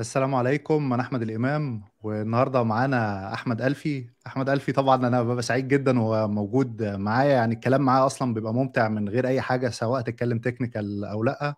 السلام 0.00 0.34
عليكم 0.34 0.92
أنا 0.92 1.02
أحمد 1.02 1.22
الإمام 1.22 1.82
والنهاردة 2.02 2.62
معانا 2.62 3.32
أحمد 3.34 3.62
ألفي. 3.62 4.06
أحمد 4.26 4.48
ألفي 4.48 4.72
طبعا 4.72 5.06
أنا 5.06 5.22
ببقى 5.22 5.42
سعيد 5.42 5.68
جدا 5.68 6.00
وهو 6.00 6.28
موجود 6.28 6.82
معايا 6.82 7.32
يعني 7.32 7.54
الكلام 7.54 7.80
معاه 7.82 8.06
أصلا 8.06 8.34
بيبقى 8.34 8.54
ممتع 8.54 8.88
من 8.88 9.08
غير 9.08 9.26
أي 9.26 9.40
حاجة 9.40 9.68
سواء 9.70 10.00
تتكلم 10.02 10.38
technical 10.38 11.04
أو 11.04 11.22
لأ. 11.22 11.54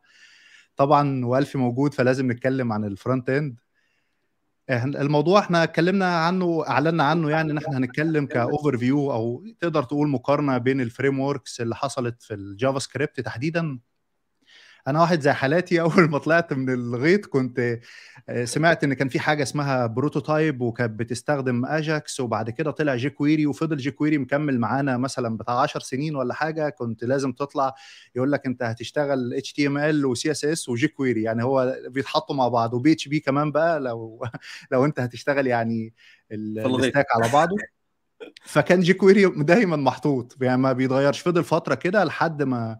طبعا 0.76 1.24
وألفي 1.24 1.58
موجود 1.58 1.94
فلازم 1.94 2.32
نتكلم 2.32 2.72
عن 2.72 2.84
ال 2.84 2.92
front 2.92 3.30
end 3.30 3.56
الموضوع 4.70 5.40
إحنا 5.40 5.62
اتكلمنا 5.62 6.16
عنه 6.26 6.64
أعلنا 6.68 7.04
عنه 7.04 7.30
يعني 7.30 7.52
إن 7.52 7.58
إحنا 7.58 7.78
هنتكلم 7.78 8.26
ك 8.26 8.78
overview 8.78 9.12
أو 9.12 9.44
تقدر 9.60 9.82
تقول 9.82 10.08
مقارنة 10.08 10.58
بين 10.58 10.80
ال 10.80 11.20
frameworks 11.20 11.60
اللي 11.60 11.74
حصلت 11.76 12.22
في 12.22 12.34
ال 12.34 12.78
JavaScript 12.78 13.20
تحديدا. 13.20 13.78
أنا 14.86 15.00
واحد 15.00 15.20
زي 15.20 15.32
حالاتي 15.32 15.80
أول 15.80 16.10
ما 16.10 16.18
طلعت 16.18 16.52
من 16.52 16.70
الغيط 16.70 17.26
كنت 17.26 17.78
آه، 18.28 18.44
سمعت 18.44 18.84
إن 18.84 18.94
كان 18.94 19.08
في 19.08 19.20
حاجة 19.20 19.42
اسمها 19.42 19.86
Prototype 19.86 20.60
وكانت 20.60 20.98
بتستخدم 20.98 21.66
اجاكس 21.66 22.20
وبعد 22.20 22.50
كده 22.50 22.70
طلع 22.70 22.96
jQuery 22.96 23.46
وفضل 23.46 23.76
jQuery 23.76 24.18
مكمل 24.18 24.58
معانا 24.58 24.96
مثلا 24.96 25.36
بتاع 25.36 25.60
10 25.60 25.80
سنين 25.80 26.16
ولا 26.16 26.34
حاجة. 26.34 26.68
كنت 26.68 27.04
لازم 27.04 27.32
تطلع 27.32 27.74
يقول 28.14 28.32
لك 28.32 28.46
أنت 28.46 28.62
هتشتغل 28.62 29.34
اتش 29.34 29.52
تي 29.52 29.66
ام 29.66 29.78
ال 29.78 30.06
وسي 30.06 30.30
اس 30.30 30.44
اس 30.44 30.68
وجي 30.68 30.88
كويري 30.88 31.22
يعني 31.22 31.44
هو 31.44 31.76
بيتحطوا 31.88 32.36
مع 32.36 32.48
بعض 32.48 32.74
و 32.74 32.92
PHP 32.92 33.20
كمان 33.20 33.52
بقى 33.52 33.80
لو 33.80 34.24
لو 34.72 34.84
أنت 34.84 35.00
هتشتغل 35.00 35.46
يعني 35.46 35.94
ال 36.32 36.45
stack 36.45 37.06
على 37.16 37.32
بعضه. 37.32 37.56
فكان 38.44 38.80
jQuery 38.80 39.26
دايما 39.36 39.76
محطوط 39.76 40.36
يعني 40.40 40.60
ما 40.60 40.72
بيتغيرش. 40.72 41.20
فضل 41.20 41.44
فترة 41.44 41.74
كده 41.74 42.04
لحد 42.04 42.42
ما 42.42 42.78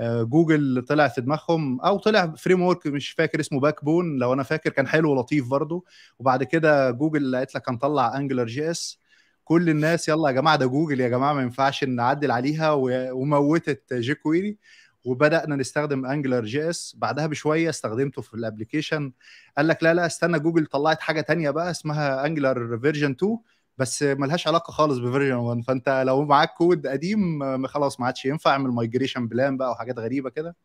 جوجل 0.00 0.84
طلع 0.88 1.08
في 1.08 1.20
دماغهم 1.20 1.80
أو 1.80 1.98
طلع 1.98 2.34
framework 2.38 2.86
مش 2.86 3.10
فاكر 3.10 3.40
اسمه 3.40 3.60
Backbone 3.60 4.16
لو 4.18 4.32
أنا 4.32 4.42
فاكر 4.42 4.70
كان 4.70 4.86
حلو 4.88 5.10
ولطيف 5.12 5.48
برضه. 5.48 5.84
وبعد 6.18 6.44
كده 6.44 6.90
جوجل 6.90 7.36
قالت 7.36 7.54
لك 7.54 7.68
هنطلع 7.68 8.16
AngularJS 8.16 9.00
كل 9.44 9.70
الناس 9.70 10.08
يلا 10.08 10.28
يا 10.28 10.34
جماعة 10.34 10.56
ده 10.56 10.66
جوجل 10.66 11.00
يا 11.00 11.08
جماعة 11.08 11.32
ما 11.32 11.42
ينفعش 11.42 11.84
نعدل 11.84 12.30
عليها 12.30 12.72
وموتت 13.12 13.94
jQuery 13.94 14.58
وبدأنا 15.04 15.56
نستخدم 15.56 16.06
AngularJS 16.06 16.94
بعدها 16.98 17.26
بشوية 17.26 17.70
استخدمته 17.70 18.22
في 18.22 18.34
ال 18.34 18.41
application 18.41 19.12
قال 19.56 19.68
لك 19.68 19.82
لا 19.82 19.94
لا 19.94 20.06
استنى 20.06 20.38
جوجل 20.38 20.66
طلعت 20.66 21.00
حاجة 21.00 21.20
تانية 21.20 21.50
بقى 21.50 21.70
اسمها 21.70 22.26
Angular 22.26 22.78
version 22.78 23.10
2 23.10 23.38
بس 23.78 24.02
ملهاش 24.02 24.46
علاقة 24.48 24.70
خالص 24.70 24.98
ب 24.98 25.03
version 25.03 25.34
1 25.34 25.62
فأنت 25.66 26.02
لو 26.06 26.24
معاك 26.24 26.54
كود 26.54 26.86
قديم 26.86 27.66
خلاص 27.66 28.00
ما 28.00 28.06
عادش 28.06 28.24
ينفع 28.24 28.50
أعمل 28.50 28.70
migration 28.70 29.28
plan 29.28 29.56
بقى 29.56 29.70
وحاجات 29.70 29.98
غريبة 29.98 30.30
كده. 30.30 30.56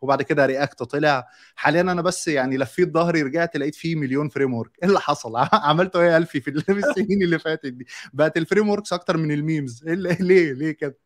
وبعد 0.00 0.22
كده 0.22 0.46
React 0.46 0.82
طلع. 0.82 1.26
حاليا 1.56 1.80
أنا 1.80 2.02
بس 2.02 2.28
يعني 2.28 2.56
لفيت 2.58 2.94
ظهري 2.94 3.22
رجعت 3.22 3.56
لقيت 3.56 3.74
فيه 3.74 3.96
مليون 3.96 4.28
framework 4.28 4.70
إيه 4.82 4.88
اللي 4.88 5.00
حصل؟ 5.00 5.32
عملته 5.52 6.00
إيه 6.00 6.16
ألفي 6.16 6.40
في 6.40 6.50
السنين 6.70 7.22
اللي 7.22 7.38
فاتت 7.38 7.66
دي؟ 7.66 7.86
بقت 8.12 8.36
ال 8.36 8.68
frameworks 8.68 8.92
أكتر 8.92 9.16
من 9.16 9.32
ال 9.32 9.41
memes 9.41 9.84
إيه 9.86 9.94
ليه؟ 10.20 10.52
ليه 10.52 10.72
كده؟ 10.72 10.98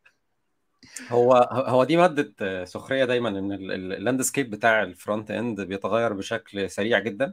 هو 1.11 1.33
هو 1.53 1.85
دي 1.85 1.97
مادة 1.97 2.65
سخرية 2.65 3.05
دايما 3.05 3.29
إن 3.29 3.53
ال 3.53 3.62
landscape 3.62 4.51
بتاع 4.51 4.83
ال 4.83 4.91
front 4.91 5.31
end 5.31 5.61
بيتغير 5.61 6.13
بشكل 6.13 6.71
سريع 6.71 6.99
جدا. 6.99 7.33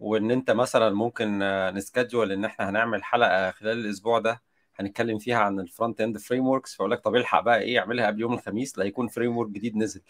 وإن 0.00 0.30
أنت 0.30 0.50
مثلا 0.50 0.90
ممكن 0.90 1.38
ن 1.74 1.80
schedule 1.80 2.32
إن 2.32 2.44
إحنا 2.44 2.70
هنعمل 2.70 3.04
حلقة 3.04 3.50
خلال 3.50 3.78
الأسبوع 3.86 4.18
ده 4.18 4.42
هنتكلم 4.76 5.18
فيها 5.18 5.38
عن 5.38 5.60
ال 5.60 6.00
front 6.00 6.18
end 6.18 6.46
frameworks 6.48 6.74
فأقول 6.76 6.90
لك 6.90 7.00
طب 7.00 7.14
الحق 7.16 7.40
بقى 7.40 7.60
إيه 7.60 7.78
اعملها 7.78 8.06
قبل 8.06 8.20
يوم 8.20 8.32
الخميس 8.32 8.78
لا 8.78 8.84
يكون 8.84 9.08
framework 9.08 9.50
جديد 9.50 9.76
نزل. 9.76 10.02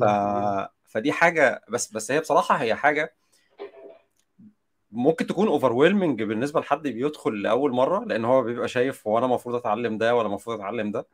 ف... 0.00 0.04
فدي 0.84 1.12
حاجة 1.12 1.64
بس 1.68 1.92
بس 1.92 2.10
هي 2.10 2.20
بصراحة 2.20 2.54
هي 2.56 2.74
حاجة 2.74 3.14
ممكن 4.90 5.26
تكون 5.26 5.48
over 5.48 5.72
بالنسبة 6.24 6.60
لحد 6.60 6.82
بيدخل 6.82 7.42
لأول 7.42 7.72
مرة 7.72 8.04
لأن 8.04 8.24
هو 8.24 8.42
بيبقى 8.42 8.68
شايف 8.68 9.06
هو 9.06 9.18
أنا 9.18 9.26
المفروض 9.26 9.54
أتعلم 9.54 9.98
ده 9.98 10.14
ولا 10.16 10.26
المفروض 10.28 10.56
أتعلم 10.56 10.90
ده. 10.90 11.06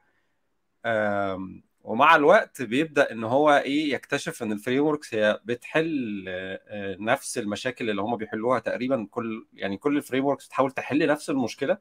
ومع 1.87 2.17
الوقت 2.17 2.63
بيبدأ 2.63 3.13
إن 3.13 3.25
هو 3.25 3.51
إيه 3.51 3.93
يكتشف 3.93 4.43
إن 4.43 4.53
ال 4.53 4.85
frameworks 4.85 5.15
هي 5.15 5.41
بتحل 5.45 6.25
آه، 6.29 6.97
نفس 7.01 7.39
المشاكل 7.39 7.91
اللي 7.91 8.03
هم 8.03 8.17
بيحلوها 8.17 8.59
تقريبا 8.59 9.09
كل 9.11 9.47
يعني 9.53 9.77
كل 9.77 9.97
ال 9.97 10.25
frameworks 10.25 10.47
بتحاول 10.47 10.71
تحل 10.71 11.07
نفس 11.09 11.31
المشكلة 11.31 11.79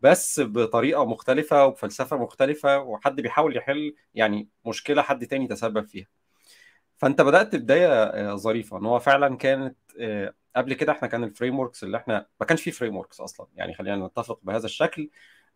بس 0.00 0.40
بطريقة 0.40 1.04
مختلفة 1.04 1.66
وبفلسفه 1.66 2.16
مختلفة 2.16 2.78
وحد 2.78 3.20
بيحاول 3.20 3.56
يحل 3.56 3.94
يعني 4.14 4.48
مشكلة 4.66 5.02
حد 5.02 5.26
تاني 5.26 5.46
تسبب 5.46 5.86
فيها. 5.86 6.06
فأنت 6.98 7.20
بدأت 7.20 7.56
بداية 7.56 7.88
آه، 8.04 8.36
ظريفة 8.36 8.78
إن 8.78 8.86
هو 8.86 8.98
فعلا 8.98 9.36
كانت 9.36 9.76
آه، 10.00 10.34
قبل 10.56 10.74
كده 10.74 10.92
إحنا 10.92 11.08
كان 11.08 11.24
ال 11.24 11.58
frameworks 11.58 11.84
اللي 11.84 11.96
إحنا 11.96 12.26
ما 12.40 12.46
كانش 12.46 12.62
فيه 12.62 12.70
frameworks 12.70 13.20
أصلا 13.20 13.46
يعني 13.54 13.74
خلينا 13.74 14.06
نتفق 14.06 14.40
بهذا 14.42 14.66
الشكل 14.66 15.10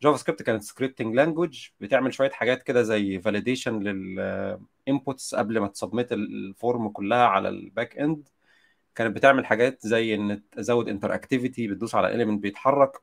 JavaScript 0.04 0.42
كانت 0.42 0.62
scripting 0.62 1.14
language 1.14 1.68
بتعمل 1.80 2.14
شوية 2.14 2.30
حاجات 2.30 2.62
كده 2.62 2.82
زي 2.82 3.20
validation 3.20 3.80
لل 3.80 4.19
inputs 4.19 5.34
قبل 5.34 5.58
ما 5.58 5.68
ت 5.68 5.74
submit 5.74 6.12
ال 6.12 6.27
form 6.27 6.88
كلها 6.88 7.26
على 7.26 7.48
ال 7.48 7.58
back 7.58 7.98
end 7.98 8.28
كانت 8.94 9.16
بتعمل 9.16 9.46
حاجات 9.46 9.86
زي 9.86 10.14
إن 10.14 10.42
تزود 10.50 10.88
interactivity 10.88 11.68
بتدوس 11.68 11.94
على 11.94 12.14
element 12.14 12.42
بيتحرك. 12.42 13.00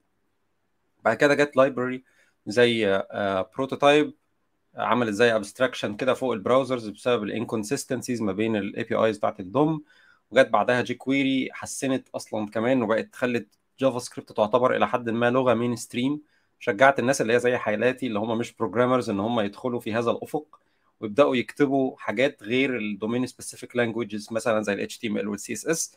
بعد 1.05 1.17
كده 1.17 1.33
جت 1.33 1.57
library 1.57 2.03
زي 2.47 3.03
prototype 3.55 4.13
آه، 4.75 4.81
عملت 4.81 5.13
زي 5.13 5.35
abstraction 5.35 5.95
كده 5.95 6.13
فوق 6.13 6.33
ال 6.33 6.40
browsers 6.40 6.89
بسبب 6.89 7.23
ال 7.23 7.29
inconsistencies 7.29 8.21
ما 8.21 8.31
بين 8.31 8.55
ال 8.55 8.83
APIs 8.83 9.17
بتاعت 9.17 9.39
ال 9.39 9.50
DOM 9.50 9.83
وجت 10.31 10.47
بعدها 10.49 10.81
jQuery 10.81 11.49
حسنت 11.53 12.09
أصلا 12.09 12.49
كمان 12.49 12.81
وبقت 12.83 13.15
خلت 13.15 13.47
JavaScript 13.79 14.31
تعتبر 14.31 14.75
إلى 14.75 14.87
حد 14.87 15.09
ما 15.09 15.31
لغة 15.31 15.53
mainstream 15.53 16.21
شجعت 16.61 16.99
الناس 16.99 17.21
اللي 17.21 17.33
هي 17.33 17.39
زي 17.39 17.57
حالاتي 17.57 18.07
اللي 18.07 18.19
هم 18.19 18.37
مش 18.37 18.53
programmers 18.53 19.09
إن 19.09 19.19
هم 19.19 19.39
يدخلوا 19.39 19.79
في 19.79 19.93
هذا 19.93 20.11
الأفق 20.11 20.59
ويبدأوا 20.99 21.35
يكتبوا 21.35 21.97
حاجات 21.97 22.43
غير 22.43 22.77
ال 22.77 22.84
domain 22.84 23.25
specific 23.27 23.75
languages 23.75 24.27
مثلا 24.31 24.61
زي 24.61 24.73
ال 24.73 24.87
HTML 24.91 25.25
وال 25.25 25.39
CSS. 25.39 25.95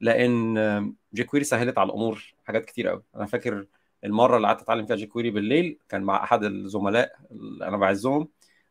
لأن 0.00 0.94
jQuery 1.14 1.44
سهلت 1.44 1.78
على 1.78 1.86
الأمور 1.86 2.34
حاجات 2.44 2.64
كتير 2.64 2.88
قوي 2.88 3.02
أنا 3.16 3.26
فاكر 3.26 3.66
المرة 4.04 4.36
اللي 4.36 4.46
قعدت 4.48 4.62
أتعلم 4.62 4.86
فيها 4.86 4.96
jQuery 4.96 5.30
بالليل 5.30 5.78
كان 5.88 6.02
مع 6.02 6.24
أحد 6.24 6.44
الزملاء 6.44 7.16
اللي 7.30 7.68
أنا 7.68 7.76
بعزهم. 7.76 8.28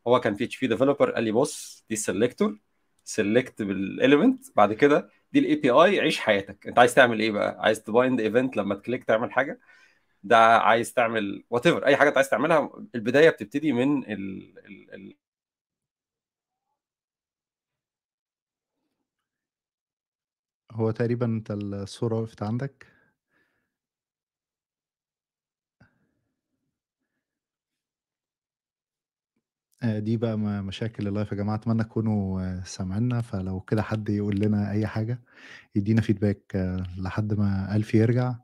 هو 0.08 0.20
كان 0.20 0.36
في 0.36 0.44
PHP 0.44 0.68
developer 0.68 1.12
قال 1.12 1.24
لي 1.24 1.32
بص 1.32 1.86
دي 1.90 1.96
ال 1.96 2.03
selector 2.03 2.60
select 3.04 3.62
بال 3.62 3.81
element 3.81 4.46
بعد 4.56 4.74
كده 4.74 5.10
دي 5.34 5.40
ال 5.40 5.56
API 5.56 6.00
عيش 6.00 6.20
حياتك. 6.20 6.68
أنت 6.68 6.80
عايز 6.80 6.94
تعمل 6.94 7.20
إيه 7.20 7.32
بقى؟ 7.32 7.58
عايز 7.60 7.84
ت 7.84 7.91
bind 7.91 8.20
event 8.22 8.58
لما 8.58 8.76
ت 8.76 8.81
click 8.81 9.04
تعمل 9.04 9.32
حاجة؟ 9.32 9.60
ده 10.24 10.38
عايز 10.58 10.94
تعمل 10.94 11.44
what 11.50 11.68
أي 11.68 11.96
حاجة 11.98 12.10
أنت 12.10 12.18
عايز 12.18 12.30
تعملها 12.30 12.72
البداية 12.96 13.30
بتبتدي 13.30 13.72
من 13.74 14.04
ال 14.04 14.58
ال 14.68 14.94
ال 14.96 15.16
هو 20.72 20.92
تقريبا 20.92 21.26
أنت 21.26 21.52
الصورة 21.52 22.16
وقفت 22.20 22.44
عندك؟ 22.44 22.88
آه، 29.84 30.00
دي 30.00 30.18
بقى 30.18 30.38
مشاكل 30.38 31.08
ال 31.08 31.13
live 31.13 31.32
يا 31.32 31.38
جماعة 31.38 31.56
أتمنى 31.56 31.84
تكونوا 31.84 32.42
آه، 32.42 32.64
سامعيننا 32.64 33.22
فلو 33.22 33.60
كده 33.62 33.82
حد 33.82 34.10
يقول 34.10 34.40
لنا 34.40 34.72
أي 34.72 34.88
حاجة 34.88 35.22
يدينا 35.76 36.02
feedback 36.02 36.56
آه، 36.56 36.84
لحد 36.98 37.34
ما 37.34 37.76
ألف 37.76 37.96
يرجع. 37.96 38.36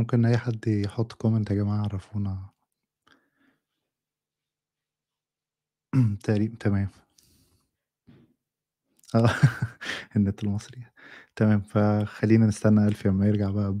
ممكن 0.00 0.24
أي 0.24 0.38
حد 0.38 0.66
يحط 0.66 1.12
كومنت 1.12 1.50
يا 1.50 1.56
جماعة 1.56 1.82
عرفونا. 1.82 2.38
تقريبا 6.24 6.56
تمام. 6.60 6.88
آه. 9.14 9.30
النت 10.16 10.44
المصري. 10.44 10.86
تمام. 11.36 11.60
فخلينا 11.60 12.46
نستنى 12.46 12.86
ألف 12.86 13.06
لما 13.06 13.26
يرجع 13.26 13.50
بقى 13.50 13.76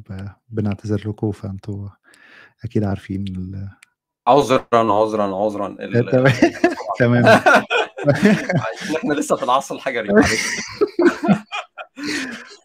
بنعتذر 0.48 1.08
لكم 1.08 1.32
فأنتوا 1.32 1.88
أكيد 2.64 2.84
عارفين 2.84 3.24
ال 3.28 3.68
عذرا 4.26 4.64
عذرا 4.72 5.44
عذرا. 5.44 5.76
تمام. 6.98 7.24
إحنا 8.96 9.14
لسه 9.14 9.36
في 9.36 9.42
العصر 9.42 9.74
الحجري 9.74 10.08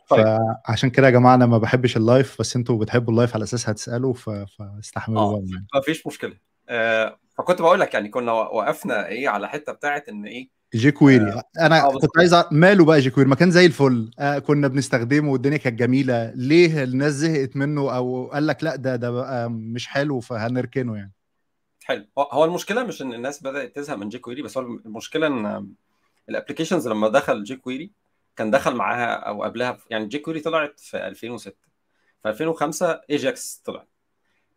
طيب. 0.09 0.25
فعشان 0.65 0.89
كده 0.89 1.05
يا 1.07 1.11
جماعة 1.11 1.35
أنا 1.35 1.45
ما 1.45 1.57
بحبش 1.57 1.97
ال 1.97 2.06
live 2.06 2.39
بس 2.39 2.55
أنتوا 2.55 2.77
بتحبوا 2.77 3.13
ال 3.13 3.18
live 3.18 3.35
على 3.35 3.43
أساس 3.43 3.69
هتسألوا 3.69 4.13
فاستحملوا 4.13 5.21
آه 5.21 5.43
ما 5.73 5.81
فيش 5.81 6.07
مشكلة. 6.07 6.33
آه 6.69 7.19
فكنت 7.37 7.61
بقول 7.61 7.79
لك 7.79 7.93
يعني 7.93 8.09
كنا 8.09 8.31
وقفنا 8.31 9.07
إيه 9.07 9.29
على 9.29 9.49
حتة 9.49 9.71
بتاعت 9.71 10.09
إن 10.09 10.25
إيه 10.25 10.49
jQuery 10.75 11.31
آه 11.31 11.43
أنا 11.59 11.85
آه 11.85 11.91
كنت 11.91 12.17
عايز 12.17 12.35
ماله 12.51 12.85
بقى 12.85 12.99
jQuery 12.99 13.29
ما 13.29 13.35
كان 13.35 13.51
زي 13.51 13.65
الفل. 13.65 14.11
آه 14.19 14.39
كنا 14.39 14.67
بنستخدمه 14.67 15.31
والدنيا 15.31 15.57
كانت 15.57 15.79
جميلة. 15.79 16.31
ليه 16.35 16.83
الناس 16.83 17.13
زهقت 17.13 17.55
منه 17.55 17.95
أو 17.95 18.27
قال 18.33 18.47
لك 18.47 18.63
لا 18.63 18.75
ده 18.75 18.95
ده 18.95 19.11
بقى 19.11 19.49
مش 19.49 19.87
حلو 19.87 20.19
فهنركنه 20.19 20.95
يعني. 20.95 21.13
حلو. 21.83 22.05
هو 22.17 22.45
المشكلة 22.45 22.83
مش 22.83 23.01
إن 23.01 23.13
الناس 23.13 23.43
بدأت 23.43 23.75
تزهق 23.75 23.95
من 23.95 24.09
jQuery 24.09 24.41
بس 24.41 24.57
هو 24.57 24.63
المشكلة 24.63 25.27
إن 25.27 25.67
ال 26.29 26.34
applications 26.34 26.87
لما 26.87 27.09
دخل 27.09 27.43
jQuery 27.43 27.91
كان 28.35 28.51
دخل 28.51 28.75
معاها 28.75 29.13
أو 29.15 29.43
قبلها 29.43 29.77
يعني 29.89 30.05
jQuery 30.05 30.39
طلعت 30.39 30.79
في 30.79 31.07
2006 31.07 31.55
في 32.23 32.29
2005 32.29 33.01
ايجاكس 33.09 33.61
طلع 33.65 33.87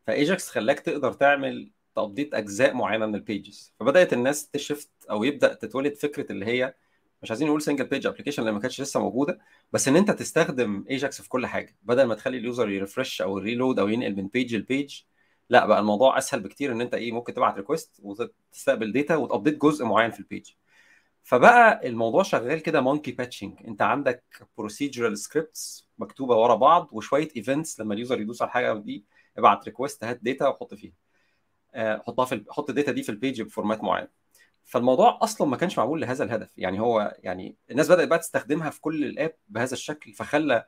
فايجاكس 0.06 0.48
خلاك 0.50 0.80
تقدر 0.80 1.12
تعمل 1.12 1.70
ت 1.94 2.00
update 2.00 2.34
أجزاء 2.34 2.74
معينة 2.74 3.06
من 3.06 3.14
ال 3.14 3.24
pages 3.24 3.74
فبدأت 3.80 4.12
الناس 4.12 4.50
ت 4.50 4.57
shift 4.57 4.90
أو 5.10 5.24
يبدأ 5.24 5.54
تتولد 5.54 5.94
فكرة 5.94 6.32
اللي 6.32 6.46
هي 6.46 6.74
مش 7.22 7.30
عايزين 7.30 7.48
نقول 7.48 7.62
single 7.62 7.86
page 7.86 8.06
application 8.06 8.44
لأن 8.44 8.54
ما 8.54 8.60
كانتش 8.60 8.80
لسه 8.80 9.00
موجودة 9.00 9.38
بس 9.72 9.88
إن 9.88 9.96
أنت 9.96 10.10
تستخدم 10.10 10.84
AJAX 10.90 11.22
في 11.22 11.28
كل 11.28 11.46
حاجة. 11.46 11.76
بدل 11.82 12.02
ما 12.04 12.14
تخلي 12.14 12.38
ال 12.38 12.44
user 12.44 12.68
ي 12.70 12.77
refresh 12.77 13.22
أو 13.22 13.38
reload 13.38 13.78
أو 13.78 13.88
ينقل 13.88 14.16
من 14.16 14.28
page 14.28 14.54
ل 14.56 14.65
page 14.65 15.00
لا 15.50 15.66
بقى 15.66 15.78
الموضوع 15.80 16.18
أسهل 16.18 16.40
بكتير 16.40 16.72
إن 16.72 16.80
أنت 16.80 16.94
إيه 16.94 17.12
ممكن 17.12 17.34
تبعت 17.34 17.56
request 17.56 18.00
وتستقبل 18.02 18.92
data 18.92 19.16
وت 19.16 19.27
update 19.27 19.58
جزء 19.62 19.84
معين 19.84 20.10
في 20.10 20.20
ال 20.20 20.26
page 20.26 20.50
فبقى 21.28 21.88
الموضوع 21.88 22.22
شغال 22.22 22.62
كده 22.62 22.80
monkey 22.80 23.12
patching 23.12 23.54
انت 23.66 23.82
عندك 23.82 24.24
procedural 24.58 25.18
scripts 25.18 25.88
مكتوبة 25.98 26.36
ورا 26.36 26.54
بعض 26.54 26.88
وشوية 26.92 27.28
events 27.36 27.80
لما 27.80 27.94
ال 27.94 28.00
user 28.00 28.20
يدوس 28.20 28.42
على 28.42 28.48
الحاجة 28.48 28.72
دي 28.74 29.04
ابعت 29.38 29.64
request 29.64 30.04
هات 30.04 30.18
data 30.22 30.48
وحط 30.48 30.74
فيها. 30.74 30.92
حطها 31.76 32.24
في 32.24 32.44
حط 32.50 32.68
ال 32.70 32.75
data 32.75 32.92
دي 32.92 33.02
في 33.02 33.08
ال 33.08 33.15
page 33.15 33.42
ب 33.42 33.48
format 33.48 33.84
معين 33.84 34.08
فالموضوع 34.64 35.18
أصلا 35.22 35.46
ما 35.48 35.56
كانش 35.56 35.78
معمول 35.78 36.00
لهذا 36.00 36.24
الهدف. 36.24 36.50
يعني 36.56 36.80
هو 36.80 37.16
يعني 37.18 37.56
الناس 37.70 37.88
بدأت 37.90 38.08
بقى 38.08 38.18
تستخدمها 38.18 38.70
في 38.70 38.80
كل 38.80 39.04
ال 39.04 39.12
app 39.12 39.34
بهذا 39.48 39.72
الشكل 39.72 40.12
فخلى 40.12 40.66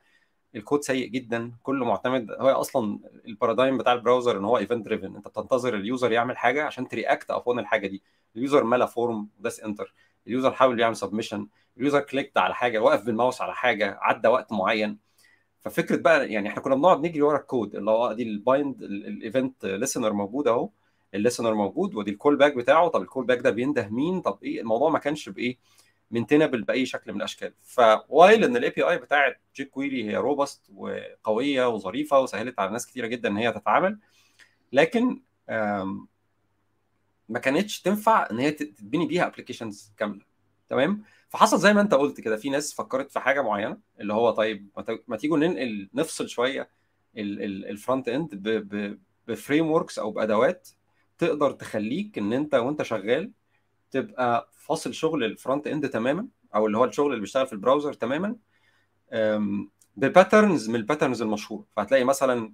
الكود 0.54 0.82
سيء 0.82 1.08
جدا. 1.08 1.52
كله 1.62 1.84
معتمد 1.84 2.30
هو 2.30 2.48
أصلا 2.48 2.98
ال 3.26 3.32
paradigm 3.32 3.78
بتاع 3.78 3.92
ال 3.92 3.98
browser 3.98 4.38
إن 4.38 4.44
هو 4.44 4.58
event 4.58 4.84
driven 4.84 5.16
أنت 5.16 5.28
بتنتظر 5.28 5.74
ال 5.74 5.82
user 5.82 6.12
يعمل 6.12 6.36
حاجة 6.38 6.64
عشان 6.64 6.88
ت 6.88 6.95
react 6.95 7.30
upon 7.30 7.58
الحاجة 7.58 7.86
دي. 7.86 8.02
ال 8.36 8.42
user 8.42 8.64
ملا 8.64 8.86
form 8.86 9.28
وداس 9.38 9.60
enter 9.60 9.94
ال 10.30 10.35
user 10.35 10.52
حاول 10.52 10.80
يعمل 10.80 10.96
submission 10.96 11.48
ال 11.76 11.81
user 11.81 12.00
click 12.00 12.38
على 12.38 12.54
حاجة 12.54 12.78
وقف 12.78 13.04
بالماوس 13.04 13.40
على 13.40 13.54
حاجة 13.54 13.98
عدى 14.00 14.28
وقت 14.28 14.52
معين. 14.52 14.98
ففكرة 15.60 15.96
بقى 15.96 16.32
يعني 16.32 16.48
إحنا 16.48 16.62
كنا 16.62 16.74
بنقعد 16.74 17.00
نجري 17.06 17.22
ورا 17.22 17.38
الكود 17.38 17.76
اللي 17.76 17.90
هو 17.90 18.12
دي 18.12 18.22
ال 18.22 18.34
bind 18.34 18.82
ال 18.82 18.96
event 18.96 19.64
listener 19.64 20.12
موجود 20.12 20.48
أهو. 20.48 20.70
ال 21.14 21.19
listener 21.19 21.54
موجود 21.54 21.94
ودي 21.94 22.10
ال 22.10 22.36
callback 22.36 22.54
بتاعه. 22.54 22.88
طب 22.88 23.02
ال 23.02 23.26
callback 23.26 23.38
ده 23.38 23.50
بينده 23.50 23.88
مين؟ 23.88 24.20
طب 24.20 24.38
إيه؟ 24.42 24.60
الموضوع 24.60 24.90
ما 24.90 24.98
كانش 24.98 25.28
بإيه 25.28 25.58
maintainable 26.10 26.62
بأي 26.62 26.86
شكل 26.86 27.12
من 27.12 27.18
الأشكال. 27.18 27.52
ف 27.62 27.76
while 27.76 28.44
إن 28.44 28.56
ال 28.56 28.70
API 28.70 28.98
بتاعت 28.98 29.40
jQuery 29.56 30.04
هي 30.10 30.16
robust 30.16 30.70
وقوية 30.74 31.68
وظريفة 31.68 32.20
وسهلت 32.20 32.58
على 32.58 32.70
ناس 32.70 32.86
كثيره 32.86 33.06
جدا 33.06 33.28
إن 33.28 33.36
هي 33.36 33.52
تتعامل 33.52 33.98
لكن 34.72 35.20
ما 37.30 37.38
كانتش 37.38 37.80
تنفع 37.82 38.28
إن 38.30 38.38
هي 38.38 38.50
تتبني 38.50 39.06
بيها 39.06 39.26
applications 39.26 39.92
كاملة. 39.96 40.24
تمام؟ 40.68 41.02
فحصل 41.28 41.58
زي 41.58 41.74
ما 41.74 41.80
أنت 41.80 41.94
قلت 41.94 42.20
كده 42.20 42.36
في 42.36 42.50
ناس 42.50 42.74
فكرت 42.74 43.10
في 43.12 43.20
حاجة 43.20 43.42
معينة 43.42 43.78
اللي 44.00 44.12
هو 44.14 44.30
طيب 44.30 44.68
ما 45.08 45.16
تيجوا 45.16 45.38
ننقل 45.38 45.90
نفصل 45.94 46.28
شوية 46.28 46.70
ال 47.16 47.31
front 47.31 48.08
end 48.08 48.25
ب 48.25 48.30
frameworks 49.28 49.98
أو 49.98 50.10
بأدوات 50.10 50.68
تقدر 51.18 51.52
تخليك 51.52 52.18
إن 52.18 52.32
أنت 52.32 52.54
وأنت 52.54 52.82
شغال 52.82 53.32
تبقى 53.90 54.50
فاصل 54.52 54.94
شغل 54.94 55.24
ال 55.24 55.31
front 55.31 55.66
end 55.66 55.88
تماما 55.88 56.26
أو 56.54 56.66
اللي 56.66 56.78
هو 56.78 56.84
الشغل 56.84 57.10
اللي 57.10 57.20
بيشتغل 57.20 57.46
في 57.46 57.52
ال 57.52 57.57
browser 57.57 57.92
تماما 57.92 58.36
ب 59.96 60.04
patterns 60.04 60.68
من 60.68 60.76
ال 60.76 60.81
patterns 60.81 61.22
المشهورة. 61.22 61.64
فهتلاقي 61.76 62.04
مثلا 62.04 62.52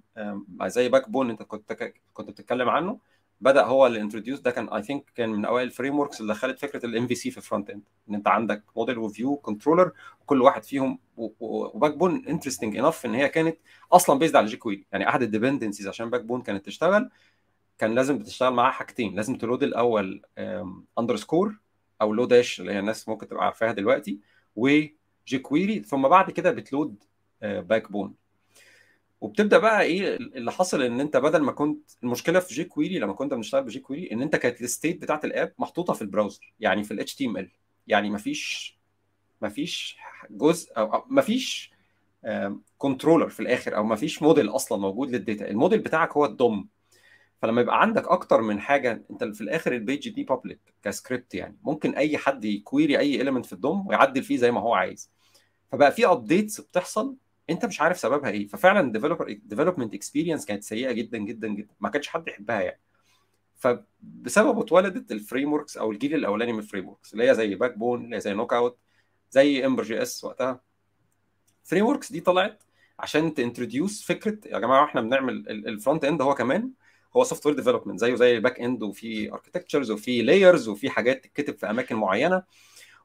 زي 0.65 0.89
Backbone 0.89 1.29
أنت 1.29 1.43
كنت 1.43 1.91
كنت 2.13 2.29
بتتكلم 2.29 2.69
عنه. 2.69 2.99
بدأ 3.41 3.65
هو 3.65 3.87
اللي 3.87 4.01
introduce 4.01 4.39
ده 4.39 4.51
كان 4.51 4.69
I 4.69 4.83
think 4.83 5.03
كان 5.15 5.29
من 5.29 5.45
أوائل 5.45 5.67
ال 5.67 5.99
frameworks 5.99 6.21
اللي 6.21 6.33
دخلت 6.33 6.59
فكرة 6.59 6.85
ال 6.85 7.07
MVC 7.07 7.31
في 7.31 7.37
ال 7.37 7.42
front 7.42 7.69
end 7.69 7.81
إن 8.09 8.15
أنت 8.15 8.27
عندك 8.27 8.63
model 8.75 8.97
و 8.97 9.05
view 9.05 9.35
controller 9.35 9.91
وكل 10.21 10.41
واحد 10.41 10.63
فيهم 10.63 10.99
و 11.17 11.93
Backbone 11.97 12.25
interesting 12.27 12.77
enough 12.77 13.05
إن 13.05 13.13
هي 13.15 13.29
كانت 13.29 13.57
أصلا 13.91 14.19
based 14.19 14.35
على 14.35 14.45
jQuery 14.45 14.85
يعني 14.91 15.09
أحد 15.09 15.21
ال 15.21 15.26
dependencies 15.26 15.87
عشان 15.87 16.09
Backbone 16.09 16.41
كانت 16.41 16.65
تشتغل 16.65 17.09
كان 17.77 17.95
لازم 17.95 18.17
بتشتغل 18.19 18.53
معاها 18.53 18.71
حاجتين. 18.71 19.15
لازم 19.15 19.35
ت 19.37 19.42
load 19.42 19.63
الأول 19.63 20.21
Underscore 20.99 21.55
أو 22.01 22.13
Lodash 22.13 22.59
اللي 22.61 22.71
هي 22.73 22.79
الناس 22.79 23.09
ممكن 23.09 23.27
تبقى 23.27 23.45
عارفاها 23.45 23.71
دلوقتي 23.71 24.19
و 24.55 25.39
jQuery 25.41 25.79
ثم 25.83 26.07
بعد 26.07 26.31
كده 26.31 26.51
بت 26.51 26.95
load 27.41 27.91
Backbone 27.91 28.13
وبتبدأ 29.21 29.57
بقى 29.57 29.81
إيه 29.81 30.15
اللي 30.17 30.51
حصل 30.51 30.81
إن 30.81 30.99
أنت 30.99 31.17
بدل 31.17 31.41
ما 31.41 31.51
كنت 31.51 31.89
المشكلة 32.03 32.39
في 32.39 32.53
jQuery 32.53 32.99
لما 32.99 33.13
كنت 33.13 33.33
بنشتغل 33.33 33.63
ب 33.63 33.79
jQuery 33.79 34.11
إن 34.11 34.21
أنت 34.21 34.35
كانت 34.35 34.61
ال 34.61 34.68
state 34.68 35.01
بتاعت 35.01 35.25
ال 35.25 35.32
app 35.32 35.53
محطوطة 35.59 35.93
في 35.93 36.01
ال 36.01 36.07
browser 36.07 36.53
يعني 36.59 36.83
في 36.83 36.91
ال 36.93 37.15
HTML 37.15 37.51
يعني 37.87 38.09
مفيش 38.09 38.77
مفيش 39.41 39.97
جزء 40.29 40.71
أو 40.77 41.03
مفيش 41.09 41.71
controller 42.77 43.29
في 43.29 43.39
الآخر 43.39 43.75
أو 43.75 43.83
مفيش 43.83 44.21
موديل 44.21 44.49
أصلا 44.49 44.77
موجود 44.77 45.09
لل 45.11 45.24
data 45.24 45.49
ال 45.49 45.54
model 45.54 45.79
بتاعك 45.79 46.11
هو 46.11 46.25
ال 46.25 46.33
DOM. 46.33 46.67
فلما 47.41 47.61
يبقى 47.61 47.81
عندك 47.81 48.07
أكتر 48.07 48.41
من 48.41 48.59
حاجة 48.59 49.03
أنت 49.11 49.23
في 49.23 49.41
الآخر 49.41 49.73
ال 49.73 49.80
page 49.80 50.09
دي 50.09 50.23
public 50.23 50.59
ك 50.83 50.90
script 50.90 51.35
يعني. 51.35 51.57
ممكن 51.63 51.95
أي 51.95 52.17
حد 52.17 52.45
ي 52.45 52.54
query 52.54 52.99
أي 52.99 53.21
element 53.21 53.45
في 53.45 53.53
ال 53.53 53.62
DOM 53.62 53.87
ويعدل 53.87 54.23
فيه 54.23 54.37
زي 54.37 54.51
ما 54.51 54.61
هو 54.61 54.73
عايز. 54.73 55.11
فبقى 55.71 55.91
في 55.91 56.05
updates 56.05 56.61
بتحصل 56.61 57.15
انت 57.49 57.65
مش 57.65 57.81
عارف 57.81 57.99
سببها 57.99 58.29
إيه. 58.29 58.47
ففعلا 58.47 58.91
developer 58.91 59.31
development 59.43 59.93
experience 59.93 60.45
كانت 60.45 60.63
سيئة 60.63 60.91
جدا 60.91 61.17
جدا 61.17 61.47
جدا. 61.47 61.73
ما 61.79 61.89
كانش 61.89 62.07
حد 62.07 62.27
يحبها 62.27 62.61
يعني. 62.61 62.81
فبسببه 63.55 64.61
اتولدت 64.61 65.11
ال 65.11 65.53
frameworks 65.53 65.77
أو 65.77 65.91
الجيل 65.91 66.15
الأولاني 66.15 66.53
من 66.53 66.59
ال 66.59 66.89
frameworks 66.89 67.13
اللي 67.13 67.29
هي 67.29 67.35
زي 67.35 67.55
Backbone 67.55 68.05
اللي 68.05 68.15
هي 68.15 68.19
زي 68.21 68.33
Knockout 68.33 68.77
زي 69.31 69.65
Ember 69.65 69.83
JS 69.83 70.23
وقتها. 70.23 70.61
frameworks 71.63 72.11
دي 72.11 72.21
طلعت 72.21 72.63
عشان 72.99 73.33
ت 73.33 73.40
introduce 73.40 74.03
فكرة 74.03 74.37
يا 74.45 74.59
جماعة 74.59 74.85
إحنا 74.85 75.01
بنعمل 75.01 75.49
ال 75.49 75.58
front 75.58 76.05
end 76.05 76.21
هو 76.21 76.35
كمان 76.35 76.71
هو 77.15 77.23
software 77.23 77.55
development 77.55 77.99
زيه 77.99 78.15
زي 78.15 78.37
ال 78.37 78.41
back 78.41 78.59
end 78.59 78.83
وفي 78.83 79.33
architectures 79.33 79.91
وفي 79.91 80.21
layers 80.21 80.67
وفي 80.67 80.89
حاجات 80.89 81.25
تتكتب 81.25 81.57
في 81.57 81.69
أماكن 81.69 81.95
معينة. 81.95 82.43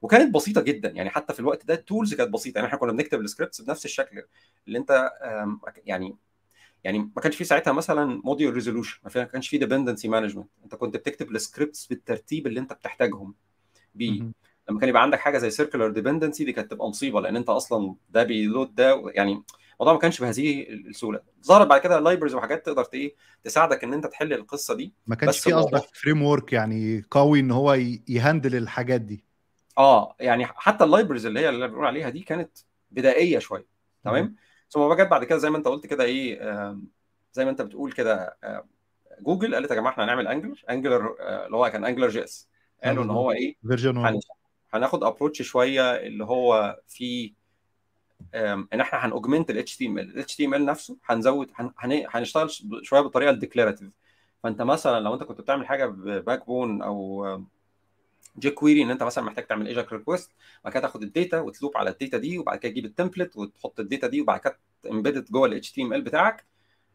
وكانت 0.03 0.35
بسيطة 0.35 0.61
جدا. 0.61 0.89
يعني 0.91 1.11
حتى 1.11 1.35
في 1.35 1.41
الوقت 1.41 1.67
ده 1.67 1.75
ال 1.75 1.81
tools 1.81 2.15
كانت 2.15 2.31
بسيطة. 2.31 2.57
يعني 2.57 2.69
إحنا 2.69 2.79
كنا 2.79 2.93
بنكتب 2.93 3.21
ال 3.21 3.26
scripts 3.26 3.61
بنفس 3.61 3.85
الشكل 3.85 4.23
اللي 4.69 4.79
أنت 4.79 5.11
يعني 5.87 6.17
يعني 6.85 6.99
ما 6.99 7.23
كانش 7.23 7.37
في 7.37 7.45
ساعتها 7.45 7.73
مثلا 7.73 8.21
module 8.25 8.55
resolution 8.55 8.99
ما 9.17 9.25
كانش 9.25 9.49
في 9.49 9.59
dependency 9.59 10.09
management 10.09 10.49
أنت 10.65 10.75
كنت 10.75 10.97
بتكتب 10.97 11.31
ال 11.31 11.38
scripts 11.38 11.87
بالترتيب 11.87 12.47
اللي 12.47 12.61
أنت 12.61 12.73
بتحتاجهم. 12.73 13.35
بيه 13.95 14.23
لما 14.69 14.81
كان 14.81 14.89
يبقى 14.89 15.03
عندك 15.03 15.19
حاجة 15.19 15.39
زي 15.39 15.51
circular 15.51 15.89
dependency 15.91 16.45
دي 16.45 16.53
كانت 16.53 16.71
تبقى 16.71 16.89
مصيبة 16.89 17.21
لأن 17.21 17.37
أنت 17.37 17.49
أصلا 17.49 17.95
ده 18.11 18.23
بي 18.23 18.40
load 18.40 18.75
ده 18.75 19.03
يعني 19.15 19.43
الموضوع 19.73 19.93
ما 19.93 19.99
كانش 19.99 20.21
بهذه 20.21 20.63
السهولة. 20.69 21.21
ظهرت 21.45 21.67
بعد 21.67 21.81
كده 21.81 22.01
libraries 22.01 22.35
وحاجات 22.35 22.67
تقدر 22.67 22.87
إيه 22.95 23.15
تساعدك 23.45 23.85
إن 23.85 23.93
أنت 23.93 24.07
تحل 24.07 24.33
القصة 24.33 24.75
دي. 24.75 24.93
ما 25.07 25.17
كانش 25.17 25.39
في 25.39 25.53
قصدك 25.53 25.89
framework 25.95 26.53
يعني 26.53 27.05
قوي 27.11 27.41
إن 27.41 27.51
هو 27.51 27.75
ي 28.09 28.16
handle 28.16 28.57
الحاجات 28.57 29.01
دي. 29.01 29.25
آه 29.79 30.17
يعني 30.21 30.47
حتى 30.47 30.85
ال 30.85 30.89
libraries 30.89 31.27
اللي 31.27 31.41
هي 31.41 31.49
اللي 31.49 31.69
بنقول 31.69 31.87
عليها 31.87 32.09
دي 32.09 32.21
كانت 32.21 32.59
بدائية 32.91 33.39
شوية 33.39 33.67
تمام؟ 34.05 34.37
ثم 34.71 34.95
جت 34.95 35.09
بعد 35.09 35.25
كده 35.25 35.39
زي 35.39 35.51
ما 35.51 35.59
أنت 35.59 35.69
قلت 35.69 35.87
كده 35.87 36.05
إيه 36.05 36.39
زي 37.33 37.45
ما 37.45 37.51
أنت 37.51 37.63
بتقول 37.63 37.93
كده 37.93 38.37
جوجل 39.21 39.55
قالت 39.55 39.71
يا 39.71 39.77
جماعة 39.77 39.93
إحنا 39.93 40.05
هنعمل 40.05 40.29
Angular 40.29 40.63
Angular 40.71 41.17
آه 41.21 41.47
اللي 41.47 41.57
هو 41.57 41.71
كان 41.71 41.85
Angular 41.85 42.09
JS 42.09 42.49
قالوا 42.85 43.05
إن 43.05 43.11
هو 43.11 43.33
إيه 43.33 43.57
version 43.69 44.21
هناخد 44.75 45.05
approach 45.05 45.43
شوية 45.43 45.97
اللي 45.97 46.25
هو 46.25 46.81
في 46.89 47.33
إن 48.35 48.81
إحنا 48.81 49.07
هن 49.07 49.16
augment 49.16 49.51
ال 49.51 49.65
HTML 49.83 50.25
ال 50.55 50.65
نفسه 50.65 50.97
هنزود 51.05 51.51
هنشتغل 52.09 52.51
شوية 52.83 53.01
بالطريقة 53.01 53.31
ال 53.31 53.36
declarative 53.36 53.91
فأنت 54.43 54.63
مثلا 54.63 55.01
لو 55.01 55.15
أنت 55.15 55.23
كنت 55.23 55.41
بتعمل 55.41 55.67
حاجة 55.67 55.87
ب 55.87 56.47
Backbone 56.47 56.83
أو 56.83 57.27
jQuery 58.39 58.83
إن 58.83 58.91
أنت 58.91 59.03
مثلا 59.03 59.25
محتاج 59.25 59.47
تعمل 59.47 59.67
AJAX 59.67 59.93
request 59.93 60.33
بعد 60.65 60.73
كده 60.73 60.83
تاخد 60.83 61.03
ال 61.03 61.10
data 61.10 61.41
وت 61.41 61.53
loop 61.53 61.77
على 61.77 61.91
ال 61.91 61.96
data 61.96 62.19
دي 62.19 62.39
وبعد 62.39 62.59
كده 62.59 62.73
تجيب 62.73 62.85
ال 62.85 62.90
template 62.90 63.37
وتحط 63.37 63.81
ال 63.81 63.86
data 63.86 64.07
دي 64.07 64.21
وبعد 64.21 64.41
كده 64.41 64.59
embedded 64.91 65.31
جوه 65.31 65.93
ال 65.93 65.95
HTML 65.95 66.03
بتاعك. 66.03 66.47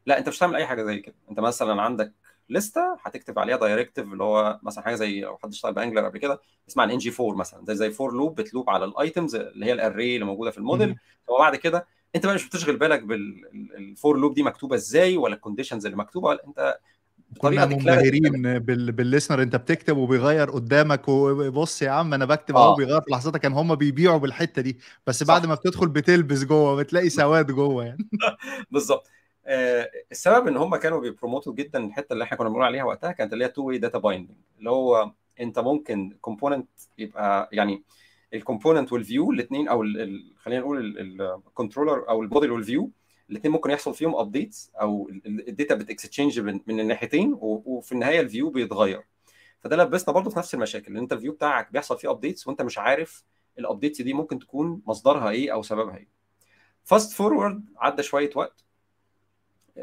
لا 0.06 0.18
أنت 0.18 0.30
مش 0.30 0.38
هتعمل 0.38 0.56
أي 0.56 0.66
حاجة 0.66 0.84
زي 0.84 1.00
كده. 1.00 1.16
أنت 1.30 1.40
مثلا 1.40 1.82
عندك 1.82 2.14
list 2.50 2.88
ه 2.88 2.98
هتكتب 3.02 3.40
عليها 3.40 3.58
directive 3.58 4.06
اللي 4.14 4.24
هو 4.24 4.60
مثلا 4.64 4.84
حاجة 4.84 4.96
زي 4.96 5.22
لو 5.22 5.38
حد 5.38 5.50
اشتغل 5.50 5.74
ب 5.74 5.78
Angular 5.78 6.06
قبل 6.06 6.18
كده 6.20 6.42
اسمها 6.70 6.86
الان 6.86 6.98
جي 6.98 7.14
4 7.20 7.36
مثلا. 7.36 7.66
زي 7.66 7.76
زي 7.76 7.92
for 7.92 8.14
loop 8.14 8.36
بت 8.42 8.51
loop 8.51 8.70
على 8.70 8.86
ال 8.86 8.94
items 8.94 9.36
اللي 9.36 9.66
هي 9.66 9.74
ال 9.74 9.81
array 9.81 10.16
اللي 10.16 10.26
موجودة 10.26 10.52
في 10.52 10.58
الموديل. 10.58 10.96
وبعد 11.28 11.56
كده 11.56 11.88
أنت 12.16 12.26
بقى 12.26 12.36
مش 12.36 12.48
بتشغل 12.48 12.78
بالك 12.78 13.04
بالفور 13.04 14.18
لوب 14.18 14.34
دي 14.34 14.44
مكتوبة 14.44 14.76
إزاي 14.76 15.18
ولا 15.18 15.36
ال 15.36 15.40
conditions 15.40 15.86
اللي 15.86 15.98
مكتوبة 15.98 16.28
ولا 16.28 16.48
أنت 16.48 16.80
كنا 17.38 17.66
منبهرين 17.66 18.60
بال... 18.60 18.92
بال 18.92 19.01
listener. 19.01 19.42
انت 19.42 19.56
بتكتب 19.56 19.98
وبيغير 19.98 20.50
قدامك 20.52 21.08
وبص 21.08 21.82
يا 21.82 21.90
عم 21.90 22.14
أنا 22.14 22.26
بكتب 22.26 22.56
اهو 22.56 22.74
آه. 22.74 22.76
بيغير 22.76 23.02
في 23.02 23.12
لحظتها 23.12 23.40
كان 23.40 23.54
هم 23.54 23.76
بيبيعوا 23.76 24.18
بالحتة 24.18 24.62
دي 24.62 24.80
بس 25.08 25.24
بعد 25.24 25.42
صح. 25.42 25.50
ما 25.50 25.56
بتدخل 25.56 25.88
بتلبس 25.88 26.44
جوه 26.44 26.76
بتلاقي 26.76 27.10
سواد 27.10 27.52
جوه 27.52 27.86
يعني. 27.86 28.10
بالظبط. 28.72 29.08
آه، 29.46 29.92
السبب 30.12 30.48
إن 30.48 30.58
هم 30.58 30.76
كانوا 30.76 31.02
بي 31.02 31.12
promote 31.12 31.49
وا 31.49 31.54
جدا 31.54 31.86
الحتة 31.86 32.14
اللي 32.14 32.24
إحنا 32.24 32.38
كنا 32.38 32.50
بنقول 32.50 32.64
عليها 32.64 32.84
وقتها 32.84 33.12
كانت 33.12 33.34
اللي 33.34 33.46
هي 33.46 33.50
two-way 33.50 33.64
data 33.64 33.98
binding 33.98 34.38
اللي 34.60 34.70
هو 34.70 35.12
أنت 35.40 35.60
ممكن 35.60 36.18
component 36.22 36.70
يبقى 36.98 37.50
يعني 37.52 37.84
ال 38.34 38.40
component 38.40 38.94
وال 38.94 39.07
view 39.07 39.32
الاثنين 39.32 39.68
أو 39.68 39.84
خلينا 40.38 40.62
نقول 40.62 40.98
ال 41.48 41.54
controller 41.54 42.10
أو 42.10 42.24
ال 42.24 42.29
model 42.29 42.52
وال 42.52 42.65
view 42.65 42.92
الاثنين 43.30 43.52
ممكن 43.54 43.72
يحصل 43.72 43.94
فيهم 43.94 44.16
updates 44.16 44.72
أو 44.82 45.10
ال 45.26 45.36
data 45.36 45.76
بت 45.76 45.89
exchange 45.89 46.40
من, 46.40 46.60
من 46.68 46.80
الناحيتين 46.80 47.38
وفي 47.42 47.92
النهاية 47.92 48.20
ال 48.20 48.26
view 48.26 48.50
بيتغير. 48.50 49.04
فده 49.60 49.76
لبسنا 49.76 50.14
برضه 50.14 50.30
في 50.30 50.40
نفس 50.40 50.54
المشاكل 50.54 50.92
إن 50.92 50.98
أنت 50.98 51.14
ال 51.14 51.18
view 51.18 51.32
بتاعك 51.32 51.72
بيحصل 51.72 51.98
فيه 51.98 52.12
updates 52.12 52.48
وأنت 52.48 52.62
مش 52.62 52.78
عارف 52.78 53.24
ال 53.60 53.65
updates 53.65 54.02
دي 54.02 54.14
ممكن 54.14 54.40
تكون 54.40 54.82
مصدرها 54.88 55.30
إيه 55.30 55.54
أو 55.54 55.62
سببها 55.62 55.98
إيه. 55.98 56.08
fast 56.84 57.14
forward 57.14 57.66
عدى 57.78 58.04
شوية 58.04 58.30
وقت 58.36 58.66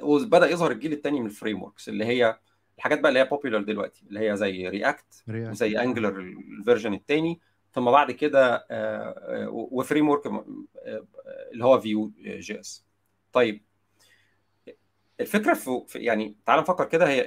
وبدأ 0.02 0.50
يظهر 0.50 0.70
الجيل 0.70 0.92
الثاني 0.92 1.20
من 1.20 1.26
ال 1.26 1.62
frameworks 1.62 1.88
اللي 1.88 2.04
هي 2.04 2.38
الحاجات 2.78 3.00
بقى 3.00 3.08
اللي 3.08 3.20
هي 3.20 3.24
popular 3.24 3.62
دلوقتي 3.62 4.04
اللي 4.08 4.30
هي 4.30 4.36
زي 4.36 4.68
React 4.68 5.24
وزي 5.28 5.78
Angular 5.78 6.20
ال 6.58 6.63
version 6.63 6.94
الثاني 6.94 7.40
ثم 7.72 7.90
بعد 7.90 8.10
كده 8.10 8.66
و 9.50 10.08
framework 10.08 10.26
اللي 11.52 11.64
هو 11.64 11.80
Vue.js 11.80 12.84
طيب 13.34 13.64
الفكرة 15.20 15.54
في 15.54 15.98
يعني 15.98 16.36
تعال 16.46 16.60
نفكر 16.60 16.84
كده 16.84 17.08
هي 17.08 17.20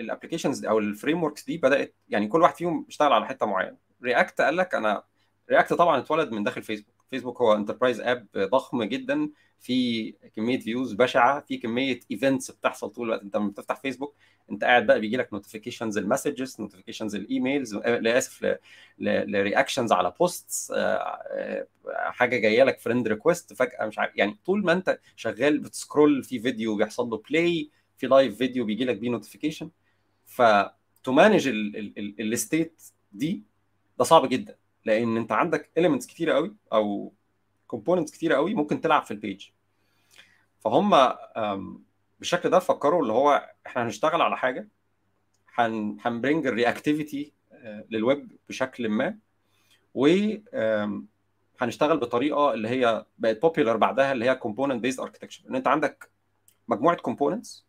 ال 0.00 0.05
applications 0.05 0.64
أو 0.64 0.78
ال 0.78 1.22
frameworks 1.22 1.44
دي 1.44 1.58
بدأت 1.58 1.94
يعني 2.08 2.28
كل 2.28 2.42
واحد 2.42 2.54
فيهم 2.54 2.86
اشتغل 2.88 3.12
على 3.12 3.26
حتة 3.26 3.46
معينة. 3.46 3.76
React 4.04 4.40
قال 4.40 4.56
لك 4.56 4.74
أنا 4.74 5.04
React 5.50 5.72
طبعا 5.72 5.98
اتولد 5.98 6.32
من 6.32 6.44
داخل 6.44 6.62
فيسبوك 6.62 6.91
فيسبوك 7.12 7.40
هو 7.40 7.54
enterprise 7.54 8.00
app 8.00 8.26
ضخم 8.36 8.82
جدا 8.84 9.30
في 9.60 10.12
كمية 10.36 10.58
views 10.60 10.92
بشعة 10.92 11.40
في 11.40 11.56
كمية 11.56 12.00
events 12.10 12.50
بتحصل 12.50 12.90
طول 12.90 13.06
الوقت. 13.06 13.22
انت 13.22 13.36
لما 13.36 13.48
بتفتح 13.48 13.80
فيسبوك 13.80 14.14
انت 14.50 14.64
قاعد 14.64 14.86
بقى 14.86 15.00
بيجي 15.00 15.16
لك 15.16 15.32
notifications 15.32 15.98
ال 15.98 16.04
messages 16.04 16.56
notifications 16.60 17.14
ال 17.14 17.23
emails 17.23 17.74
لا 17.74 18.18
اسف 18.18 18.56
ل 18.98 19.07
reactions 19.07 19.92
على 19.92 20.14
posts 20.20 20.72
حاجة 21.94 22.36
جاية 22.38 22.64
لك 22.64 22.80
friend 22.80 23.08
request 23.08 23.52
فجأة 23.52 23.86
مش 23.86 23.98
عارف. 23.98 24.16
يعني 24.16 24.38
طول 24.44 24.64
ما 24.64 24.72
انت 24.72 24.98
شغال 25.16 25.58
بت 25.58 25.75
scroll 25.75 26.24
في 26.24 26.38
فيديو 26.40 26.76
بيحصل 26.76 27.08
له 27.10 27.22
play 27.30 27.70
في 27.96 28.06
live 28.06 28.36
video 28.38 28.64
بيجي 28.64 28.84
لك 28.84 28.96
بيه 28.96 29.10
notification 29.10 29.70
فت 30.26 30.57
manage 30.57 31.48
ال 32.20 32.30
state 32.30 32.82
دي 33.12 33.42
ده 33.98 34.04
صعب 34.04 34.28
جدا. 34.28 34.61
لأن 34.84 35.16
انت 35.16 35.32
عندك 35.32 35.70
elements 35.78 36.06
كتيرة 36.06 36.34
قوي 36.34 36.54
أو 36.72 37.12
components 37.66 38.12
كتيرة 38.12 38.34
قوي 38.36 38.54
ممكن 38.54 38.80
تلعب 38.80 39.02
في 39.04 39.10
ال 39.10 39.18
page 39.18 39.48
فهم 40.60 41.12
بالشكل 42.18 42.50
ده 42.50 42.58
فكروا 42.58 43.02
اللي 43.02 43.12
هو 43.12 43.50
إحنا 43.66 43.82
هنشتغل 43.82 44.22
على 44.22 44.36
حاجة 44.36 44.68
هن 45.54 45.96
هن 46.00 46.13
bring 46.13 46.46
ال 46.46 46.54
reactivity 46.54 47.32
لل 47.90 48.07
web 48.07 48.32
بشكل 48.48 48.88
ما 48.88 49.18
و 49.94 50.08
هنشتغل 51.60 51.98
بطريقة 51.98 52.54
اللي 52.54 52.68
هي 52.68 53.06
بقت 53.18 53.42
popular 53.42 53.76
بعدها 53.76 54.12
اللي 54.12 54.24
هي 54.24 54.34
component-based 54.34 55.00
architecture 55.00 55.48
إن 55.48 55.54
انت 55.56 55.66
عندك 55.68 56.10
مجموعة 56.68 56.96
components 56.96 57.66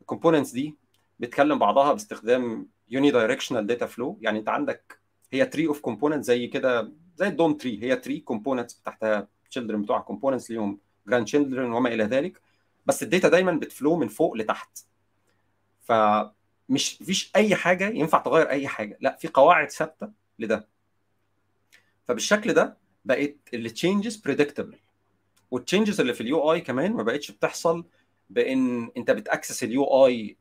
ال 0.00 0.04
components 0.04 0.50
دي 0.50 0.76
بتكلم 1.20 1.58
بعضها 1.58 1.92
باستخدام 1.92 2.68
unidirectional 2.88 3.66
data 3.66 3.86
flow 3.86 4.18
يعني 4.20 4.38
انت 4.38 4.48
عندك 4.48 4.98
هي 5.32 5.46
tree 5.46 5.66
of 5.66 5.80
component 5.80 6.24
زي 6.24 6.46
كده 6.46 6.92
زي 7.16 7.28
ال 7.28 7.34
DOM 7.34 7.54
tree 7.54 7.82
هي 7.82 7.96
tree 7.96 8.20
components 8.20 8.82
تحتها 8.82 9.28
children 9.50 9.82
بتوع 9.82 10.00
components 10.00 10.50
ليهم 10.50 10.78
grandchildren 11.06 11.72
وما 11.72 11.94
إلى 11.94 12.04
ذلك. 12.04 12.40
بس 12.86 13.02
ال 13.02 13.07
data 13.07 13.28
دايما 13.28 13.52
بت 13.52 13.67
flow 13.67 13.96
من 13.96 14.08
فوق 14.08 14.36
لتحت. 14.36 14.78
فمش 15.80 16.92
فيش 17.04 17.32
أي 17.36 17.54
حاجة 17.54 17.88
ينفع 17.88 18.18
تغير 18.18 18.50
أي 18.50 18.68
حاجة. 18.68 18.98
لا 19.00 19.16
في 19.20 19.28
قواعد 19.28 19.70
ثابتة 19.70 20.10
لده. 20.38 20.68
فبالشكل 22.04 22.52
ده 22.52 22.76
بقت 23.04 23.36
ال 23.54 23.62
changes 23.62 24.16
predictable 24.16 24.78
وال 25.50 25.61
changes 25.61 26.00
اللي 26.00 26.14
في 26.14 26.20
ال 26.20 26.52
UI 26.52 26.60
كمان 26.60 26.92
ما 26.92 27.02
بقتش 27.02 27.30
بتحصل 27.30 27.84
بإن 28.30 28.90
أنت 28.96 29.10
بت 29.10 29.24
access 29.24 29.64
ال 29.64 29.84
UI 29.84 30.36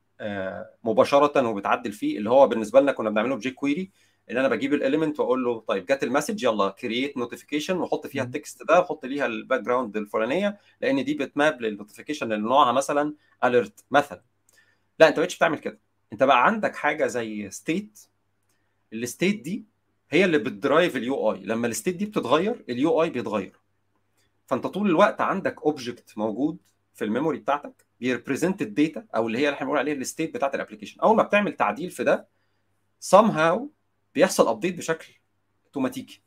مباشرة 0.84 1.48
وبتعدل 1.48 1.92
فيه 1.92 2.18
اللي 2.18 2.30
هو 2.30 2.48
بالنسبة 2.48 2.82
لنا 2.82 2.92
كنا 2.92 3.10
بنعمله 3.10 3.36
ب 3.36 3.52
jQuery 3.52 3.92
إن 4.32 4.38
أنا 4.38 4.48
بجيب 4.48 4.74
ال 4.74 4.80
element 4.80 5.20
وأقول 5.20 5.44
له 5.44 5.60
طيب 5.60 5.86
جت 5.86 6.04
ال 6.04 6.09
message 6.09 6.44
يلا 6.44 6.70
create 6.70 7.18
notification 7.18 7.78
وحط 7.78 8.08
فيها 8.08 8.24
ال 8.24 8.32
text 8.32 8.64
ده 8.64 8.80
وحط 8.80 9.06
ليها 9.06 9.26
ال 9.26 9.62
background 9.62 9.98
الفلانية 9.98 10.60
لأن 10.82 11.04
دي 11.04 11.14
بت 11.14 11.33
map 11.33 11.62
لل 11.62 11.72
notification 11.72 12.32
اللي 12.34 12.48
نوعها 12.50 12.72
مثلا 12.72 13.14
alert 13.44 13.84
مثلا. 13.92 14.22
لا 15.00 15.08
أنت 15.08 15.18
ما 15.18 15.22
بقتش 15.24 15.36
بتعمل 15.38 15.60
كده. 15.60 15.80
أنت 16.14 16.24
بقى 16.24 16.46
عندك 16.46 16.76
حاجة 16.76 17.08
زي 17.08 17.50
state 17.50 18.00
ال 18.94 19.02
state 19.02 19.42
دي 19.42 19.66
هي 20.12 20.26
اللي 20.26 20.38
بت 20.38 20.54
drive 20.54 20.96
ال 20.96 21.32
UI 21.34 21.40
لما 21.44 21.68
ال 21.68 21.73
state 21.73 21.96
دي 21.96 22.06
بتتغير 22.06 22.66
ال 22.70 23.04
UI 23.04 23.10
بيتغير. 23.10 23.56
فأنت 24.48 24.68
طول 24.68 24.90
الوقت 24.90 25.22
عندك 25.22 25.62
object 25.62 26.18
موجود 26.18 26.58
في 26.94 27.06
ال 27.06 27.10
memory 27.10 27.38
بتاعتك 27.38 27.86
بي 28.00 28.11
represent 28.11 28.62
ال 28.62 28.71
data 28.71 29.06
أو 29.16 29.28
اللي 29.28 29.38
هي 29.40 29.46
اللي 29.46 29.56
إحنا 29.56 29.66
بنقول 29.66 29.80
عليها 29.80 29.94
ال 29.94 30.00
state 30.00 30.34
بتاعت 30.34 30.56
ال 30.56 30.60
application 30.60 31.00
أول 31.02 31.16
ما 31.18 31.24
بتعمل 31.24 31.54
تعديل 31.56 31.90
في 31.90 32.04
ده 32.04 32.28
somehow 33.16 33.60
بيحصل 34.16 34.48
update 34.48 34.78
بشكل 34.78 35.14
اوتوماتيكي 35.66 36.22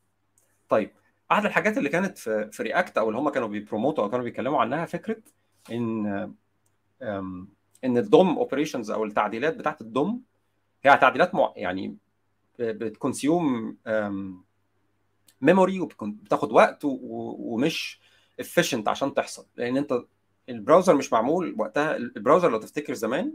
طيب 0.68 0.90
أحد 1.32 1.44
الحاجات 1.44 1.78
اللي 1.78 1.88
كانت 1.88 2.18
في 2.18 2.50
في 2.52 2.62
React 2.62 2.98
أو 2.98 3.08
اللي 3.08 3.18
هم 3.20 3.28
كانوا 3.28 3.48
بي 3.48 3.59
promote 3.59 3.99
وا 3.99 4.04
أو 4.04 4.10
كانوا 4.10 4.24
بيتكلموا 4.24 4.60
عنها 4.60 4.86
فكرة 4.86 5.16
إن 5.72 6.34
إن 7.84 7.98
ال 7.98 8.08
DOM 8.08 8.38
operations 8.38 8.90
أو 8.90 9.04
التعديلات 9.04 9.56
بتاعت 9.56 9.80
ال 9.80 9.91
DOM 9.91 10.22
هي 10.82 10.96
تعديلات 10.96 11.34
مع 11.34 11.52
يعني 11.56 11.96
بت 12.58 12.84
consume 12.84 13.76
memory 15.40 15.80
وبتاخد 15.80 16.52
وقت 16.52 16.80
ومش 16.84 18.00
efficient 18.42 18.88
عشان 18.88 19.14
تحصل. 19.14 19.46
لأن 19.56 19.76
أنت 19.76 20.04
ال 20.48 20.54
browser 20.54 20.94
مش 20.94 21.12
معمول 21.12 21.54
وقتها 21.58 21.96
ال 21.96 22.03
browser 22.03 22.50
لو 22.50 22.58
تفتكر 22.58 22.94
زمان 22.94 23.32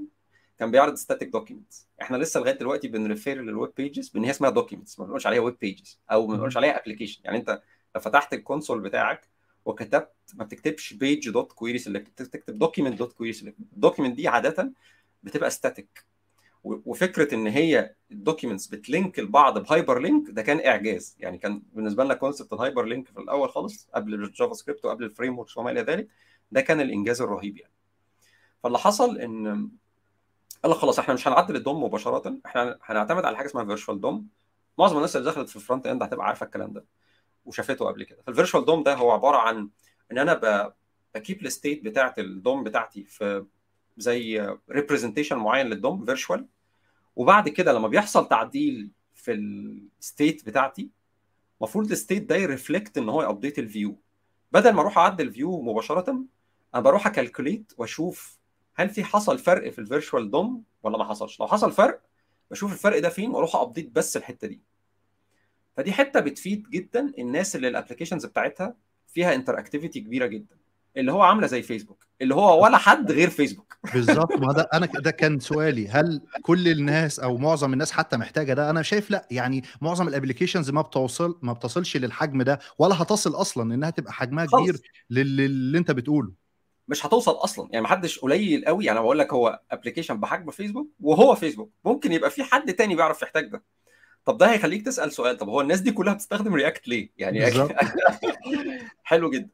كان 0.60 0.72
بيعرض 0.72 0.96
static 0.96 1.30
documents 1.30 1.88
إحنا 2.02 2.18
لسه 2.18 2.40
لغاية 2.40 2.54
دلوقتي 2.58 2.88
بن 2.88 3.03
refer 3.03 3.42
لل 3.42 3.54
web 3.54 3.72
pages 3.78 4.10
بإن 4.10 4.24
هي 4.24 4.30
اسمها 4.32 4.50
documents 4.50 5.00
ما 5.00 5.06
بنقولش 5.06 5.28
عليها 5.28 5.40
web 5.42 5.58
pages 5.62 6.00
أو 6.12 6.28
ما 6.28 6.34
بنقولش 6.36 6.58
عليها 6.58 6.82
application 6.84 7.22
يعني 7.24 7.38
أنت 7.38 7.62
لو 7.96 8.02
فتحت 8.02 8.34
ال 8.34 8.40
console 8.40 8.80
بتاعك 8.80 9.30
وكتبت 9.66 10.14
ما 10.34 10.44
بتكتبش 10.44 10.94
page 10.94 11.30
dot 11.30 11.52
query 11.52 11.78
select 11.78 12.22
بتكتب 12.22 12.58
document 12.60 13.00
dot 13.00 13.14
query 13.14 13.34
select 13.34 13.60
ال 13.60 13.66
document 13.66 14.16
دي 14.16 14.28
عادة 14.28 14.74
بتبقى 15.24 15.50
static 15.50 16.06
وفكرة 16.64 17.36
إن 17.36 17.48
هي 17.48 17.96
ال 18.12 18.17
documents 18.17 18.68
بت 18.68 18.85
link 18.85 19.20
لبعض 19.20 19.58
ب 19.64 20.00
hyperlink 20.00 20.30
ده 20.30 20.42
كان 20.42 20.66
إعجاز. 20.66 21.16
يعني 21.20 21.38
كان 21.38 21.62
بالنسبة 21.74 22.04
لنا 22.04 22.14
concept 22.14 22.54
ال 22.54 22.86
hyperlink 22.86 23.08
في 23.08 23.20
الأول 23.20 23.50
خالص 23.50 23.90
قبل 23.96 24.14
ال 24.14 24.54
JavaScript 24.54 24.86
وقبل 24.86 25.04
ال 25.04 25.40
frameworks 25.40 25.58
وما 25.58 25.72
إلى 25.72 25.82
ذلك 25.82 26.08
ده 26.52 26.62
كان 26.62 26.82
الإنجاز 26.82 27.22
الرهيب 27.22 27.58
يعني. 27.58 27.74
فاللي 28.64 28.78
حصل 28.78 29.18
إن 29.18 29.70
قال 30.64 30.72
لك 30.72 30.78
خلاص 30.78 31.00
إحنا 31.00 31.14
مش 31.14 31.28
هنعدل 31.28 31.56
ال 31.56 31.63
DOM 31.63 31.84
مباشرة 31.84 32.40
إحنا 32.46 32.80
هنعتمد 32.84 33.26
على 33.26 33.38
حاجة 33.38 33.46
اسمها 33.48 33.66
virtual 33.66 34.02
DOM. 34.02 34.28
معظم 34.78 34.96
الناس 34.96 35.16
اللي 35.16 35.32
دخلت 35.32 35.50
في 35.50 35.56
ال 35.56 35.61
front 35.61 35.88
end 35.88 36.04
هتبقى 36.04 36.26
عارفة 36.28 36.46
الكلام 36.46 36.74
ده 36.74 36.86
وشافته 37.46 37.86
قبل 37.86 38.04
كده. 38.04 38.22
فال 38.28 38.36
virtual 38.36 38.66
DOM 38.66 38.84
ده 38.84 38.94
هو 38.94 39.12
عبارة 39.12 39.38
عن 39.38 39.70
إن 40.12 40.18
أنا. 40.18 40.74
ب 41.16 41.22
keep 41.22 41.46
ال 41.46 41.52
state 41.52 41.84
بتاعت 41.84 42.20
ال 42.20 42.31
DOM 42.31 42.64
بتاعتي 42.64 43.04
في 43.04 43.46
زي 43.98 44.56
representation 44.72 45.38
معين 45.38 45.68
لل 45.68 45.83
DOM 45.83 46.06
virtual 46.06 46.46
وبعد 47.16 47.50
كده 47.50 47.74
لما 47.74 47.88
بيحصل 47.88 48.28
تعديل 48.28 48.92
في 49.16 49.32
ال 49.34 49.53
state 49.53 50.46
بتاعتي 50.46 50.90
المفروض 51.62 51.92
ال 51.92 51.97
state 51.97 52.24
ده 52.24 52.36
ي 52.36 52.44
reflect 52.44 52.98
إن 52.98 53.10
هو 53.10 53.22
ي 53.24 53.29
update 53.29 53.60
ال 53.60 53.68
view 53.68 54.00
بدل 54.52 54.74
ما 54.74 54.82
أروح 54.82 54.98
أعدل 54.98 55.28
ال 55.28 55.35
view 55.35 55.62
مباشرة 55.62 56.24
أنا 56.76 56.82
بروح 56.82 57.08
ا 57.08 57.14
calculate 57.14 57.74
وأشوف 57.78 58.39
هل 58.80 58.90
في 58.90 59.04
حصل 59.04 59.40
فرق 59.40 59.72
في 59.72 59.80
ال 59.80 59.86
virtual 59.86 60.32
DOM 60.32 60.64
ولا 60.84 60.98
ما 60.98 61.04
حصلش؟ 61.04 61.40
لو 61.40 61.48
حصل 61.48 61.72
فرق 61.72 62.02
بشوف 62.52 62.74
الفرق 62.74 63.00
ده 63.00 63.10
فين 63.10 63.32
وأروح 63.32 63.56
update 63.56 63.92
بس 63.92 64.18
الحتة 64.18 64.48
دي. 64.48 64.62
فدي 65.78 65.92
حتة 65.92 66.20
بتفيد 66.20 66.70
جدا 66.70 67.14
الناس 67.20 67.56
اللي 67.56 67.68
ال 67.68 67.72
applications 67.72 68.26
بتاعتها 68.26 68.76
فيها 69.08 69.36
interactivity 69.36 70.00
كبيرة 70.00 70.26
جدا. 70.26 70.56
اللي 70.98 71.12
هو 71.12 71.22
عاملة 71.22 71.48
زي 71.48 71.62
فيسبوك 71.62 72.08
اللي 72.22 72.36
هو 72.36 72.64
ولا 72.64 72.78
حد 72.78 73.12
غير 73.12 73.30
فيسبوك 73.30 73.78
بالظبط. 73.94 74.32
ما 74.32 74.54
ده 74.54 74.70
أنا 74.74 74.86
ده 74.86 75.12
كان 75.12 75.40
سؤالي. 75.40 75.88
هل 75.88 76.22
كل 76.42 76.68
الناس 76.68 77.20
أو 77.20 77.38
معظم 77.38 77.74
الناس 77.74 77.92
حتى 77.92 78.18
محتاجة 78.18 78.54
ده؟ 78.54 78.70
أنا 78.70 78.82
شايف 78.82 79.12
لأ. 79.12 79.28
يعني 79.32 79.64
معظم 79.82 80.08
ال 80.08 80.13
applications 80.13 80.70
ما 80.70 80.82
بتوصل 80.82 81.40
ما 81.42 81.54
بتصلش 81.54 81.98
للحجم 81.98 82.42
ده 82.42 82.60
ولا 82.78 83.02
هتصل 83.02 83.32
أصلا 83.36 83.74
إنها 83.74 83.90
تبقى 83.90 84.14
حجمها 84.14 84.46
كبير 84.46 84.82
للي 85.10 85.78
أنت 85.78 85.92
بتقوله. 85.92 86.39
مش 86.90 87.06
هتوصل 87.06 87.32
أصلا. 87.32 87.70
يعني 87.72 87.84
محدش 87.84 88.20
قليل 88.20 88.66
قوي 88.66 88.92
أنا 88.92 89.02
بقول 89.02 89.20
لك 89.20 89.34
هو 89.34 89.60
application 89.72 90.20
بحجم 90.20 90.52
فيسبوك 90.52 90.90
وهو 91.00 91.36
فيسبوك 91.36 91.72
ممكن 91.86 92.12
يبقى 92.12 92.30
في 92.30 92.44
حد 92.44 92.74
تاني 92.74 92.96
بيعرف 92.96 93.22
يحتاج 93.22 93.46
ده. 93.48 93.64
طب 94.26 94.38
ده 94.38 94.52
هيخليك 94.52 94.86
تسأل 94.86 95.12
سؤال 95.12 95.38
طب 95.38 95.50
هو 95.50 95.62
الناس 95.62 95.80
دي 95.80 95.92
كلها 95.92 96.14
بتستخدم 96.14 96.54
React 96.54 96.88
ليه؟ 96.88 97.10
يعني. 97.18 97.40
حلو 99.04 99.30
جدا. 99.30 99.50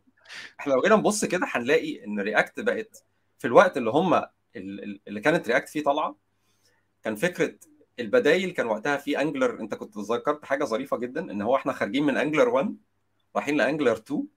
إحنا 0.59 0.73
لو 0.73 0.81
جينا 0.81 0.95
نبص 0.95 1.25
كده 1.25 1.47
هنلاقي 1.49 2.05
إن 2.05 2.19
React 2.19 2.59
بقت 2.59 3.03
في 3.37 3.47
الوقت 3.47 3.77
اللي 3.77 3.89
هم 3.89 4.21
اللي 4.55 5.21
كانت 5.21 5.47
React 5.47 5.69
فيه 5.69 5.83
طالعة 5.83 6.15
كان 7.03 7.15
فكرة 7.15 7.55
البدايل 7.99 8.51
كان 8.51 8.65
وقتها 8.67 8.97
في 8.97 9.21
Angular 9.21 9.59
أنت 9.59 9.75
كنت 9.75 9.97
ذكرت 9.97 10.45
حاجة 10.45 10.63
ظريفة 10.63 10.97
جدا 10.97 11.31
إن 11.31 11.41
هو 11.41 11.55
إحنا 11.55 11.73
خارجين 11.73 12.03
من 12.05 12.17
Angular 12.17 12.49
1 12.49 12.77
رايحين 13.35 13.57
ل 13.57 13.62
Angular 13.62 13.93
2 13.93 14.27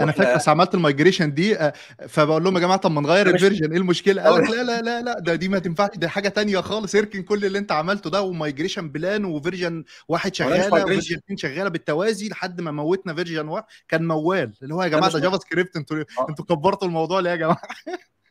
أنا 0.00 0.12
فاكر 0.12 0.36
بس 0.36 0.48
عملت 0.48 0.74
ال 0.74 0.80
migration 0.80 1.34
دي 1.34 1.58
آه، 1.58 1.72
فبقول 2.08 2.44
لهم 2.44 2.54
يا 2.54 2.60
جماعة 2.60 2.78
طب 2.78 2.90
ما 2.90 3.00
نغير 3.00 3.26
ال 3.26 3.31
version 3.31 3.70
إيه 3.72 3.78
المشكلة 3.78 4.22
قال 4.22 4.42
لك. 4.42 4.50
لا 4.50 4.62
لا 4.62 4.80
لا 4.82 5.02
لا 5.02 5.18
ده 5.18 5.34
دي 5.34 5.48
ما 5.48 5.58
تنفعش 5.58 5.90
ده 5.96 6.08
حاجة 6.08 6.28
تانية 6.28 6.60
خالص 6.60 6.94
اركن 6.94 7.22
كل 7.22 7.44
اللي 7.44 7.58
أنت 7.58 7.72
عملته 7.72 8.10
ده 8.10 8.22
و 8.22 8.29
migration 8.29 8.88
plan 8.88 9.24
و 9.24 9.31
version 9.31 9.84
واحد 10.08 10.34
شغالة. 10.34 10.82
و 10.84 10.88
version 10.88 11.16
اتنين 11.16 11.36
شغالة 11.36 11.68
بالتوازي 11.68 12.28
لحد 12.28 12.60
ما 12.60 12.70
موتنا 12.70 13.14
version 13.14 13.48
واحد 13.48 13.64
كان 13.88 14.06
موال 14.08 14.52
اللي 14.62 14.74
هو 14.74 14.82
يا 14.82 14.88
جماعة 14.88 15.12
ده 15.12 15.18
JavaScript 15.20 15.76
أنتوا 15.76 15.96
آه. 16.18 16.26
أنتوا 16.28 16.44
كبرتوا 16.44 16.88
الموضوع 16.88 17.20
ليه 17.20 17.30
يا 17.30 17.36
جماعة 17.36 17.62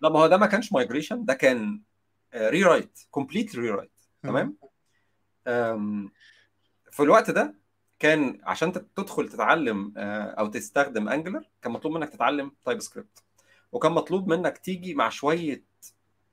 لا 0.02 0.10
ما 0.10 0.20
هو 0.20 0.28
ده 0.28 0.38
ما 0.38 0.46
كانش 0.46 0.74
migration 0.74 1.26
ده 1.26 1.34
كان 1.34 1.82
rewrite 2.36 3.00
complete 3.12 3.56
rewrite 3.56 3.92
تمام 4.24 4.58
في 6.92 7.00
الوقت 7.00 7.32
ده 7.32 7.63
كان 8.04 8.40
عشان 8.44 8.74
تدخل 8.96 9.30
تتعلم 9.30 9.94
آه، 9.98 10.24
أو 10.24 10.48
تستخدم 10.48 11.10
Angular 11.10 11.50
كان 11.62 11.72
مطلوب 11.72 11.94
منك 11.94 12.10
تتعلم 12.10 12.52
TypeScript 12.66 13.24
وكان 13.72 13.92
مطلوب 13.92 14.28
منك 14.28 14.58
تيجي 14.58 14.94
مع 14.94 15.10
شوية 15.10 15.64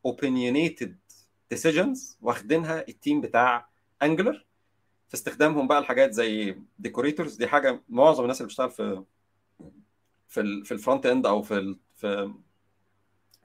opinionated 0.09 0.91
decisions 1.55 1.99
واخدينها 2.23 2.85
ال 2.88 2.95
team 2.95 3.21
بتاع 3.21 3.69
Angular 4.02 4.47
في 5.09 5.15
استخدامهم 5.15 5.69
بقى 5.69 5.79
الحاجات 5.79 6.12
زي 6.12 6.57
decorators 6.78 7.37
دي 7.37 7.47
حاجة 7.47 7.83
معظم 7.89 8.23
الناس 8.23 8.37
اللي 8.41 8.47
بتشتغل 8.47 8.71
في 8.71 9.05
في 10.29 10.65
في 10.65 10.73
ال 10.73 11.07
frontend 11.07 11.26
أو 11.27 11.43
في 11.43 11.77
في 11.97 12.33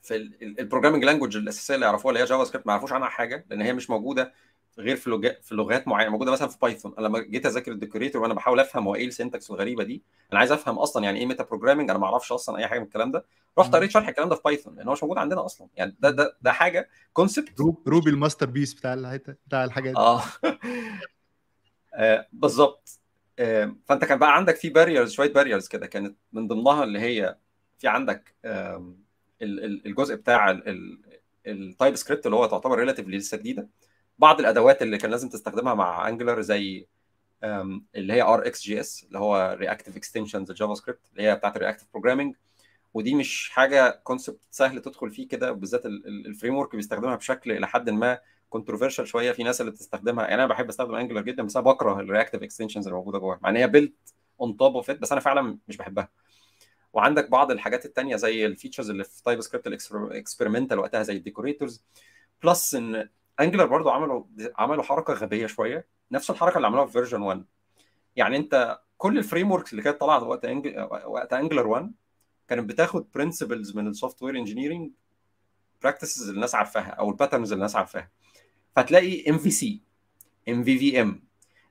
في 0.03 0.15
ال 0.59 0.63
programming 0.63 1.03
language 1.03 1.38
الأساسية 1.38 1.75
اللي 1.75 1.86
يعرفوها 1.86 2.12
اللي 2.12 2.24
هي 2.24 2.25
JavaScript 2.29 2.67
ما 2.67 2.74
يعرفوش 2.74 2.91
عنها 2.91 3.10
حاجة 3.10 3.46
لأن 3.50 3.62
هي 3.62 3.74
مش 3.74 3.89
موجودة. 3.89 4.34
غير 4.79 4.96
في 4.96 5.10
لغات 5.10 5.44
في 5.46 5.55
لغات 5.55 5.88
معينة 5.88 6.12
موجودة 6.12 6.32
مثلا 6.32 6.48
في 6.48 6.58
Python 6.62 6.93
أنا 7.00 7.08
لما 7.08 7.20
جيت 7.20 7.46
أذاكر 7.46 7.72
ال 7.71 7.76
decorator 7.76 8.21
وأنا 8.22 8.34
بحاول 8.34 8.60
أفهم 8.60 8.88
هو 8.88 8.96
إيه 8.96 9.08
ال 9.07 9.14
syntax 9.14 9.51
الغريبة 9.51 9.84
دي 9.84 10.03
أنا 10.32 10.39
عايز 10.39 10.51
أفهم 10.51 10.79
أصلا 10.79 11.03
يعني 11.03 11.20
إيه 11.20 11.25
meta 11.25 11.43
programming 11.43 11.89
أنا 11.89 12.00
ما 12.00 12.05
أعرفش 12.05 12.32
أصلا 12.32 12.58
أي 12.58 12.67
حاجة 12.67 12.79
من 12.79 12.86
الكلام 12.86 13.12
ده. 13.12 13.25
رحت. 13.60 13.75
قريت 13.75 13.91
شرح 13.91 14.08
الكلام 14.08 14.29
ده 14.29 14.36
في 14.36 14.41
Python 14.45 14.75
لأن 14.75 14.88
هو 14.88 14.94
مش 14.94 15.03
موجود 15.03 15.17
عندنا 15.17 15.46
أصلا. 15.46 15.67
يعني 15.75 15.96
ده 16.00 16.10
ده 16.10 16.38
ده 16.41 16.51
حاجة 16.51 16.89
concept 17.13 17.59
Rub- 17.59 17.89
Ruby 17.89 18.09
ال 18.09 18.45
masterpiece 18.45 18.74
بتاع 18.74 18.94
الحتة 18.94 19.36
بتاع 19.48 19.63
الحاجات 19.63 19.94
دي. 19.94 20.00
آه. 20.00 20.22
آه، 21.94 22.27
بالظبط. 22.34 23.00
آه، 23.39 23.75
فأنت 23.86 24.05
كان 24.05 24.20
بقى 24.20 24.36
عندك 24.36 24.55
في 24.55 24.70
barriers 24.69 25.12
شوية 25.12 25.34
barriers 25.33 25.67
كده 25.67 25.88
كانت 25.88 26.17
من 26.34 26.48
ضمنها 26.48 26.84
اللي 26.84 27.00
هي 27.00 27.38
في 27.79 27.88
عندك 27.88 28.36
ال- 28.46 29.86
الجزء 29.86 30.15
بتاع 30.15 30.62
ال 31.47 31.95
TypeScript 31.95 32.25
اللي 32.25 32.38
هو 32.38 32.46
تعتبر 32.46 32.79
relatively 32.79 33.17
لسه 33.17 33.38
جديدة. 33.38 33.70
بعض 34.19 34.39
الأدوات 34.39 34.81
اللي 34.81 34.98
كان 34.98 35.12
لازم 35.12 35.29
تستخدمها 35.29 35.74
مع 35.74 36.07
Angular 36.09 36.41
زي 36.41 36.88
اللي 37.95 38.13
هي 38.13 38.22
RxJS 38.21 39.03
اللي 39.03 39.19
هو 39.19 39.57
Reactive 39.59 39.97
Extensions 39.97 40.50
ال 40.50 40.74
JavaScript 40.74 41.00
اللي 41.12 41.24
هي 41.24 41.36
بتاعت 41.36 41.55
ال 41.55 41.59
reactive 41.59 41.88
programming 41.93 42.35
ودي 42.93 43.15
مش 43.15 43.50
حاجة 43.50 44.01
concept 44.03 44.39
سهل 44.51 44.81
تدخل 44.81 45.12
فيه 45.12 45.27
كده 45.27 45.51
بالذات 45.51 45.86
ال 45.85 46.55
framework 46.55 46.75
بيستخدمها 46.75 47.15
بشكل 47.15 47.51
إلى 47.51 47.67
حد 47.67 47.89
ما 47.89 48.19
controversial 48.50 49.07
شوية. 49.07 49.31
في 49.31 49.43
ناس 49.43 49.62
اللي 49.62 49.72
بتستخدمها 49.72 50.24
يعني 50.24 50.36
أنا 50.36 50.48
بحب 50.48 50.69
أستخدم 50.69 50.95
Angular 50.95 51.21
جدا 51.22 51.43
بس 51.43 51.57
أنا 51.57 51.65
بكره 51.65 52.00
ال 52.00 52.04
Reactive 52.04 52.43
Extensions 52.43 52.88
اللي 52.88 52.98
موجودة 52.98 53.19
جواها 53.19 53.39
مع 53.41 53.50
إن 53.50 53.55
هي 53.55 53.67
built 53.67 53.93
on 54.41 54.57
top 54.57 54.75
of 54.75 54.91
بس 54.91 55.12
أنا 55.12 55.22
فعلا 55.22 55.57
مش 55.67 55.77
بحبها. 55.77 56.10
وعندك 56.94 57.29
بعض 57.29 57.51
الحاجات 57.51 57.85
التانية 57.85 58.16
زي 58.16 58.46
ال 58.46 58.50
features 58.50 58.89
اللي 58.89 59.03
في 59.03 59.24
TypeScript 59.24 59.41
ال 59.41 59.68
experimental 59.68 60.79
وقتها 60.79 61.03
زي 61.03 61.18
ال 61.18 61.24
decorators 61.24 61.83
plus 62.44 62.75
إن 62.75 63.09
Angular 63.39 63.65
برضو 63.65 63.89
عملوا 63.89 64.24
عملوا 64.57 64.83
حركة 64.83 65.13
غبية 65.13 65.48
شوية 65.48 65.87
نفس 66.11 66.29
الحركة 66.29 66.57
اللي 66.57 66.67
عملوها 66.67 66.85
في 66.85 66.91
version 66.91 67.22
1 67.21 67.45
يعني 68.15 68.37
انت 68.37 68.79
كل 68.98 69.17
ال 69.18 69.51
frameworks 69.51 69.72
اللي 69.71 69.83
كانت 69.83 70.00
طلعت 70.00 70.24
وقت 70.24 70.45
Ang... 70.46 70.75
وقت 71.05 71.33
Angular 71.33 71.68
1 71.67 71.91
كانت 72.48 72.69
بتاخد 72.69 73.07
principles 73.15 73.75
من 73.77 73.87
ال 73.87 74.24
software 74.24 74.35
engineering 74.37 74.91
practices 75.81 76.22
اللي 76.21 76.35
الناس 76.35 76.55
عارفاها 76.55 76.89
أو 76.89 77.09
ال 77.09 77.14
patterns 77.14 77.51
اللي 77.51 77.59
الناس 77.59 77.75
عارفاها. 77.75 78.11
فتلاقي 78.75 79.29
ام 79.29 79.37
في 79.37 79.51
سي 79.51 79.81
ام 80.50 80.63
في 80.63 80.77
في 80.79 81.01
ام 81.01 81.24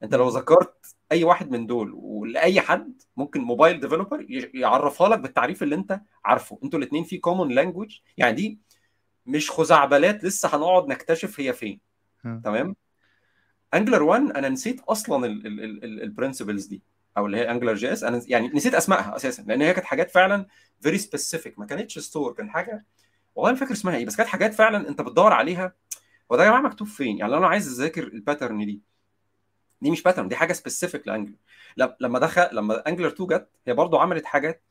انت 0.03 0.15
لو 0.15 0.29
ذكرت 0.29 0.97
أي 1.13 1.25
واحد 1.25 1.51
من 1.51 1.67
دول 1.67 1.93
ولاي 1.95 2.61
حد 2.61 3.03
ممكن 3.17 3.41
mobile 3.41 3.81
developer 3.81 4.27
يعرفها 4.55 5.09
لك 5.09 5.19
بالتعريف 5.19 5.63
اللي 5.63 5.75
انت 5.75 6.01
عارفه. 6.25 6.59
أنتوا 6.65 6.79
الاثنين 6.79 7.05
في 7.05 7.19
common 7.19 7.49
language 7.53 7.99
يعني 8.17 8.33
دي 8.33 8.59
مش 9.27 9.51
خزعبلات 9.51 10.25
لسه 10.25 10.57
هنقعد 10.57 10.89
نكتشف 10.89 11.41
هي 11.41 11.53
فين. 11.53 11.81
تمام؟ 12.45 12.77
Angular 13.75 14.03
1 14.03 14.23
أنا 14.23 14.49
نسيت 14.49 14.81
أصلا 14.81 15.27
ال 15.27 15.40
principles 15.40 16.67
دي 16.67 16.83
أو 17.17 17.27
اللي 17.27 17.37
هي 17.37 17.51
AngularJS 17.51 18.05
أنا 18.05 18.23
يعني 18.27 18.49
نسيت 18.49 18.75
أسمائها 18.75 19.17
أساسا 19.17 19.43
لأن 19.43 19.63
هي 19.63 19.75
كانت 19.75 19.87
حاجات 19.87 20.11
فعلا 20.11 20.47
very 20.81 20.99
specific 20.99 21.59
ما 21.59 21.67
كانتش 21.67 21.99
store 21.99 22.33
كان 22.33 22.51
حاجة 22.51 22.85
والله 23.35 23.53
ما 23.53 23.59
فاكر 23.59 23.73
اسمها 23.73 23.97
إيه 23.97 24.07
بس 24.07 24.17
كانت 24.17 24.29
حاجات 24.29 24.55
فعلا 24.55 24.89
أنت 24.89 25.01
بتدور 25.01 25.33
عليها 25.33 25.73
هو 26.33 26.37
ده 26.37 26.43
يا 26.45 26.49
جماعة 26.49 26.63
مكتوب 26.63 26.87
فين؟ 26.87 27.19
يعني 27.19 27.33
لو 27.33 27.39
أنا 27.39 27.47
عايز 27.47 27.81
أذاكر 27.81 28.03
ال 28.03 28.11
pattern 28.11 28.67
دي 28.67 28.81
دي 29.83 29.91
مش 29.91 30.03
pattern 30.03 30.29
دي 30.29 30.37
حاجة 30.37 30.53
specific 30.53 31.09
ل 31.09 31.12
Angular 31.12 31.37
لما 32.01 32.19
دخل 32.19 32.49
لما 32.53 32.89
Angular 32.89 33.09
2 33.09 33.29
جت 33.29 33.49
هي 33.67 33.75
برضو 33.75 33.99
عملت 33.99 34.25
حاجات 34.27 34.63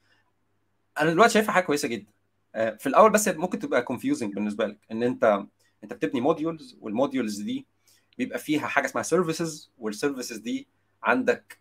أنا 0.99 1.09
دلوقتي 1.11 1.33
شايفها 1.33 1.51
حاجة 1.51 1.63
كويسة 1.63 1.87
جدا. 1.87 2.11
في 2.53 2.87
الأول 2.87 3.11
بس 3.11 3.27
ممكن 3.27 3.59
تبقى 3.59 3.81
confusing 3.81 4.33
بالنسبة 4.33 4.65
لك 4.67 4.77
إن 4.91 5.03
أنت 5.03 5.45
أنت 5.83 5.93
بتبني 5.93 6.21
modules 6.21 6.77
وال 6.81 6.95
modules 6.95 7.41
دي 7.41 7.67
بيبقى 8.17 8.39
فيها 8.39 8.67
حاجة 8.67 8.85
اسمها 8.85 9.03
services 9.03 9.71
وال 9.77 9.89
services 9.89 10.37
دي 10.37 10.67
عندك 11.03 11.59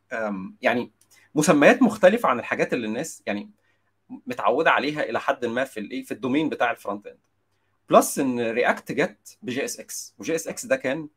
يعني 0.63 0.93
مسميات 1.35 1.83
مختلفة 1.83 2.29
عن 2.29 2.39
الحاجات 2.39 2.73
اللي 2.73 2.87
الناس 2.87 3.23
يعني 3.27 3.51
متعودة 4.27 4.71
عليها 4.71 5.03
إلى 5.03 5.21
حد 5.21 5.45
ما 5.45 5.65
في 5.65 5.81
الايه 5.81 6.05
في 6.05 6.13
ال 6.15 6.19
domain 6.19 6.49
بتاع 6.49 6.71
ال 6.71 7.07
frontend 7.07 7.19
plus 7.91 8.19
إن 8.19 8.41
React 8.51 8.93
جت 8.93 9.39
بجي 9.43 9.65
إس 9.65 9.81
إكس 9.81 10.15
وجي 10.19 10.35
إس 10.35 10.49
إكس 10.49 10.67
ده 10.67 10.77
كان 10.77 11.09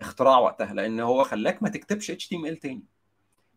اختراع 0.00 0.38
وقتها 0.38 0.74
لأن 0.74 1.00
هو 1.00 1.24
خلاك 1.24 1.62
ما 1.62 1.68
تكتبش 1.68 2.10
HTML 2.10 2.56
تاني. 2.56 2.84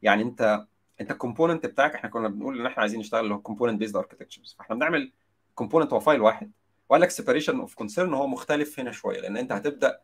يعني 0.02 0.24
أنت 0.24 0.65
أنت 1.02 1.12
ال 1.12 1.17
component 1.17 1.65
بتاعك 1.65 1.95
إحنا 1.95 2.10
كنا 2.10 2.28
بنقول 2.28 2.60
إن 2.60 2.65
إحنا 2.65 2.82
عايزين 2.82 3.00
نشتغل 3.00 3.24
اللي 3.24 3.34
هو 3.34 3.41
component 3.41 3.79
based 3.79 3.95
architectures 3.95 4.55
فإحنا 4.60 4.76
بنعمل 4.76 5.12
component 5.60 5.93
هو 5.93 6.00
file 5.99 6.21
واحد 6.22 6.52
وقال 6.89 7.02
لك 7.02 7.10
separation 7.10 7.60
of 7.60 7.75
concern 7.75 8.13
هو 8.13 8.28
مختلف 8.28 8.80
هنا 8.80 8.91
شوية 8.91 9.22
لأن 9.22 9.38
أنت 9.38 9.52
هتبدأ 9.52 10.00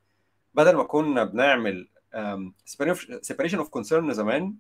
بدل 0.54 0.76
ما 0.76 0.84
كنا 0.84 1.24
بنعمل 1.24 1.90
separation 3.22 3.58
of 3.58 3.70
concern 3.70 4.14
زمان 4.14 4.56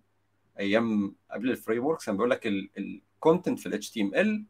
أيام 0.60 1.16
قبل 1.32 1.52
ال 1.52 1.86
frameworks 1.86 2.06
كان 2.06 2.16
بيقول 2.16 2.30
لك 2.30 2.48
ال 2.48 2.62
content 2.62 3.60
في 3.60 3.66
ال 3.66 4.46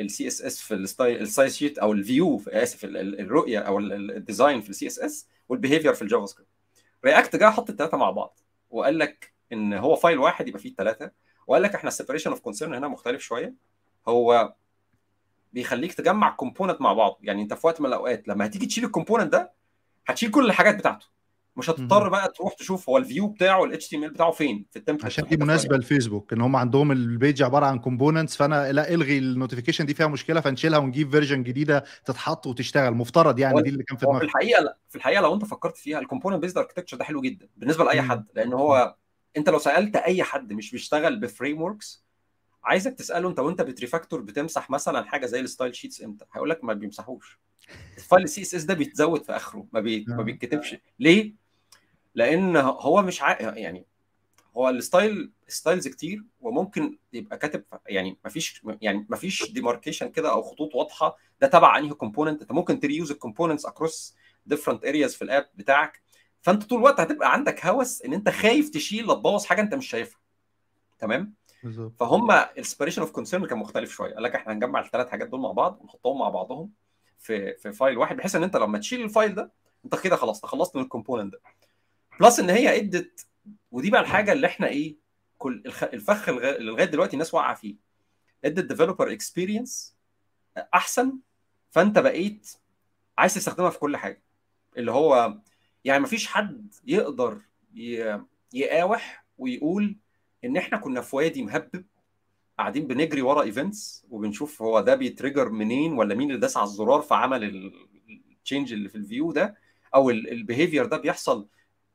HTML 0.00 0.26
ال 0.26 0.42
CSS 0.42 0.60
في 0.60 0.74
ال 0.74 0.88
style 0.88 1.56
sheet 1.56 1.78
أو 1.78 1.92
ال 1.92 2.02
view 2.02 2.42
آسف 2.48 2.84
ال- 2.84 2.96
ال- 2.96 3.20
الرؤية 3.20 3.58
أو 3.58 3.78
ال- 3.78 3.92
ال- 3.92 4.10
ال 4.16 4.22
design 4.22 4.60
في 4.60 4.70
ال 4.70 4.86
CSS 4.86 4.98
وال 4.98 5.28
behavior 5.48 5.94
في 5.94 6.02
ال 6.02 6.26
JavaScript 6.26 6.50
React 7.04 7.36
جه 7.36 7.50
حط 7.50 7.70
الثلاثه 7.70 7.96
مع 7.96 8.10
بعض 8.10 8.40
وقال 8.70 8.98
لك 8.98 9.34
إن 9.52 9.72
هو 9.72 9.96
file 9.96 10.18
واحد 10.18 10.48
يبقى 10.48 10.60
فيه 10.60 10.70
الثلاثه 10.70 11.10
وقال 11.46 11.62
لك 11.62 11.74
إحنا 11.74 11.88
ال 11.88 11.92
separation 11.92 12.30
of 12.30 12.40
concern 12.40 12.74
هنا 12.74 12.88
مختلف 12.88 13.22
شوية 13.22 13.54
هو 14.08 14.54
بيخليك 15.56 15.94
تجمع 15.94 16.30
component 16.30 16.80
مع 16.80 16.92
بعض. 16.92 17.18
يعني 17.22 17.42
انت 17.42 17.54
في 17.54 17.66
وقت 17.66 17.80
من 17.80 17.86
الأوقات 17.86 18.28
لما 18.28 18.46
هتيجي 18.46 18.66
تشيل 18.66 18.84
ال 18.84 18.89
component 18.89 19.32
ده 19.32 19.52
هتشيل 20.06 20.30
كل 20.30 20.46
الحاجات 20.46 20.74
بتاعته. 20.74 21.06
مش 21.56 21.70
هتضطر. 21.70 22.08
بقى 22.08 22.32
تروح 22.36 22.54
تشوف 22.54 22.88
هو 22.88 22.96
ال 22.96 23.02
view 23.02 23.26
بتاعه 23.28 23.64
ال 23.64 23.88
HTML 23.88 24.10
بتاعه 24.10 24.30
فين 24.30 24.66
في 24.70 24.78
ال 24.78 24.81
template 24.81 25.04
عشان 25.04 25.24
دي 25.24 25.36
مناسبة 25.36 25.76
لفيسبوك 25.76 26.32
إن 26.32 26.40
هم 26.40 26.56
عندهم 26.56 26.92
ال 26.92 27.02
page 27.02 27.42
عبارة 27.42 27.66
عن 27.66 27.78
components 27.78 28.36
فأنا 28.36 28.72
لا 28.72 28.94
إلغي 28.94 29.18
ال 29.18 29.23
notification 29.23 29.86
دي 29.86 29.94
فيها 29.94 30.06
مشكلة 30.06 30.40
فنشيلها 30.40 30.78
ونجيب 30.78 31.10
version 31.10 31.42
جديدة 31.42 31.84
تتحط 32.04 32.46
وتشتغل. 32.46 32.94
مفترض 32.94 33.38
يعني 33.38 33.62
دي 33.62 33.70
اللي 33.70 33.82
كان 33.82 33.96
في 33.96 34.06
هو 34.06 34.12
في 34.12 34.18
دماغك 34.18 34.24
الحقيقة 34.24 34.62
لا 34.62 34.78
في 34.88 34.96
الحقيقة 34.96 35.20
لو 35.20 35.34
أنت 35.34 35.44
فكرت 35.44 35.76
فيها 35.76 35.98
ال 35.98 36.02
component 36.02 36.42
based 36.42 36.58
architecture 36.58 36.96
ده 36.96 37.04
حلو 37.04 37.20
جدا 37.20 37.48
بالنسبة 37.56 37.84
لأي. 37.84 38.02
حد 38.02 38.26
لأن 38.34 38.52
هو 38.52 38.96
أنت 39.36 39.48
لو 39.48 39.58
سألت 39.58 39.96
أي 39.96 40.22
حد 40.22 40.52
مش 40.52 40.70
بيشتغل 40.70 41.20
ب 41.20 41.62
frameworks 41.62 42.05
عايزك 42.66 42.94
تسأله 42.94 43.28
انت 43.28 43.38
وانت 43.38 43.62
بت 43.62 43.74
refactor 43.74 44.20
بتمسح 44.20 44.70
مثلا 44.70 45.04
حاجة 45.04 45.26
زي 45.26 45.40
ال 45.40 45.46
style 45.46 45.74
sheets 45.76 46.02
إمتى؟ 46.02 46.24
هيقول 46.34 46.50
لك 46.50 46.64
ما 46.64 46.72
بيمسحوش. 46.72 47.38
ال 47.96 48.24
file 48.24 48.42
ال 48.42 48.54
CSS 48.54 48.64
ده 48.64 48.74
بيتزود 48.74 49.22
في 49.24 49.36
آخره 49.36 49.66
ما, 49.72 49.80
بي... 49.80 50.04
ما 50.08 50.20
آه. 50.20 50.22
بيتكتبش. 50.22 50.76
ليه؟ 50.98 51.34
لأن 52.14 52.56
هو 52.56 53.02
مش 53.02 53.22
ع... 53.22 53.40
يعني 53.40 53.86
هو 54.56 54.68
ال 54.68 54.79
style 54.79 55.32
styles 55.48 55.88
كتير 55.88 56.24
وممكن 56.40 56.98
يبقى 57.12 57.38
كاتب 57.38 57.64
يعني 57.86 58.18
مفيش 58.24 58.62
يعني 58.82 59.06
مفيش 59.08 59.50
demarcation 59.52 60.08
كده 60.10 60.32
أو 60.32 60.42
خطوط 60.42 60.74
واضحة. 60.74 61.16
ده 61.40 61.46
تبع 61.46 61.78
أنهي 61.78 61.90
component 61.94 62.42
أنت 62.42 62.52
ممكن 62.52 62.80
ت 62.80 62.85
reuse 62.85 63.10
ال 63.10 63.15
components 63.15 63.66
across 63.66 64.14
different 64.46 64.84
areas 64.84 65.14
في 65.14 65.22
ال 65.22 65.29
app 65.29 65.48
بتاعك. 65.54 66.02
فأنت 66.42 66.62
طول 66.64 66.78
الوقت 66.78 67.00
هتبقى 67.00 67.32
عندك 67.32 67.66
هوس 67.66 68.02
إن 68.02 68.12
أنت 68.12 68.28
خايف 68.28 68.68
تشيل 68.68 69.06
لا 69.06 69.14
تبوظ 69.14 69.44
حاجة 69.44 69.60
أنت 69.60 69.74
مش 69.74 69.86
شايفها. 69.88 70.20
تمام؟ 70.98 71.34
فهم 72.00 72.30
ال 72.30 72.37
separation 72.37 73.02
of 73.02 73.10
concern 73.10 73.46
كان 73.46 73.58
مختلف 73.58 73.90
شوية. 73.90 74.14
قال 74.14 74.22
لك 74.22 74.34
إحنا 74.34 74.52
هنجمع 74.52 74.80
الثلاث 74.80 75.08
حاجات 75.08 75.28
دول 75.28 75.40
مع 75.40 75.52
بعض 75.52 75.78
ونحطهم 75.80 76.18
مع 76.18 76.28
بعضهم 76.28 76.72
في 77.18 77.56
في 77.56 77.72
file 77.72 77.98
واحد 77.98 78.16
بحيث 78.16 78.34
إن 78.36 78.42
أنت 78.42 78.56
لما 78.56 78.78
تشيل 78.78 79.02
ال 79.02 79.08
file 79.08 79.34
ده 79.34 79.52
أنت 79.84 79.94
كده 80.00 80.16
خلاص 80.16 80.40
تخلصت 80.40 80.76
من 80.76 80.82
ال 80.82 80.87
component 80.87 81.32
ده. 81.32 81.40
plus 82.20 82.40
إن 82.40 82.50
هي 82.50 82.78
إدت 82.78 83.26
ودي 83.70 83.90
بقى 83.90 84.00
الحاجة 84.00 84.32
اللي 84.32 84.46
إحنا 84.46 84.66
إيه 84.68 84.96
كل 85.38 85.62
الفخ 85.82 86.28
اللي 86.28 86.58
لغاية 86.58 86.84
دلوقتي 86.84 87.12
الناس 87.12 87.34
واقعة 87.34 87.54
فيه. 87.54 87.76
إدت 88.44 88.64
developer 88.64 89.12
experience 89.12 89.96
أحسن 90.74 91.18
فأنت 91.70 91.98
بقيت 91.98 92.50
عايز 93.18 93.34
تستخدمها 93.34 93.70
في 93.70 93.78
كل 93.78 93.96
حاجة. 93.96 94.22
اللي 94.76 94.90
هو 94.92 95.38
يعني 95.84 96.02
مفيش 96.02 96.26
حد 96.26 96.74
يقدر 96.86 97.38
يقاوح 98.52 99.24
ويقول 99.38 99.96
إن 100.46 100.56
إحنا 100.56 100.78
كنا 100.78 101.00
في 101.00 101.16
وادي 101.16 101.42
مهبب 101.42 101.84
قاعدين 102.58 102.86
بنجري 102.86 103.22
ورا 103.22 103.42
events 103.42 104.06
وبنشوف 104.10 104.62
هو 104.62 104.80
ده 104.80 104.94
بي 104.94 105.06
trigger 105.06 105.48
منين 105.48 105.92
ولا 105.92 106.14
مين 106.14 106.28
اللي 106.28 106.40
داس 106.40 106.56
على 106.56 106.64
الزرار 106.64 107.00
فعمل 107.00 107.44
ال 108.30 108.36
change 108.36 108.72
اللي 108.72 108.88
في 108.88 108.94
ال 108.94 109.02
view 109.02 109.32
ده 109.32 109.56
أو 109.94 110.10
ال 110.10 110.18
behavior 110.18 110.86
ده 110.86 110.96
بيحصل 110.96 111.48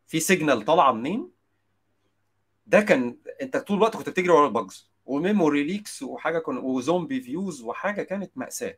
في 0.07 0.19
signal 0.19 0.65
طالعة 0.65 0.91
منين؟ 0.91 1.31
ده 2.67 2.81
كان 2.81 3.17
أنت 3.41 3.57
طول 3.57 3.77
الوقت 3.77 3.95
كنت 3.97 4.09
بتجري 4.09 4.29
ورا 4.29 4.47
ال 4.47 4.56
bugs 4.56 4.91
و 5.05 5.14
memory 5.14 5.63
leaks 5.63 6.03
وحاجة 6.03 6.39
كن 6.39 6.57
و 6.57 6.66
zombie 6.66 7.21
views 7.21 7.61
وحاجة 7.63 8.03
كانت 8.03 8.31
مأساة. 8.37 8.77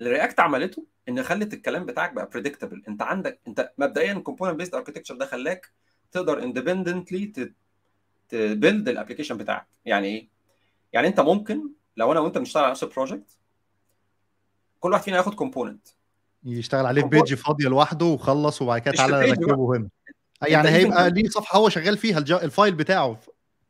ال 0.00 0.07
React 0.07 0.40
عملته 0.40 0.86
إن 1.08 1.22
خلت 1.22 1.54
الكلام 1.54 1.86
بتاعك 1.86 2.12
بقى 2.12 2.28
predictable 2.32 2.82
أنت 2.88 3.02
عندك 3.02 3.40
أنت 3.48 3.72
مبدئيا 3.78 4.14
component 4.14 4.56
based 4.56 4.74
architecture 4.74 5.14
ده 5.16 5.26
خلاك 5.26 5.72
تقدر 6.12 6.42
independently 6.42 7.26
ت 8.28 8.38
build 8.38 8.88
ال 8.88 8.92
application 8.92 9.36
بتاعك. 9.36 9.66
يعني 9.84 10.06
إيه؟ 10.06 10.28
يعني 10.92 11.08
أنت 11.08 11.20
ممكن 11.20 11.70
لو 11.96 12.12
أنا 12.12 12.20
وأنت 12.20 12.38
بنشتغل 12.38 12.62
على 12.62 12.70
نفس 12.70 12.82
ال 12.82 12.89
project 12.89 13.38
كل 14.80 14.92
واحد 14.92 15.02
فينا 15.02 15.16
ياخد 15.16 15.34
component 15.34 15.88
يشتغل 16.44 16.86
عليه 16.86 17.02
في 17.02 17.08
page 17.08 17.34
فاضية 17.34 17.68
لوحده 17.68 18.06
وخلص 18.06 18.62
وبعد 18.62 18.80
كده 18.80 18.94
تعالى 18.94 19.22
في 19.26 19.32
page 19.34 19.38
ركبه 19.38 19.76
هنا. 19.76 19.88
يعني 20.42 20.68
هيبقى 20.68 21.10
ليه 21.10 21.28
صفحة 21.28 21.58
هو 21.58 21.68
شغال 21.68 21.98
فيها 21.98 22.18
الج- 22.18 22.32
ال 22.32 22.40
file 22.40 22.74
بتاعه. 22.74 23.20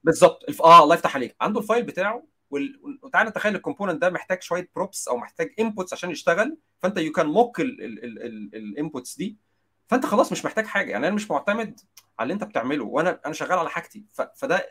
بالظبط. 0.05 0.45
الف... 0.49 0.63
آه 0.63 0.83
الله 0.83 0.95
يفتح 0.95 1.17
عليك. 1.17 1.37
عنده 1.41 1.61
ال 1.61 1.65
file 1.65 1.83
بتاعه 1.83 2.25
وال... 2.51 2.81
وتعالى 3.03 3.31
نتخيل 3.31 3.57
ال 3.57 3.62
component 3.62 4.03
ده 4.03 4.11
محتاج 4.11 4.43
شوية 4.43 4.71
props 4.77 5.09
أو 5.09 5.17
محتاج 5.17 5.55
inputs 5.61 5.93
عشان 5.93 6.11
يشتغل. 6.11 6.57
فأنت 6.79 6.99
you 6.99 7.13
can 7.13 7.27
mock 7.27 7.61
ال 7.61 7.83
inputs 7.83 9.17
دي. 9.17 9.37
فانت 9.89 10.07
خلاص 10.07 10.33
مش 10.33 10.45
محتاج 10.45 10.67
حاجة 10.67 10.91
يعني 10.91 11.07
أنا 11.07 11.15
مش 11.15 11.31
معتمد 11.31 11.81
على 12.19 12.25
اللي 12.27 12.35
أنت 12.35 12.45
بتعمله 12.45 12.85
وأنا 12.85 13.21
أنا 13.27 13.35
شغال 13.35 13.59
على 13.59 13.71
حاجتي. 13.71 14.05
فده 14.37 14.67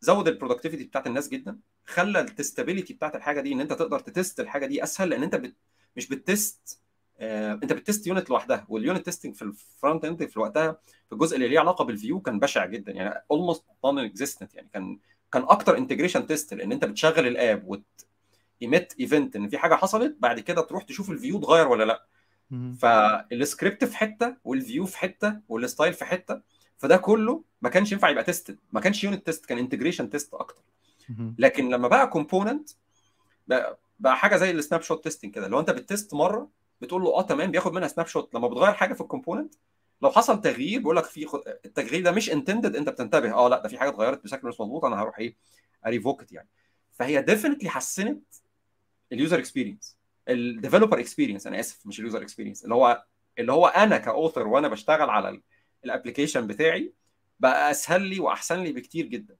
زود 0.00 0.28
ال 0.28 0.32
productivity 0.32 0.84
بتاعت 0.84 1.06
الناس 1.06 1.28
جدا 1.28 1.58
خلى 1.86 2.20
ال 2.20 2.26
testability 2.26 2.94
بتاعت 2.94 3.16
الحاجة 3.16 3.40
دي 3.40 3.52
إن 3.52 3.60
أنت 3.60 3.72
تقدر 3.72 3.98
ت 4.00 4.08
test 4.08 4.40
الحاجة 4.40 4.66
دي 4.66 4.82
أسهل 4.82 5.08
لأن 5.08 5.22
أنت 5.22 5.34
بت... 5.34 5.56
مش 5.96 6.08
بت 6.08 6.32
test 6.32 6.80
آه، 7.18 7.52
أنت 7.52 7.72
بت 7.72 7.83
test 7.83 8.06
unit 8.06 8.30
لوحدها 8.30 8.66
وال 8.68 8.80
unit 8.80 9.04
testing 9.04 9.34
في 9.34 9.42
ال 9.42 10.04
frontend 10.04 10.24
في 10.26 10.40
وقتها 10.40 10.72
في 11.06 11.12
الجزء 11.12 11.36
اللي 11.36 11.48
ليه 11.48 11.60
علاقة 11.60 11.84
بال 11.84 11.96
view 11.96 12.20
كان 12.20 12.38
بشع 12.38 12.66
جدا 12.66 12.92
يعني 12.92 13.24
almost 13.30 13.64
non-existent 13.84 14.54
يعني 14.54 14.68
كان 14.72 14.98
كان 15.32 15.42
أكتر 15.42 15.78
integration 15.78 16.26
test 16.26 16.54
لأن 16.54 16.72
أنت 16.72 16.84
بتشغل 16.84 17.26
ال 17.26 17.37
app 17.37 17.68
وت 17.68 17.84
emit 18.62 18.94
event 19.00 19.36
إن 19.36 19.48
في 19.48 19.58
حاجة 19.58 19.74
حصلت 19.74 20.16
بعد 20.20 20.40
كده 20.40 20.62
تروح 20.62 20.82
تشوف 20.82 21.10
ال 21.10 21.16
view 21.16 21.38
اتغير 21.38 21.68
ولا 21.68 21.84
لأ. 21.84 22.06
فالسكريبت 22.80 23.84
في 23.84 23.96
حتة 23.96 24.36
وال 24.44 24.58
view 24.58 24.86
في 24.86 24.98
حتة 24.98 25.40
وال 25.48 25.61
style 25.61 25.92
في 25.94 26.04
حتة 26.04 26.40
فده 26.78 26.96
كله 26.96 27.44
ما 27.62 27.68
كانش 27.68 27.92
ينفع 27.92 28.08
يبقى 28.08 28.24
tested 28.24 28.58
ما 28.72 28.80
كانش 28.80 29.04
unit 29.04 29.26
test 29.26 29.46
كان 29.46 29.58
integration 29.58 30.10
test 30.10 30.34
أكتر. 30.34 30.62
لكن 31.38 31.68
لما 31.68 31.88
بقى 31.88 32.06
component 32.10 32.70
بقى, 33.46 33.78
بقى 33.98 34.16
حاجة 34.16 34.36
زي 34.36 34.50
ال 34.50 34.82
snapshot 34.82 35.04
testing 35.04 35.34
كده. 35.34 35.48
لو 35.48 35.60
أنت 35.60 35.70
بت 35.70 35.85
test 35.85 36.14
مرة 36.14 36.48
بتقول 36.80 37.02
له 37.02 37.08
آه 37.14 37.22
تمام 37.22 37.50
بياخد 37.50 37.72
منها 37.72 37.88
snapshot 37.88 38.34
لما 38.34 38.48
بتغير 38.48 38.72
حاجة 38.74 38.94
في 38.94 39.00
ال 39.00 39.05
component 39.05 39.54
لو 40.02 40.10
حصل 40.10 40.40
تغيير 40.40 40.78
بيقول 40.80 40.96
لك 40.96 41.04
في 41.04 41.26
خ- 41.26 41.40
التغيير 41.64 42.02
ده 42.04 42.12
مش 42.12 42.30
intended 42.32 42.76
أنت 42.76 42.88
بتنتبه. 42.88 43.32
آه 43.32 43.48
لا 43.48 43.62
ده 43.62 43.68
في 43.68 43.78
حاجة 43.78 43.88
اتغيرت 43.88 44.24
بشكل 44.24 44.48
مش 44.48 44.60
مظبوط 44.60 44.84
أنا 44.84 45.02
هروح 45.02 45.18
إيه 45.18 45.36
أ 45.86 45.92
revoke 45.92 46.26
ت 46.26 46.32
يعني. 46.32 46.48
فهي 46.92 47.22
definitely 47.22 47.68
حسنت 47.70 48.22
ال 49.12 49.17
user 49.17 49.38
experience 49.38 49.96
ال 50.30 50.37
developer 50.37 51.00
experience 51.00 51.46
أنا 51.46 51.60
آسف 51.60 51.86
مش 51.86 52.00
ال 52.00 52.04
user 52.04 52.22
experience 52.22 52.64
اللي 52.64 52.74
هو 52.74 53.04
اللي 53.38 53.52
هو 53.52 53.66
أنا 53.66 53.98
ك 53.98 54.05
author 54.05 54.46
وأنا 54.48 54.68
بشتغل 54.68 55.10
على 55.10 55.40
ال 55.84 55.89
application 55.89 56.46
بتاعي 56.46 56.92
بقى 57.40 57.70
أسهل 57.70 58.02
لي 58.02 58.20
وأحسن 58.20 58.58
لي 58.62 58.72
بكتير 58.72 59.06
جدا. 59.06 59.36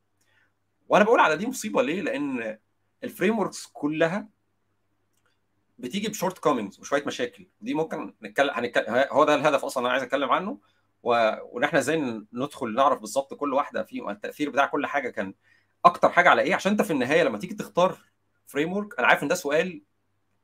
وأنا 0.88 1.04
بقول 1.04 1.20
على 1.20 1.36
دي 1.36 1.46
مصيبة 1.46 1.82
ليه؟ 1.82 2.00
لأن 2.02 2.58
ال 3.04 3.38
frameworks 3.38 3.66
كلها 3.66 4.28
بتيجي 5.78 6.08
ب 6.08 6.38
shortcomings 6.38 6.80
وشوية 6.80 7.04
مشاكل. 7.06 7.46
دي 7.60 7.74
ممكن 7.74 8.14
نتكلم 8.22 8.50
هنتكلم 8.54 9.04
هو 9.10 9.24
ده 9.24 9.34
الهدف 9.34 9.64
أصلا 9.64 9.84
أنا 9.84 9.92
عايز 9.92 10.02
أتكلم 10.02 10.30
عنه. 10.30 10.58
و... 11.02 11.10
وإن 11.42 11.64
إحنا 11.64 11.78
إزاي 11.78 12.22
ندخل 12.32 12.74
نعرف 12.74 13.00
بالظبط 13.00 13.34
كل 13.34 13.54
واحدة 13.54 13.82
فيهم 13.82 14.10
التأثير 14.10 14.50
بتاع 14.50 14.66
كل 14.66 14.86
حاجة 14.86 15.10
كان 15.10 15.34
أكتر 15.84 16.08
حاجة 16.10 16.28
على 16.28 16.42
إيه. 16.42 16.54
عشان 16.54 16.72
أنت 16.72 16.82
في 16.82 16.92
النهاية 16.92 17.22
لما 17.22 17.38
تيجي 17.38 17.54
تختار 17.54 17.98
framework 18.46 18.98
أنا 18.98 19.06
عارف 19.06 19.22
إن 19.22 19.28
ده 19.28 19.34
سؤال 19.34 19.82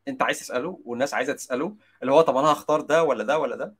انت 0.08 0.22
عايز 0.22 0.40
تسأله 0.40 0.80
والناس 0.84 1.14
عايزة 1.14 1.32
تسأله 1.32 1.76
اللي 2.02 2.12
هو 2.12 2.20
طب 2.20 2.36
أنا 2.36 2.52
هختار 2.52 2.80
ده 2.80 3.04
ولا 3.04 3.24
ده 3.24 3.38
ولا 3.38 3.56
ده؟ 3.56 3.74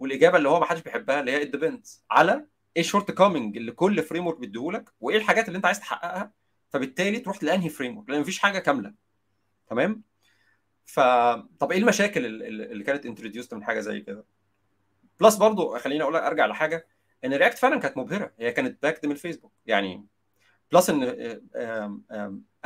والإجابة 0.00 0.38
اللي 0.38 0.48
هو 0.48 0.60
ما 0.60 0.66
حدش 0.66 0.80
بيحبها 0.80 1.20
اللي 1.20 1.32
هي 1.32 1.42
ال 1.42 1.50
depends 1.50 2.04
على 2.10 2.46
إيه 2.76 2.82
ال 2.82 3.10
shortcoming 3.10 3.56
اللي 3.56 3.72
كل 3.72 4.02
framework 4.02 4.38
بيديهولك 4.38 4.92
وإيه 5.00 5.16
الحاجات 5.16 5.48
اللي 5.48 5.56
أنت 5.56 5.66
عايز 5.66 5.80
تحققها 5.80 6.32
فبالتالي 6.70 7.18
تروح 7.18 7.42
لأنهي 7.42 7.68
framework 7.68 8.10
لأن 8.10 8.20
مفيش 8.20 8.38
حاجة 8.38 8.58
كاملة. 8.58 8.94
تمام؟ 9.70 10.02
ف 10.86 11.00
طب 11.58 11.72
إيه 11.72 11.78
المشاكل 11.78 12.26
اللي 12.42 12.84
كانت 12.84 13.06
introduced 13.06 13.54
من 13.54 13.64
حاجة 13.64 13.80
زي 13.80 14.00
كده؟ 14.00 14.24
plus 15.20 15.36
برضو 15.36 15.78
خليني 15.78 16.02
أقول 16.02 16.14
لك 16.14 16.22
أرجع 16.22 16.46
لحاجة 16.46 16.86
إن 17.24 17.34
React 17.34 17.58
فعلا 17.58 17.80
كانت 17.80 17.96
مبهرة. 17.96 18.32
هي 18.38 18.52
كانت 18.52 18.82
backed 18.82 19.06
من 19.06 19.12
الفيسبوك 19.12 19.52
يعني 19.66 20.06
plus 20.72 20.90
إن 20.90 21.02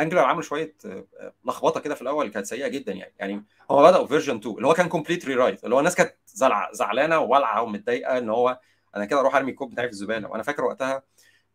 Angular 0.01 0.21
عمل 0.21 0.45
شوية 0.45 0.75
آه، 0.87 1.05
لخبطة 1.45 1.81
كده 1.81 1.95
في 1.95 2.03
الأول 2.03 2.29
كانت 2.29 2.47
سيئة 2.47 2.69
جدا 2.69 2.93
يعني. 2.93 3.13
يعني 3.19 3.45
هو 3.71 3.83
بدأوا 3.83 4.07
version 4.07 4.37
2 4.37 4.57
اللي 4.57 4.67
هو 4.67 4.75
كان 4.75 4.89
complete 4.89 5.27
rewrite 5.27 5.65
اللي 5.65 5.75
هو 5.75 5.79
الناس 5.79 5.95
كانت 5.95 6.15
زعلانة 6.73 7.19
ووالعة 7.19 7.63
ومتضايقة 7.63 8.19
إن 8.19 8.31
هو 8.31 8.61
أنا 8.97 9.05
كده 9.05 9.21
أروح 9.21 9.37
أرمي 9.37 9.51
الكود 9.51 9.71
بتاعي 9.71 9.87
في 9.87 9.93
الزبالة. 9.93 10.29
وأنا 10.29 10.43
فاكر 10.43 10.65
وقتها 10.65 11.03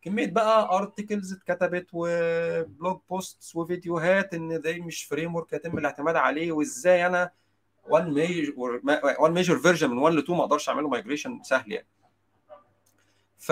كمية 0.02 0.28
بقى 0.32 0.78
articles 0.78 1.34
اتكتبت 1.34 1.88
و 1.94 2.15
blog 2.15 3.00
posts 3.10 3.56
وفيديوهات 3.56 4.34
إن 4.34 4.62
ده 4.62 4.74
مش 4.78 5.04
framework 5.04 5.54
يتم 5.54 5.78
الاعتماد 5.78 6.16
عليه 6.16 6.52
وإزاي 6.52 7.06
أنا 7.06 7.32
one 7.90 8.14
major 8.14 8.54
one 9.20 9.32
major 9.34 9.58
version 9.58 9.90
من 9.90 9.98
1 9.98 10.16
ل 10.16 10.20
2 10.20 10.38
ما 10.38 10.44
أقدرش 10.44 10.70
أعمله 10.70 10.90
migration 10.90 11.44
سهل 11.44 11.72
يعني. 11.72 11.88
ف 13.38 13.52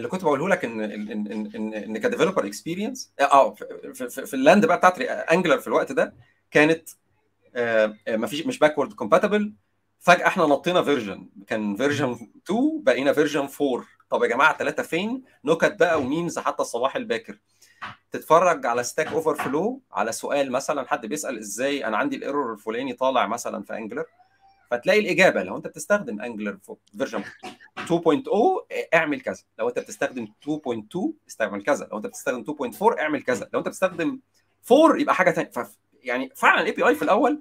اللي 0.00 0.08
كنت 0.08 0.24
بقوله 0.24 0.48
لك 0.48 0.64
ان 0.64 0.80
ان 0.80 1.10
ان 1.54 1.74
ان, 1.74 1.98
ك 1.98 2.03
developer 2.03 2.46
experience 2.46 3.12
آه 3.20 3.54
في, 3.54 4.08
في, 4.10 4.26
في 4.26 4.34
ال 4.34 4.40
land 4.40 4.66
بقى 4.66 4.76
بتاعت 4.76 5.00
Angular 5.00 5.58
في 5.58 5.66
الوقت 5.66 5.92
ده 5.92 6.14
كانت 6.50 6.88
آه، 7.54 7.96
آه، 8.08 8.16
ما 8.16 8.26
فيش 8.26 8.46
مش 8.46 8.58
backward 8.58 8.92
compatible 8.92 9.52
فجأة 9.98 10.26
إحنا 10.26 10.46
نطينا 10.46 10.82
version 10.82 11.28
كان 11.46 11.76
version 11.76 12.12
2 12.46 12.82
بقينا 12.82 13.12
version 13.12 13.48
4 13.60 13.84
طب 14.10 14.22
يا 14.22 14.28
جماعة 14.28 14.58
ثلاثة 14.58 14.82
فين؟ 14.82 15.22
نكت 15.44 15.76
بقى 15.80 16.00
و 16.00 16.06
memes 16.06 16.38
حتى 16.38 16.62
الصباح 16.62 16.96
الباكر. 16.96 17.38
تتفرج 18.10 18.66
على 18.66 18.82
Stack 18.82 19.06
Overflow 19.06 19.82
على 19.92 20.12
سؤال 20.12 20.52
مثلا 20.52 20.88
حد 20.88 21.06
بيسأل 21.06 21.38
إزاي 21.38 21.86
أنا 21.86 21.96
عندي 21.96 22.16
ال 22.16 22.22
error 22.22 22.52
الفلاني 22.52 22.92
طالع 22.92 23.26
مثلا 23.26 23.62
في 23.62 23.76
Angular 23.76 24.04
فتلاقي 24.70 25.00
الإجابة 25.00 25.42
لو 25.42 25.56
أنت 25.56 25.66
بتستخدم 25.66 26.20
Angular 26.20 26.58
version 26.98 27.22
2.0 27.22 27.24
اعمل 28.94 29.20
كذا. 29.20 29.42
لو 29.58 29.68
أنت 29.68 29.78
بتستخدم 29.78 30.26
2.2 30.26 30.98
استعمل 31.28 31.62
كذا. 31.62 31.88
لو 31.92 31.96
أنت 31.96 32.06
بتستخدم 32.06 32.44
2.4 32.44 32.98
اعمل 33.00 33.22
كذا. 33.22 33.48
لو 33.52 33.58
أنت 33.58 33.68
بتستخدم 33.68 34.20
4 34.72 35.00
يبقى 35.00 35.14
حاجة 35.14 35.30
ثانية. 35.30 35.50
يعني 36.02 36.30
فعلا 36.36 36.60
ال 36.60 36.72
API 36.72 36.94
في 36.94 37.02
الأول 37.02 37.40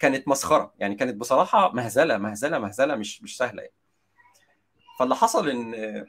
كانت 0.00 0.28
مسخرة. 0.28 0.74
يعني 0.78 0.94
كانت 0.94 1.14
بصراحة 1.16 1.72
مهزلة 1.72 2.18
مهزلة 2.18 2.58
مهزلة 2.58 2.94
مش 2.96 3.22
مش 3.22 3.36
سهلة 3.36 3.62
يعني. 3.62 3.74
فاللي 4.98 5.14
حصل 5.16 5.48
إن 5.48 6.04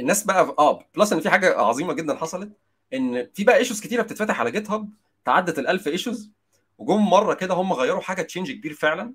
الناس 0.00 0.24
بقى 0.24 0.54
آه 0.58 0.84
plus 0.96 1.12
إن 1.12 1.20
في 1.20 1.30
حاجة 1.30 1.58
عظيمة 1.58 1.92
جدا 1.92 2.14
حصلت 2.16 2.52
إن 2.94 3.30
في 3.34 3.44
بقى 3.44 3.56
issues 3.56 3.80
كتيرة 3.80 4.02
بتتفتح 4.02 4.40
على 4.40 4.50
GitHub 4.50 4.88
تعدت 5.24 5.58
ال 5.58 5.66
1000 5.68 5.88
issues 5.88 6.30
وجم 6.80 7.10
مرة 7.10 7.34
كده 7.34 7.54
هم 7.54 7.72
غيروا 7.72 8.00
حاجة 8.00 8.22
change 8.22 8.52
كبير 8.52 8.72
فعلا 8.72 9.14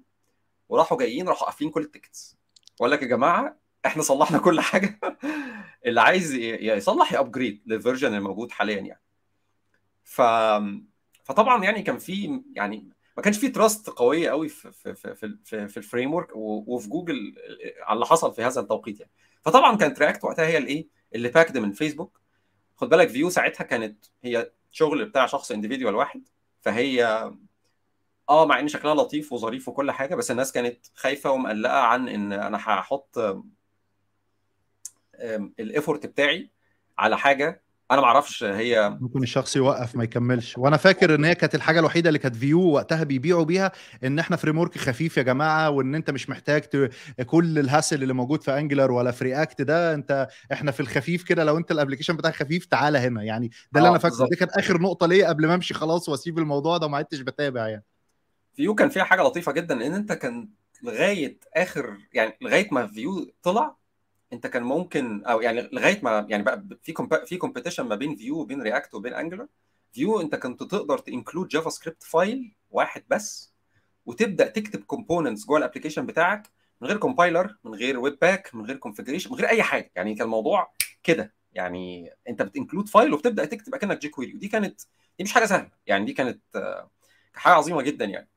وراحوا 0.69 0.97
جايين 0.97 1.27
راحوا 1.27 1.45
قافلين 1.45 1.71
كل 1.71 1.81
ال 1.81 1.88
tickets. 1.88 2.37
وقال 2.79 2.91
لك 2.91 3.01
يا 3.01 3.07
جماعة 3.07 3.57
إحنا 3.85 4.03
صلحنا 4.03 4.37
كل 4.37 4.61
حاجة. 4.61 4.99
اللي 5.85 6.01
عايز 6.01 6.33
يصلح 6.35 7.13
ي 7.13 7.19
upgrade 7.20 7.63
لل 7.65 7.76
version 7.76 8.13
الموجود 8.13 8.51
حاليا 8.51 8.79
يعني. 8.79 9.01
ف 10.03 10.21
فطبعا 11.23 11.63
يعني 11.63 11.81
كان 11.81 11.97
في 11.97 12.41
يعني 12.55 12.89
ما 13.17 13.23
كانش 13.23 13.37
في 13.37 13.49
trust 13.49 13.89
قوية 13.89 14.29
قوي 14.29 14.49
في 14.49 14.71
في 14.71 14.95
في 14.95 15.37
في, 15.43 15.67
في 15.67 15.77
ال 15.77 16.13
framework 16.13 16.29
وفي 16.35 16.89
جوجل 16.89 17.35
على 17.81 17.95
اللي 17.95 18.05
حصل 18.05 18.33
في 18.33 18.43
هذا 18.43 18.61
التوقيت 18.61 18.99
يعني. 18.99 19.11
فطبعا 19.41 19.77
كانت 19.77 19.99
React 19.99 20.23
وقتها 20.23 20.47
هي 20.47 20.57
الإيه؟ 20.57 20.87
اللي 21.15 21.29
backed 21.29 21.57
من 21.57 21.71
فيسبوك 21.71 22.21
خد 22.75 22.89
بالك 22.89 23.09
Vue 23.09 23.29
ساعتها 23.29 23.63
كانت 23.63 24.05
هي 24.23 24.51
شغل 24.71 25.05
بتاع 25.05 25.25
شخص 25.25 25.51
individual 25.51 25.95
واحد 25.95 26.27
فهي 26.61 27.31
آه 28.29 28.45
مع 28.45 28.59
إن 28.59 28.67
شكلها 28.67 28.95
لطيف 28.95 29.33
وظريف 29.33 29.69
وكل 29.69 29.91
حاجة 29.91 30.15
بس 30.15 30.31
الناس 30.31 30.51
كانت 30.51 30.85
خايفة 30.95 31.31
ومقلقة 31.31 31.79
عن 31.79 32.09
إن 32.09 32.33
أنا 32.33 32.57
هحط 32.57 33.17
ال 35.59 35.66
effort 35.66 36.05
بتاعي 36.05 36.51
على 36.97 37.17
حاجة 37.17 37.65
أنا 37.91 38.01
ما 38.01 38.07
أعرفش 38.07 38.43
هي 38.43 38.97
ممكن 39.01 39.23
الشخص 39.23 39.55
يوقف 39.55 39.95
ما 39.95 40.03
يكملش. 40.03 40.57
وأنا 40.57 40.77
فاكر 40.77 41.15
إن 41.15 41.25
هي 41.25 41.35
كانت 41.35 41.55
الحاجة 41.55 41.79
الوحيدة 41.79 42.09
اللي 42.09 42.19
كانت 42.19 42.35
Vue 42.35 42.61
وقتها 42.61 43.03
بيبيعوا 43.03 43.43
بيها 43.43 43.71
إن 44.03 44.19
إحنا 44.19 44.35
framework 44.35 44.77
خفيف 44.77 45.17
يا 45.17 45.23
جماعة 45.23 45.69
وإن 45.69 45.95
أنت 45.95 46.11
مش 46.11 46.29
محتاج 46.29 46.61
ت... 46.61 46.89
كل 47.25 47.59
ال 47.59 47.66
hassle 47.66 48.03
اللي 48.03 48.13
موجود 48.13 48.43
في 48.43 48.57
Angular 48.57 48.91
ولا 48.91 49.11
في 49.11 49.23
React 49.23 49.61
ده 49.61 49.93
أنت 49.93 50.27
إحنا 50.51 50.71
في 50.71 50.79
الخفيف 50.79 51.23
كده 51.23 51.43
لو 51.43 51.57
أنت 51.57 51.71
ال 51.71 51.75
application 51.75 52.17
بتاعك 52.17 52.35
خفيف 52.35 52.65
تعالى 52.65 52.97
هنا. 52.97 53.23
يعني 53.23 53.47
ده 53.71 53.79
اللي 53.79 53.87
آه، 53.87 53.91
أنا 53.91 53.99
فاكره. 53.99 54.27
دي 54.29 54.35
كانت 54.35 54.51
آخر 54.51 54.81
نقطة 54.81 55.07
ليا 55.07 55.27
قبل 55.29 55.47
ما 55.47 55.55
أمشي 55.55 55.73
خلاص 55.73 56.09
وأسيب 56.09 56.39
الموضوع 56.39 56.77
ده 56.77 56.85
وما 56.85 56.97
عدتش 56.97 57.19
بتابع 57.19 57.67
يعني. 57.67 57.83
Vue 58.55 58.75
كان 58.75 58.89
فيها 58.89 59.03
حاجة 59.03 59.21
لطيفة 59.21 59.51
جدا 59.51 59.73
ان 59.87 59.93
أنت 59.93 60.13
كان 60.13 60.49
لغاية 60.83 61.39
آخر 61.53 61.97
يعني 62.13 62.37
لغاية 62.41 62.67
ما 62.71 62.87
Vue 62.87 63.31
طلع 63.43 63.75
أنت 64.33 64.47
كان 64.47 64.63
ممكن 64.63 65.25
أو 65.25 65.41
يعني 65.41 65.69
لغاية 65.73 65.99
ما 66.03 66.25
يعني 66.29 66.43
بقى 66.43 66.65
في 66.83 66.91
comp- 66.93 67.25
في 67.25 67.37
competition 67.37 67.83
ما 67.83 67.95
بين 67.95 68.15
Vue 68.15 68.39
وبين 68.39 68.61
React 68.61 68.93
وبين 68.93 69.13
Angular 69.13 69.47
Vue 69.93 70.21
أنت 70.21 70.35
كنت 70.35 70.63
تقدر 70.63 70.97
ت 70.97 71.47
include 71.47 71.69
JavaScript 71.69 72.03
file 72.03 72.55
واحد 72.71 73.03
بس 73.09 73.53
وتبدأ 74.05 74.47
تكتب 74.47 74.83
components 74.83 75.45
جوه 75.45 75.57
ال 75.57 75.61
application 75.61 76.05
بتاعك 76.05 76.49
من 76.81 76.87
غير 76.87 76.97
compiler 76.97 77.57
من 77.63 77.75
غير 77.75 77.99
Webpack 77.99 78.55
من 78.55 78.65
غير 78.65 78.75
configuration 78.77 79.31
من 79.31 79.37
غير 79.37 79.49
أي 79.49 79.63
حاجة. 79.63 79.91
يعني 79.95 80.15
كان 80.15 80.25
الموضوع 80.25 80.71
كده. 81.03 81.33
يعني 81.53 82.09
أنت 82.29 82.41
بت 82.41 82.52
include 82.52 82.89
file 82.89 83.13
وبتبدأ 83.13 83.45
تكتب 83.45 83.75
أكنك 83.75 83.97
jQuery 84.01 84.33
ودي 84.33 84.47
كانت 84.47 84.81
دي 85.17 85.23
مش 85.23 85.31
حاجة 85.33 85.45
سهلة. 85.45 85.71
يعني 85.87 86.05
دي 86.05 86.13
كانت 86.13 86.41
آه، 86.55 86.89
حاجة 87.33 87.53
عظيمة 87.53 87.81
جدا 87.81 88.05
يعني. 88.05 88.29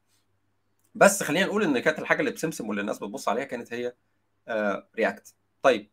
بس 0.94 1.22
خلينا 1.22 1.46
نقول 1.46 1.62
إن 1.62 1.78
كانت 1.78 1.98
الحاجة 1.98 2.20
اللي 2.20 2.30
بسمسم 2.30 2.68
واللي 2.68 2.80
الناس 2.80 2.98
بتبص 2.98 3.28
عليها 3.28 3.44
كانت 3.44 3.72
هي 3.72 3.94
React 4.96 5.34
طيب 5.62 5.90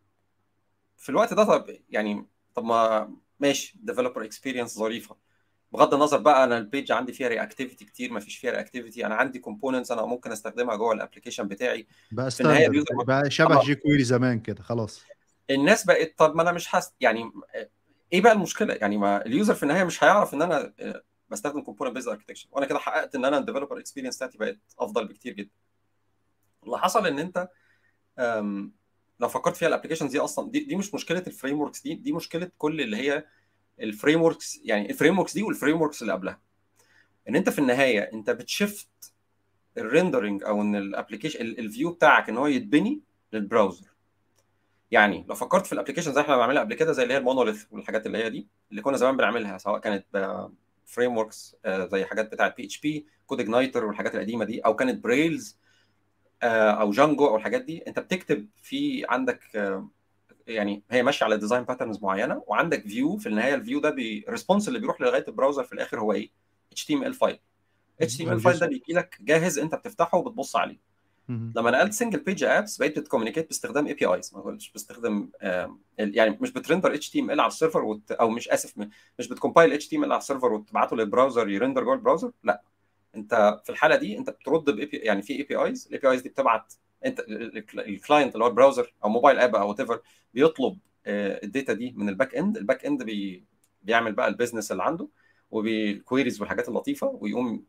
في 0.97 1.09
الوقت 1.09 1.33
ده 1.33 1.43
طب 1.43 1.65
يعني 1.89 2.25
طب 2.55 2.63
ما 2.63 3.11
ماشي 3.39 3.77
developer 3.83 4.23
experience 4.23 4.75
ظريفة. 4.77 5.15
بغض 5.71 5.93
النظر 5.93 6.17
بقى 6.17 6.43
أنا 6.43 6.57
ال 6.57 6.64
page 6.64 6.91
عندي 6.91 7.13
فيها 7.13 7.27
reactivity 7.27 7.85
كتير 7.85 8.11
ما 8.13 8.19
فيش 8.19 8.37
فيها 8.37 8.51
reactivity 8.51 9.05
أنا 9.05 9.15
عندي 9.15 9.39
components 9.39 9.91
أنا 9.91 10.05
ممكن 10.05 10.31
أستخدمها 10.31 10.75
جوه 10.75 10.93
ال 10.93 10.98
application 10.98 11.47
بتاعي. 11.47 11.87
بقى 12.11 12.31
في 12.31 12.41
النهاية 12.41 12.69
بقى 13.05 13.31
شبه. 13.31 13.63
jQuery 13.63 14.03
زمان 14.03 14.39
كده 14.39 14.63
خلاص. 14.63 15.03
الناس 15.49 15.85
بقت 15.85 16.13
طب 16.17 16.35
ما 16.35 16.41
أنا 16.41 16.51
مش 16.51 16.67
حاسس 16.67 16.93
يعني 17.01 17.31
إيه 18.13 18.21
بقى 18.21 18.33
المشكلة؟ 18.33 18.73
يعني 18.73 18.97
ما 18.97 19.25
ال 19.25 19.31
user 19.31 19.53
في 19.55 19.63
النهاية 19.63 19.83
مش 19.83 20.03
هيعرف 20.03 20.33
إن 20.33 20.41
أنا 20.41 20.73
آه، 20.79 21.03
بستخدم 21.29 21.61
component 21.61 21.95
based 21.95 22.07
architecture 22.07 22.47
وأنا 22.51 22.65
كده 22.65 22.79
حققت 22.79 23.15
إن 23.15 23.25
أنا 23.25 23.37
ال 23.37 23.42
developer 23.42 23.79
experience 23.79 24.15
بتاعتي 24.15 24.37
بقت 24.37 24.59
أفضل 24.79 25.07
بكتير 25.07 25.33
جدا. 25.33 25.49
اللي 26.63 26.79
حصل 26.79 27.07
إن 27.07 27.19
أنت 27.19 27.49
لو 29.19 29.27
فكرت 29.27 29.55
فيها 29.55 29.67
ال 29.67 29.71
applications 29.71 30.11
دي 30.11 30.19
أصلا 30.19 30.51
دي, 30.51 30.59
دي 30.59 30.75
مش 30.75 30.93
مشكلة 30.93 31.23
ال 31.27 31.61
frameworks 31.61 31.81
دي 31.81 31.93
دي 31.93 32.13
مشكلة 32.13 32.51
كل 32.57 32.81
اللي 32.81 32.97
هي 32.97 33.25
ال 33.79 34.21
frameworks 34.21 34.59
يعني 34.63 34.89
ال 34.89 35.19
frameworks 35.19 35.33
دي 35.33 35.43
وال 35.43 35.81
frameworks 35.81 36.01
اللي 36.01 36.13
قبلها. 36.13 36.39
إن 37.29 37.35
أنت 37.35 37.49
في 37.49 37.59
النهاية 37.59 37.99
أنت 38.13 38.29
بت 38.29 38.53
shift 38.53 39.13
ال 39.77 39.84
rendering 39.84 40.43
أو 40.43 40.61
إن 40.61 40.75
ال 40.75 40.81
application 40.81 41.41
ال 41.41 41.51
view 41.51 41.91
بتاعك 41.91 42.29
إن 42.29 42.37
هو 42.37 42.47
يتبني 42.47 43.01
لل 43.33 43.45
browser 43.45 43.87
يعني 44.91 45.25
لو 45.29 45.35
فكرت 45.35 45.65
في 45.65 45.73
ال 45.73 45.77
application 45.77 46.13
زي 46.13 46.21
إحنا 46.21 46.35
بنعملها 46.35 46.61
قبل 46.63 46.73
كده 46.73 46.91
زي 46.91 47.03
اللي 47.03 47.13
هي 47.13 47.17
ال 47.17 47.23
monolith 47.23 47.65
والحاجات 47.71 48.05
اللي 48.05 48.17
هي 48.17 48.29
دي 48.29 48.47
اللي 48.71 48.81
كنا 48.81 48.97
زمان 48.97 49.17
بنعملها 49.17 49.57
سواء 49.57 49.79
كانت 49.79 50.05
frameworks 50.85 51.55
زي 51.67 52.05
حاجات 52.05 52.31
بتاعت 52.31 52.57
PHP 52.57 52.65
CodeIgniter 52.65 53.85
والحاجات 53.85 54.15
القديمة 54.15 54.45
دي 54.45 54.59
أو 54.59 54.75
كانت 54.75 55.03
ب 55.03 55.13
Rails 55.13 55.59
أو 56.43 56.91
Django 56.91 57.27
أو 57.27 57.35
الحاجات 57.35 57.61
دي 57.61 57.87
أنت 57.87 57.99
بتكتب 57.99 58.47
في 58.57 59.05
عندك 59.09 59.55
آه، 59.55 59.89
يعني 60.47 60.83
هي 60.91 61.03
ماشية 61.03 61.25
على 61.25 61.37
design 61.37 61.63
patterns 61.63 62.03
معينة 62.03 62.43
وعندك 62.47 62.87
view 62.87 63.17
في 63.17 63.29
النهاية 63.29 63.55
ال 63.55 63.60
view 63.60 63.79
ده 63.79 63.89
ال 63.89 63.98
response 63.98 64.67
اللي 64.67 64.79
بيروح 64.79 65.01
لغاية 65.01 65.25
ال 65.27 65.32
browser 65.32 65.63
في 65.63 65.73
الآخر 65.73 65.99
هو 65.99 66.13
إيه؟ 66.13 66.31
اتش 66.71 66.85
تي 66.85 66.93
ام 66.93 67.03
ال 67.03 67.13
فايل 67.13 67.39
اتش 68.01 68.17
تي 68.17 68.23
ام 68.23 68.31
ال 68.31 68.39
فايل 68.39 68.59
ده 68.59 68.67
بيجي 68.67 68.93
لك 68.93 69.17
جاهز 69.21 69.59
أنت 69.59 69.75
بتفتحه 69.75 70.17
وبتبص 70.17 70.55
عليه. 70.55 70.77
لما 71.29 71.71
نقلت 71.71 71.93
single 71.93 72.19
page 72.19 72.43
apps 72.43 72.77
بقيت 72.77 72.99
بت 72.99 73.07
communicate 73.07 73.47
باستخدام 73.47 73.87
APIs 73.87 74.31
ما 74.35 74.41
قلتش 74.41 74.71
باستخدام 74.71 75.31
ال- 75.99 76.17
يعني 76.17 76.37
مش 76.41 76.51
بت 76.51 76.62
render 76.62 76.93
HTML 76.93 77.39
على 77.39 77.47
ال 77.47 77.53
server 77.53 77.83
وت... 77.83 78.11
أو 78.11 78.29
مش 78.29 78.49
آسف 78.49 78.73
مش 79.19 79.27
بت 79.27 79.38
compile 79.38 79.73
HTML 79.73 80.11
على 80.11 80.19
ال 80.19 80.24
server 80.24 80.53
وتبعته 80.53 80.95
لل 80.95 81.07
browser 81.07 81.49
ي 81.49 81.54
render 81.54 81.83
جوه 81.83 81.93
ال 81.93 81.98
browser؟ 81.98 82.31
لا. 82.43 82.61
انت 83.15 83.61
في 83.63 83.69
الحالة 83.69 83.95
دي 83.95 84.17
انت 84.17 84.29
بترد 84.29 84.69
بي 84.69 84.89
يعني 84.93 85.21
في 85.21 85.33
APIs 85.37 85.87
ال 85.87 85.99
APIs 85.99 86.21
دي 86.21 86.29
بتبعت 86.29 86.73
انت 87.05 87.19
ال 87.73 87.82
client 87.82 88.33
اللي 88.33 88.45
هو 88.45 88.49
ال 88.49 88.55
browser 88.55 88.93
أو 89.03 89.09
mobile 89.09 89.39
app 89.39 89.55
أو 89.55 89.69
what 89.69 90.01
بيطلب 90.33 90.77
ال 91.07 91.21
data 91.21 91.73
دي 91.73 91.93
من 91.97 92.09
ال 92.09 92.35
backend 92.35 92.57
ال 92.57 92.85
backend 92.85 93.03
بي... 93.03 93.43
بيعمل 93.83 94.13
بقى 94.13 94.27
ال 94.27 94.32
business 94.32 94.71
اللي 94.71 94.83
عنده 94.83 95.07
وبال 95.51 95.78
queries 95.78 96.41
والحاجات 96.41 96.69
اللطيفة 96.69 97.07
ويقوم 97.07 97.63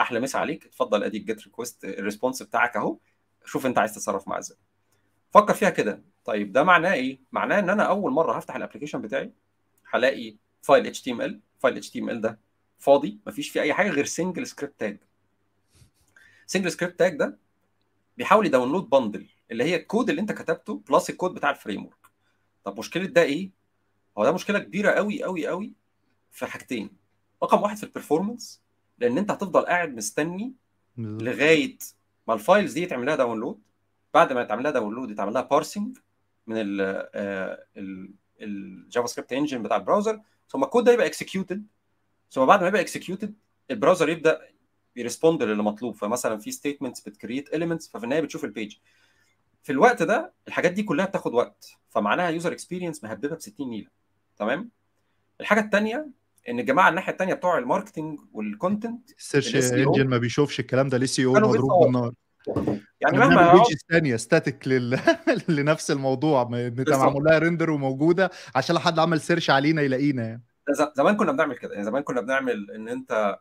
أحلى 0.00 0.20
مسا 0.20 0.38
عليك. 0.38 0.66
اتفضل 0.66 1.04
أديك 1.04 1.22
get 1.24 1.42
request 1.44 1.84
ال 1.84 1.90
response 1.90 2.42
بتاعك 2.42 2.76
أهو. 2.76 2.98
شوف 3.44 3.66
أنت 3.66 3.78
عايز 3.78 3.94
تتصرف 3.94 4.28
معاه 4.28 4.38
إزاي. 4.38 4.58
فكر 5.30 5.54
فيها 5.54 5.70
كده. 5.70 6.02
طيب 6.24 6.52
ده 6.52 6.62
معناه 6.64 6.92
إيه؟ 6.92 7.20
معناه 7.32 7.58
إن 7.58 7.70
أنا 7.70 7.82
أول 7.82 8.12
مرة 8.12 8.36
هفتح 8.36 8.56
ال 8.56 8.60
application 8.60 9.00
بتاعي 9.00 9.32
هلاقي 9.90 10.36
فايل 10.62 10.86
اتش 10.86 11.02
تي 11.02 11.12
ام 11.12 11.20
ال 11.20 11.40
فايل 11.58 11.76
اتش 11.76 11.90
تي 11.90 11.98
ام 11.98 12.10
ال 12.10 12.20
ده 12.20 12.40
فاضي. 12.78 13.20
مفيش 13.26 13.50
فيه 13.50 13.60
أي 13.60 13.74
حاجة 13.74 13.90
غير 13.90 14.04
single 14.04 14.46
script 14.46 14.80
tag 14.80 14.98
single 16.46 16.72
script 16.72 16.98
tag 16.98 17.16
ده 17.16 17.38
بيحاول 18.16 18.46
ي 18.46 18.51
download 18.51 18.90
bundle 18.90 19.26
اللي 19.50 19.64
هي 19.64 19.76
الكود 19.76 20.10
اللي 20.10 20.20
أنت 20.20 20.32
كتبته 20.32 20.82
plus 20.90 21.10
ال 21.10 21.15
code 21.15 21.34
بتاع 21.34 21.50
ال 21.50 21.86
framework 21.86 22.06
طب 22.64 22.78
مشكلة 22.78 23.04
ده 23.04 23.22
إيه؟ 23.22 23.50
هو 24.18 24.24
ده 24.24 24.32
مشكلة 24.32 24.58
كبيرة 24.58 24.90
قوي 24.90 25.22
قوي 25.22 25.46
قوي 25.46 25.72
في 26.30 26.46
حاجتين. 26.46 26.90
رقم 27.42 27.62
واحد 27.62 27.76
في 27.76 27.84
ال 27.84 27.90
performance 27.90 28.59
لأن 29.00 29.18
أنت 29.18 29.30
هتفضل 29.30 29.60
قاعد 29.66 29.94
مستني. 29.96 30.54
لغاية 30.96 31.78
ما 32.28 32.34
ال 32.34 32.40
files 32.40 32.72
دي 32.72 32.82
يتعمل 32.82 33.06
لها 33.06 33.16
download 33.16 33.60
بعد 34.14 34.32
ما 34.32 34.42
يتعمل 34.42 34.62
لها 34.62 34.70
download 34.72 35.10
يتعمل 35.10 35.32
لها 35.34 35.42
parsing 35.42 35.98
من 36.46 36.56
ال 36.58 36.80
ال 37.76 38.10
الجافا 38.40 39.06
سكريبت 39.06 39.32
انجن 39.32 39.62
بتاع 39.62 39.76
البراوزر 39.76 40.20
ثم 40.48 40.64
الكود 40.64 40.84
ده 40.84 40.92
يبقى 40.92 41.06
اكسكيوتد 41.06 41.66
ثم 42.30 42.44
بعد 42.46 42.60
ما 42.62 42.68
يبقى 42.68 42.80
اكسكيوتد 42.80 43.34
البراوزر 43.70 44.08
يبدأ 44.08 44.40
يرسبوند 44.96 45.42
للي 45.42 45.62
مطلوب 45.62 45.94
فمثلا 45.96 46.38
في 46.38 46.50
ستيتمنتس 46.50 47.00
بتكريت 47.00 47.54
اليمنتس 47.54 47.88
ففي 47.88 48.04
النهاية 48.04 48.20
بتشوف 48.22 48.44
البيج 48.44 48.76
في 49.62 49.72
الوقت 49.72 50.02
ده 50.02 50.32
الحاجات 50.48 50.72
دي 50.72 50.82
كلها 50.82 51.06
بتاخد 51.06 51.34
وقت. 51.34 51.72
فمعناها 51.88 52.28
يوزر 52.30 52.52
اكسبيرينس 52.52 53.04
مهببة 53.04 53.36
ب 53.36 53.40
60 53.40 53.70
نيلة. 53.70 53.88
تمام؟ 54.36 54.70
الحاجة 55.40 55.60
الثانية 55.60 56.08
إن 56.48 56.60
الجماعة 56.60 56.88
الناحية 56.88 57.12
الثانية 57.12 57.34
بتوع 57.34 57.58
الماركتنج 57.58 58.20
والكونتنت 58.32 59.10
السيرش 59.18 59.56
ال 59.56 59.62
SEO 59.62 59.88
انجن 59.88 60.08
ما 60.08 60.18
بيشوفش 60.18 60.60
الكلام 60.60 60.88
ده 60.88 60.96
الاي 60.96 61.24
أو 61.26 61.32
كانوا 61.32 61.48
مضروب. 61.48 61.84
بالنار 61.84 62.12
يعني 63.00 63.18
مهما 63.18 63.42
يقعد 63.42 63.58
pages 63.58 63.84
ثانية 63.90 64.16
static 64.16 64.68
لل... 64.68 64.98
لنفس 65.48 65.90
الموضوع. 65.90 66.44
معمول 66.88 67.24
لها 67.24 67.38
render 67.38 67.70
وموجودة 67.70 68.30
عشان 68.54 68.74
لو 68.74 68.80
حد 68.80 68.98
عمل 68.98 69.20
search 69.20 69.50
علينا 69.50 69.82
يلاقينا 69.82 70.22
يعني 70.22 70.42
زمان 70.96 71.16
كنا 71.16 71.32
بنعمل 71.32 71.56
كده 71.56 71.72
يعني 71.72 71.84
زمان 71.84 72.02
كنا 72.02 72.20
بنعمل 72.20 72.70
إن 72.70 72.88
أنت 72.88 73.38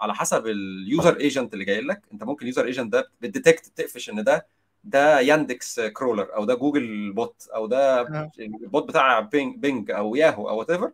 على 0.00 0.14
حسب 0.14 0.46
ال 0.46 0.60
user 0.60 1.16
agent 1.16 1.54
اللي 1.54 1.64
جاي 1.64 1.80
لك 1.80 2.00
أنت 2.12 2.24
ممكن 2.24 2.42
ال 2.42 2.46
user 2.46 2.64
agent 2.64 2.92
ده 2.92 3.10
بت 3.20 3.32
detect 3.32 3.66
تقفش 3.66 4.10
إن 4.10 4.24
ده 4.24 4.46
ده 4.84 5.20
Yandex 5.20 5.80
crawler 5.80 6.36
أو 6.36 6.44
ده 6.44 6.54
Googlebot 6.54 7.48
أو 7.54 7.66
ده 7.66 8.00
آه. 8.00 8.30
ال 8.38 8.50
bot 8.50 8.88
بتاع 8.88 9.20
Bing, 9.20 9.56
Bing 9.56 9.90
أو 9.90 10.16
ياهو 10.16 10.48
أو 10.48 10.58
whatever 10.58 10.92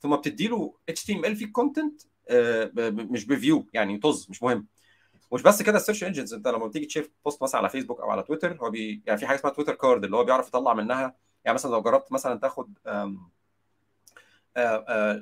ثم 0.00 0.16
بتدي 0.16 0.48
له 0.48 0.74
HTML 0.88 1.36
في 1.36 1.44
ال 1.44 1.51
content 1.51 2.02
مش 3.12 3.26
ب 3.26 3.34
view 3.34 3.66
يعني 3.72 3.98
طز 3.98 4.26
مش 4.30 4.42
مهم. 4.42 4.66
مش 5.32 5.42
بس 5.42 5.62
كده 5.62 5.76
ال 5.76 5.80
search 5.80 6.04
engines 6.04 6.34
انت 6.34 6.48
لما 6.48 6.66
بتيجي 6.66 6.86
ت 6.86 6.90
share 6.90 7.10
post 7.24 7.42
مثلا 7.42 7.60
على 7.60 7.68
فيسبوك 7.68 8.00
أو 8.00 8.10
على 8.10 8.22
تويتر 8.22 8.58
هو 8.60 8.70
بي 8.70 9.02
يعني 9.06 9.18
في 9.18 9.26
حاجة 9.26 9.38
اسمها 9.38 9.52
Twitter 9.52 9.74
card 9.74 10.04
اللي 10.04 10.16
هو 10.16 10.24
بيعرف 10.24 10.48
يطلع 10.48 10.74
منها. 10.74 11.14
يعني 11.44 11.54
مثلا 11.54 11.70
لو 11.70 11.82
جربت 11.82 12.12
مثلا 12.12 12.38
تاخد 12.40 12.78
أم، 12.86 13.30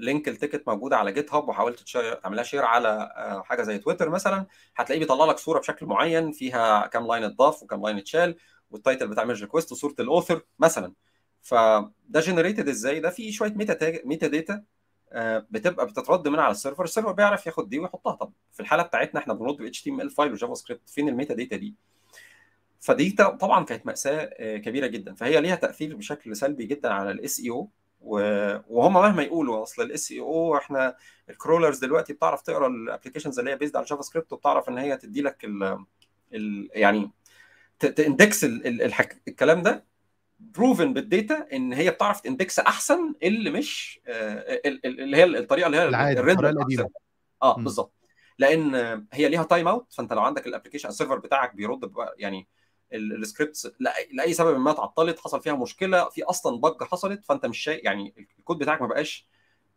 link 0.00 0.28
ال 0.28 0.34
ticket 0.34 0.68
موجوده 0.68 0.96
على 0.96 1.12
GitHub 1.12 1.48
وحاولت 1.48 1.98
تعملها 2.22 2.44
share 2.44 2.64
على 2.64 3.12
حاجة 3.44 3.62
زي 3.62 3.78
تويتر 3.78 4.10
مثلا 4.10 4.46
هتلاقيه 4.76 5.00
بيطلع 5.00 5.24
لك 5.24 5.38
صورة 5.38 5.58
بشكل 5.58 5.86
معين 5.86 6.32
فيها 6.32 6.86
كام 6.86 7.06
line 7.06 7.24
اتضاف 7.24 7.62
وكام 7.62 7.82
line 7.82 7.98
اتشال 7.98 8.36
وال 8.70 8.81
title 8.81 9.08
بتاع 9.08 9.24
merge 9.24 9.40
request 9.42 9.72
وصورة 9.72 9.94
ال 10.00 10.06
author 10.06 10.42
مثلا. 10.58 10.92
فده 11.46 12.20
generated 12.20 12.68
إزاي؟ 12.68 13.00
ده 13.00 13.10
في 13.10 13.32
شوية 13.32 13.52
meta 13.52 13.74
tag... 13.74 14.00
metadata 14.04 14.62
بتبقى 15.50 15.86
بتترد 15.86 16.28
من 16.28 16.38
على 16.38 16.50
ال 16.50 16.55
server 16.55 16.84
ال 16.84 16.88
server 16.88 17.12
بيعرف 17.12 17.46
ياخد 17.46 17.68
دي 17.68 17.78
ويحطها. 17.78 18.14
طب 18.14 18.32
في 18.52 18.60
الحالة 18.60 18.82
بتاعتنا 18.82 19.20
إحنا 19.20 19.34
بنرد 19.34 19.62
HTML 19.62 20.10
file 20.10 20.28
و 20.28 20.32
JavaScript 20.32 20.88
فين 20.88 21.08
ال 21.08 21.34
metadata 21.34 21.56
دي؟ 21.56 21.74
فدي 22.80 23.10
طبعا 23.10 23.64
كانت 23.64 23.86
مأساة 23.86 24.24
كبيرة 24.56 24.86
جدا. 24.86 25.14
فهي 25.14 25.40
ليها 25.40 25.54
تأثير 25.54 25.96
بشكل 25.96 26.36
سلبي 26.36 26.66
جدا 26.66 26.92
على 26.92 27.10
ال 27.10 27.40
SEO 27.40 27.70
وهم 28.00 28.92
مهما 28.92 29.22
يقولوا 29.22 29.62
أصل 29.62 29.82
ال 29.82 30.12
SEO 30.12 30.56
إحنا 30.56 30.96
ال 31.30 31.36
crawlers 31.36 31.78
دلوقتي 31.78 32.12
بتعرف 32.12 32.42
تقرأ 32.42 32.66
ال 32.66 32.72
applications 32.72 33.38
اللي 33.38 33.50
هي 33.50 33.56
based 33.56 33.76
على 33.76 33.86
JavaScript 33.86 34.32
وبتعرف 34.32 34.68
إن 34.68 34.78
هي 34.78 34.96
تدي 34.96 35.22
لك 35.22 35.44
ال 36.32 36.68
يعني 36.72 37.10
ت 37.78 37.89
index 37.89 38.44
الكلام 38.44 39.62
ده. 39.62 39.95
proven 40.38 40.92
بال 40.92 41.10
data 41.10 41.46
إن 41.52 41.72
هي 41.72 41.90
بتعرف 41.90 42.20
ت 42.20 42.27
index 42.27 42.58
أحسن 42.58 43.14
اللي 43.22 43.50
مش 43.50 44.00
اللي 44.06 45.16
هي 45.16 45.24
الطريقة 45.24 45.66
اللي 45.66 45.76
هي 45.76 46.12
الطريقة 46.12 46.50
القديمة. 46.50 46.90
آه 47.42 47.56
بالظبط. 47.56 47.92
لأن 48.38 48.74
هي 49.12 49.28
ليها 49.28 49.42
timeout 49.42 49.92
فأنت 49.92 50.12
لو 50.12 50.22
عندك 50.22 50.46
ال 50.46 50.50
application 50.50 50.88
ال 50.88 50.92
server 50.92 51.18
بتاعك 51.18 51.54
بيرد 51.54 51.92
يعني 52.18 52.46
ال 52.92 53.02
scripts 53.02 53.68
لأي 54.12 54.32
سبب 54.34 54.58
ما 54.58 54.70
اتعطلت 54.70 55.18
حصل 55.18 55.42
فيها 55.42 55.54
مشكلة 55.54 56.08
في 56.08 56.22
أصلا 56.22 56.60
bug 56.60 56.82
حصلت 56.82 57.24
فأنت 57.24 57.46
مش 57.46 57.58
شايف 57.58 57.84
يعني 57.84 58.14
الكود 58.38 58.58
بتاعك 58.58 58.80
ما 58.80 58.86
بقاش 58.86 59.26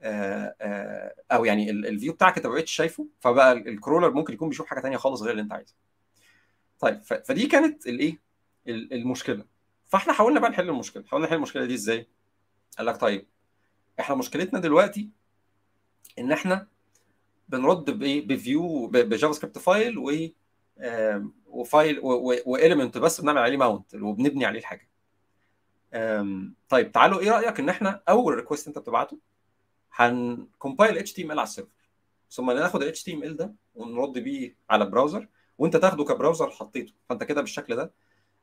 آآ 0.01 0.55
آآ 0.61 1.15
أو 1.31 1.45
يعني 1.45 1.69
ال 1.69 1.78
view 1.78 2.13
بتاعك 2.13 2.37
أنت 2.37 2.47
ما 2.47 2.53
بقتش 2.53 2.71
شايفه 2.71 3.07
فبقى 3.19 3.51
ال 3.53 3.60
crawler 3.61 4.11
ممكن 4.11 4.33
يكون 4.33 4.49
بيشوف 4.49 4.67
حاجة 4.67 4.79
ثانية 4.79 4.97
خالص 4.97 5.21
غير 5.21 5.31
اللي 5.31 5.41
أنت 5.41 5.53
عايزها. 5.53 5.75
طيب 6.79 7.01
فدي 7.01 7.47
كانت 7.47 7.87
الايه 7.87 8.19
المشكلة. 8.67 9.45
فاحنا 9.89 10.13
حاولنا 10.13 10.39
بقى 10.39 10.49
نحل 10.49 10.69
المشكلة. 10.69 11.03
حاولنا 11.03 11.27
نحل 11.27 11.35
المشكلة 11.35 11.65
دي 11.65 11.73
إزاي؟ 11.73 12.07
قال 12.77 12.85
لك 12.85 12.97
طيب 12.97 13.27
إحنا 13.99 14.15
مشكلتنا 14.15 14.59
دلوقتي 14.59 15.09
ان 16.19 16.31
إحنا 16.31 16.67
بنرد 17.49 17.89
بإيه؟ 17.99 18.27
ب 18.27 18.37
view 18.37 18.77
ب 18.77 18.87
JavaScript 18.87 19.57
file 19.57 19.97
و 19.97 20.11
و 21.47 21.58
file 21.58 21.99
و 22.45 22.52
element 22.52 22.97
بس 22.97 23.21
بنعمل 23.21 23.41
عليه 23.41 23.57
mount 23.57 23.95
وبنبني 23.95 24.45
عليه 24.45 24.59
الحاجة. 24.59 24.89
طيب 26.69 26.91
تعالوا 26.91 27.19
إيه 27.19 27.31
رأيك 27.31 27.59
ان 27.59 27.69
إحنا 27.69 28.03
اول 28.09 28.33
request 28.35 28.67
انت 28.67 28.79
بتبعته 28.79 29.19
هن 29.93 30.97
compile 30.97 31.13
HTML 31.13 31.23
على 31.23 31.31
ال 31.31 31.39
server. 31.39 31.71
ثم 32.31 32.51
ناخد 32.51 32.81
ال 32.81 33.03
HTML 33.03 33.37
ده 33.37 33.53
ونرد 33.75 34.17
بيه 34.19 34.55
على 34.69 34.85
browser 34.85 35.27
وانت 35.57 35.77
تاخده 35.77 36.03
ك 36.03 36.09
browser 36.09 36.49
حطيته. 36.49 36.93
فانت 37.09 37.23
كده 37.23 37.41
بالشكل 37.41 37.75
ده 37.75 37.91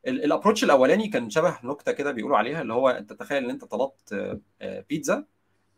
ال 0.06 0.13
approach 0.13 0.64
الأولاني 0.64 1.08
كان 1.08 1.30
شبه 1.30 1.58
نكتة 1.64 1.92
كده 1.92 2.12
بيقولوا 2.12 2.36
عليها 2.38 2.62
اللي 2.62 2.72
هو 2.74 2.88
أنت 2.88 3.12
تخيل 3.12 3.44
إن 3.44 3.50
أنت 3.50 3.64
طلبت 3.64 4.38
بيتزا 4.88 5.24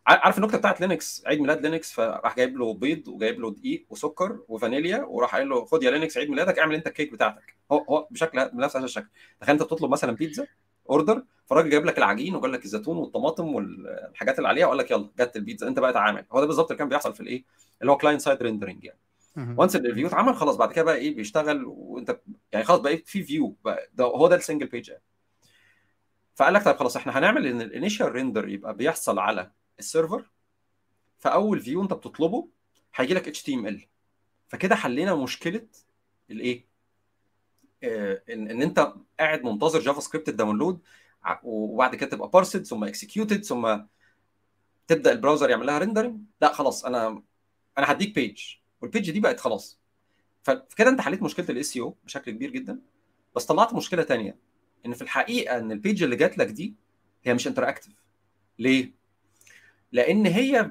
عارف 0.06 0.38
النكتة 0.38 0.58
بتاعت 0.58 0.80
لينكس 0.80 1.22
عيد 1.26 1.40
ميلاد 1.40 1.66
لينكس 1.66 1.92
فراح 1.92 2.36
جايب 2.36 2.56
له 2.56 2.74
بيض 2.74 3.08
وجايب 3.08 3.40
له 3.40 3.50
دقيق 3.50 3.86
وسكر 3.90 4.38
وفانيليا 4.48 5.04
وراح 5.04 5.34
قايل 5.34 5.48
له 5.48 5.64
خد 5.64 5.82
يا 5.82 5.90
لينكس 5.90 6.18
عيد 6.18 6.30
ميلادك 6.30 6.58
اعمل 6.58 6.74
أنت 6.74 6.86
الكيك 6.86 7.12
بتاعتك. 7.12 7.56
هو 7.72 7.78
هو 7.78 8.08
بشكل 8.10 8.48
بنفس 8.48 8.76
هذا 8.76 8.84
الشكل. 8.84 9.06
تخيل 9.40 9.52
أنت 9.54 9.62
بتطلب 9.62 9.90
مثلا 9.90 10.12
بيتزا 10.12 10.46
order 10.90 11.22
فالراجل 11.46 11.70
جايب 11.70 11.84
لك 11.86 11.98
العجين 11.98 12.34
وجاب 12.34 12.50
لك 12.50 12.64
الزيتون 12.64 12.96
والطماطم 12.96 13.54
والحاجات 13.54 14.38
اللي 14.38 14.48
عليها 14.48 14.66
وقال 14.66 14.78
لك 14.78 14.90
يلا 14.90 15.08
جت 15.18 15.36
البيتزا 15.36 15.68
أنت 15.68 15.78
بقى 15.78 15.92
تعامل. 15.92 16.24
هو 16.32 16.40
ده 16.40 16.46
بالظبط 16.46 16.66
اللي 16.70 16.78
كان 16.78 16.88
بيحصل 16.88 17.14
في 17.14 17.20
الإيه 17.20 17.44
اللي 17.80 17.92
هو 17.92 17.96
client 17.96 18.20
side 18.20 18.42
rendering 18.42 18.84
يعني. 18.84 18.98
و 19.38 19.46
once 19.46 19.76
ال 19.76 19.82
view 19.82 20.06
اتعمل 20.06 20.36
خلاص 20.36 20.56
بعد 20.56 20.72
كده 20.72 20.84
بقى 20.84 20.96
إيه 20.96 21.14
بيشتغل 21.16 21.64
وأنت 21.66 22.20
يعني 22.52 22.64
خلاص 22.64 22.80
بقى 22.80 22.96
في 22.96 23.22
view 23.22 23.56
ده 23.94 24.04
هو 24.04 24.28
ده 24.28 24.36
ال 24.36 24.41
single 24.41 24.66
page 24.66 24.88
يعني. 24.88 25.02
فقال 26.34 26.54
لك 26.54 26.64
طيب 26.64 26.76
خلاص 26.76 26.96
إحنا 26.96 27.18
هنعمل 27.18 27.46
إن 27.46 27.60
ال 27.60 27.67
initial 27.67 28.12
render 28.12 28.48
يبقى 28.48 28.74
بيحصل 28.76 29.18
على 29.18 29.50
ال 29.78 29.85
server. 29.85 30.30
فاول 31.18 31.60
view 31.60 31.82
أنت 31.82 31.92
بتطلبه 31.92 32.48
هيجي 32.94 33.14
لك 33.14 33.28
HTML 33.28 33.86
فكده 34.48 34.74
حلينا 34.76 35.14
مشكلة 35.14 35.66
الايه 36.30 36.64
آه 37.82 38.22
إن, 38.30 38.50
إن 38.50 38.62
أنت 38.62 38.92
قاعد 39.20 39.44
منتظر 39.44 39.80
JavaScript 39.80 40.00
ال 40.00 40.28
download 40.28 40.80
وبعد 41.42 41.94
كده 41.94 42.10
تبقى 42.10 42.30
parsed 42.30 42.66
ثم 42.66 42.84
executed 42.84 43.44
ثم 43.44 43.78
تبدأ 44.86 45.12
ال 45.12 45.17
browser 45.17 45.50
يعمل 45.50 45.66
لها 45.66 45.78
rendering 45.78 46.20
لا 46.40 46.52
خلاص 46.52 46.84
أنا 46.84 47.22
أنا 47.78 47.92
هديك 47.92 48.14
page 48.14 48.42
وال 48.80 48.90
page 48.90 49.10
دي 49.10 49.20
بقت 49.20 49.40
خلاص. 49.40 49.80
فكده 50.42 50.88
انت 50.90 51.00
حليت 51.00 51.22
مشكلة 51.22 51.46
ال 51.50 51.76
SEO 51.76 51.96
بشكل 52.04 52.30
كبير 52.30 52.50
جدا. 52.50 52.80
بس 53.36 53.46
طلعت 53.46 53.74
مشكلة 53.74 54.02
ثانية 54.02 54.38
إن 54.86 54.94
في 54.94 55.02
الحقيقة 55.02 55.58
إن 55.58 55.72
ال 55.72 55.78
page 55.78 56.02
اللي 56.02 56.16
جات 56.16 56.38
لك 56.38 56.46
دي 56.46 56.74
هي 57.24 57.34
مش 57.34 57.46
interactive 57.46 57.94
ليه؟ 58.58 58.94
لأن 59.92 60.26
هي 60.26 60.70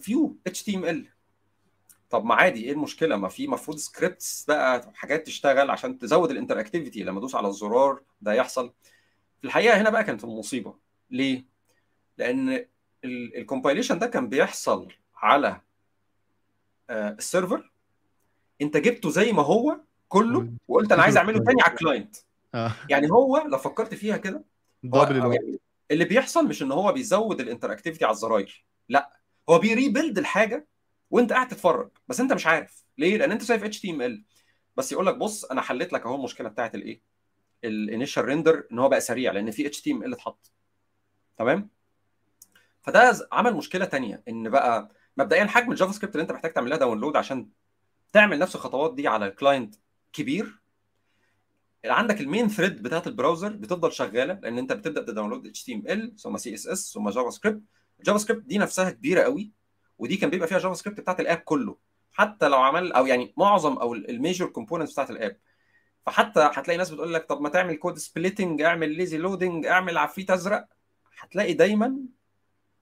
view 0.00 0.38
HTML. 0.46 1.08
طب 2.10 2.24
ما 2.24 2.34
عادي 2.34 2.64
إيه 2.64 2.72
المشكلة؟ 2.72 3.16
ما 3.16 3.28
في 3.28 3.44
المفروض 3.44 3.76
scripts 3.76 4.44
بقى 4.44 4.92
حاجات 4.94 5.26
تشتغل 5.26 5.70
عشان 5.70 5.98
تزود 5.98 6.30
ال 6.30 6.35
interactivity 6.35 7.02
لما 7.02 7.18
ادوس 7.18 7.34
على 7.34 7.48
الزرار 7.48 8.02
ده 8.20 8.32
يحصل. 8.32 8.72
في 9.38 9.44
الحقيقة 9.44 9.80
هنا 9.80 9.90
بقى 9.90 10.04
كانت 10.04 10.24
المصيبة. 10.24 10.78
ليه؟ 11.10 11.44
لأن 12.18 12.66
ال 13.04 13.12
compilation 13.12 13.98
ده 13.98 14.06
كان 14.06 14.28
بيحصل 14.28 14.88
على 15.14 15.60
ال 16.90 17.00
server. 17.00 17.72
انت 18.62 18.76
جبته 18.76 19.10
زي 19.10 19.32
ما 19.32 19.42
هو 19.42 19.80
كله 20.08 20.52
وقلت 20.68 20.92
أنا 20.92 21.02
عايز 21.02 21.16
أعمله 21.18 21.44
تاني 21.44 21.62
على 21.62 21.72
ال 21.72 21.78
client 21.78 22.16
يعني 22.88 23.10
هو 23.10 23.44
لو 23.46 23.58
فكرت 23.58 23.94
فيها 23.94 24.16
كده 24.16 24.44
يعني 24.84 25.60
اللي 25.90 26.04
بيحصل 26.04 26.48
مش 26.48 26.62
إن 26.62 26.72
هو 26.72 26.92
بيزود 26.92 27.40
ال 27.40 27.45
interactivity 27.45 28.04
على 28.04 28.12
الزراير. 28.12 28.64
لأ 28.88 29.20
هو 29.50 29.58
بي 29.58 29.71
rebuild 29.71 30.18
الحاجة 30.18 30.66
وأنت 31.10 31.32
قاعد 31.32 31.48
تتفرج 31.48 31.90
بس 32.08 32.20
أنت 32.20 32.32
مش 32.32 32.46
عارف. 32.46 32.84
ليه؟ 32.98 33.16
لأن 33.16 33.32
أنت 33.32 33.42
شايف 33.42 33.64
HTML 33.64 34.24
بس 34.76 34.92
يقول 34.92 35.06
لك 35.06 35.16
بص 35.16 35.44
أنا 35.44 35.60
حليت 35.60 35.92
لك 35.92 36.06
أهو 36.06 36.14
المشكلة 36.14 36.48
بتاعت 36.48 36.74
الإيه؟ 36.74 37.02
ال 37.64 37.71
initial 37.71 38.24
render 38.24 38.66
إن 38.72 38.78
هو 38.78 38.88
بقى 38.88 39.00
سريع 39.00 39.32
لأن 39.32 39.50
في 39.50 39.66
HTML 39.66 40.12
اتحط. 40.12 40.52
تمام؟ 41.36 41.70
فده 42.82 43.28
عمل 43.32 43.54
مشكلة 43.54 43.84
تانية. 43.84 44.22
إن 44.28 44.48
بقى 44.50 44.90
مبدئيا 45.16 45.44
حجم 45.46 45.70
ال 45.72 45.92
JavaScript 45.92 46.14
اللي 46.14 46.22
انت 46.22 46.32
محتاج 46.32 46.52
تعمل 46.52 46.70
لها 46.70 46.78
download 46.78 47.16
عشان 47.16 47.48
تعمل 48.12 48.38
نفس 48.38 48.54
الخطوات 48.54 48.94
دي 48.94 49.08
على 49.08 49.26
ال 49.26 49.33
client 49.33 49.74
كبير 50.12 50.60
عندك 51.84 52.20
ال 52.20 52.26
main 52.26 52.48
thread 52.48 52.82
بتاعت 52.82 53.06
ال 53.06 53.11
browser 53.11 53.48
بتفضل 53.48 53.92
شغالة 53.92 54.34
لأن 54.42 54.58
انت 54.58 54.72
بتبدأ 54.72 55.02
ت 55.02 55.07
download 55.07 55.46
HTML 55.46 56.16
ثم 56.18 56.36
CSS 56.36 56.92
ثم 56.94 57.08
JavaScript. 57.10 57.62
ال 57.98 58.18
JavaScript 58.18 58.44
دي 58.44 58.58
نفسها 58.58 58.90
كبيرة 58.90 59.22
قوي 59.22 59.52
ودي 59.98 60.16
كان 60.16 60.30
بيبقى 60.30 60.48
فيها 60.48 60.58
JavaScript 60.58 61.00
بتاعت 61.00 61.20
ال 61.20 61.24
app 61.24 61.38
كله. 61.38 61.76
حتى 62.12 62.48
لو 62.48 62.58
عمل 62.58 62.92
أو 62.92 63.06
يعني 63.06 63.34
معظم 63.36 63.76
أو 63.76 63.94
ال 63.94 64.03
major 64.03 64.48
components 64.48 64.92
بتاعت 64.92 65.10
ال 65.10 65.15
app. 65.15 65.36
فحتى 66.06 66.40
هتلاقي 66.54 66.78
ناس 66.78 66.90
بتقول 66.90 67.14
لك 67.14 67.24
طب 67.28 67.40
ما 67.40 67.48
تعمل 67.48 67.76
code 67.76 67.98
splitting 67.98 68.62
اعمل 68.62 68.90
lazy 68.96 69.18
loading 69.18 69.66
اعمل 69.66 69.98
عفريت 69.98 70.30
أزرق. 70.30 70.68
هتلاقي 71.18 71.52
دايما 71.52 71.96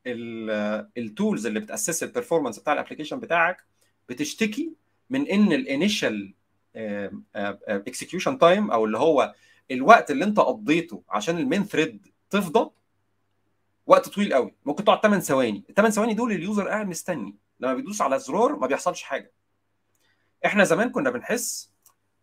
ال 0.07 0.30
tools 0.30 1.47
اللي 1.47 1.61
بت 1.61 1.71
assess 1.71 2.03
ال 2.03 2.07
performance 2.07 2.59
بتاع 2.59 2.73
ال 2.73 2.77
application 2.77 3.21
بتاعك 3.21 3.65
بتشتكي 4.09 4.73
من 5.11 5.29
إن 5.29 5.53
ال 5.53 5.63
initial 5.63 6.35
execution 7.67 8.39
time 8.39 8.71
أو 8.71 8.85
اللي 8.85 8.99
هو 8.99 9.35
الوقت 9.71 10.11
اللي 10.11 10.25
أنت 10.25 10.41
قضيته 10.41 11.03
عشان 11.09 11.39
ال 11.39 11.44
main 11.44 11.65
thread 11.65 12.07
تفضى 12.31 12.71
وقت 13.87 14.09
طويل 14.09 14.35
قوي. 14.35 14.55
ممكن 14.65 14.85
تقعد 14.85 15.01
8 15.03 15.23
ثواني. 15.23 15.65
ال 15.69 15.75
8 15.75 15.95
ثواني 15.95 16.15
دول 16.15 16.33
ال 16.33 16.40
user 16.40 16.69
قاعد 16.69 16.89
مستني. 16.89 17.37
لما 17.61 17.75
بيدوس 17.75 18.01
على 18.01 18.17
الزرار 18.17 18.57
ما 18.57 18.67
بيحصلش 18.67 19.03
حاجة. 19.03 19.33
إحنا 20.47 20.65
زمان 20.65 20.91
كنا 20.91 21.11
بنحس 21.11 21.73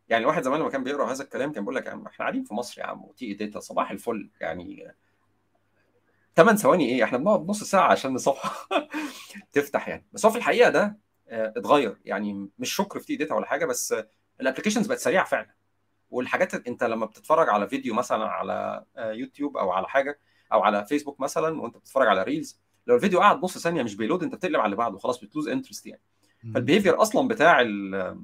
يعني 0.10 0.24
الواحد 0.24 0.44
زمان 0.44 0.60
لما 0.60 0.70
كان 0.70 0.84
بيقرأ 0.84 1.12
هذا 1.12 1.24
الكلام 1.24 1.52
كان 1.52 1.63
بيقول 1.63 1.76
لك 1.76 1.88
إحنا 1.88 2.10
قاعدين 2.20 2.44
في 2.44 2.54
مصر 2.54 2.82
يا 2.82 2.86
عم 2.86 3.04
و 3.04 3.14
TE 3.14 3.34
Data 3.34 3.60
صباح 3.60 3.91
الفل. 3.91 4.30
يعني 4.41 4.94
8 6.36 6.58
ثواني 6.58 6.89
إيه؟ 6.89 7.04
إحنا 7.04 7.17
بنقعد 7.17 7.50
نص 7.50 7.63
ساعة 7.63 7.91
عشان 7.91 8.15
الصفحه 8.15 8.67
تفتح 9.54 9.88
يعني. 9.88 10.06
بس 10.13 10.26
هو 10.26 10.32
في 10.32 10.38
الحقيقة 10.38 10.70
ده 10.70 10.97
اتغير. 11.30 11.97
يعني 12.06 12.49
مش 12.60 12.74
شكر 12.76 12.99
في 12.99 13.16
Data 13.16 13.36
ولا 13.36 13.45
حاجة 13.45 13.66
بس 13.66 13.95
ال 14.41 14.45
applications 14.45 14.88
بقت 14.88 14.97
سريعة 14.99 15.26
فعلا. 15.26 15.53
والحاجات 16.10 16.68
أنت 16.68 16.84
لما 16.84 17.06
بتتفرج 17.06 17.49
على 17.49 17.68
فيديو 17.70 17.93
مثلا 17.93 18.26
على 18.26 18.86
يوتيوب 18.97 19.58
أو 19.58 19.72
على 19.72 19.88
حاجة 19.88 20.20
أو 20.53 20.62
على 20.62 20.86
فيسبوك 20.86 21.20
مثلا 21.20 21.62
وأنت 21.62 21.78
بتتفرج 21.78 22.08
على 22.08 22.24
reels 22.24 22.60
لو 22.88 22.95
الفيديو 22.95 23.20
قعد 23.20 23.43
نص 23.43 23.58
ثانية 23.58 23.84
مش 23.84 23.95
بي 23.95 24.05
load 24.05 24.24
أنت 24.24 24.36
بتقلب 24.36 24.56
على 24.56 24.66
اللي 24.66 24.76
بعده 24.76 24.97
خلاص 24.97 25.20
بت 25.24 25.32
lose 25.32 25.47
interest 25.47 25.86
يعني. 25.88 26.01
فال 26.54 26.63
behavior 26.63 27.02
أصلا 27.01 27.28
بتاع 27.28 27.62
ال 27.62 28.18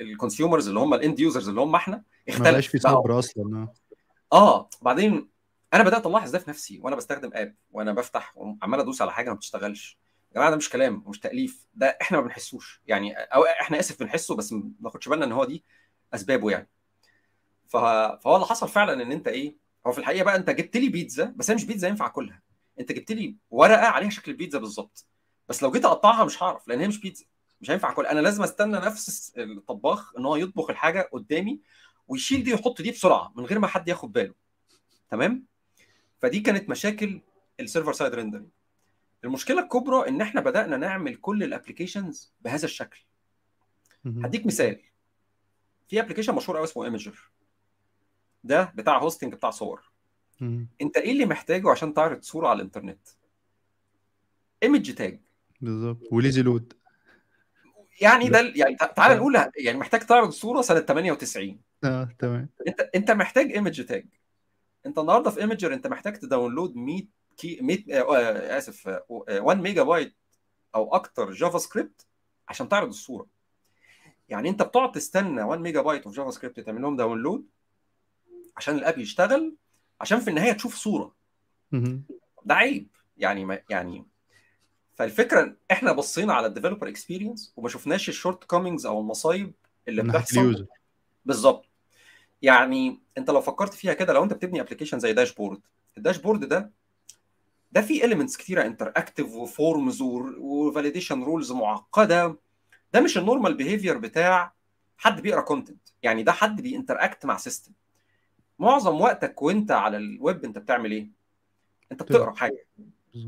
ال 0.00 0.07
consumers 0.07 0.68
اللي 0.68 0.80
هم 0.80 0.94
ال 0.94 1.00
end 1.00 1.20
users 1.20 1.48
اللي 1.48 1.60
هم 1.60 1.74
إحنا 1.74 2.02
اختلف. 2.28 2.54
ما 2.54 2.60
في 2.60 2.78
صبر 2.78 3.18
أصلا. 3.18 3.68
آه 4.32 4.68
بعدين 4.82 5.28
أنا 5.76 5.84
بدأت 5.84 6.06
ألاحظ 6.06 6.30
ده 6.30 6.38
في 6.38 6.50
نفسي 6.50 6.78
وأنا 6.82 6.96
بستخدم 6.96 7.30
app 7.34 7.54
وأنا 7.70 7.92
بفتح 7.92 8.32
وعمال 8.36 8.80
أدوس 8.80 9.02
على 9.02 9.12
حاجة 9.12 9.28
ما 9.30 9.34
بتشتغلش. 9.36 9.98
يا 10.30 10.34
جماعة 10.34 10.50
ده 10.50 10.56
مش 10.56 10.70
كلام 10.70 11.02
ومش 11.06 11.20
تأليف 11.20 11.66
ده 11.74 11.98
إحنا 12.02 12.18
ما 12.18 12.24
بنحسوش. 12.24 12.82
يعني 12.86 13.14
أو 13.14 13.44
إحنا 13.44 13.80
آسف 13.80 14.00
بنحسه 14.00 14.36
بس 14.36 14.52
ما 14.52 14.70
ناخدش 14.80 15.08
بالنا 15.08 15.24
إن 15.24 15.32
هو 15.32 15.44
دي 15.44 15.64
أسبابه 16.14 16.50
يعني. 16.50 16.68
فهو 17.68 18.34
اللي 18.36 18.46
حصل 18.46 18.68
فعلا 18.68 19.02
إن 19.02 19.12
أنت 19.12 19.28
إيه 19.28 19.56
هو 19.86 19.92
في 19.92 19.98
الحقيقة 19.98 20.24
بقى 20.24 20.36
أنت 20.36 20.50
جبت 20.50 20.76
لي 20.76 20.88
بيتزا 20.88 21.32
بس 21.36 21.50
هي 21.50 21.54
مش 21.54 21.64
بيتزا 21.64 21.88
ينفع 21.88 22.06
أكلها. 22.06 22.42
أنت 22.80 22.92
جبت 22.92 23.12
لي 23.12 23.36
ورقة 23.50 23.86
عليها 23.86 24.10
شكل 24.10 24.30
البيتزا 24.32 24.58
بالظبط. 24.58 25.06
بس 25.48 25.62
لو 25.62 25.70
جيت 25.70 25.84
أقطعها 25.84 26.24
مش 26.24 26.42
هعرف 26.42 26.68
لأن 26.68 26.80
هي 26.80 26.88
مش 26.88 27.00
بيتزا 27.00 27.24
مش 27.60 27.70
هينفع 27.70 27.90
اكل 27.90 28.06
أنا 28.06 28.20
لازم 28.20 28.42
أستنى 28.42 28.76
نفس 28.78 29.32
الطباخ 29.38 30.12
إن 30.18 30.26
هو 30.26 30.36
يطبخ 30.36 30.70
الحاجة 30.70 31.08
قدامي 31.12 31.60
ويشيل 32.08 32.44
دي 32.44 32.52
ويحط 32.52 32.82
دي 32.82 32.90
بسرعة 32.90 33.32
من 33.36 33.44
غير 33.44 33.58
ما 33.58 33.66
حد 33.66 33.88
ياخد 33.88 34.12
باله. 34.12 34.34
تمام؟ 35.10 35.46
فدي 36.18 36.40
كانت 36.40 36.68
مشاكل 36.68 37.20
ال 37.60 37.65
server 37.65 37.92
side 37.92 38.14
rendering 38.14 38.46
المشكلة 39.24 39.60
الكبرى 39.62 40.08
إن 40.08 40.20
إحنا 40.20 40.40
بدأنا 40.40 40.76
نعمل 40.76 41.14
كل 41.16 41.42
ال 41.42 41.49
applications 41.49 42.32
بهذا 42.40 42.64
الشكل. 42.64 43.00
هديك 44.06 44.46
مثال. 44.46 44.80
في 45.88 46.00
application 46.00 46.34
مشهور 46.34 46.56
قوي 46.56 46.64
اسمه 46.64 46.84
Imgur 46.84 47.30
ده 48.44 48.72
بتاع 48.74 48.98
hosting 48.98 49.34
بتاع 49.34 49.50
صور. 49.50 49.90
أنت 50.82 50.96
إيه 50.96 51.12
اللي 51.12 51.26
محتاجه 51.26 51.70
عشان 51.70 51.94
تعرض 51.94 52.22
صورة 52.22 52.48
على 52.48 52.56
الإنترنت؟ 52.56 53.08
image 54.62 54.94
tag 54.94 55.20
بالظبط. 55.60 56.08
و 56.12 56.18
lazy 56.18 56.42
load. 56.42 56.72
يعني 58.00 58.28
ده 58.28 58.52
يعني 58.56 58.76
تعال 58.76 59.16
نقول 59.16 59.34
يعني 59.58 59.78
محتاج 59.78 60.00
تعرض 60.00 60.30
صورة 60.30 60.62
سنة 60.62 60.80
98 60.80 61.60
آه 61.84 62.08
تمام. 62.18 62.48
انت 62.68 62.80
أنت 62.94 63.10
محتاج 63.10 63.52
image 63.52 63.84
tag 63.84 64.06
انت 64.86 64.98
النهارده 64.98 65.30
في 65.30 65.40
Imgur 65.40 65.74
انت 65.74 65.86
محتاج 65.86 66.18
ت 66.18 66.24
download 66.24 66.76
100 66.76 67.02
K 67.36 67.58
100 67.62 68.02
آه 68.02 68.58
آسف 68.58 68.88
آه 68.88 69.04
1 69.40 69.60
ميجا 69.60 69.82
بايت 69.82 70.16
أو 70.74 70.94
أكتر 70.94 71.32
JavaScript 71.32 72.06
عشان 72.48 72.68
تعرض 72.68 72.88
الصورة. 72.88 73.26
يعني 74.28 74.48
انت 74.48 74.62
بتقعد 74.62 74.92
تستنى 74.92 75.42
1 75.42 75.60
megabyte 75.60 76.04
of 76.04 76.16
JavaScript 76.16 76.60
تعمل 76.60 76.82
لهم 76.82 76.96
download 76.96 77.46
عشان 78.56 78.74
ال 78.74 78.80
app 78.80 78.98
يشتغل 78.98 79.56
عشان 80.00 80.20
في 80.20 80.30
النهاية 80.30 80.52
تشوف 80.52 80.74
صورة. 80.74 81.14
ده 82.44 82.54
عيب. 82.54 82.88
يعني 83.16 83.44
ما 83.44 83.60
يعني 83.70 84.06
فالفكرة 84.94 85.56
إحنا 85.70 85.92
بصينا 85.92 86.34
على 86.34 86.46
ال 86.46 86.50
developer 86.50 86.88
experience 86.88 87.52
وما 87.56 87.68
شفناش 87.68 88.08
ال 88.08 88.44
shortcomings 88.44 88.86
أو 88.86 89.00
المصايب 89.00 89.52
اللي 89.88 90.02
بتحصل. 90.02 90.66
بالظبط. 91.24 91.65
يعني 92.42 93.00
انت 93.18 93.30
لو 93.30 93.40
فكرت 93.40 93.74
فيها 93.74 93.92
كده 93.92 94.12
لو 94.12 94.24
انت 94.24 94.32
بتبني 94.32 94.60
application 94.60 94.98
زي 94.98 95.12
dashboard 95.12 95.60
ال 95.98 96.03
dashboard 96.03 96.44
ده 96.44 96.72
ده 97.72 97.82
فيه 97.82 98.04
elements 98.04 98.36
كتيرة 98.36 98.62
interactive 98.66 99.34
و 99.34 99.45
forms 99.45 100.02
و 100.02 100.13
validation 100.13 101.22
rules 101.22 101.52
معقدة. 101.52 102.36
ده 102.92 103.00
مش 103.00 103.18
ال 103.18 103.23
normal 103.23 103.54
behavior 103.54 103.98
بتاع 103.98 104.54
حد 104.96 105.20
بيقرأ 105.20 105.40
content 105.40 105.88
يعني 106.02 106.22
ده 106.22 106.32
حد 106.32 106.60
بي 106.60 106.73
interact 106.73 107.26
مع 107.26 107.36
system 107.36 107.72
معظم 108.58 109.00
وقتك 109.00 109.42
وانت 109.42 109.70
على 109.70 109.96
الويب 109.96 110.44
انت 110.44 110.58
بتعمل 110.58 110.92
إيه؟ 110.92 111.10
انت 111.92 112.02
بتقرأ. 112.02 112.34
حاجة. 112.34 112.66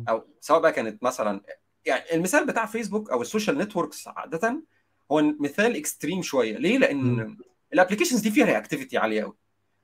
أو 0.09 0.25
سواء 0.41 0.61
بقى 0.61 0.73
كانت 0.73 1.03
مثلا 1.03 1.41
يعني 1.87 2.15
المثال 2.15 2.47
بتاع 2.47 2.67
فيسبوك 2.67 3.11
أو 3.11 3.23
ال 3.23 3.28
social 3.28 3.59
networks 3.59 4.09
عادة 4.09 4.63
هو 5.13 5.23
مثال 5.41 5.77
extreme 5.77 6.23
شوية. 6.23 6.57
ليه؟ 6.59 6.79
لأن 6.79 7.37
ال 7.73 7.76
applications 7.76 8.21
دي 8.21 8.31
فيها 8.31 8.45
reactivity 8.47 8.99
عالية 8.99 9.23
قوي. 9.23 9.37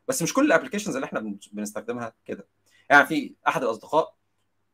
بس 0.09 0.23
مش 0.23 0.35
كل 0.35 0.47
ال 0.47 0.51
applications 0.51 0.95
اللي 0.95 1.07
إحنا 1.07 1.37
بنستخدمها 1.53 2.13
كده. 2.25 2.47
يعني 2.91 3.07
في 3.07 3.35
أحد 3.49 3.63
الأصدقاء 3.63 4.15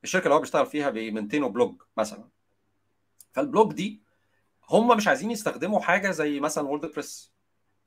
الشركة 0.05 0.25
اللي 0.25 0.35
هو 0.35 0.41
بيشتغل 0.41 0.67
فيها 0.67 0.91
بي 0.91 1.03
maintain 1.03 1.49
وا 1.49 1.56
blog 1.56 1.83
مثلا. 1.97 2.29
فال 3.33 3.46
blog 3.46 3.73
دي 3.73 4.03
هم 4.69 4.97
مش 4.97 5.09
عايزين 5.09 5.31
يستخدموا 5.31 5.81
حاجة 5.81 6.11
زي 6.11 6.41
مثلا 6.41 6.65
WordPress 6.69 7.33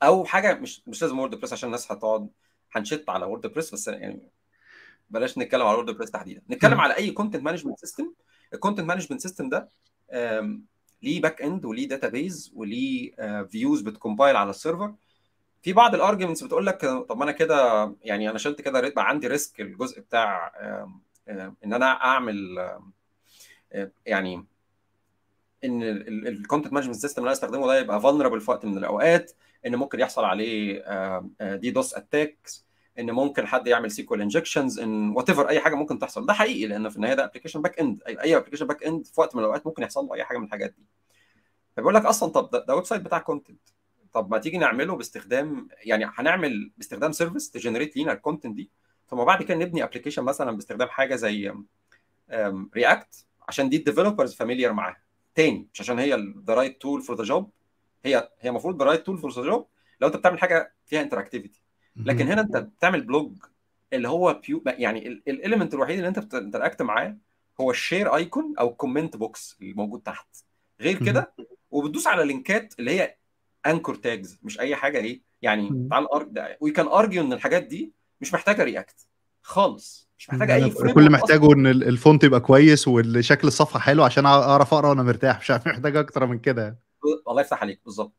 أو 0.04 0.26
حاجة 0.26 0.54
مش 0.54 0.88
مش 0.88 1.02
لازم 1.02 1.20
WordPress 1.20 1.54
عشان 1.54 1.68
الناس 1.68 1.92
هتقعد 1.92 2.30
هنشت 2.72 3.10
على 3.10 3.26
WordPress 3.26 3.74
بس 3.74 3.88
يعني 3.88 4.30
بلاش 5.10 5.38
نتكلم 5.38 5.62
على 5.62 5.76
WordPress 5.76 6.12
تحديدا. 6.12 6.42
نتكلم 6.50 6.80
على 6.82 6.98
أي 6.98 7.12
content 7.12 7.44
management 7.44 7.80
system 7.80 8.14
ال 8.54 8.58
content 8.58 8.88
management 8.88 9.22
system 9.22 9.50
ده 9.50 9.70
ليه 11.02 11.22
backend 11.22 11.66
وليه 11.66 11.88
database 11.88 12.52
وليه 12.56 13.16
views 13.44 13.82
بت 13.82 13.94
compile 13.94 14.36
على 14.36 14.50
ال 14.50 14.55
server. 14.55 14.96
في 15.64 15.74
بعض 15.74 15.96
ال 15.96 16.00
arguments 16.00 16.44
بتقول 16.44 16.66
لك 16.66 16.86
طب 16.86 17.18
ما 17.18 17.24
أنا 17.24 17.32
كده 17.32 17.84
يعني 18.02 18.30
أنا 18.30 18.38
شلت 18.38 18.62
كده 18.62 18.90
بقى 18.90 19.08
عندي 19.10 19.28
risk 19.28 19.62
الجزء 19.62 20.02
بتاع 20.02 20.52
إن 21.30 21.74
أنا 21.74 21.86
أعمل 21.86 22.70
يعني 24.06 24.46
إن 25.64 25.84
ال 26.28 26.33
content 26.34 26.74
management 26.74 26.96
system 26.96 27.22
اللي 27.22 27.28
أنا 27.28 27.34
أستخدمه 27.34 27.68
ده 27.68 27.80
يبقى 27.80 28.02
vulnerable 28.02 28.42
في 28.42 28.52
وقت 28.52 28.66
من 28.66 28.78
الأوقات 28.78 29.32
إن 29.66 29.76
ممكن 29.76 30.00
يحصل 30.00 30.24
عليه 30.24 30.84
DDoS 31.42 31.94
attacks 31.94 32.66
إن 33.00 33.12
ممكن 33.12 33.48
حد 33.48 33.68
يعمل 33.68 33.92
SQL 33.92 34.22
injections 34.22 34.80
إن 34.80 35.10
whatever 35.10 35.50
أي 35.50 35.60
حاجة 35.60 35.76
ممكن 35.76 36.00
تحصل. 36.00 36.26
ده 36.26 36.34
حقيقي 36.34 36.68
لأن 36.68 36.90
في 36.90 36.96
النهاية 36.96 37.14
ده 37.14 37.24
application 37.26 37.62
backend 37.62 38.04
أي 38.08 38.38
application 38.38 38.68
backend 38.68 39.06
في 39.06 39.22
وقت 39.22 39.36
من 39.36 39.42
الأوقات 39.42 39.68
ممكن 39.68 39.84
يحصل 39.84 40.06
له 40.06 40.14
أي 40.14 40.24
حاجة 40.24 40.38
من 40.38 40.46
الحاجات 40.46 40.70
دي. 40.78 40.86
فبيقول 41.78 41.96
لك 41.96 42.06
أصلا 42.06 42.30
طب 42.32 42.50
ده, 42.50 42.66
ده 42.66 42.76
website 42.76 43.02
بتاع 43.02 43.20
content 43.20 43.62
طب 44.14 44.32
ما 44.32 44.38
تيجي 44.38 44.58
نعمله 44.58 44.96
باستخدام 44.96 45.68
يعني 45.84 46.06
هنعمل 46.14 46.72
باستخدام 46.78 47.12
service 47.12 47.52
ت 47.52 47.57
generate 47.57 47.98
لينا 47.98 48.12
ال 48.14 48.19
content 48.19 48.56
دي 48.56 48.70
ثم 49.10 49.24
بعد 49.24 49.44
كده 49.44 49.58
نبني 49.58 49.84
application 49.84 50.24
مثلا 50.24 50.52
باستخدام 50.52 50.88
حاجة 50.88 51.16
زي 51.16 51.54
React 52.76 53.26
عشان 53.48 53.70
دي 53.70 53.78
ال 53.78 53.83
developers 53.83 54.34
familiar 54.34 54.74
معاها. 54.74 54.98
تاني 55.36 55.68
مش 55.74 55.82
عشان 55.82 56.00
هي 56.00 56.34
the 56.48 56.54
right 56.54 56.82
tool 56.82 57.02
for 57.02 57.16
the 57.18 57.24
job 57.24 57.52
هي 58.06 58.30
هي 58.40 58.50
المفروض 58.50 58.80
the 58.80 58.86
right 58.86 59.06
tool 59.06 59.18
for 59.18 59.32
the 59.32 59.42
job 59.42 59.68
لو 60.02 60.08
انت 60.08 60.16
بتعمل 60.16 60.40
حاجة 60.40 60.74
فيها 60.86 61.02
interactivity 61.02 61.62
لكن 61.96 62.28
هنا 62.28 62.42
انت 62.42 62.58
بتعمل 62.58 63.02
blog 63.02 63.38
اللي 63.94 64.08
هو 64.08 64.42
بيو 64.48 64.64
يعني 64.66 65.08
ال 65.08 65.16
element 65.16 65.74
الوحيد 65.74 65.96
اللي 65.98 66.08
انت 66.08 66.20
بت 66.20 66.32
interact 66.32 66.82
معاه 66.82 67.18
هو 67.62 67.72
ال 67.72 67.79
share 67.79 68.16
icon 68.16 68.54
أو 68.60 68.70
ال 68.70 68.76
comment 68.76 69.18
box 69.18 69.58
اللي 69.62 69.74
موجود 69.74 70.02
تحت. 70.02 70.28
غير 70.82 71.06
كده 71.06 71.34
وبتدوس 71.72 72.08
على 72.08 72.24
link 72.26 72.64
ات 72.64 72.74
اللي 72.80 72.92
هي 72.92 73.16
anchor 73.66 73.96
tags 73.96 74.40
مش 74.44 74.60
أي 74.60 74.76
حاجة 74.76 74.98
إيه. 74.98 75.22
يعني 75.42 75.88
تعال 75.90 76.08
we 76.62 76.72
can 76.72 76.88
argue 76.88 77.22
إن 77.22 77.34
الحاجات 77.34 77.64
دي 77.64 77.94
مش 78.22 78.34
محتاجة 78.34 78.64
React 78.64 79.08
خالص 79.42 80.10
مش 80.18 80.30
محتاجة 80.30 80.56
أي 80.56 80.72
frame 80.72 80.94
كل 80.94 81.12
محتاجه 81.12 81.54
إن 81.54 81.68
ال 81.68 81.79
font 81.79 82.24
يبقى 82.24 82.40
كويس 82.40 82.88
وشكل 82.88 83.48
الصفحة 83.48 83.80
حلو 83.80 84.04
عشان 84.04 84.26
أعرف 84.26 84.74
أقرأ 84.74 84.90
وأنا 84.90 85.04
مرتاح 85.04 85.40
مش 85.40 85.52
محتاج 85.52 85.96
أكتر 85.96 86.26
من 86.26 86.40
كده. 86.40 86.80
الله 87.28 87.42
يفتح 87.42 87.62
عليك 87.62 87.82
بالظبط. 87.86 88.14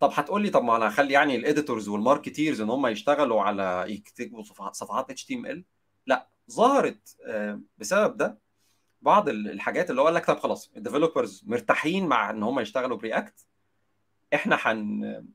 طب 0.00 0.10
هتقول 0.14 0.42
لي 0.42 0.50
طب 0.50 0.64
ما 0.64 0.76
أنا 0.76 0.88
هخلي 0.88 1.12
يعني 1.12 1.36
ال 1.36 1.42
editors 1.42 1.88
وال 1.88 2.01
marketers 2.01 2.60
إن 2.60 2.70
هم 2.70 2.86
يشتغلوا 2.86 3.42
على 3.42 3.84
يكتبوا 3.88 4.42
صفحات 4.72 5.10
HTML 5.10 5.64
لا 6.06 6.28
ظهرت 6.50 7.16
بسبب 7.78 8.16
ده 8.16 8.38
بعض 9.02 9.28
الحاجات 9.28 9.90
اللي 9.90 10.00
هو 10.00 10.04
قال 10.04 10.14
لك 10.14 10.26
طب 10.26 10.38
خلاص 10.38 10.72
ال 10.76 10.82
developers 10.82 11.42
مرتاحين 11.46 12.06
مع 12.06 12.30
إن 12.30 12.42
هم 12.42 12.60
يشتغلوا 12.60 12.96
ب 12.96 13.04
React 13.04 13.46
إحنا 14.34 14.58
هن 14.62 15.26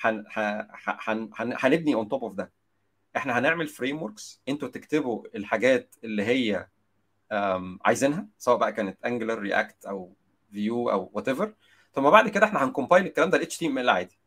هن 0.00 0.24
هن 1.38 1.54
هنبني 1.58 1.94
on 1.94 2.08
top 2.08 2.24
of 2.24 2.34
ده 2.34 2.52
إحنا 3.16 3.38
هنعمل 3.38 3.66
frameworks 3.68 4.42
أنتوا 4.48 4.68
تكتبوا 4.68 5.24
الحاجات 5.34 5.94
اللي 6.04 6.22
هي 6.24 6.68
عايزينها 7.84 8.26
سواء 8.38 8.56
بقى 8.56 8.72
كانت 8.72 9.04
Angular 9.04 9.38
React 9.38 9.84
أو 9.86 10.12
Vue 10.52 10.90
أو 10.90 11.10
whatever 11.12 11.54
ثم 11.94 12.10
بعد 12.10 12.28
كده 12.28 12.46
إحنا 12.46 12.64
هن 12.64 12.73
compile 12.73 13.06
الكلام 13.06 13.30
ده 13.30 13.42
HTML 13.42 13.88
عادي. 13.88 14.18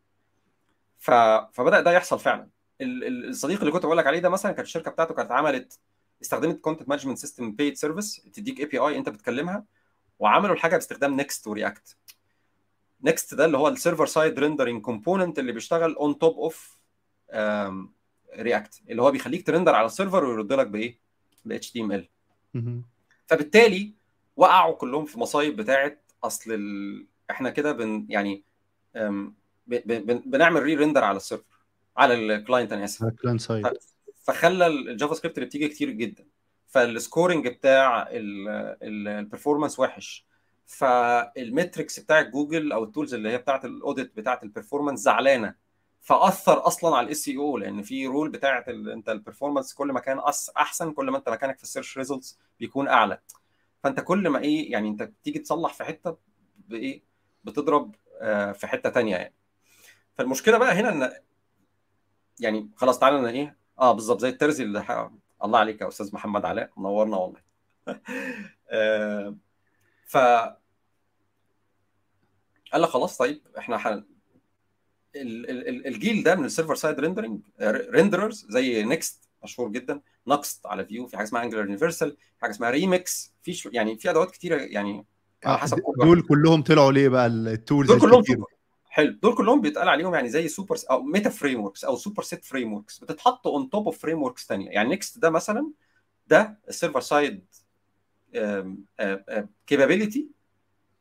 ف... 0.98 1.12
فبدأ 1.54 1.82
ده 1.82 1.92
يحصل 1.92 2.20
فعلا. 2.20 2.50
الصديق 2.82 3.60
اللي 3.60 3.72
كنت 3.72 3.86
بقول 3.86 3.98
لك 3.98 4.08
عليه 4.08 4.20
ده 4.20 4.30
مثلا 4.30 4.52
كانت 4.52 4.68
الشركة 4.68 4.92
بتاعته 4.92 5.14
كانت 5.14 5.32
عملت 5.32 5.80
استخدمت 6.22 6.60
content 6.62 6.90
management 6.90 7.18
system 7.18 7.52
paid 7.52 7.76
service 7.76 8.22
تديك 8.34 8.60
API 8.60 8.98
أنت 8.98 9.10
بتكلمها 9.10 9.66
وعملوا 10.20 10.56
الحاجة 10.56 10.76
باستخدام 10.76 11.16
Next 11.16 11.48
و 11.48 11.56
React 11.56 11.98
Next 13.04 13.34
ده 13.34 13.46
اللي 13.46 13.58
هو 13.58 13.68
ال 13.68 13.73
server 13.73 14.06
side 14.06 14.40
rendering 14.40 14.82
component 14.82 15.40
اللي 15.40 15.52
بيشتغل 15.52 15.96
on 15.96 16.18
top 16.20 16.38
of 16.38 16.80
React 18.38 18.82
اللي 18.90 19.02
هو 19.02 19.12
بيخليك 19.12 19.48
ت 19.48 19.52
render 19.52 19.76
على 19.76 19.86
ال 19.86 19.91
server 19.91 20.26
ويرد 20.26 20.54
لك 20.54 20.68
بإيه؟ 20.68 21.00
ب 21.46 21.52
HTML. 21.52 22.08
فبالتالي 23.28 23.94
وقعوا 24.36 24.76
كلهم 24.76 25.06
في 25.06 25.20
مصايب 25.20 25.56
بتاعه 25.56 25.98
أصل 26.24 26.52
ال... 26.54 27.08
إحنا 27.32 27.50
كده 27.50 27.72
بن 27.72 28.06
يعني 28.10 28.44
ب... 28.96 29.24
ب... 29.68 30.22
بنعمل 30.32 30.64
re-render 30.64 31.04
على 31.04 31.18
ال 31.18 31.24
server 31.24 31.60
على 31.98 32.14
ال 32.14 32.22
client 32.22 32.74
أنا 32.74 32.86
آسف. 32.86 33.04
على 33.04 33.12
ال 33.12 33.16
client 33.16 33.42
side 33.42 33.68
فخلى 34.16 34.68
ال 34.68 35.14
JavaScript 35.14 35.38
اللي 35.38 35.48
بتيجي 35.48 35.68
كتير 35.68 35.90
جدا. 35.90 36.26
فال 36.68 36.86
scoring 36.86 37.48
بتاع 37.48 38.08
ال 38.12 38.26
performance 38.26 39.80
وحش. 39.80 40.29
فال 40.70 40.99
metrics 40.99 42.00
بتاع 42.00 42.22
جوجل 42.22 42.72
أو 42.72 42.84
ال 42.84 42.89
tools 42.89 43.14
اللي 43.14 43.30
هي 43.30 43.38
بتاعت 43.38 43.66
ال 43.66 43.74
audit 43.74 44.16
بتاعت 44.18 44.44
ال 44.44 44.48
performance 44.48 45.00
زعلانة 45.00 45.56
فأثر 46.02 46.68
أصلا 46.68 46.96
على 46.98 47.06
ال 47.08 47.30
SEO 47.38 47.58
لأن 47.58 47.82
في 47.82 48.08
rule 48.08 48.30
بتاعه 48.30 48.66
أنت 48.68 49.10
ال 49.10 49.15
performance 49.15 49.74
كل 49.74 49.88
ما 49.88 50.00
كان 50.00 50.20
أحسن 50.58 50.94
كل 50.94 51.10
ما 51.10 51.18
أنت 51.18 51.30
مكانك 51.30 51.58
في 51.58 51.64
ال 51.64 51.69
search 51.69 51.98
results 51.98 52.40
بيكون 52.60 52.88
أعلى. 52.88 53.20
فأنت 53.84 54.00
كل 54.00 54.30
ما 54.30 54.40
إيه 54.40 54.72
يعني 54.72 54.90
أنت 54.90 55.04
بتيجي 55.04 55.40
تصلح 55.40 55.74
في 55.74 55.84
حتة 55.84 56.18
بإيه 56.58 57.04
بتضرب 57.44 57.96
آه 58.22 58.52
في 58.52 58.68
حتة 58.68 58.90
ثانية 58.90 59.16
يعني. 59.16 59.36
فالمشكلة 60.16 60.58
بقى 60.58 60.74
هنا 60.74 60.90
إن 60.90 61.12
يعني 62.40 62.70
خلاص 62.76 63.00
تعالى 63.00 63.30
إيه 63.30 63.58
آه 63.80 63.92
بالظبط 63.92 64.20
زي 64.20 64.30
الترزي 64.30 64.64
اللي 64.64 64.84
حق... 64.84 65.12
الله 65.44 65.60
عليك 65.60 65.82
يا 65.82 65.88
أستاذ 65.88 66.16
محمد 66.16 66.46
علاء 66.46 66.72
منورنا 66.78 67.18
والله. 67.18 67.42
آه 68.72 69.36
ف 70.06 70.18
قال 72.74 72.82
لك 72.82 72.90
خلاص 72.90 73.18
طيب 73.18 73.42
إحنا 73.58 73.78
حن... 73.78 74.04
الجيل 75.16 76.24
ده 76.24 76.36
من 76.36 76.46
ال 76.46 76.50
server 76.50 76.76
side 76.76 77.00
rendering 77.00 77.42
renderers 77.62 78.46
زي 78.50 78.84
Next 78.84 79.30
مشهور 79.44 79.70
جدا 79.70 80.02
Nuxt 80.28 80.66
على 80.66 80.86
Vue 80.86 81.08
في 81.08 81.18
حاجة 81.18 81.28
اسمها 81.28 81.44
Angular 81.44 81.60
Universal 81.60 82.10
في 82.12 82.42
حاجة 82.42 82.52
اسمها 82.52 82.70
ريمكس 82.70 83.34
في 83.44 83.70
يعني 83.74 83.98
في 83.98 84.10
أدوات 84.10 84.32
كتيرة 84.32 84.56
يعني 84.62 85.06
على 85.46 85.58
حسب 85.58 85.80
كل 85.80 86.06
دول 86.06 86.22
كلهم 86.22 86.62
طلعوا 86.64 86.92
ليه 86.92 87.10
بقى 87.10 87.28
ال 87.28 87.38
tools 87.38 87.88
دول 87.92 88.00
كلهم 88.02 88.24
سوبر. 88.24 88.46
حلو. 88.90 89.12
دول 89.22 89.36
كلهم 89.36 89.62
بيتقال 89.62 89.90
عليهم 89.90 90.14
يعني 90.14 90.30
زي 90.30 90.48
سوبر 90.48 90.78
أو 90.92 91.04
meta 91.04 91.30
frameworks 91.30 91.84
أو 91.86 91.96
superset 91.96 92.46
frameworks 92.46 93.00
بتتحط 93.00 93.48
on 93.48 93.70
top 93.70 93.86
of 93.86 93.98
frameworks 94.00 94.48
ثانية 94.48 94.70
يعني 94.70 94.90
Next 94.90 95.20
ده 95.20 95.30
مثلا 95.30 95.72
ده 96.28 96.60
ال 96.70 96.74
server 96.74 97.02
side 97.02 97.46
capability 99.68 100.28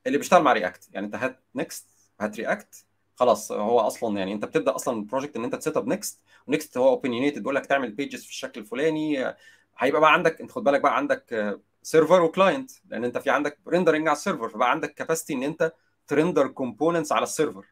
اللي 0.09 0.19
بيشتغل 0.19 0.43
مع 0.43 0.53
React 0.53 0.89
يعني 0.95 1.07
انت 1.07 1.15
هات 1.15 1.41
Next 1.55 1.89
هات 2.21 2.37
React 2.37 2.85
خلاص 3.17 3.53
هو 3.53 3.81
أصلا 3.81 4.19
يعني 4.19 4.33
انت 4.33 4.45
بتبدأ 4.45 4.75
أصلا 4.75 4.99
ال 4.99 5.03
project 5.04 5.37
إن 5.37 5.45
انت 5.45 5.55
ت 5.55 5.60
set 5.60 5.77
up 5.77 5.89
Next 5.89 6.21
و 6.47 6.53
Next 6.53 6.79
هو 6.79 6.89
opinionated 6.89 7.39
بيقول 7.39 7.55
لك 7.55 7.67
تعمل 7.67 7.93
pages 7.93 8.23
في 8.25 8.31
الشكل 8.31 8.61
الفلاني. 8.61 9.35
هيبقى 9.79 10.01
بقى 10.01 10.13
عندك 10.13 10.41
انت 10.41 10.53
خد 10.53 10.65
بالك 10.65 10.81
بقى 10.81 10.97
عندك 10.97 11.57
server 11.83 12.23
و 12.23 12.30
client 12.30 12.71
لأن 12.89 13.05
انت 13.05 13.19
في 13.19 13.31
عندك 13.31 13.59
rendering 13.69 14.09
على 14.09 14.17
ال 14.17 14.21
server 14.21 14.49
فبقى 14.49 14.71
عندك 14.71 14.95
capacity 14.95 15.33
إن 15.33 15.43
انت 15.43 15.73
ت 16.09 16.14
render 16.14 16.47
components 16.49 17.13
على 17.13 17.23
ال 17.23 17.29
server 17.29 17.67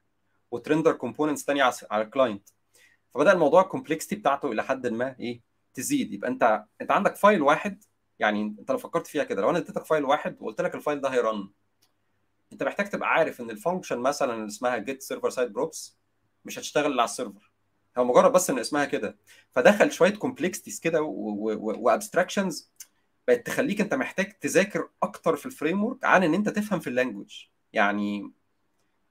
وت 0.51 0.61
render 0.61 0.93
components 0.93 1.45
ثانية 1.45 1.71
على 1.91 2.03
ال 2.05 2.11
client 2.11 2.49
فبدأ 3.15 3.33
الموضوع 3.33 3.63
ال 3.63 3.68
complexity 3.68 4.17
بتاعته 4.17 4.53
إلى 4.53 4.63
حد 4.65 4.87
ما 4.87 5.17
إيه 5.21 5.41
تزيد. 5.75 6.13
يبقى 6.13 6.31
انت 6.31 6.65
انت 6.81 6.91
عندك 6.91 7.17
file 7.17 7.43
واحد 7.43 7.85
يعني 8.19 8.43
انت 8.43 8.71
لو 8.71 8.79
فكرت 8.79 9.07
فيها 9.07 9.25
كده 9.25 9.43
لو 9.43 9.51
أنا 9.51 9.59
اديتك 9.59 9.85
file 9.87 10.05
واحد 10.05 10.37
وقلت 10.41 10.61
لك 10.61 10.75
ال 10.75 10.80
file 10.80 11.01
ده 11.01 11.09
هي 11.09 11.25
run 11.25 11.51
انت 12.57 12.63
محتاج 12.63 12.89
تبقى 12.89 13.09
عارف 13.09 13.41
ان 13.41 13.51
ال 13.51 13.56
function 13.56 13.99
مثلا 13.99 14.35
اللي 14.35 14.47
اسمها 14.47 14.77
getServerSideProps 14.77 15.99
مش 16.45 16.59
هتشتغل 16.59 16.93
على 17.01 17.05
ال 17.05 17.11
server 17.11 17.51
هو 17.99 18.05
مجرد 18.05 18.33
بس 18.33 18.51
ان 18.51 18.59
اسمها 18.59 18.85
كده. 18.85 19.19
فدخل 19.53 19.93
شوية 19.93 20.11
complexities 20.15 20.81
كده 20.81 21.03
و 21.03 21.16
abstractions 21.16 22.71
بقت 23.29 23.47
تخليك 23.47 23.81
انت 23.81 23.95
محتاج 23.95 24.33
تذاكر 24.39 24.89
أكتر 25.03 25.37
في 25.37 25.47
ال 25.47 25.85
framework 25.85 26.05
عن 26.05 26.23
ان 26.23 26.35
انت 26.35 26.49
تفهم 26.49 26.81
في 26.81 26.87
ال 26.91 26.97
language 26.97 27.45
يعني 27.73 28.33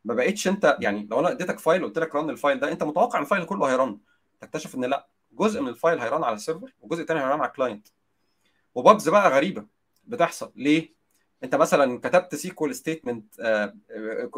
ما 0.05 0.13
بقتش 0.13 0.47
انت 0.47 0.77
يعني 0.79 1.07
لو 1.11 1.19
أنا 1.19 1.31
اديتك 1.31 1.59
file 1.59 1.83
وقلت 1.83 1.99
لك 1.99 2.15
run 2.15 2.29
ال 2.29 2.35
file 2.35 2.59
ده 2.59 2.71
انت 2.71 2.83
متوقع 2.83 3.19
ان 3.19 3.23
ال 3.23 3.28
file 3.28 3.45
كله 3.45 3.65
هي 3.71 3.81
run. 3.81 3.99
تكتشف 4.41 4.75
ان 4.75 4.85
لا 4.85 5.07
جزء 5.31 5.61
من 5.61 5.67
ال 5.67 5.74
file 5.74 5.99
هي 5.99 6.09
run 6.09 6.23
على 6.23 6.35
ال 6.35 6.41
server 6.41 6.73
وجزء 6.81 7.03
تاني 7.03 7.19
هي 7.19 7.24
run 7.24 7.31
على 7.39 7.47
ال 7.47 7.53
client 7.53 7.87
و 8.75 8.82
bugs 8.82 9.09
بقى 9.09 9.29
غريبة 9.29 9.65
بتحصل. 10.07 10.51
ليه؟ 10.55 10.94
انت 11.45 11.55
مثلا 11.55 11.99
كتبت 11.99 12.35
SQL 12.35 12.75
statement 12.75 13.25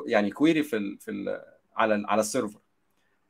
يعني 0.07 0.31
query 0.31 0.63
في 0.63 0.75
ال 0.77 0.99
في 0.99 1.11
ال 1.11 1.41
على 1.75 2.03
على 2.07 2.19
ال 2.21 2.26
server. 2.26 2.59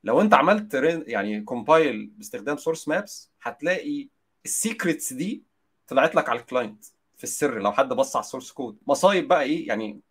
لو 0.03 0.21
انت 0.21 0.34
عملت 0.34 0.73
يعني 1.07 1.41
compile 1.41 2.11
باستخدام 2.17 2.57
source 2.57 2.88
maps 2.88 3.32
هتلاقي 3.41 4.09
ال 4.45 4.54
secrets 4.54 5.13
دي 5.13 5.43
طلعت 5.88 6.15
لك 6.15 6.30
على 6.30 6.39
ال 6.39 6.46
client 6.46 6.86
في 7.15 7.23
ال 7.24 7.36
सर 7.36 7.59
لو 7.59 7.71
حد 7.71 7.89
بص 7.89 8.15
على 8.15 8.23
ال 8.24 8.28
source 8.28 8.51
code 8.51 8.78
مصايب 8.88 9.28
بقى 9.28 9.43
إيه؟ 9.43 9.67
يعني 9.67 10.01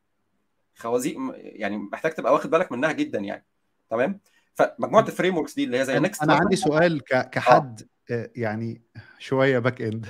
خوازيق 0.77 1.17
يعني 1.37 1.77
محتاج 1.77 2.13
تبقى 2.13 2.33
واخد 2.33 2.51
بالك 2.51 2.73
منها 2.73 2.93
جدا 2.93 3.19
يعني. 3.19 3.47
تمام؟ 3.91 4.21
فمجموعة 4.55 5.03
ال 5.09 5.37
frameworks 5.37 5.55
دي 5.55 5.65
اللي 5.65 5.79
هي 5.81 5.85
زي 5.85 5.99
Next 5.99 6.23
أنا 6.23 6.35
عندي 6.35 6.57
سؤال 6.57 7.03
كحد 7.05 7.89
آه. 8.11 8.31
يعني 8.37 8.83
شوية 9.19 9.59
back 9.59 9.83
end 9.83 10.07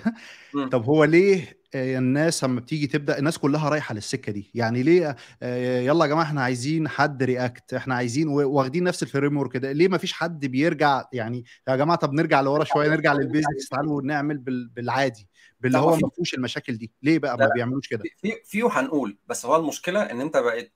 طب 0.73 0.85
هو 0.85 1.05
ليه 1.05 1.56
الناس 1.75 2.45
لما 2.45 2.61
بتيجي 2.61 2.87
تبدأ 2.87 3.19
الناس 3.19 3.39
كلها 3.39 3.69
رايحة 3.69 3.95
للسكة 3.95 4.33
دي. 4.33 4.51
يعني 4.55 4.83
ليه؟ 4.83 5.17
يلا 5.43 6.05
يا 6.05 6.11
جماعة 6.11 6.23
إحنا 6.25 6.43
عايزين 6.43 6.89
حد 6.89 7.23
React 7.23 7.75
إحنا 7.75 7.95
عايزين 7.95 8.29
واخدين 8.29 8.85
نفس 8.85 9.03
ال 9.03 9.37
framework 9.37 9.57
ده. 9.57 9.73
ليه 9.73 9.89
ما 9.89 9.99
فيش 9.99 10.13
حد 10.13 10.47
بيرجع؟ 10.47 11.05
يعني 11.13 11.45
يا 11.69 11.77
جماعة 11.77 11.99
طب 11.99 12.13
نرجع 12.13 12.41
لورا 12.41 12.65
شوية 12.65 12.89
نرجع 12.89 13.13
لل 13.13 13.27
basics 13.27 13.69
تعالوا 13.71 14.03
نعمل 14.03 14.39
بالعادي 14.77 15.29
باللي 15.61 15.79
هو 15.79 15.97
ما 15.97 16.09
فيهوش 16.15 16.35
المشاكل 16.35 16.77
دي. 16.77 16.93
ليه 17.03 17.19
بقى؟ 17.19 17.37
ما 17.39 17.51
بيعملوش 17.55 17.89
كده. 17.89 18.03
في 18.23 18.33
في 18.45 18.63
هنقول 18.63 19.19
بس 19.27 19.47
هو 19.47 19.57
المشكلة 19.57 20.03
إن 20.03 20.21
أنت 20.21 20.37
بقت 20.37 20.73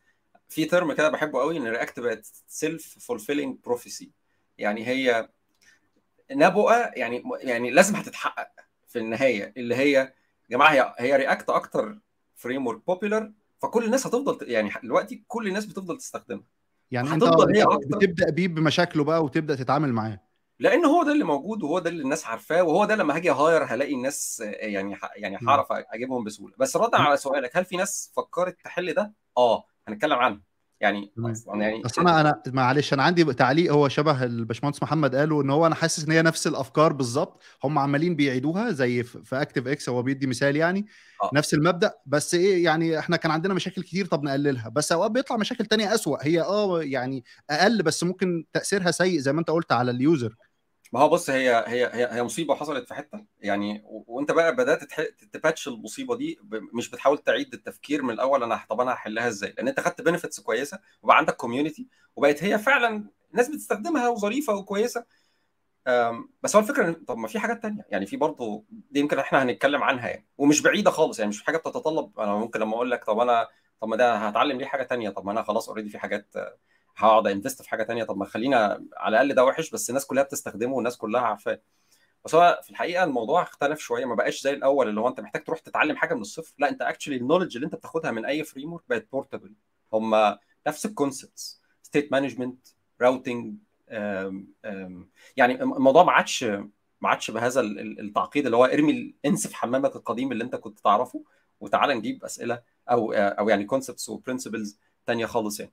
في 0.49 0.65
term 0.65 0.93
كده 0.93 1.09
بحبه 1.09 1.41
قوي 1.41 1.57
إن 1.57 1.67
React 1.67 2.01
بقت 2.01 2.27
self-fulfilling 2.49 3.59
prophecy 3.65 4.11
يعني 4.59 4.87
هي 4.87 5.29
نبوءة 6.33 6.91
يعني 6.95 7.23
يعني 7.41 7.71
لازم 7.71 7.97
هتتحقق 7.97 8.49
في 8.89 8.99
النهاية. 8.99 9.53
اللي 9.57 9.75
هي 9.75 10.13
يا 10.51 10.57
جماعة 10.57 10.71
هي 10.73 10.95
هي 10.99 11.17
React 11.17 11.51
أكتر 11.51 11.99
framework 12.37 12.87
popular 12.87 13.33
فكل 13.59 13.85
الناس 13.85 14.07
هتفضل 14.07 14.51
يعني 14.51 14.71
دلوقتي 14.83 15.25
كل 15.29 15.49
الناس 15.49 15.67
بتفضل 15.67 15.97
تستخدمها. 15.99 16.45
يعني 16.91 17.15
أنت 17.15 17.25
هي 17.25 17.63
أكتر. 17.63 17.97
بتبدأ 17.99 18.31
بيه 18.31 18.49
بمشاكله 18.49 19.05
بقى 19.05 19.25
وتبدأ 19.25 19.55
تتعامل 19.55 19.93
معاه. 19.93 20.21
لأن 20.59 20.85
هو 20.85 21.03
ده 21.03 21.13
اللي 21.13 21.25
موجود 21.25 21.63
وهو 21.63 21.79
ده 21.79 21.91
اللي 21.91 22.03
الناس 22.03 22.27
عارفاه 22.27 22.63
وهو 22.63 22.85
ده 22.85 22.97
لما 22.97 23.17
هاجي 23.17 23.31
hire 23.31 23.65
هلاقي 23.65 23.95
الناس 23.95 24.43
يعني 24.47 24.97
يعني 25.17 25.39
هعرف 25.49 25.67
أجيبهم 25.71 26.25
بسهولة. 26.25 26.55
بس 26.59 26.77
ردا 26.77 26.99
على 26.99 27.17
سؤالك 27.17 27.57
هل 27.57 27.65
في 27.65 27.77
ناس 27.77 28.13
فكرت 28.17 28.61
تحل 28.65 28.93
ده؟ 28.95 29.13
آه 29.39 29.65
هنتكلم 29.89 30.19
عنها 30.19 30.41
يعني 30.81 31.13
يعني 31.55 31.83
بس 31.83 31.99
أنا 31.99 32.21
أنا 32.21 32.43
معلش 32.47 32.93
أنا 32.93 33.03
عندي 33.03 33.25
تعليق 33.35 33.73
هو 33.73 33.89
شبه 33.89 34.25
الباشمهندس 34.25 34.83
محمد 34.83 35.15
قاله 35.15 35.43
إن 35.43 35.51
هو 35.51 35.67
أنا 35.67 35.75
حاسس 35.75 36.05
إن 36.05 36.13
هي 36.13 36.23
نفس 36.23 36.47
الأفكار 36.47 36.93
بالظبط. 36.93 37.43
هم 37.65 37.79
عمالين 37.79 38.17
بيعيدوها 38.17 38.71
زي 38.71 39.03
في 39.03 39.43
ActiveX 39.43 39.89
هو 39.89 40.03
بيدي 40.03 40.27
مثال 40.27 40.57
يعني 40.57 40.87
آه. 41.23 41.31
نفس 41.35 41.55
المبدأ 41.55 41.93
بس 42.07 42.35
إيه 42.35 42.65
يعني 42.65 42.99
إحنا 42.99 43.17
كان 43.17 43.31
عندنا 43.31 43.55
مشاكل 43.55 43.83
كتير 43.83 44.07
طب 44.07 44.23
نقللها. 44.23 44.69
بس 44.69 44.93
أوقات 44.93 45.11
بيطلع 45.11 45.37
مشاكل 45.37 45.67
تانية 45.67 45.95
أسوأ. 45.95 46.17
هي 46.27 46.41
آه 46.43 46.83
يعني 46.83 47.25
أقل 47.51 47.83
بس 47.83 48.05
ممكن 48.05 48.45
تأثيرها 48.53 48.91
سيء 48.91 49.19
زي 49.21 49.33
ما 49.33 49.41
أنت 49.41 49.51
قلت 49.51 49.73
على 49.73 49.91
ال 49.91 50.00
user 50.00 50.37
ما 50.93 51.01
هو 51.01 51.09
بص 51.09 51.31
هي 51.31 51.65
هي 51.67 51.87
هي, 51.87 52.09
هي 52.13 52.23
مصيبة 52.23 52.55
حصلت 52.55 52.89
في 52.89 52.95
حتة 52.95 53.25
يعني 53.41 53.83
وانت 53.85 54.31
بقى 54.33 54.57
بدأت 54.57 54.85
ت 55.33 55.39
patch 55.39 55.69
المصيبة 55.69 56.17
دي 56.17 56.39
مش 56.75 56.91
بتحاول 56.91 57.19
تعيد 57.19 57.55
التفكير 57.55 58.03
من 58.03 58.11
الأول 58.15 58.43
أنا 58.43 58.65
طب 58.71 58.81
أنا 58.81 58.93
هحلها 58.93 59.29
إزاي؟ 59.29 59.53
لأن 59.57 59.69
أنت 59.69 59.81
خدت 59.81 60.01
benefits 60.01 60.41
كويسة 60.41 60.79
وبقى 61.03 61.17
عندك 61.17 61.37
community 61.37 61.89
وبقت 62.17 62.45
هي 62.45 62.59
فعلا 62.59 63.11
الناس 63.31 63.49
بتستخدمها 63.49 64.09
وظريفة 64.09 64.55
وكويسة. 64.55 65.05
بس 66.43 66.57
هو 66.57 66.63
الفكرة 66.63 66.93
طب 66.93 67.17
ما 67.19 67.29
في 67.29 67.39
حاجات 67.39 67.63
تانية 67.63 67.87
يعني 67.91 68.07
في 68.07 68.17
برضه 68.17 68.65
دي 68.71 69.01
يمكن 69.01 69.19
إحنا 69.19 69.43
هنتكلم 69.43 69.83
عنها 69.83 70.09
يعني 70.09 70.27
ومش 70.39 70.63
بعيدة 70.63 70.91
خالص 70.91 71.19
يعني 71.19 71.29
مش 71.29 71.43
حاجة 71.45 71.57
بتتطلب 71.57 72.21
أنا 72.21 72.35
ممكن 72.37 72.61
لما 72.61 72.75
أقول 72.75 72.91
لك 72.91 73.05
طب 73.05 73.19
أنا 73.19 73.49
طب 73.81 73.89
ما 73.89 73.97
ده 73.97 74.15
هتعلم 74.17 74.59
ليه 74.59 74.67
حاجة 74.67 74.83
تانية 74.83 75.11
طب 75.11 75.25
ما 75.27 75.33
أنا 75.33 75.43
خلاص 75.43 75.69
already 75.69 75.89
في 75.91 75.99
حاجات 75.99 76.35
هقعد 76.97 77.27
invest 77.27 77.63
في 77.63 77.71
حاجة 77.71 77.83
تانية. 77.83 78.05
طب 78.05 78.17
ما 78.17 78.25
خلينا 78.25 78.85
على 78.97 79.15
الأقل 79.21 79.35
ده 79.35 79.45
وحش 79.45 79.71
بس 79.71 79.91
الناس 79.91 80.07
كلها 80.07 80.23
بتستخدمه 80.23 80.75
والناس 80.75 80.97
كلها 80.97 81.21
عارفاه. 81.21 81.61
بس 82.25 82.35
هو 82.35 82.61
في 82.65 82.71
الحقيقة 82.71 83.05
الموضوع 83.05 83.43
اختلف 83.43 83.79
شوية 83.81 84.05
ما 84.05 84.15
بقاش 84.15 84.43
زي 84.43 84.53
الأول 84.53 84.89
اللي 84.89 85.01
هو 85.01 85.09
أنت 85.09 85.21
محتاج 85.21 85.45
تروح 85.45 85.59
تتعلم 85.59 85.97
حاجة 85.97 86.15
من 86.15 86.21
الصفر. 86.21 86.55
لا 86.59 86.69
أنت 86.69 86.83
actually 86.83 87.17
ال 87.17 87.21
knowledge 87.21 87.57
اللي 87.57 87.65
أنت 87.67 87.75
بتاخدها 87.75 88.11
من 88.11 88.25
أي 88.25 88.45
framework 88.45 88.85
بقت 88.89 89.07
portable 89.13 89.55
هم 89.93 90.37
نفس 90.67 90.87
ال 90.87 90.95
concepts 90.95 91.63
state 91.83 92.13
management 92.13 92.67
routing 93.01 93.55
يعني 95.37 95.63
الموضوع 95.63 96.05
ما 96.05 96.13
عادش 96.13 96.45
ما 97.01 97.09
عادش 97.09 97.31
بهذا 97.31 97.61
التعقيد 97.61 98.45
اللي 98.45 98.57
هو 98.57 98.65
ارمي 98.65 99.15
انسف 99.27 99.53
حمامك 99.53 99.97
القديم 99.97 100.33
اللي 100.33 100.45
أنت 100.45 100.57
كنت 100.57 100.81
تعرفه 100.81 101.25
وتعالى 101.61 101.95
نجيب 101.95 102.25
أسئلة 102.25 102.63
أو 102.91 103.13
أو 103.13 103.49
يعني 103.49 103.65
concepts 103.65 104.09
و 104.09 104.15
principles 104.15 104.79
ثانية 105.07 105.27
خالص 105.27 105.61
يعني. 105.61 105.73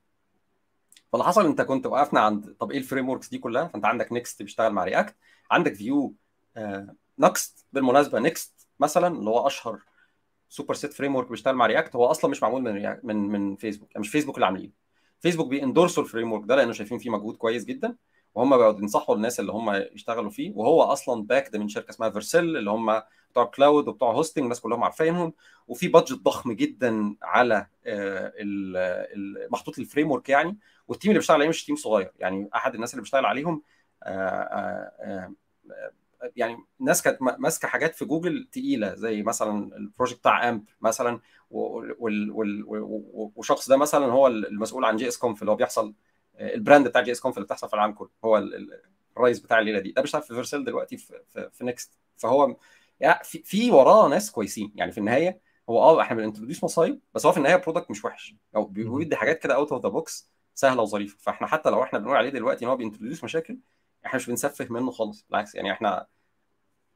فاللي 1.11 1.25
حصل 1.25 1.45
انت 1.45 1.61
كنت 1.61 1.85
وقفنا 1.85 2.19
عند 2.19 2.55
طب 2.59 2.71
إيه 2.71 2.77
ال 2.77 3.09
frameworks 3.09 3.29
دي 3.29 3.37
كلها؟ 3.37 3.67
فانت 3.67 3.85
عندك 3.85 4.11
Nuxt 4.11 4.41
بيشتغل 4.43 4.73
مع 4.73 4.83
React 4.83 5.15
عندك 5.51 5.73
Vue 5.73 6.15
آه 6.57 6.95
Next 7.19 7.65
بالمناسبة 7.73 8.19
Next 8.19 8.67
مثلا 8.79 9.07
اللي 9.07 9.29
هو 9.29 9.47
أشهر 9.47 9.79
superset 10.49 10.93
framework 10.93 11.29
بيشتغل 11.29 11.55
مع 11.55 11.65
React 11.65 11.95
هو 11.95 12.05
أصلا 12.05 12.31
مش 12.31 12.43
معمول 12.43 12.61
من 12.61 12.97
من 13.03 13.15
من 13.15 13.55
فيسبوك 13.55 13.89
يعني 13.91 14.01
مش 14.01 14.09
فيسبوك 14.09 14.35
اللي 14.35 14.45
عاملينه. 14.45 14.71
فيسبوك 15.19 15.47
بي 15.47 15.57
endorse 15.57 15.93
وا 15.93 15.98
ال 15.98 16.03
framework 16.03 16.43
ده 16.45 16.55
لأنه 16.55 16.71
شايفين 16.71 16.97
فيه 16.97 17.09
مجهود 17.09 17.35
كويس 17.37 17.65
جدا 17.65 17.95
وهم 18.35 18.57
بقوا 18.57 19.15
الناس 19.15 19.39
اللي 19.39 19.51
هم 19.51 19.71
يشتغلوا 19.71 20.29
فيه 20.29 20.51
وهو 20.55 20.81
أصلا 20.83 21.23
backed 21.23 21.55
من 21.55 21.67
شركة 21.67 21.89
اسمها 21.89 22.09
Vercel 22.09 22.57
اللي 22.57 22.69
هم 22.71 23.01
بتوع 23.31 23.45
cloud 23.45 23.87
وبتوع 23.87 24.11
hosting 24.11 24.43
الناس 24.43 24.59
كلهم 24.61 24.83
عارفينهم. 24.83 25.33
وفي 25.67 25.87
budget 25.87 26.19
ضخم 26.23 26.51
جدا 26.51 27.15
على 27.21 27.67
محطوط 29.49 29.79
ال 29.79 30.11
framework 30.11 30.29
يعني. 30.29 30.57
وال 30.87 30.95
team 30.95 31.11
اللي 31.11 31.19
بيشتغل 31.19 31.37
عليه 31.37 31.49
مش 31.49 31.65
team 31.65 31.75
صغير. 31.75 32.11
يعني 32.19 32.49
أحد 32.55 32.75
الناس 32.75 32.93
اللي 32.93 33.01
بيشتغل 33.01 33.25
عليهم 33.25 33.61
يعني 36.35 36.57
ناس 36.79 37.01
كانت 37.01 37.21
ماسكة 37.21 37.67
حاجات 37.67 37.95
في 37.95 38.05
جوجل 38.05 38.47
تقيلة 38.51 38.95
زي 38.95 39.23
مثلا 39.23 39.75
ال 39.77 39.82
project 39.82 40.19
بتاع 40.19 40.49
AMP 40.49 40.65
مثلا 40.81 41.19
والشخص 43.35 43.69
ده 43.69 43.77
مثلا 43.77 44.05
هو 44.05 44.27
المسؤول 44.27 44.85
عن 44.85 44.95
JSConf 44.95 45.41
اللي 45.41 45.51
هو 45.51 45.55
بيحصل 45.55 45.93
ال 46.39 46.47
brand 46.47 46.87
بتاع 46.87 47.01
JSConf 47.01 47.37
اللي 47.37 47.45
بتحصل 47.45 47.67
في 47.67 47.73
العالم 47.73 47.93
كله 47.93 48.09
هو 48.25 48.37
الرئيس 49.17 49.39
بتاع 49.39 49.59
الليلة 49.59 49.79
دي. 49.79 49.91
ده 49.91 50.01
بيشتغل 50.01 50.21
في 50.21 50.33
Vercel 50.33 50.63
دلوقتي 50.63 50.97
في, 50.97 51.21
في, 51.33 51.49
في 51.53 51.63
Next 51.65 51.97
فهو 52.17 52.57
يعني 52.99 53.23
في, 53.23 53.43
في 53.43 53.71
وراه 53.71 54.07
ناس 54.09 54.31
كويسين. 54.31 54.71
يعني 54.75 54.91
في 54.91 54.97
النهاية 54.97 55.41
هو 55.69 55.79
آه 55.79 56.01
إحنا 56.01 56.17
بن 56.17 56.25
introduce 56.25 56.63
مصايب 56.63 56.99
بس 57.13 57.25
هو 57.25 57.31
في 57.31 57.37
النهاية 57.37 57.55
product 57.55 57.91
مش 57.91 58.05
وحش. 58.05 58.35
أو 58.55 58.65
بيدي 58.65 59.15
حاجات 59.15 59.39
كده 59.39 59.55
out 59.55 59.71
of 59.71 59.83
the 59.83 59.89
box 59.89 60.29
سهلة 60.57 60.81
وظريفة. 60.81 61.17
فإحنا 61.19 61.47
حتى 61.47 61.69
لو 61.69 61.83
إحنا 61.83 61.99
بنقول 61.99 62.15
عليه 62.17 62.29
دلوقتي 62.29 62.65
إن 62.65 62.69
هو 62.69 62.75
بي 62.77 62.85
introduce 62.85 63.23
مشاكل 63.23 63.57
إحنا 64.05 64.15
مش 64.15 64.27
بنسفه 64.27 64.67
منه 64.69 64.91
خالص 64.91 65.25
بالعكس 65.29 65.55
يعني 65.55 65.71
إحنا 65.71 66.07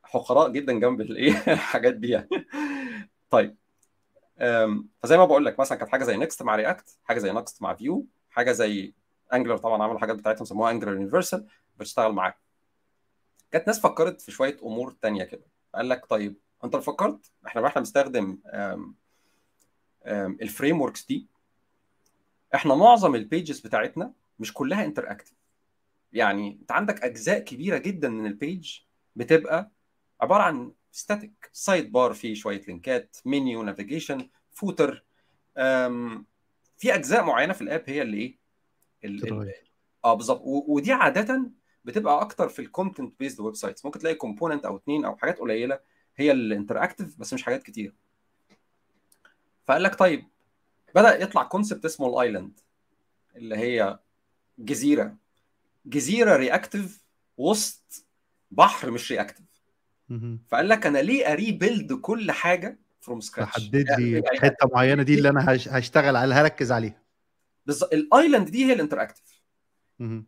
حقراء 0.04 0.50
جدا 0.52 0.74
جنب 0.80 1.02
الايه 1.02 1.32
الحاجات 1.54 1.94
دي 1.94 2.10
يعني. 2.10 2.30
طيب 3.30 3.58
فزي 5.04 5.18
ما 5.18 5.26
بقول 5.26 5.46
لك 5.46 5.60
مثلا 5.60 5.78
كانت 5.78 5.92
حاجة 5.92 6.04
زي 6.04 6.18
Next 6.18 6.44
مع 6.44 6.56
React 6.56 6.98
حاجة 7.04 7.20
زي 7.20 7.32
Nuxt 7.32 7.62
مع 7.62 7.74
Vue 7.74 8.08
حاجة 8.30 8.52
زي 8.52 8.94
Angular 9.34 9.58
طبعا 9.58 9.84
عملوا 9.84 10.00
حاجات 10.00 10.16
بتاعتهم 10.16 10.46
سموها 10.46 10.72
Angular 10.72 10.94
Universal 10.94 11.48
بتشتغل 11.78 12.12
معاك 12.12 12.38
كانت 13.52 13.68
ناس 13.68 13.80
فكرت 13.80 14.22
في 14.22 14.32
شوية 14.32 14.58
أمور 14.64 14.92
تانية 15.02 15.24
كده. 15.24 15.46
قال 15.76 15.90
لك 15.90 16.06
طيب 16.06 16.38
أنت 16.64 16.76
لو 16.76 16.82
فكرت 16.82 17.32
إحنا 17.48 17.68
إحنا 17.68 17.82
بنستخدم 17.82 18.38
ال 20.42 20.82
frameworks 20.82 21.06
دي 21.06 21.28
إحنا 22.56 22.76
معظم 22.76 23.16
ال 23.16 23.23
pages 23.23 23.60
بتاعتنا 23.60 24.14
مش 24.40 24.54
كلها 24.54 24.86
interactive 24.86 25.34
يعني 26.14 26.58
أنت 26.62 26.72
عندك 26.72 27.04
أجزاء 27.04 27.40
كبيرة 27.40 27.78
جدا 27.78 28.10
من 28.10 28.26
ال 28.26 28.37
page 28.37 28.80
بتبقى 29.16 29.72
عبارة 30.22 30.44
عن 30.44 30.72
static 30.92 31.50
sidebar 31.54 32.14
فيه 32.14 32.34
شوية 32.34 32.62
لينكات 32.68 33.18
menu 33.26 33.64
navigation 33.64 34.30
footer 34.52 35.06
في 36.78 36.96
أجزاء 36.96 37.24
معينة 37.24 37.54
في 37.54 37.62
ال 37.62 37.67
app 37.67 37.84
هي 37.88 38.02
اللي 38.02 38.18
إيه؟ 38.18 38.38
ال 39.06 39.54
آه 40.06 40.14
بالظبط. 40.14 40.42
ودي 40.46 40.92
عادة 40.92 41.52
بتبقى 41.86 42.22
أكتر 42.22 42.50
في 42.50 42.60
ال 42.60 42.64
content-based 42.64 43.20
websites 43.20 43.86
ممكن 43.86 44.00
تلاقي 44.00 44.16
component 44.16 44.66
أو 44.66 44.78
اتنين 44.78 45.06
أو 45.06 45.18
حاجات 45.18 45.40
قليلة 45.40 45.80
هي 46.16 46.32
ال 46.32 46.39
interactive 46.39 47.20
بس 47.20 47.34
مش 47.34 47.44
حاجات 47.44 47.64
كتير. 47.64 47.96
فقال 49.68 49.84
لك 49.84 49.96
طيب 49.96 50.28
بدأ 50.96 51.22
يطلع 51.24 51.44
concept 51.44 51.86
اسمه 51.86 52.08
ال 52.08 52.15
island 52.15 52.60
اللي 53.36 53.58
هي 53.58 54.00
جزيرة. 54.60 55.16
جزيرة 55.86 56.36
reactive 56.36 57.06
وسط 57.38 58.06
بحر 58.52 58.92
مش 58.92 59.12
reactive 59.12 59.46
فقال 60.48 60.70
لك 60.70 60.86
أنا 60.86 60.98
ليه 60.98 61.32
ا 61.32 61.39
rebuild 61.39 61.94
كل 61.94 62.32
حاجة 62.32 62.80
from 63.02 63.20
scratch 63.20 63.52
حدد 63.52 63.76
لي 63.76 64.12
يعني 64.12 64.30
الحته 64.32 64.68
معينة 64.74 65.04
دي 65.04 65.14
اللي 65.16 65.30
أنا 65.30 65.46
هشتغل 65.50 66.16
عليها 66.16 66.42
هركز 66.42 66.72
عليها. 66.72 67.02
بالظبط 67.66 67.94
ال 67.94 68.02
island 68.02 68.50
دي 68.50 68.66
هي 68.66 68.74
ال 68.74 68.79
interactive 68.79 69.42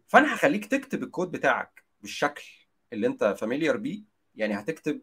فأنا 0.08 0.36
هخليك 0.36 0.66
تكتب 0.66 1.04
الكود 1.04 1.32
بتاعك 1.32 1.84
بالشكل 2.02 2.44
اللي 2.94 3.08
أنت 3.08 3.36
familiar 3.40 3.78
بيه. 3.78 4.04
يعني 4.36 4.60
هتكتب 4.60 5.02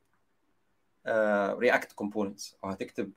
React 1.59 1.93
uh, 1.93 1.95
components 1.95 2.57
أو 2.65 2.69
هتكتب 2.69 3.13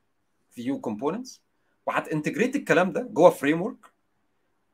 Vue 0.52 0.80
components 0.80 1.43
وهت 1.86 2.03
integrate 2.03 2.56
الكلام 2.56 2.92
ده 2.92 3.02
جوه 3.02 3.30
framework 3.30 3.86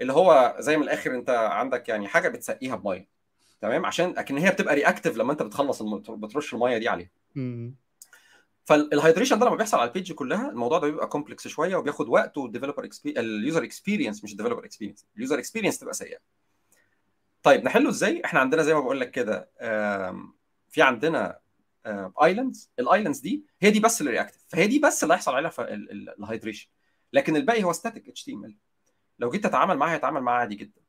اللي 0.00 0.12
هو 0.12 0.56
زي 0.58 0.76
من 0.76 0.82
الآخر 0.82 1.14
أنت 1.14 1.30
عندك 1.30 1.88
يعني 1.88 2.08
حاجة 2.08 2.28
بتسقيها 2.28 2.76
بميه 2.76 3.08
تمام؟ 3.62 3.86
عشان 3.86 4.10
لكن 4.10 4.38
هي 4.38 4.50
بتبقى 4.50 4.74
reactive 4.74 5.16
لما 5.16 5.32
انت 5.32 5.42
بتخلص 5.42 5.82
الم... 5.82 5.98
بترش 5.98 6.54
المية 6.54 6.78
دي 6.78 6.88
عليها. 6.88 7.10
فال 8.64 8.77
hydration 8.77 9.38
ده 9.38 9.46
لما 9.46 9.56
بيحصل 9.56 9.78
على 9.78 9.88
ال 9.88 9.93
page 9.93 10.12
كلها 10.12 10.50
الموضوع 10.50 10.78
ده 10.78 10.86
بيبقى 10.86 11.06
complex 11.06 11.48
شوية 11.48 11.76
وبياخد 11.76 12.08
وقت 12.08 12.38
وال 12.38 12.46
developer 12.46 12.84
experie... 12.84 13.20
ال 13.20 13.29
user 13.29 13.64
experience 13.64 14.24
مش 14.24 14.32
ال 14.32 14.35
developer 14.35 14.64
experience 14.64 15.06
ال 15.16 15.20
user 15.20 15.38
experience 15.38 15.78
تبقى 15.78 15.94
سيئة. 15.94 16.18
طيب 17.42 17.64
نحله 17.64 17.88
إزاي؟ 17.88 18.22
إحنا 18.24 18.40
عندنا 18.40 18.62
زي 18.62 18.74
ما 18.74 18.80
بقول 18.80 19.00
لك 19.00 19.10
كده 19.10 19.50
في 20.68 20.82
عندنا 20.82 21.38
islands 22.22 22.70
ال 22.78 22.83
islands 22.83 23.18
دي 23.18 23.44
هي 23.60 23.70
دي 23.70 23.80
بس 23.80 24.00
اللي 24.00 24.12
reactive 24.12 24.42
فهي 24.48 24.66
دي 24.66 24.78
بس 24.78 25.02
اللي 25.02 25.14
هيحصل 25.14 25.34
عليها 25.34 25.52
ال 26.18 26.23
hydration 26.23 26.68
لكن 27.12 27.36
الباقي 27.36 27.64
هو 27.64 27.72
static 27.72 28.08
HTML 28.08 28.56
لو 29.18 29.30
جيت 29.30 29.44
تتعامل 29.44 29.76
معاه 29.76 29.94
هيتعامل 29.94 30.20
معاه 30.20 30.40
عادي 30.40 30.54
جدا. 30.54 30.81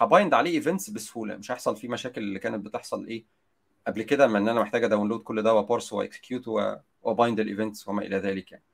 ه 0.00 0.07
bind 0.07 0.34
عليه 0.34 0.50
events 0.50 0.90
بسهولة 0.90 1.36
مش 1.36 1.50
هيحصل 1.50 1.76
فيه 1.76 1.88
مشاكل 1.88 2.20
اللي 2.20 2.38
كانت 2.38 2.66
بتحصل 2.66 3.06
إيه 3.06 3.24
قبل 3.86 4.02
كده 4.02 4.26
من 4.26 4.36
إن 4.36 4.48
أنا 4.48 4.60
محتاج 4.60 4.84
أ 4.84 4.88
download 4.88 5.20
كل 5.22 5.42
ده 5.42 5.54
وبارس 5.54 5.92
وأكسكيوت 5.92 6.44
وبايند 7.02 7.40
الإيفنتس 7.40 7.88
وما 7.88 8.02
إلى 8.02 8.16
ذلك 8.16 8.52
يعني. 8.52 8.64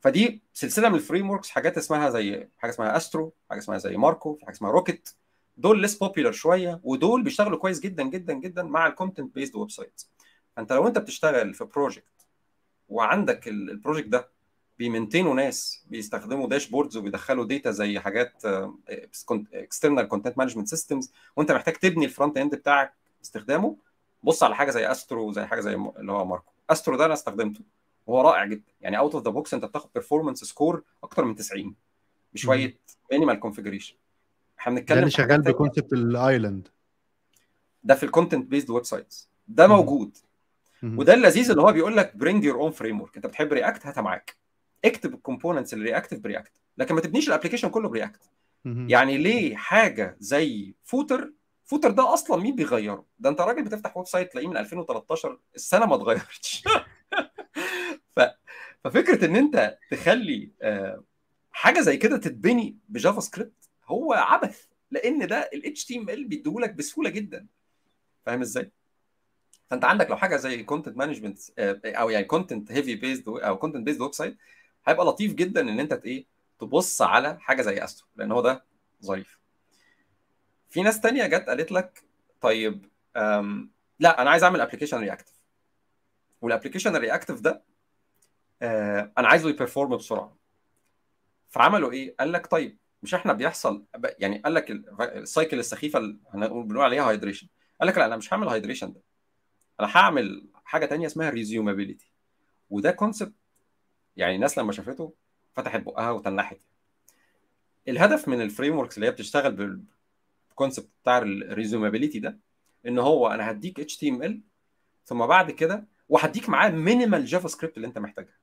فدي 0.00 0.42
سلسلة 0.52 0.88
من 0.88 0.94
ال 0.94 1.30
frameworks 1.30 1.50
حاجات 1.50 1.78
اسمها 1.78 2.10
زي 2.10 2.48
حاجة 2.58 2.70
اسمها 2.70 2.96
Astro 2.96 3.32
حاجة 3.50 3.58
اسمها 3.58 3.78
زي 3.78 3.96
Marko 3.96 4.38
حاجة 4.42 4.54
اسمها 4.54 4.70
Rocket 4.70 5.08
دول 5.56 5.80
less 5.80 5.98
popular 5.98 6.32
شوية 6.32 6.80
ودول 6.82 7.22
بيشتغلوا 7.22 7.58
كويس 7.58 7.80
جدا 7.80 8.02
جدا 8.02 8.32
جدا 8.32 8.62
مع 8.62 8.86
ال 8.86 9.34
content 9.34 9.56
based 9.56 9.70
website 9.70 10.02
فأنت 10.56 10.72
لو 10.72 10.86
أنت 10.88 10.98
بتشتغل 10.98 11.54
في 11.54 11.64
project 11.64 12.26
وعندك 12.88 13.48
ال 13.48 13.56
project 13.56 14.08
ده 14.08 14.28
بي 14.78 14.88
maintain 14.88 15.29
وا 15.29 15.34
ناس 15.34 15.84
بيستخدموا 15.90 16.48
dashboards 16.48 16.96
وبيدخلوا 16.96 17.44
data 17.44 17.70
زي 17.70 18.00
حاجات 18.00 18.42
external 19.54 20.08
content 20.08 20.38
management 20.38 20.68
systems 20.68 21.12
وانت 21.36 21.52
محتاج 21.52 21.74
تبني 21.74 22.04
ال 22.04 22.10
front 22.10 22.38
end 22.38 22.54
بتاعك 22.54 22.94
باستخدامه. 23.18 23.76
بص 24.22 24.42
على 24.42 24.54
حاجة 24.56 24.70
زي 24.70 24.90
Astro 24.90 25.28
وزي 25.28 25.46
حاجة 25.46 25.60
زي 25.60 25.74
اللي 25.74 26.12
هو 26.12 26.24
Marko. 26.24 26.52
Astro 26.70 26.96
ده 26.96 27.04
أنا 27.04 27.14
استخدمته. 27.14 27.60
وهو 28.06 28.20
رائع 28.20 28.44
جدا. 28.44 28.72
يعني 28.80 28.98
out 28.98 29.14
of 29.14 29.24
the 29.24 29.30
box 29.30 29.54
أنت 29.54 29.64
بتاخد 29.64 29.90
performance 29.94 30.44
score 30.44 30.82
أكتر 31.04 31.24
من 31.24 31.34
90 31.34 31.74
بشوية 32.32 32.78
minimal 33.12 33.40
configuration 33.40 33.94
إحنا 34.58 34.74
بنتكلم 34.74 34.94
ده 34.96 35.00
اللي 35.00 35.10
شغال 35.10 35.42
ب 35.42 35.48
concept 35.48 35.92
ال 35.92 36.03
island 36.03 36.68
ده 37.84 37.94
في 37.94 38.02
ال 38.02 38.46
content 38.46 38.70
based 38.70 38.84
websites 38.84 39.28
ده 39.48 39.66
موجود. 39.66 40.16
وده 40.82 41.14
اللذيذ 41.14 41.50
اللي 41.50 41.62
هو 41.62 41.72
بيقول 41.72 41.96
لك 41.96 42.16
bring 42.16 42.44
your 42.44 42.56
own 42.60 42.70
framework 42.70 43.16
أنت 43.16 43.26
بتحب 43.26 43.52
React 43.52 43.86
هاتها 43.86 44.00
معاك. 44.00 44.41
اكتب 44.84 45.14
ال 45.14 45.20
components 45.20 45.74
اللي 45.74 45.84
reactive 45.84 46.20
ب 46.20 46.25
React 46.25 46.52
لكن 46.78 46.94
ما 46.94 47.00
تبنيش 47.00 47.28
ال 47.28 47.31
application 47.31 47.68
كله 47.68 47.88
ب 47.88 47.93
React 47.93 48.20
يعني 48.64 49.18
ليه 49.18 49.56
حاجة 49.56 50.16
زي 50.20 50.74
footer 50.84 51.32
footer 51.64 51.90
ده 51.90 52.14
أصلا 52.14 52.42
مين 52.42 52.56
بيغيره؟ 52.56 53.04
ده 53.18 53.30
أنت 53.30 53.40
راجل 53.40 53.64
بتفتح 53.64 53.96
website 53.96 54.32
تلاقيه 54.32 54.48
من 54.48 54.56
2013 54.56 55.38
السنة 55.54 55.86
ما 55.86 55.94
اتغيرتش. 55.94 56.64
ف... 58.16 58.20
ففكرة 58.84 59.24
إن 59.24 59.36
أنت 59.36 59.78
تخلي 59.90 60.50
حاجة 61.52 61.80
زي 61.80 61.96
كده 61.96 62.16
تتبني 62.16 62.76
ب 62.88 63.20
JavaScript 63.20 63.68
هو 63.84 64.12
عبث 64.12 64.66
لأن 64.90 65.26
ده 65.26 65.50
ال 65.54 65.74
HTML 65.76 66.26
بيديهولك 66.26 66.74
بسهولة 66.74 67.10
جدا. 67.10 67.46
فاهم 68.26 68.40
إزاي؟ 68.40 68.70
فأنت 69.70 69.84
عندك 69.84 70.10
لو 70.10 70.16
حاجة 70.16 70.36
زي 70.36 70.62
content 70.62 70.96
management 70.96 71.38
أو 71.86 72.10
يعني 72.10 72.24
content 72.24 72.72
heavy 72.72 72.94
based 72.94 73.28
أو 73.28 73.58
content 73.58 73.86
based 73.86 74.00
website 74.00 74.36
هيبقى 74.86 75.06
لطيف 75.06 75.34
جدا 75.34 75.60
إن 75.60 75.80
أنت 75.80 75.92
إيه 75.92 76.26
تبص 76.58 77.02
على 77.02 77.40
حاجة 77.40 77.62
زي 77.62 77.84
Astro 77.84 78.08
لأن 78.16 78.32
هو 78.32 78.40
ده 78.40 78.64
ظريف. 79.02 79.38
في 80.70 80.82
ناس 80.82 81.00
تانية 81.00 81.26
جت 81.26 81.48
قالت 81.48 81.72
لك 81.72 82.02
طيب 82.40 82.88
لا 83.98 84.22
أنا 84.22 84.30
عايز 84.30 84.44
أعمل 84.44 84.60
application 84.60 84.98
reactive 85.00 85.34
وال 86.40 86.49
application 86.49 86.96
ال 86.96 87.01
reactive 87.01 87.40
ده 87.40 87.62
آه 88.62 89.12
أنا 89.18 89.28
عايزه 89.28 89.48
ي 89.50 89.56
perform 89.56 89.96
بسرعة. 89.96 90.36
فعملوا 91.48 91.92
إيه؟ 91.92 92.14
قال 92.20 92.32
لك 92.32 92.46
طيب 92.46 92.78
مش 93.02 93.14
إحنا 93.14 93.32
بيحصل 93.32 93.84
يعني 94.18 94.38
قال 94.38 94.54
لك 94.54 94.70
ال 95.00 95.10
cycle 95.10 95.58
السخيفة 95.58 95.98
اللي 95.98 96.18
بنقول 96.34 96.78
عليها 96.80 97.08
hydration 97.08 97.48
قال 97.80 97.88
لك 97.88 97.98
لا 97.98 98.06
أنا 98.06 98.16
مش 98.16 98.32
هعمل 98.34 98.48
hydration 98.48 98.92
ده. 98.92 99.02
أنا 99.80 99.96
هعمل 99.96 100.48
حاجة 100.64 100.86
تانية 100.86 101.06
اسمها 101.06 101.30
resumability 101.30 102.12
وده 102.70 102.90
concept 102.90 103.34
يعني 104.16 104.34
الناس 104.34 104.58
لما 104.58 104.72
شافته 104.72 105.14
فتحت 105.52 105.80
بقها 105.80 106.10
وتنحت 106.10 106.56
الهدف 107.88 108.28
من 108.28 108.40
ال 108.40 108.78
frameworks 108.78 108.96
اللي 108.96 109.06
هي 109.06 109.10
بتشتغل 109.10 109.84
بال 110.48 110.57
concept 110.57 110.88
بتاع 111.02 111.18
ال 111.18 111.26
resumability 111.26 112.18
ده 112.18 112.38
إن 112.86 112.98
هو 112.98 113.28
أنا 113.28 113.50
هديك 113.50 113.80
HTML 113.80 114.40
ثم 115.04 115.26
بعد 115.26 115.50
كده 115.50 115.86
وهديك 116.08 116.48
معاه 116.48 116.70
minimal 116.70 117.24
JavaScript 117.24 117.76
اللي 117.76 117.88
أنت 117.88 117.98
محتاجها. 117.98 118.34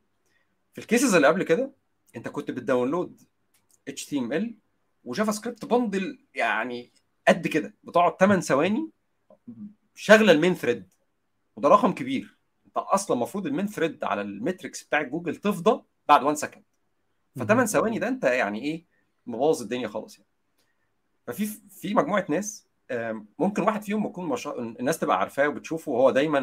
في 0.74 0.80
ال 0.82 0.87
cases 0.87 1.16
اللي 1.16 1.28
قبل 1.28 1.44
كده 1.44 1.72
أنت 2.16 2.28
كنت 2.28 2.52
بت 2.52 2.66
download 2.66 3.22
HTML 3.88 4.20
و 4.20 4.34
JavaScript 4.34 5.66
bundle 5.66 6.20
يعني 6.36 6.92
قد 7.28 7.48
كده 7.48 7.74
بتقعد 7.84 8.18
8 8.20 8.42
ثواني 8.42 8.90
شغلة 9.96 10.32
ال 10.32 10.36
main 10.36 10.56
thread 10.56 10.94
وده 11.56 11.70
رقم 11.70 11.92
كبير. 11.94 12.38
أصلا 12.80 13.18
المفروض 13.18 13.48
ال 13.48 13.52
main 13.52 13.68
thread 13.68 14.04
على 14.04 14.22
ال 14.22 14.29
metrics 14.30 14.84
بتاع 14.84 15.02
جوجل 15.02 15.36
تفضى 15.36 15.84
بعد 16.08 16.24
1 16.24 16.38
second 16.38 16.64
ف 17.36 17.44
8 17.44 17.66
ثواني 17.66 18.00
ده 18.00 18.08
أنت 18.08 18.24
يعني 18.24 18.62
إيه 18.64 18.86
مبوظ 19.26 19.62
الدنيا 19.62 19.88
خالص 19.88 20.18
يعني. 20.18 20.30
ففي 21.28 21.46
في 21.70 21.94
مجموعة 21.94 22.26
ناس 22.30 22.68
ممكن 23.40 23.62
واحد 23.64 23.84
فيهم 23.84 24.06
يكون 24.06 24.26
مش... 24.30 24.48
الناس 24.48 25.00
تبقى 25.00 25.20
عارفاه 25.20 25.48
وبتشوفه 25.48 25.92
وهو 25.92 26.12
دايما 26.12 26.40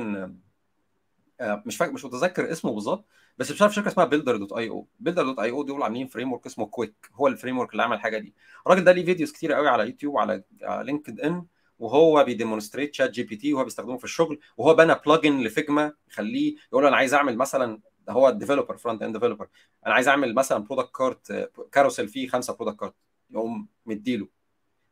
مش 1.43 1.77
فاكر 1.77 1.93
مش 1.93 2.05
متذكر 2.05 2.53
اسمه 2.53 2.73
بالظبط 2.73 3.07
بس 3.39 3.51
مش 3.51 3.63
عارف 3.63 3.75
شركة 3.75 3.89
اسمها 3.89 4.07
بيلدر 4.07 4.37
دوت 4.37 4.53
اي 4.53 4.69
أو 4.69 4.87
بيلدر 5.01 5.23
دوت 5.23 5.39
اي 5.39 5.51
أو 5.51 5.63
دول 5.63 5.83
عاملين 5.83 6.07
framework 6.07 6.47
اسمه 6.47 6.67
Qwik 6.67 7.11
هو 7.15 7.27
ال 7.27 7.59
framework 7.59 7.73
اللي 7.73 7.83
عمل 7.83 7.97
الحاجة 7.97 8.19
دي. 8.19 8.35
الراجل 8.67 8.85
ده 8.85 8.93
ليه 8.93 9.05
videos 9.05 9.33
كتير 9.33 9.53
قوي 9.53 9.69
على 9.69 9.87
يوتيوب 9.87 10.15
وعلى 10.15 10.43
لينكد 10.63 11.21
ان 11.21 11.47
وهو 11.79 12.25
بي 12.25 13.37
demonstrate 13.37 13.48
ChatGPT 13.48 13.55
وهو 13.55 13.65
بيستخدمه 13.65 13.97
في 13.99 14.05
الشغل 14.05 14.41
وهو 14.57 14.75
بنى 14.75 14.95
plugin 15.07 15.41
ل 15.41 15.50
Figma 15.50 15.93
يخليه 16.09 16.57
يقول 16.73 16.87
أنا 16.87 16.97
عايز 16.97 17.15
أعمل 17.15 17.37
مثلا 17.37 17.81
هو 18.09 18.29
ال 18.29 18.34
developer 18.34 18.77
front 18.77 19.03
end 19.03 19.17
developer 19.17 19.49
أنا 19.87 19.95
عايز 19.95 20.09
أعمل 20.09 20.35
مثلا 20.35 20.59
product 20.59 20.97
card 20.97 21.51
carousel 21.73 22.09
فيه 22.09 22.29
خمسة 22.29 22.55
product 22.55 22.81
card 22.81 22.95
يقوم 23.31 23.69
مديله. 23.87 24.29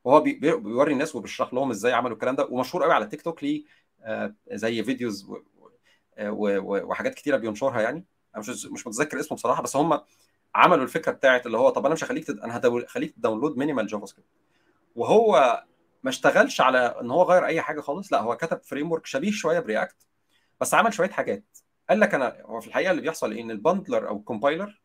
وهو 0.04 0.20
بيوري 0.20 0.92
الناس 0.92 1.16
وبيشرح 1.16 1.54
لهم 1.54 1.70
إزاي 1.70 1.92
عملوا 1.92 2.14
الكلام 2.14 2.36
ده. 2.36 2.46
ومشهور 2.50 2.84
قوي 2.84 2.92
على 2.92 3.06
تيك 3.06 3.22
توك 3.22 3.44
ليه 3.44 3.64
زي 4.52 4.84
videos 4.84 5.26
وحاجات 6.20 7.14
كتيرة 7.14 7.36
بينشرها 7.36 7.80
يعني. 7.80 8.04
أنا 8.34 8.40
مش 8.40 8.66
مش 8.66 8.86
متذكر 8.86 9.20
اسمه 9.20 9.36
بصراحة 9.36 9.62
بس 9.62 9.76
هم 9.76 10.00
عملوا 10.54 10.84
الفكرة 10.84 11.12
بتاعت 11.12 11.46
اللي 11.46 11.58
هو 11.58 11.70
طب 11.70 11.84
أنا 11.86 11.94
مش 11.94 12.04
هخليك 12.04 12.24
تد... 12.24 12.38
أنا 12.40 12.60
هخليك 12.86 13.10
ت 13.10 13.56
download 13.56 13.86
minimal 13.86 14.06
JavaScript 14.06 14.30
وهو 14.96 15.64
ما 16.04 16.10
اشتغلش 16.10 16.60
على 16.60 16.78
إن 17.00 17.10
هو 17.10 17.22
غير 17.22 17.46
أي 17.46 17.62
حاجة 17.62 17.80
خالص 17.80 18.12
لا 18.12 18.20
هو 18.20 18.36
كتب 18.36 18.62
framework 18.62 19.06
شبيه 19.06 19.30
شوية 19.30 19.60
ب 19.60 19.68
React 19.68 20.06
بس 20.60 20.74
عمل 20.74 20.94
شوية 20.94 21.10
حاجات. 21.10 21.44
قال 21.88 22.00
لك 22.00 22.14
أنا 22.14 22.42
هو 22.44 22.60
في 22.60 22.66
الحقيقة 22.66 22.90
اللي 22.90 23.02
بيحصل 23.02 23.32
إيه؟ 23.32 23.42
إن 23.42 23.50
ال 23.50 23.58
bundler 23.58 24.08
أو 24.08 24.16
ال 24.16 24.24
compiler 24.24 24.82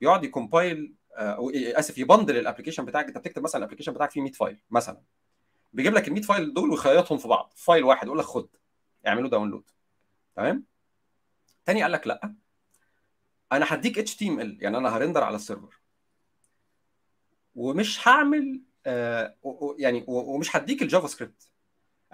بيقعد 0.00 0.24
ي 0.24 0.33
compile 0.33 0.94
أو 1.12 1.50
آسف 1.50 1.98
ي 1.98 2.03
bundle 2.03 2.36
ال 2.36 2.40
application 2.40 2.84
بتاعك. 2.84 3.06
أنت 3.06 3.18
بتكتب 3.18 3.42
مثلا 3.42 3.58
ال 3.58 3.61
application 3.61 3.92
بتاعك 3.92 4.10
فيه 4.10 4.20
100 4.20 4.32
file 4.32 4.62
مثلا. 4.70 5.02
بيجيب 5.72 5.94
لك 5.94 6.08
ال 6.08 6.12
100 6.12 6.22
file 6.22 6.54
دول 6.54 6.70
ويخيطهم 6.70 7.18
في 7.18 7.28
بعض. 7.28 7.52
file 7.56 7.84
واحد 7.84 8.06
يقول 8.06 8.18
لك 8.18 8.24
خد 8.24 8.48
اعمله 9.06 9.28
download. 9.28 9.70
تمام؟ 10.36 10.64
تاني 11.64 11.82
قال 11.82 11.92
لك 11.92 12.06
لأ. 12.06 12.34
أنا 13.52 13.66
هديك 13.68 13.98
HTML 13.98 14.58
يعني 14.60 14.76
أنا 14.76 14.96
ه 14.96 15.00
render 15.00 15.24
على 15.24 15.36
ال 15.36 15.41
server. 15.41 15.80
ومش 17.54 18.08
هعمل 18.08 18.62
آه 18.86 19.36
يعني 19.78 20.04
ومش 20.08 20.56
هديك 20.56 20.82
ال 20.82 21.06
JavaScript. 21.06 21.50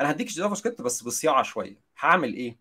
أنا 0.01 0.11
هديك 0.11 0.29
ال 0.29 0.55
JavaScript 0.55 0.83
بس 0.83 1.03
بصياعة 1.03 1.43
شوية. 1.43 1.81
هعمل 2.01 2.35
إيه؟ 2.35 2.59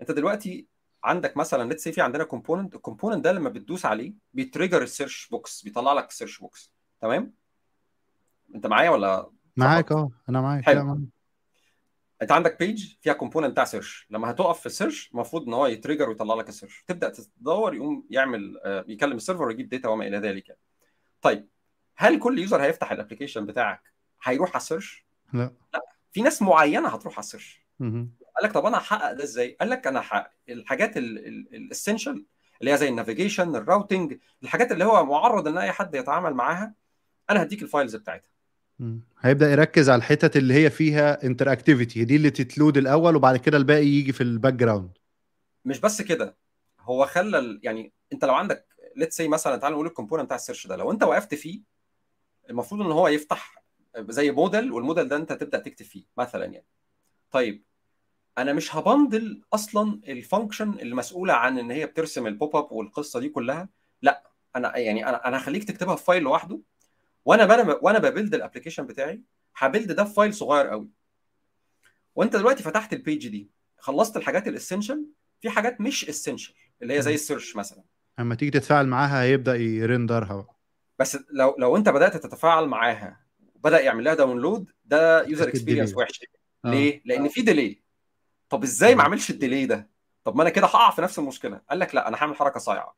أنت 0.00 0.10
دلوقتي 0.10 0.66
عندك 1.04 1.36
مثلا 1.36 1.68
let's 1.68 1.88
say 1.88 2.00
عندنا 2.00 2.24
component 2.24 2.74
ال 2.74 2.79
component 2.79 3.24
ده 3.24 3.32
لما 3.32 3.48
بتدوس 3.48 3.86
عليه 3.86 4.12
بي 4.32 4.43
trigger 4.43 4.82
ال 4.82 4.89
search 4.89 5.28
box 5.28 5.62
بيطلع 5.62 5.92
لك 5.92 6.08
ال 6.08 6.12
search 6.12 6.38
box 6.38 6.72
تمام؟ 7.00 7.34
أنت 8.54 8.66
معايا 8.66 8.90
ولا؟ 8.90 9.30
معاك 9.56 9.92
أه 9.92 10.10
أنا 10.28 10.40
معاك. 10.40 10.64
حلو. 10.64 10.84
معاك. 10.84 10.98
أنت 12.22 12.32
عندك 12.32 12.58
page 12.58 12.94
فيها 13.00 13.12
component 13.12 13.50
بتاع 13.52 13.64
search 13.64 14.06
لما 14.10 14.30
هتقف 14.30 14.60
في 14.60 14.66
ال 14.66 14.72
search 14.72 15.10
المفروض 15.12 15.46
إن 15.46 15.52
هو 15.54 15.66
ي 15.66 15.71
trigger 15.71 16.08
ويطلع 16.08 16.34
لك 16.34 16.48
ال 16.48 16.53
search 16.53 16.84
تبدأ 16.86 17.08
تدور 17.08 17.74
يقوم 17.74 18.06
يعمل 18.10 18.58
آه، 18.64 18.84
يكلم 18.88 19.16
ال 19.16 19.20
server 19.20 19.42
ويجيب 19.44 19.68
data 19.68 19.88
وما 19.88 20.06
إلى 20.06 20.18
ذلك. 20.18 20.58
طيب 21.22 21.48
هل 21.96 22.18
كل 22.18 22.38
user 22.38 22.62
هيفتح 22.62 22.92
ال 22.92 22.97
application 22.97 23.46
بتاعك 23.46 23.82
هيروح 24.22 24.50
على 24.50 24.56
ال 24.56 24.62
search؟ 24.62 25.04
لا. 25.32 25.52
في 26.12 26.22
ناس 26.22 26.42
معينة 26.42 26.88
هتروح 26.88 27.14
على 27.14 27.24
ال 27.24 27.29
search. 27.29 27.62
قال 27.80 28.42
لك 28.42 28.52
طب 28.52 28.66
أنا 28.66 28.78
هحقق 28.78 29.12
ده 29.12 29.24
إزاي؟ 29.24 29.56
قال 29.60 29.70
لك 29.70 29.86
أنا 29.86 30.00
هحقق 30.00 30.30
الحاجات 30.48 30.96
ال 30.96 31.09
essential 31.09 32.24
اللي 32.60 32.72
هي 32.72 32.76
زي 32.76 32.88
ال 32.88 32.94
navigation 32.94 33.56
ال 33.56 33.64
routing 33.64 34.18
الحاجات 34.42 34.72
اللي 34.72 34.84
هو 34.84 35.04
معرض 35.04 35.48
إن 35.48 35.58
أي 35.58 35.72
حد 35.72 35.94
يتعامل 35.94 36.34
معاها 36.34 36.74
أنا 37.30 37.42
هديك 37.42 37.62
ال 37.62 37.68
files 37.68 37.96
بتاعتها. 37.96 38.32
هيبدأ 39.20 39.52
يركز 39.52 39.90
على 39.90 39.98
الحتت 39.98 40.36
اللي 40.36 40.54
هي 40.54 40.70
فيها 40.70 41.24
interactivity 41.24 42.04
دي 42.04 42.16
اللي 42.16 42.30
تتلود 42.30 42.76
الأول 42.76 43.16
وبعد 43.16 43.36
كده 43.36 43.56
الباقي 43.56 43.86
يجي 43.86 44.12
في 44.12 44.20
ال 44.20 44.54
background 44.54 44.90
مش 45.64 45.80
بس 45.80 46.02
كده 46.02 46.36
هو 46.80 47.06
خلى 47.06 47.60
يعني 47.62 47.92
أنت 48.12 48.24
لو 48.24 48.34
عندك 48.34 48.66
let's 48.96 49.16
say 49.16 49.28
مثلا 49.28 49.56
تعال 49.56 49.72
نقول 49.72 49.86
ال 49.86 49.90
component 49.90 50.26
بتاع 50.26 50.36
ال 50.36 50.40
search 50.40 50.66
ده 50.66 50.76
لو 50.76 50.90
أنت 50.90 51.02
وقفت 51.02 51.34
فيه 51.34 51.60
المفروض 52.50 52.80
إن 52.80 52.92
هو 52.92 53.08
يفتح 53.08 53.62
زي 53.98 54.30
modal 54.30 54.72
وال 54.72 54.82
modal 54.82 55.08
ده 55.08 55.16
أنت 55.16 55.32
تبدأ 55.32 55.58
تكتب 55.58 55.86
فيه 55.86 56.04
مثلا 56.18 56.44
يعني. 56.44 56.66
طيب 57.30 57.64
أنا 58.38 58.52
مش 58.52 58.76
ه 58.76 58.85
bundle 58.85 59.42
أصلا 59.52 60.00
ال 60.08 60.15
function 60.15 60.70
اللي 60.72 60.94
مسؤوله 60.94 61.32
عن 61.32 61.58
إن 61.58 61.70
هي 61.70 61.86
بترسم 61.86 62.26
ال 62.26 62.34
pop 62.34 62.56
up 62.56 62.72
والقصة 62.72 63.20
دي 63.20 63.28
كلها. 63.28 63.68
لا 64.02 64.30
أنا 64.56 64.76
يعني 64.76 65.08
أنا 65.08 65.28
أنا 65.28 65.36
هخليك 65.36 65.64
تكتبها 65.64 65.96
في 65.96 66.04
file 66.04 66.22
لوحده 66.22 66.60
وأنا 67.24 67.44
بنا 67.46 67.78
وأنا 67.82 67.98
ب 67.98 68.04
build 68.04 68.34
ال 68.34 68.38
application 68.38 68.86
بتاعي 68.86 69.22
ه 69.56 69.62
build 69.62 69.92
ده 69.92 70.04
في 70.04 70.14
file 70.14 70.34
صغير 70.34 70.66
قوي. 70.66 70.88
وأنت 72.14 72.36
دلوقتي 72.36 72.62
فتحت 72.62 72.92
ال 72.92 72.99
page 72.99 73.28
دي 73.28 73.50
خلصت 73.78 74.16
الحاجات 74.16 74.48
ال 74.48 74.54
essential 74.54 75.06
في 75.40 75.50
حاجات 75.50 75.80
مش 75.80 76.08
essential 76.08 76.54
اللي 76.82 76.94
هي 76.94 77.02
زي. 77.02 77.14
ال 77.14 77.20
search 77.20 77.56
مثلا. 77.56 77.84
أما 78.18 78.34
تيجي 78.34 78.50
تتفاعل 78.50 78.86
معاها 78.86 79.22
هيبدأ 79.22 79.54
ي 79.56 79.66
render 79.66 80.24
ها 80.24 80.34
بقى. 80.36 80.56
بس 80.98 81.18
لو 81.30 81.54
لو 81.58 81.76
انت 81.76 81.88
بدأت 81.88 82.16
تتفاعل 82.16 82.66
معاها 82.66 83.20
وبدأ 83.54 83.80
يعمل 83.80 84.04
لها 84.04 84.14
download 84.14 84.70
ده 84.84 85.26
user 85.26 85.48
experience. 85.48 85.96
وحش 85.96 86.20
آه. 86.64 86.70
ليه؟ 86.70 87.02
لأن 87.04 87.28
في 87.28 87.42
delay 87.42 87.82
طب 88.48 88.62
إزاي 88.62 88.94
ما. 88.94 89.02
اعملش 89.02 89.30
ال 89.30 89.36
delay 89.36 89.66
ده؟ 89.66 89.90
طب 90.24 90.36
ما 90.36 90.42
أنا 90.42 90.50
كده 90.50 90.66
هقع 90.66 90.90
في 90.90 91.02
نفس 91.02 91.18
المشكلة 91.18 91.60
قال 91.70 91.78
لك 91.78 91.94
لا 91.94 92.08
أنا 92.08 92.16
هعمل 92.16 92.36
حركة 92.36 92.60
صايعة 92.60 92.96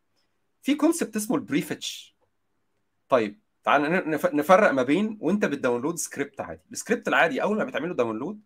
في 0.62 0.74
concept 0.74 1.16
اسمه 1.16 1.36
ال 1.36 1.45
prefetch 1.45 2.16
طيب 3.08 3.40
تعال 3.64 4.04
نفرق 4.36 4.70
ما 4.70 4.82
بين 4.82 5.18
وأنت 5.20 5.44
بت 5.44 5.55
download 5.55 5.96
script 5.96 6.40
عادي 6.40 6.60
السكريبت 6.72 7.08
العادي 7.08 7.42
أول 7.42 7.56
ما 7.56 7.64
بتعمله 7.64 7.94
download 7.94 8.40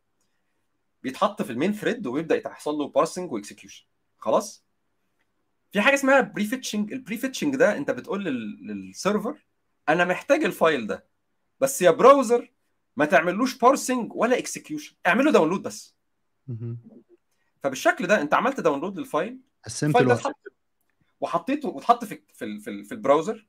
بيتحط 1.02 1.42
في 1.42 1.52
ال 1.52 1.56
main 1.56 1.72
thread 1.72 2.06
وبيبدا 2.06 2.36
يحصل 2.36 2.74
له 2.74 2.88
parsing 2.88 3.32
و 3.32 3.38
execution 3.38 3.86
خلاص 4.18 4.64
في 5.72 5.80
حاجة 5.80 5.94
اسمها 5.94 6.20
prefetching 6.20 6.92
ال 6.92 6.98
prefetching 6.98 7.56
ده 7.56 7.76
انت 7.76 7.90
بتقول 7.90 8.24
لل- 8.24 8.66
لل 8.66 8.86
server 8.86 9.46
أنا 9.88 10.04
محتاج 10.04 10.44
ال 10.44 10.53
file 10.53 10.86
ده 10.86 11.04
بس 11.60 11.82
يا 11.82 11.90
browser 11.90 12.50
ما 12.96 13.04
تعملوش 13.04 13.58
parsing 13.58 14.12
ولا 14.14 14.38
execution 14.38 14.94
اعمله 15.06 15.30
download 15.32 15.62
بس. 15.62 15.94
فبالشكل 17.62 18.06
ده 18.06 18.20
انت 18.22 18.34
عملت 18.34 18.60
download 18.60 18.98
لل 18.98 19.12
file 19.12 19.38
ال 19.88 19.98
file 19.98 20.34
وحطيته 21.20 21.68
واتحط 21.68 22.04
في 22.04 22.20
في 22.34 22.58
في 22.84 22.92
ال 22.92 22.99
browser 22.99 23.46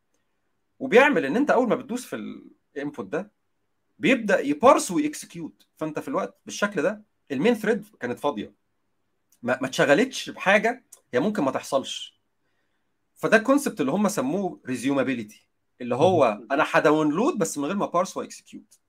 وبيعمل 0.80 1.26
ان 1.26 1.36
انت 1.36 1.52
اول 1.52 1.70
ما 1.70 1.76
بتدوس 1.76 2.06
في 2.06 2.16
ال 2.76 2.81
input 2.81 3.06
ده 3.06 3.32
بيبدأ 4.00 4.40
ي 4.40 4.49
parse 4.49 4.92
وي 4.92 5.09
execute 5.09 5.68
فانت 5.78 6.00
في 6.00 6.08
الوقت 6.08 6.38
بالشكل 6.46 6.82
ده 6.82 7.02
ال 7.32 7.36
main 7.36 7.54
thread 7.54 7.86
كانت 8.00 8.20
فاضية. 8.20 8.54
ما, 9.44 9.58
ما 9.62 9.68
اتشغلتش 9.68 10.30
بحاجة 10.30 10.86
هي 11.14 11.20
ممكن 11.20 11.44
ما 11.44 11.52
تحصلش. 11.52 12.20
فده 13.16 13.38
ال 13.38 13.43
concept 13.43 13.82
اللي 13.82 13.92
هم 13.92 14.08
سموه 14.08 14.62
resumability 14.66 15.48
اللي 15.82 15.96
هو 15.96 16.40
أنا 16.52 16.66
ه 16.72 16.79
download 16.79 17.38
بس 17.38 17.58
من 17.58 17.66
غير 17.66 17.76
ما 17.76 17.86
parse 17.86 18.18
و 18.18 18.26
execute 18.26 18.80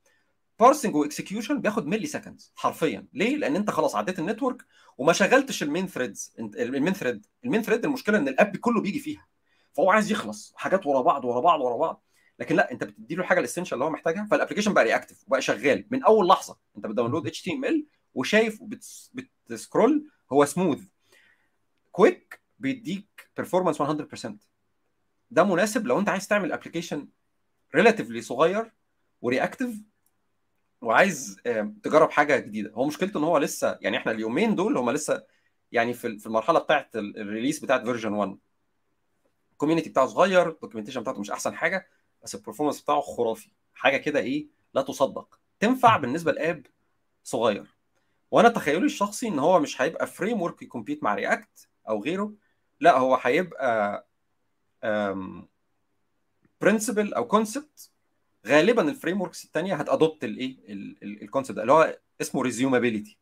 parsing 0.60 0.94
و 0.94 1.01
execution 1.01 1.60
بياخد 1.60 1.86
milliseconds 1.86 2.52
حرفيا. 2.56 3.06
ليه؟ 3.12 3.36
لأن 3.36 3.56
أنت 3.56 3.70
خلاص 3.70 3.94
عديت 3.96 4.18
ال 4.18 4.24
network 4.24 4.64
وما 4.98 5.12
شغلتش 5.12 5.62
ال 5.62 5.67
main 5.67 5.86
threads 5.86 6.34
ال 6.38 6.49
main 6.49 6.92
thread 6.94 7.26
ال 7.44 7.48
main 7.48 7.62
thread 7.62 7.84
المشكلة 7.84 8.18
إن 8.18 8.28
ال 8.28 8.35
app 8.35 8.56
كله 8.56 8.80
بيجي 8.80 8.98
فيها. 8.98 9.26
فهو 9.72 9.90
عايز 9.90 10.10
يخلص 10.10 10.52
حاجات 10.56 10.86
ورا 10.86 11.02
بعض 11.02 11.24
ورا 11.24 11.40
بعض 11.40 11.60
ورا 11.60 11.76
بعض. 11.76 12.04
لكن 12.38 12.56
لا 12.56 12.72
أنت 12.72 12.84
بتدي 12.84 13.14
له 13.14 13.20
الحاجة 13.22 13.38
ال 13.38 13.42
essential 13.42 13.74
اللي 13.74 13.84
هو 13.84 13.90
محتاجها 13.90 14.28
فال 14.30 14.37
application 14.37 14.74
بقى 14.74 14.84
reactive 14.84 15.24
وبقى 15.26 15.42
شغال 15.42 15.86
من 15.90 16.02
أول 16.04 16.28
لحظة. 16.28 16.56
أنت 16.76 16.86
بت 16.86 16.94
download 16.94 17.26
HTML 17.26 17.86
وشايف 18.14 18.60
وبتس- 18.60 19.10
بت 19.46 19.62
scroll 19.62 20.10
هو 20.32 20.44
smooth 20.44 20.80
Qwik 22.00 22.40
بيديك 22.58 23.30
performance 23.36 23.80
100% 23.82 24.30
ده 25.30 25.44
مناسب 25.44 25.86
لو 25.86 25.98
انت 25.98 26.08
عايز 26.08 26.28
تعمل 26.28 26.52
application 26.52 27.08
relatively 27.74 28.20
صغير 28.20 28.72
و 29.22 29.28
reactive 29.28 29.76
وعايز 30.80 31.36
تجرب 31.82 32.10
حاجة 32.10 32.36
جديدة. 32.38 32.70
هو 32.70 32.86
مشكلته 32.86 33.18
إن 33.18 33.24
هو 33.24 33.38
لسه 33.38 33.78
يعني 33.80 33.96
إحنا 33.96 34.12
اليومين 34.12 34.54
دول 34.54 34.76
هم 34.76 34.90
لسه 34.90 35.26
يعني 35.72 35.94
في 35.94 36.18
في 36.18 36.26
المرحلة 36.26 36.58
بتاعت 36.58 36.96
ال- 36.96 37.20
ال 37.20 37.25
release 37.25 37.60
بتاعت 37.64 37.84
version 37.84 38.12
1 38.12 38.38
ال 39.52 39.56
community 39.56 39.90
بتاعه 39.90 40.06
صغير 40.06 40.48
ال 40.48 40.52
documentation 40.52 41.00
بتاعته 41.00 41.20
مش 41.20 41.30
أحسن 41.30 41.54
حاجة 41.54 41.88
بس 42.22 42.34
ال 42.34 42.38
performance 42.38 42.80
بتاعه 42.82 43.00
خرافي. 43.00 43.50
حاجة 43.74 43.96
كده 43.96 44.20
إيه 44.20 44.46
لا 44.74 44.82
تصدق. 44.82 45.38
تنفع 45.60 45.96
بالنسبة 45.96 46.32
ل 46.32 46.41
app 46.41 46.66
صغير. 47.24 47.66
وأنا 48.30 48.48
تخيلي 48.48 48.86
الشخصي 48.86 49.28
إن 49.28 49.38
هو 49.38 49.60
مش 49.60 49.82
هيبقى 49.82 50.06
framework 50.06 50.42
ي 50.42 50.62
compete 50.62 51.02
مع 51.02 51.14
React 51.14 51.69
أو 51.88 52.02
غيره 52.02 52.34
لا 52.80 52.98
هو 52.98 53.18
هيبقى 53.22 54.06
principle 56.60 57.14
أو 57.14 57.26
concept 57.26 57.90
غالبا 58.46 58.82
ال 58.90 59.20
frameworks 59.20 59.44
الثانية 59.44 59.74
هت 59.74 59.89
adopt 59.89 60.24
الإيه 60.24 60.56
ال 61.02 61.09
concept 61.09 61.58
اللي 61.58 61.72
هو 61.72 61.98
اسمه 62.20 62.42
resumability 62.42 63.18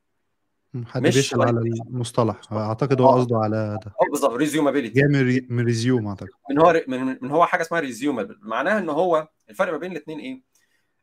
حد 0.85 1.03
بيسال 1.03 1.43
على 1.43 1.61
المصطلح. 1.61 2.53
أعتقد 2.53 3.01
هو 3.01 3.09
قصده 3.09 3.37
على 3.37 3.79
ده. 3.85 3.91
آه 4.03 4.11
بالظبط 4.11 4.33
resumability 4.33 5.01
جاي 5.01 5.43
من 5.49 5.65
resume 5.65 6.07
أعتقد. 6.09 6.29
من 6.51 6.59
هو 6.59 6.85
من, 6.89 7.19
من 7.23 7.31
هو 7.31 7.47
حاجة 7.47 7.63
اسمها 7.63 7.81
resumable 7.81 8.39
معناها 8.43 8.79
إن 8.79 8.89
هو 8.89 9.29
الفرق 9.51 9.73
ما 9.73 9.79
بين 9.79 9.93
الاثنين 9.93 10.19
إيه؟ 10.19 10.43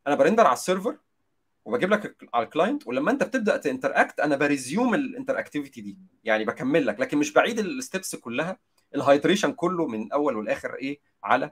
أنا 0.07 0.15
ب 0.15 0.19
render 0.19 0.45
على 0.45 0.53
ال 0.53 0.59
server 0.59 0.97
وبجيب 1.65 1.89
لك 1.89 2.15
على 2.33 2.45
ال 2.45 2.51
client 2.51 2.87
ولما 2.87 3.11
انت 3.11 3.23
بتبدأ 3.23 3.57
ت 3.57 3.64
interact 3.64 4.19
أنا 4.19 4.35
ب 4.35 4.43
resume 4.43 4.93
ال 4.93 4.99
interactivity 4.99 5.81
دي 5.81 5.97
يعني 6.23 6.45
بكمل 6.45 6.85
لك 6.87 6.99
لكن 6.99 7.17
مش 7.17 7.33
بعيد 7.33 7.59
ال 7.59 7.68
steps 7.68 8.15
كلها 8.15 8.59
ال 8.95 9.01
hydration 9.01 9.51
كله 9.51 9.87
من 9.87 10.01
الأول 10.01 10.35
والآخر 10.35 10.75
إيه؟ 10.75 10.99
على 11.23 11.51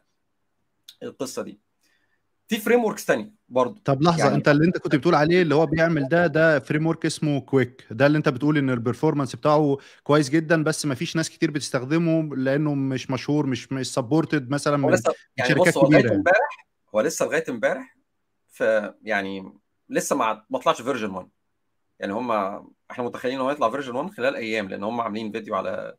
القصة 1.03 1.41
دي. 1.41 1.59
في 2.47 2.57
frameworks 2.59 3.05
ثانية 3.05 3.33
برضه 3.49 3.81
طب 3.85 4.01
لحظة 4.01 4.23
يعني 4.23 4.35
أنت 4.35 4.47
اللي 4.47 4.65
أنت 4.65 4.77
كنت 4.77 4.95
بتقول 4.95 5.15
عليه 5.15 5.41
اللي 5.41 5.55
هو 5.55 5.65
بيعمل 5.65 6.07
ده 6.07 6.27
ده 6.27 6.59
framework 6.59 7.05
اسمه 7.05 7.41
Qwik 7.41 7.87
ده 7.91 8.05
اللي 8.07 8.17
أنت 8.17 8.29
بتقول 8.29 8.57
إن 8.57 8.69
ال 8.69 8.75
performance 8.75 9.35
بتاعه 9.35 9.77
كويس 10.03 10.29
جدا 10.29 10.63
بس 10.63 10.85
ما 10.85 10.95
فيش 10.95 11.15
ناس 11.15 11.29
كتير 11.29 11.51
بتستخدمه 11.51 12.35
لأنه 12.35 12.75
مش 12.75 13.11
مشهور 13.11 13.45
مش 13.45 13.71
مش 13.71 13.93
supported 13.93 14.49
مثلا 14.49 14.77
من 14.77 14.97
يعني 15.37 15.49
شركات 15.49 15.77
كبيره 15.77 15.99
لغاية 15.99 16.15
امبارح 16.15 16.67
هو 16.95 17.01
لسه 17.01 17.25
لغاية 17.25 17.43
امبارح 17.49 17.97
ف 18.47 18.63
يعني 19.01 19.53
لسه 19.93 20.15
ما 20.15 20.45
ما 20.49 20.59
طلعش 20.59 20.81
version 20.81 21.09
1 21.09 21.29
يعني 21.99 22.13
هم 22.13 22.31
إحنا 22.91 23.03
متخيلين 23.03 23.39
إنه 23.39 23.49
هيطلع 23.49 23.69
version 23.69 23.95
1 23.95 24.09
خلال 24.09 24.35
أيام 24.35 24.69
لأن 24.69 24.83
هم 24.83 25.01
عاملين 25.01 25.31
فيديو 25.31 25.55
على 25.55 25.95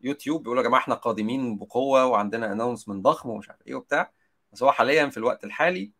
يوتيوب 0.00 0.42
بيقولوا 0.42 0.62
يا 0.62 0.68
جماعة 0.68 0.80
إحنا 0.80 0.94
قادمين 0.94 1.58
بقوة 1.58 2.06
وعندنا 2.06 2.52
announcement 2.52 3.04
ضخم 3.04 3.28
ومش 3.28 3.50
عارف 3.50 3.66
إيه 3.66 3.74
وبتاع. 3.74 4.12
بس 4.52 4.62
هو 4.62 4.72
حاليا 4.72 5.08
في 5.08 5.16
الوقت 5.16 5.44
الحالي 5.44 5.92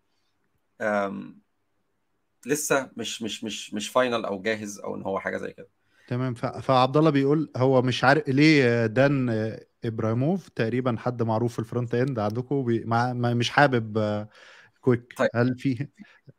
لسه 2.47 2.91
مش 2.97 3.23
مش 3.23 3.45
مش 3.45 3.75
مش 3.75 3.89
final 3.89 4.25
أو 4.25 4.43
جاهز 4.43 4.79
أو 4.79 4.95
إن 4.95 5.03
هو 5.03 5.21
حاجة 5.21 5.37
زي 5.37 5.53
كده. 5.53 5.69
تمام. 6.09 6.35
فعبد 6.35 6.97
الله 6.97 7.11
بيقول 7.11 7.51
هو 7.57 7.83
مش 7.83 8.05
عارف 8.05 8.29
ليه 8.29 8.87
دان 8.87 9.57
أبراموف 9.85 10.49
تقريبا 10.49 10.97
حد 10.99 11.23
معروف 11.23 11.53
في 11.53 11.59
ال 11.59 11.65
front 11.65 11.95
end 11.95 12.19
عندكم. 12.19 12.65
مش 13.39 13.51
حابب 13.51 13.99
Qwik 14.81 15.15
طيب. 15.17 15.31
هل 15.35 15.59
في 15.59 15.89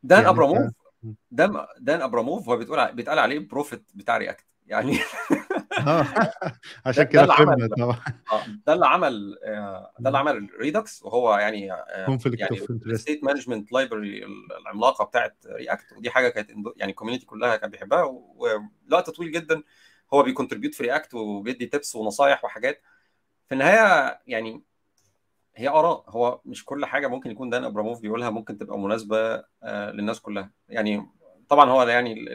دان 0.04 0.18
يعني 0.18 0.30
أبراموف؟ 0.30 0.72
دان 1.32 1.66
دان 1.80 2.02
أبراموف 2.02 2.50
هو 2.50 2.58
بتقول 2.58 2.92
بيتقال 2.92 3.20
عليه 3.20 3.40
prophet 3.40 3.92
بتاع 3.96 4.18
React 4.18 4.46
يعني 4.68 5.00
عشان 6.86 7.04
كده 7.04 7.26
طبعا. 7.26 8.00
ده 8.68 8.74
اللي 8.74 8.88
عمل 8.88 9.36
ده 10.00 10.08
اللي 10.08 10.18
عمل 10.18 10.50
Redux 10.60 11.04
وهو 11.04 11.38
يعني 11.38 11.66
يعني 11.66 12.60
state 12.94 13.24
management 13.24 13.72
library 13.72 14.26
العملاقة 14.62 15.06
بتاعت 15.06 15.38
React 15.48 15.94
ودي 15.98 16.10
حاجة 16.10 16.30
كانت 16.30 16.50
يعني 16.78 16.92
ال 16.92 16.95
community 16.95 17.26
كلها 17.26 17.56
كانت 17.56 17.72
بيحبها. 17.72 18.04
ووقت 18.04 19.10
طويل 19.10 19.32
جدا 19.32 19.64
هو 20.14 20.24
بي 20.24 20.33
contribute 20.33 20.76
في 20.76 20.84
React 20.84 21.14
وبيدي 21.14 21.66
tips 21.66 21.96
ونصايح 21.96 22.46
وحاجات. 22.46 22.82
في 23.48 23.54
النهاية 23.56 24.20
يعني 24.28 24.64
هي 25.60 25.68
آراء 25.68 26.04
هو 26.08 26.40
مش 26.46 26.66
كل 26.66 26.86
حاجة 26.86 27.08
ممكن 27.08 27.32
يكون 27.32 27.50
دان 27.50 27.64
أبراموف 27.64 28.02
بيقولها 28.02 28.30
ممكن 28.30 28.58
تبقى 28.58 28.80
مناسبة 28.80 29.44
للناس 29.66 30.20
كلها. 30.20 30.52
يعني 30.70 31.06
طبعا 31.50 31.70
هو 31.70 31.84
يعني 31.84 32.14
ال 32.14 32.30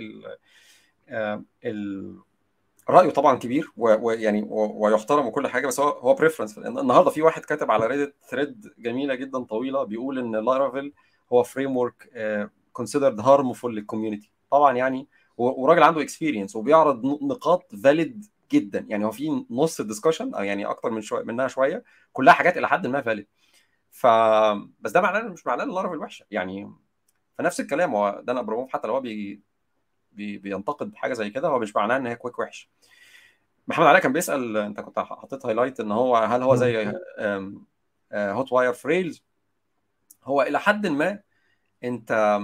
ال 1.09 1.45
ال 1.65 2.17
رأيه 2.89 3.11
طبعا 3.11 3.39
كبير 3.39 3.73
ويعني 3.77 4.47
ويحترم 4.51 5.27
وكل 5.27 5.49
حاجة 5.49 5.67
بس 5.67 5.81
هو 5.81 5.89
هو 5.89 6.15
preference 6.15 6.59
النهارده 6.59 7.11
في 7.11 7.23
واحد 7.23 7.45
كاتب 7.45 7.71
على 7.71 7.87
Reddit 7.87 8.15
thread 8.31 8.73
جميلة 8.79 9.15
جدا 9.15 9.39
طويلة 9.45 9.85
بيقول 9.85 10.19
إن 10.19 10.37
Laravel 10.37 10.93
هو 11.33 11.43
framework 11.43 11.77
considered 11.77 12.11
harmful 12.73 13.21
لل 13.21 13.77
community 13.77 14.31
طبعا 14.51 14.77
يعني 14.77 15.09
وراجل 15.37 15.83
عنده 15.83 16.01
experience 16.03 16.57
وبيعرض 16.57 17.07
نقاط 17.07 17.75
valid 17.75 18.25
جدا. 18.55 18.87
يعني 18.89 19.05
هو 19.05 19.11
في 19.11 19.47
نص 19.51 19.81
ال 19.81 19.86
discussion 19.86 20.35
أو 20.35 20.43
يعني 20.43 20.67
أكتر 20.67 20.91
من 20.91 21.01
شوية 21.01 21.25
منها 21.25 21.49
شوية 21.49 21.85
كلها 22.13 22.35
حاجات 22.35 22.57
إلى 22.57 22.69
حد 22.69 22.87
ما 22.87 23.01
valid 23.03 23.27
ف 23.91 24.07
بس 24.81 24.93
ده 24.93 25.01
معناه 25.01 25.23
مش 25.23 25.47
معناه 25.47 25.65
إن 25.65 25.71
Laravel 25.71 25.99
وحشه 25.99 26.27
يعني 26.31 26.73
فنفس 27.39 27.61
الكلام 27.61 27.95
هو 27.95 28.23
دان 28.25 28.39
أبراموف 28.39 28.73
حتى 28.73 28.89
لو 28.89 28.95
هو 28.95 29.01
بي 29.01 29.43
بي 30.13 30.39
بينتقد 30.39 30.95
حاجة 30.95 31.13
زي 31.13 31.31
كده 31.31 31.49
هو 31.49 31.59
مش 31.59 31.77
معناه 31.77 31.97
إن 31.97 32.07
هي 32.07 32.17
Qwik 32.17 32.39
وحش 32.39 32.71
محمد 33.69 33.87
علاء 33.87 34.03
كان 34.03 34.13
بيسأل 34.13 34.57
أنت 34.57 34.81
كنت 34.81 34.99
حطيت 34.99 35.47
highlight 35.47 35.81
إن 35.81 35.93
هو 35.93 36.17
هل 36.17 36.43
هو 36.43 36.57
زي 36.57 36.93
Hotwire 38.13 38.53
ف 38.53 38.73
Rails 38.73 39.25
هو 40.25 40.43
إلى 40.43 40.61
حد 40.61 40.87
ما 40.87 41.21
أنت 41.85 42.41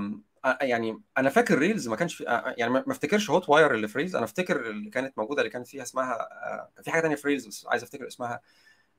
يعني 0.63 1.01
أنا 1.19 1.31
فاكر 1.31 1.59
ريلز 1.59 1.89
ما 1.89 1.97
كانش 1.97 2.15
في 2.15 2.25
يعني 2.57 2.73
ما 2.73 2.85
افتكرش 2.93 3.31
هوت 3.31 3.49
واير 3.49 3.75
اللي 3.75 3.89
فريلز 3.89 4.17
أنا 4.17 4.25
افتكر 4.25 4.71
اللي 4.71 4.91
كانت 4.91 5.19
موجودة 5.19 5.41
اللي 5.41 5.51
كانت 5.51 5.67
فيها 5.67 5.83
اسمها 5.83 6.29
كان 6.75 6.85
في 6.85 6.91
حاجة 6.91 7.03
ثانية 7.03 7.17
فريلز 7.17 7.47
بس 7.47 7.67
عايز 7.67 7.83
افتكر 7.83 8.07
اسمها 8.07 8.41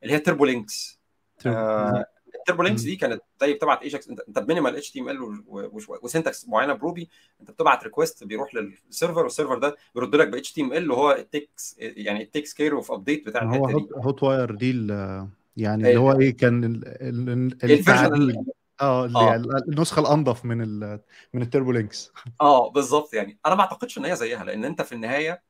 اللي 0.04 0.14
هي 0.14 0.20
تربو 0.20 0.46
لينكس 0.46 1.00
التربو 2.36 2.64
لينكس 2.64 2.82
دي 2.82 2.96
كانت 2.96 3.22
زي 3.42 3.54
بتبعت 3.54 3.82
ايجكس 3.82 4.10
أنت 4.10 4.40
بمينيمال 4.40 4.76
اتش 4.76 4.92
تي 4.92 5.00
ام 5.00 5.10
ال 5.10 5.44
وسنتكس 5.88 6.48
معينة 6.48 6.74
بروبي 6.74 7.10
أنت 7.42 7.52
بتبعت 7.52 7.84
ريكوست 7.84 8.24
بيروح 8.24 8.56
للسيرفر 8.56 9.24
والسيرفر 9.24 9.58
ده 9.58 9.76
بيرد 9.96 10.16
لك 10.16 10.28
ب 10.28 10.36
اتش 10.36 10.54
تي 10.54 10.62
ام 10.62 10.74
ال 10.74 10.92
وهو 10.92 11.12
التكس 11.12 11.76
يعني 11.80 12.24
التكس 12.24 12.54
كير 12.54 12.76
اوف 12.76 12.92
ابديت 12.92 13.26
بتاع 13.26 13.44
هو 13.44 13.66
هوت, 13.66 13.94
هوت 13.94 14.24
واير 14.24 14.56
دي 14.56 14.72
يعني 15.58 15.88
اللي 15.88 16.00
هو 16.00 16.20
إيه 16.20 16.38
كان 16.38 16.82
آه 18.82 19.06
اللي 19.06 19.20
يعني 19.20 19.48
النسخة 19.70 20.00
الانظف 20.00 20.46
من 20.46 20.62
ال 20.62 21.00
من 21.34 21.42
ال 21.42 21.72
Turbolinks. 21.72 22.12
آه 22.42 22.70
بالظبط 22.70 23.14
يعني. 23.14 23.40
أنا 23.46 23.56
ما 23.56 23.62
أعتقدش 23.62 23.98
إن 23.98 24.06
هي 24.06 24.16
زيها 24.16 24.44
لأن 24.44 24.66
أنت 24.66 24.82
في 24.82 24.92
النهاية 24.92 25.44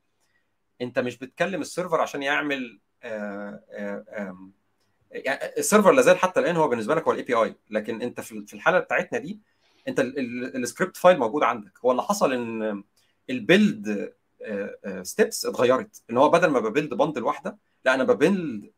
أنت 0.80 0.98
مش 0.98 1.18
بتكلم 1.18 1.60
ال 1.60 1.66
server 1.66 2.00
عشان 2.00 2.22
يعمل 2.22 2.80
آآ 3.02 3.64
آآ 3.70 4.36
يعني 5.10 5.40
ال 5.58 5.63
server 5.63 5.92
لازال 5.92 6.18
حتى 6.18 6.40
الآن 6.40 6.56
هو 6.56 6.68
بالنسبة 6.68 6.94
لك 6.94 7.02
هو 7.04 7.12
ال 7.12 7.22
API 7.22 7.56
لكن 7.70 8.02
أنت 8.02 8.20
في 8.20 8.54
الحالة 8.54 8.78
بتاعتنا 8.78 9.18
دي 9.18 9.40
أنت 9.88 10.00
ال 10.00 10.14
script 10.14 10.96
file 10.96 11.18
موجود 11.18 11.42
عندك. 11.42 11.72
هو 11.84 11.90
اللي 11.90 12.02
حصل 12.02 12.32
إن 12.32 12.84
ال 13.30 13.44
build 13.44 14.12
steps 15.02 15.46
اتغيرت. 15.46 16.02
إن 16.10 16.16
هو 16.16 16.28
بدل 16.28 16.50
ما 16.50 16.60
ب 16.60 16.66
build 16.66 16.94
bundle 16.94 17.24
واحدة 17.24 17.58
لا 17.84 17.94
أنا 17.94 18.04
ب 18.04 18.15
build 18.15 18.72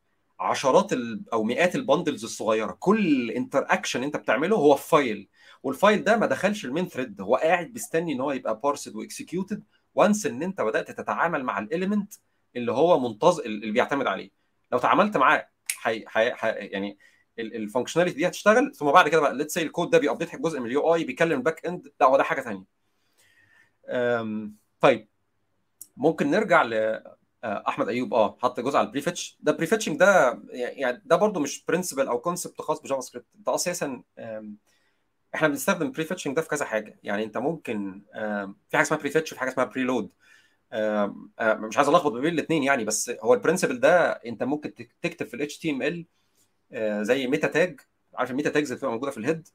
عشرات 0.45 0.93
أو 1.33 1.43
مئات 1.43 1.75
ال 1.75 1.81
bundles 1.81 2.25
الصغيرة. 2.25 2.77
كل 2.81 3.31
interaction 3.31 4.03
أنت 4.03 4.17
بتعمله 4.17 4.57
هو 4.57 4.77
في 4.77 4.89
file 4.89 5.29
وال 5.63 5.77
file 5.77 6.05
ده 6.05 6.17
ما 6.17 6.27
دخلش 6.27 6.65
ال 6.65 6.70
main 6.70 6.89
thread 6.89 7.21
هو 7.21 7.37
قاعد 7.37 7.75
مستني 7.75 8.13
إن 8.13 8.21
هو 8.21 8.33
يبقى 8.33 8.61
parsed 8.61 8.97
و 8.97 9.05
executed 9.05 9.65
once 9.95 10.27
إن 10.27 10.43
أنت 10.43 10.61
بدأت 10.61 10.91
تتعامل 10.91 11.45
مع 11.45 11.59
ال 11.59 11.66
element 11.66 12.13
اللي 12.57 12.73
هو 12.73 13.01
منتظر 13.01 13.45
اللي 13.45 13.71
بيعتمد 13.73 14.07
عليه. 14.07 14.31
لو 14.73 14.79
تعاملت 14.79 15.17
معاه 15.17 15.49
حي... 15.77 16.05
حي... 16.07 16.35
حي... 16.35 16.49
يعني 16.51 16.99
ال 17.39 17.45
functionality 17.45 18.17
دي 18.17 18.27
هتشتغل. 18.29 18.75
ثم 18.75 18.93
بعد 18.93 19.09
كده 19.09 19.21
بقى 19.21 19.35
let's 19.37 19.55
say 19.55 19.63
ال 19.63 19.68
code 19.68 19.91
ده 19.91 19.99
بي 19.99 20.08
update 20.08 20.37
جزء 20.37 20.61
من 20.61 20.67
ال 20.67 20.95
UI 20.95 21.05
بيكلم 21.05 21.39
ال 21.39 21.45
back 21.45 21.67
end 21.67 21.93
لا 22.01 22.07
هو 22.07 22.17
ده 22.17 22.23
حاجة 22.23 22.41
ثانية 22.41 22.65
طيب. 24.81 25.09
ممكن 25.97 26.31
نرجع 26.31 26.63
ل 26.63 27.03
أحمد 27.45 27.89
أيوب 27.89 28.15
آه 28.15 28.37
حط 28.43 28.61
جزء 28.61 28.77
على 28.79 28.87
ال 28.87 28.93
prefetch 28.93 29.39
ده 29.41 29.53
prefetching 29.53 29.99
ده 29.99 30.41
يعني 30.51 31.03
ده 31.05 31.17
برضو 31.17 31.41
مش 31.41 31.65
principle 31.69 32.07
أو 32.09 32.19
concept 32.21 32.61
خاص 32.61 32.81
ب 32.81 33.01
JavaScript 33.01 33.27
ده 33.35 33.55
أساسا 33.55 34.03
إحنا 35.35 35.49
بنستخدم 35.49 35.93
prefetching 35.93 36.37
ده 36.37 36.43
في 36.43 36.49
كذا 36.49 36.65
حاجة. 36.65 36.99
يعني 37.03 37.25
أنت 37.25 37.39
ممكن 37.39 38.03
في 38.69 38.73
حاجة 38.77 38.83
اسمها 38.83 39.01
prefetch 39.01 39.33
وفي 39.33 39.41
حاجة 39.41 39.51
اسمها 39.51 39.65
preload 39.65 40.11
مش 41.43 41.77
عايز 41.77 41.89
ألخبط 41.89 42.13
بين 42.13 42.35
الاثنين 42.35 42.63
يعني 42.63 42.85
بس 42.85 43.11
هو 43.23 43.35
ال 43.35 43.39
principle 43.39 43.81
ده 43.81 44.11
أنت 44.11 44.43
ممكن 44.43 44.75
تكتب 45.03 45.27
في 45.27 45.35
ال 45.35 45.59
HTML 45.59 46.07
زي 47.07 47.27
meta 47.27 47.49
tag 47.49 47.81
عارف 48.15 48.31
ال 48.31 48.35
meta 48.35 48.51
tags 48.51 48.67
اللي 48.67 48.77
بتبقى 48.79 48.93
موجودة 48.93 49.11
في 49.11 49.19
ال 49.19 49.25
head 49.25 49.49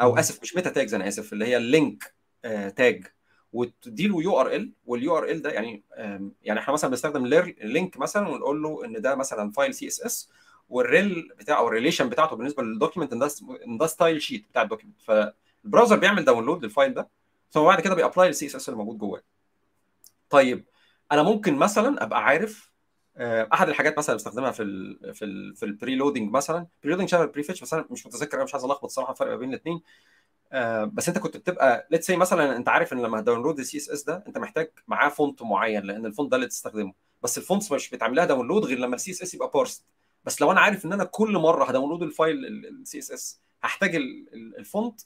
أو 0.00 0.18
آسف 0.18 0.42
مش 0.42 0.56
meta 0.56 0.70
tags 0.70 0.94
أنا 0.94 1.08
آسف 1.08 1.32
اللي 1.32 1.44
هي 1.46 1.56
ال 1.56 1.68
link 1.68 2.14
tag 2.76 3.06
وتدي 3.52 4.08
له 4.08 4.22
URL 4.22 4.54
وال 4.54 4.72
URL 4.86 5.42
ده 5.42 5.50
يعني 5.50 5.82
يعني 6.42 6.60
إحنا 6.60 6.72
مثلا 6.74 6.90
بنستخدم 6.90 7.24
ال 7.26 7.40
link 7.40 7.96
مثلا 7.98 8.28
ونقول 8.28 8.62
له 8.62 8.84
إن 8.84 9.00
ده 9.02 9.14
مثلا 9.14 9.50
file 9.50 9.74
CSS 9.74 10.30
وال 10.68 10.92
rel 10.92 11.28
بتاعه 11.38 11.58
أو 11.58 11.68
ال 11.68 11.72
relation 11.72 12.08
بتاعته 12.08 12.36
بالنسبة 12.36 12.62
لل 12.62 12.72
document 12.72 13.12
إن 13.66 13.78
ده 13.78 13.86
stylesheet 13.86 14.48
بتاع 14.50 14.62
ال 14.62 14.66
document 14.66 15.02
فال 15.02 15.23
browser 15.23 15.96
بيعمل 15.96 16.24
download 16.24 16.64
لل 16.64 16.74
file 16.74 16.94
ده 16.94 17.08
ثم 17.50 17.62
بعد 17.62 17.80
كده 17.80 17.94
بي 17.94 18.28
apply 18.28 18.46
ال 18.46 18.56
CSS 18.56 18.68
اللي 18.68 18.78
موجود 18.78 18.98
جواه. 18.98 19.22
طيب 20.30 20.64
أنا 21.12 21.22
ممكن 21.22 21.56
مثلا 21.56 22.02
أبقى 22.02 22.24
عارف 22.24 22.72
أحد 23.52 23.68
الحاجات 23.68 23.98
مثلا 23.98 24.16
بستخدمها 24.16 24.50
في 24.50 24.62
ال 24.62 25.14
في 25.14 25.24
ال 25.24 25.56
في 25.56 25.64
ال 25.64 25.94
preloading 25.94 26.30
مثلا. 26.32 26.66
preloading 26.82 27.08
شبه 27.08 27.22
ال 27.22 27.42
prefetch 27.42 27.60
بس 27.62 27.74
أنا 27.74 27.84
مش 27.90 28.06
متذكر 28.06 28.36
أنا 28.36 28.44
مش 28.44 28.54
عايز 28.54 28.64
ألخبط 28.64 28.84
الصراحه 28.84 29.12
الفرق 29.12 29.28
ما 29.30 29.36
بين 29.36 29.48
الاثنين 29.48 29.80
بس 30.92 31.08
انت 31.08 31.18
كنت 31.18 31.36
بتبقى 31.36 31.88
let's 31.90 32.06
say 32.06 32.16
مثلا 32.16 32.56
انت 32.56 32.68
عارف 32.68 32.92
ان 32.92 33.02
لما 33.02 33.18
هت 33.20 33.58
download 33.58 33.76
ال 33.78 33.90
CSS 33.90 34.02
ده 34.04 34.24
انت 34.26 34.38
محتاج 34.38 34.70
معاه 34.88 35.08
font 35.08 35.42
معين 35.42 35.82
لأن 35.82 36.06
ال 36.06 36.11
font 36.11 36.30
ده 36.30 36.36
اللي 36.36 36.48
تستخدمه. 36.48 36.92
بس 37.22 37.38
ال 37.38 37.44
fonts 37.44 37.72
مش 37.72 37.90
بتعمل 37.90 38.16
لها 38.16 38.24
download 38.24 38.64
غير 38.64 38.78
لما 38.78 38.94
ال 38.94 39.10
CSS 39.10 39.34
يبقى 39.34 39.50
parsed 39.54 39.84
بس 40.24 40.40
لو 40.40 40.52
أنا 40.52 40.60
عارف 40.60 40.84
إن 40.84 40.92
أنا 40.92 41.04
كل 41.04 41.32
مرة 41.38 41.64
ه 41.64 41.68
download 41.68 42.02
ال 42.02 42.09
file 42.09 42.37
ال 42.37 42.44
CSS 42.46 43.40
هحتاج 43.62 43.94
ال 44.58 44.66
font 44.66 45.00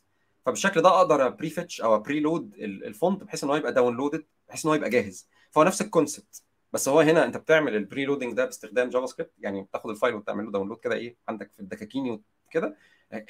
فبالشكل 0.47 0.83
ده 0.83 0.89
أقدر 0.89 1.29
prefetch 1.29 1.81
أو 1.81 1.99
preload 1.99 2.21
ال 2.21 2.55
font 2.59 3.25
بحيث 3.25 3.45
إن 3.45 3.51
هو 3.51 3.57
يبقى 3.57 3.73
downloaded 3.73 4.25
بحيث 4.49 4.65
إن 4.67 4.69
هو 4.69 4.75
يبقى 4.75 4.91
جاهز. 4.91 5.29
فهو 5.51 5.65
نفس 5.65 5.81
ال 5.83 5.90
concept 5.90 6.43
بس 6.73 6.89
هو 6.89 7.01
هنا 7.01 7.25
أنت 7.25 7.37
بتعمل 7.37 7.77
ال 7.77 8.05
preloading 8.05 8.33
ده 8.35 8.45
باستخدام 8.45 8.89
JavaScript 8.89 9.33
يعني 9.39 9.63
بتاخد 9.63 9.91
ال 9.91 9.96
file 9.96 10.15
وتعمل 10.15 10.45
له 10.45 10.51
download 10.53 10.79
كده 10.79 10.95
إيه 10.95 11.17
عندك 11.29 11.51
في 11.53 11.61
الدكاكيني 11.61 12.11
وكده 12.47 12.77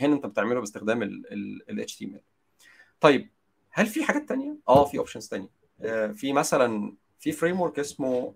هنا 0.00 0.14
انت 0.14 0.26
بتعمله 0.26 0.60
باستخدام 0.60 1.02
ال 1.02 1.32
ال 1.70 1.90
طيب 3.00 3.30
هل 3.70 3.86
في 3.86 4.04
حاجات 4.04 4.28
تانية؟ 4.28 4.56
آه 4.68 4.84
في 4.84 4.98
options 4.98 5.28
تانية. 5.28 5.48
آه 5.80 6.06
في 6.06 6.32
مثلا 6.32 6.96
في 7.18 7.32
framework 7.32 7.78
اسمه 7.78 8.34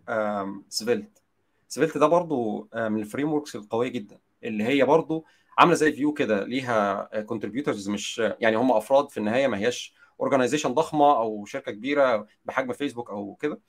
Svelte 0.68 1.22
Svelte 1.68 1.98
ده 1.98 2.06
برضو 2.06 2.68
من 2.74 3.00
ال 3.00 3.32
frameworks 3.32 3.56
القوية 3.56 3.88
جدا 3.88 4.18
اللي 4.44 4.64
هي 4.64 4.84
برضو 4.84 5.24
عاملة 5.58 5.74
زي 5.74 5.92
Vue 5.92 6.12
كده 6.12 6.44
ليها 6.44 7.08
contributors 7.22 7.88
مش 7.88 8.18
يعني 8.18 8.56
هم 8.56 8.72
أفراد 8.72 9.08
في 9.10 9.16
النهاية 9.16 9.46
ما 9.46 9.58
هياش 9.58 9.94
organization 10.20 10.74
ضخمة 10.74 11.16
أو 11.16 11.44
شركة 11.44 11.72
كبيرة 11.72 12.26
بحجم 12.44 12.72
فيسبوك 12.72 13.10
أو 13.10 13.34
كده. 13.34 13.60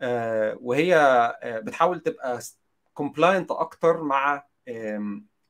آه 0.00 0.58
وهي 0.60 0.98
بتحاول 1.44 2.00
تبقى 2.00 2.40
compliant 2.94 3.50
أكتر 3.50 4.02
مع 4.02 4.46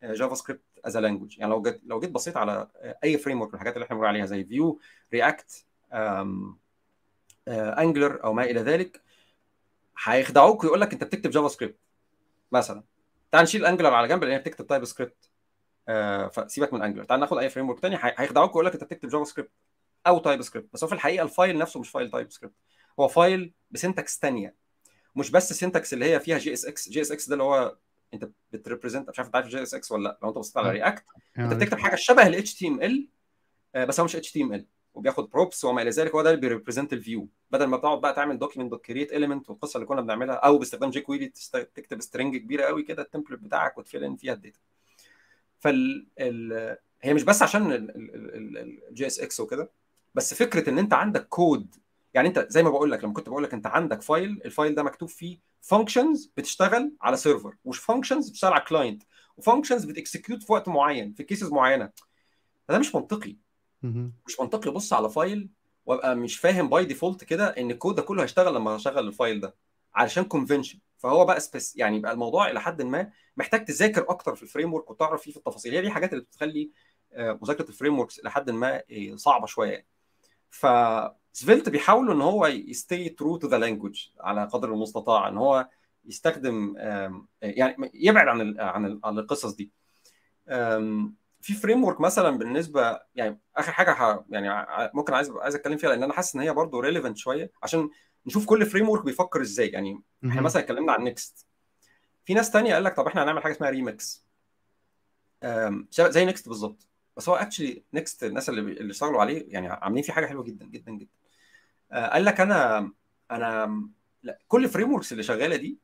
JavaScript 0.02 0.62
as 0.84 0.96
language 0.96 1.38
يعني 1.38 1.50
لو 1.52 1.62
جيت 1.62 1.80
لو 1.84 2.00
جيت 2.00 2.10
بصيت 2.10 2.36
على 2.36 2.68
أي 3.04 3.18
framework 3.18 3.54
الحاجات 3.54 3.74
اللي 3.74 3.84
إحنا 3.84 3.96
بنقول 3.96 4.08
عليها 4.08 4.26
زي 4.26 4.44
Vue 4.44 4.80
React 5.12 5.64
Angular 7.48 8.24
أو 8.24 8.32
ما 8.32 8.44
إلى 8.44 8.60
ذلك 8.60 9.02
هيخدعوك 10.04 10.64
ويقول 10.64 10.80
لك 10.80 10.92
أنت 10.92 11.04
بتكتب 11.04 11.30
JavaScript 11.30 11.78
مثلا. 12.52 12.82
تعال 13.32 13.42
نشيل 13.44 13.66
Angular 13.66 13.94
على 13.94 14.08
جنب 14.08 14.24
لأن 14.24 14.32
هي 14.32 14.38
بتكتب 14.38 14.66
TypeScript 14.66 15.30
آه 15.88 16.28
فسيبك 16.28 16.72
من 16.74 16.82
Angular 16.82 17.04
تعال 17.04 17.20
ناخد 17.20 17.38
أي 17.38 17.48
framework 17.50 17.78
ثاني 17.80 17.98
هيخدعوك 18.00 18.50
ويقول 18.50 18.66
لك 18.66 18.72
أنت 18.72 18.84
بتكتب 18.84 19.08
JavaScript 19.08 19.50
أو 20.06 20.18
TypeScript 20.18 20.68
بس 20.72 20.84
هو 20.84 20.88
في 20.88 20.94
الحقيقة 20.94 21.22
ال 21.22 21.29
file 21.29 21.58
نفسه 21.58 21.80
مش 21.80 21.90
file 21.90 22.10
TypeScript 22.10 22.54
هو 23.00 23.08
file 23.08 23.52
ب 23.70 23.77
syntax 23.77 24.18
ثانية 24.18 24.54
مش 25.16 25.30
بس 25.30 25.52
syntax 25.52 25.94
اللي 25.94 26.04
هي 26.04 26.20
فيها 26.20 26.38
جي 26.38 26.52
إس 26.52 26.64
إكس. 26.64 26.88
جي 26.88 27.00
إس 27.00 27.12
إكس 27.12 27.28
ده 27.28 27.32
اللي 27.32 27.44
هو 27.44 27.76
انت 28.14 28.30
بت 28.52 28.62
represent 28.62 29.08
مش 29.08 29.18
عارف 29.18 29.26
انت 29.28 29.36
عارف 29.36 29.48
JSX 29.48 29.92
ولا 29.92 30.02
لا 30.02 30.18
لو 30.22 30.28
انت 30.28 30.38
بصيت 30.38 30.56
على 30.56 30.70
React 30.70 31.04
انت 31.38 31.52
بتكتب 31.54 31.78
حاجة 31.78 31.94
شبه 31.94 32.26
ال 32.26 32.34
HTML 32.34 33.08
بس 33.74 34.00
هو 34.00 34.04
مش 34.04 34.16
HTML 34.16 34.66
وبياخد 34.94 35.30
props 35.30 35.64
وما 35.64 35.82
إلى 35.82 35.90
ذلك 35.90 36.14
هو 36.14 36.22
ده 36.22 36.30
اللي 36.30 36.40
بي 36.40 36.50
represent 36.50 36.92
ال 36.92 36.99
view 36.99 37.28
بدل 37.50 37.64
ما 37.66 37.76
تقعد 37.76 38.00
بقى 38.00 38.12
تعمل 38.14 38.38
document 38.38 38.70
dot 38.70 38.84
create 38.84 39.12
element 39.12 39.50
والقصة 39.50 39.76
اللي 39.76 39.86
كنا 39.86 40.00
بنعملها 40.00 40.34
أو 40.34 40.58
باستخدام 40.58 40.90
jQuery 40.90 41.32
تكتب 41.52 42.00
string 42.00 42.36
كبيره 42.36 42.64
قوي 42.64 42.82
كده 42.82 43.02
ال 43.02 43.06
template 43.06 43.40
بتاعك 43.40 43.78
وت 43.78 43.87
fill 43.87 44.04
in 44.04 44.16
فيها 44.16 44.32
ال 44.32 44.37
data 44.37 44.58
فال 45.58 46.06
ال... 46.20 46.76
هي 47.02 47.14
مش 47.14 47.22
بس 47.22 47.42
عشان 47.42 47.72
ال 48.90 49.20
JSX 49.20 49.40
وكده 49.40 49.70
بس 50.14 50.34
فكره 50.34 50.70
ان 50.70 50.78
انت 50.78 50.92
عندك 50.94 51.28
كود 51.28 51.74
يعني 52.14 52.28
انت 52.28 52.46
زي 52.48 52.62
ما 52.62 52.70
بقول 52.70 52.90
لك 52.90 53.04
لما 53.04 53.12
كنت 53.12 53.28
بقول 53.28 53.42
لك 53.42 53.54
انت 53.54 53.66
عندك 53.66 54.02
file 54.02 54.42
ال 54.44 54.50
file 54.50 54.74
ده 54.74 54.82
مكتوب 54.82 55.08
فيه 55.08 55.38
functions 55.60 56.32
بتشتغل 56.36 56.92
على 57.00 57.16
server 57.16 57.56
وش 57.64 57.78
functions 57.78 58.28
بتشتغل 58.30 58.52
على 58.52 58.64
client 58.68 59.02
و 59.36 59.41
functions 59.41 59.84
بت 59.84 59.97
execute 59.97 60.42
في 60.42 60.52
وقت 60.52 60.68
معين 60.68 61.12
في 61.12 61.22
cases 61.22 61.52
معينة. 61.52 61.90
ده 62.68 62.78
مش 62.78 62.94
منطقي. 62.94 63.36
مش 64.26 64.40
منطقي 64.40 64.70
ابص 64.70 64.92
على 64.92 65.10
file 65.10 65.50
وابقى 65.86 66.16
مش 66.16 66.38
فاهم 66.38 66.68
by 66.68 66.84
default 66.84 67.24
كده 67.24 67.46
إن 67.46 67.70
الكود 67.70 67.94
ده 67.94 68.02
كله 68.02 68.22
هيشتغل 68.22 68.54
لما 68.54 68.70
هشغل 68.76 69.08
ال 69.08 69.15
file 69.15 69.40
ده 69.40 69.54
علشان 69.94 70.24
convention 70.24 70.78
فهو 70.98 71.24
بقى 71.24 71.40
space 71.40 71.76
يعني 71.76 71.98
بقى 72.00 72.12
الموضوع 72.12 72.50
إلى 72.50 72.60
حد 72.60 72.82
ما 72.82 73.10
محتاج 73.36 73.64
تذاكر 73.64 74.10
أكتر 74.10 74.34
في 74.34 74.42
ال 74.42 74.74
framework 74.74 74.90
وتعرف 74.90 75.22
فيه 75.22 75.30
في 75.30 75.36
التفاصيل. 75.36 75.74
هي 75.74 75.80
دي 75.80 75.86
الحاجات 75.86 76.12
اللي 76.12 76.24
بتخلي 76.24 76.70
مذاكرة 77.16 77.68
ال 77.68 77.98
frameworks 77.98 78.18
إلى 78.18 78.30
حد 78.30 78.50
ما 78.50 78.82
صعبة 79.14 79.46
شوية. 79.46 79.70
يعني 79.70 79.86
ف 80.50 80.66
Svelte 81.36 81.68
بيحاولوا 81.68 82.14
إن 82.14 82.20
هو 82.20 82.46
ي 82.46 82.59
stay 82.59 83.08
true 83.08 83.36
to 83.36 83.48
the 83.48 83.58
language 83.58 84.08
على 84.20 84.44
قدر 84.44 84.72
المستطاع 84.72 85.28
إن 85.28 85.36
هو 85.36 85.68
يستخدم 86.04 86.74
يعني 87.42 87.90
يبعد 87.94 88.28
عن 88.28 88.40
ال 88.40 88.60
عن, 88.60 88.86
ال 88.86 89.00
عن 89.04 89.18
القصص 89.18 89.54
دي. 89.54 89.72
في 91.40 91.54
framework 91.54 92.00
مثلا 92.00 92.38
بالنسبة 92.38 93.00
يعني 93.14 93.40
آخر 93.56 93.72
حاجة. 93.72 94.24
يعني 94.30 94.66
ممكن 94.94 95.14
عايز 95.14 95.30
عايز 95.30 95.54
أتكلم 95.54 95.76
فيها 95.76 95.90
لأن 95.90 96.02
أنا 96.02 96.12
حاسس 96.12 96.34
إن 96.34 96.40
هي 96.40 96.52
برضه 96.52 96.80
relevant 96.80 97.16
شوية 97.16 97.52
عشان 97.62 97.90
نشوف 98.26 98.46
كل 98.46 98.66
framework 98.66 99.04
بيفكر 99.04 99.40
إزاي. 99.42 99.68
يعني 99.68 100.02
إحنا 100.26 100.40
مثلا 100.40 100.62
اتكلمنا 100.62 100.92
عن 100.92 101.04
Next 101.04 101.46
في 102.24 102.34
ناس 102.34 102.50
تانية 102.50 102.74
قال 102.74 102.84
لك 102.84 102.96
طب 102.96 103.06
إحنا 103.06 103.22
هنعمل 103.24 103.42
حاجة 103.42 103.52
اسمها 103.52 103.70
ريمكس 103.70 104.24
زي 105.90 106.24
Next 106.24 106.48
بالظبط. 106.48 106.88
بس 107.16 107.28
هو 107.28 107.34
actually 107.34 107.84
Next 107.94 108.24
الناس 108.24 108.48
اللي 108.48 108.60
اللي 108.60 108.90
اشتغلوا 108.90 109.20
عليه 109.20 109.44
يعني 109.48 109.68
عاملين 109.68 110.02
فيه 110.02 110.12
حاجة 110.12 110.26
حلوة 110.26 110.44
جدا 110.44 110.66
جدا 110.66 110.92
جدا. 110.92 111.23
قال 111.94 112.24
لك 112.24 112.40
أنا 112.40 112.90
أنا 113.30 113.82
لا 114.22 114.38
كل 114.48 114.68
frameworks 114.68 115.12
اللي 115.12 115.22
شغالة 115.22 115.56
دي 115.56 115.78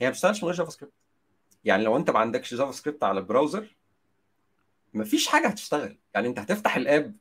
هي 0.00 0.06
ما 0.06 0.10
بتشتغلش 0.10 0.42
من 0.42 0.48
غير 0.48 0.58
JavaScript 0.58 0.94
يعني 1.64 1.84
لو 1.84 1.96
أنت 1.96 2.10
ما 2.10 2.18
عندكش 2.18 2.54
JavaScript 2.54 3.04
على 3.04 3.20
ال 3.20 3.27
browser 3.27 3.76
مفيش 4.94 5.28
حاجة 5.28 5.46
هتشتغل. 5.48 5.98
يعني 6.14 6.28
أنت 6.28 6.38
هتفتح 6.38 6.76
ال 6.76 6.86
app 6.86 7.16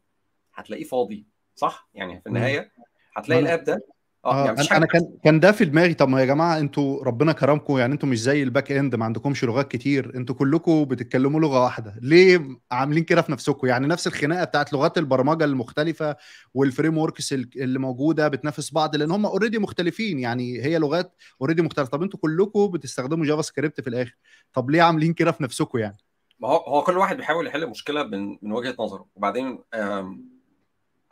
هتلاقيه 0.53 0.83
فاضي 0.83 1.25
صح؟ 1.55 1.89
يعني 1.93 2.21
في 2.21 2.27
النهاية 2.27 2.71
هتلاقي 3.15 3.41
ال 3.41 3.47
app 3.47 3.63
ده 3.63 3.85
آه 4.25 4.45
يعني 4.45 4.61
أنا 4.71 4.85
كان 4.85 5.01
كان 5.23 5.39
ده 5.39 5.51
في 5.51 5.65
دماغي. 5.65 5.93
طب 5.93 6.09
ما 6.09 6.19
يا 6.19 6.25
جماعة 6.25 6.59
أنتوا 6.59 7.03
ربنا 7.03 7.31
كرمكم 7.31 7.77
يعني 7.77 7.93
أنتوا 7.93 8.09
مش 8.09 8.21
زي 8.21 8.43
ال 8.43 8.71
backend 8.71 8.95
ما 8.95 9.05
عندكمش 9.05 9.43
لغات 9.43 9.71
كتير. 9.71 10.15
أنتوا 10.15 10.35
كلكم 10.35 10.85
بتتكلموا 10.85 11.39
لغة 11.39 11.63
واحدة. 11.63 11.95
ليه 12.01 12.47
عاملين 12.71 13.03
كده 13.03 13.21
في 13.21 13.31
نفسكم؟ 13.31 13.67
يعني 13.67 13.87
نفس 13.87 14.07
الخناقة 14.07 14.43
بتاعت 14.43 14.73
لغات 14.73 14.97
البرمجة 14.97 15.45
المختلفة 15.45 16.15
وال 16.53 16.97
frameworks 16.97 17.33
اللي 17.33 17.79
موجودة 17.79 18.27
بتنافس 18.27 18.73
بعض 18.73 18.95
لأن 18.95 19.11
هم 19.11 19.25
already 19.25 19.59
مختلفين. 19.59 20.19
يعني 20.19 20.61
هي 20.61 20.77
لغات 20.79 21.15
already 21.41 21.61
مختلفة. 21.61 21.89
طب 21.89 22.03
أنتوا 22.03 22.19
كلكم 22.19 22.67
بتستخدموا 22.67 23.25
JavaScript 23.25 23.81
في 23.81 23.87
الآخر. 23.89 24.17
طب 24.53 24.69
ليه 24.69 24.81
عاملين 24.81 25.13
كده 25.13 25.31
في 25.31 25.43
نفسكم 25.43 25.77
يعني؟ 25.77 25.97
ما 26.39 26.47
هو 26.47 26.57
هو 26.57 26.83
كل 26.83 26.97
واحد 26.97 27.17
بيحاول 27.17 27.47
يحل 27.47 27.67
مشكلة 27.69 28.03
من 28.03 28.37
من 28.41 28.51
وجهة 28.51 28.75
نظره. 28.79 29.05
وبعدين 29.15 29.59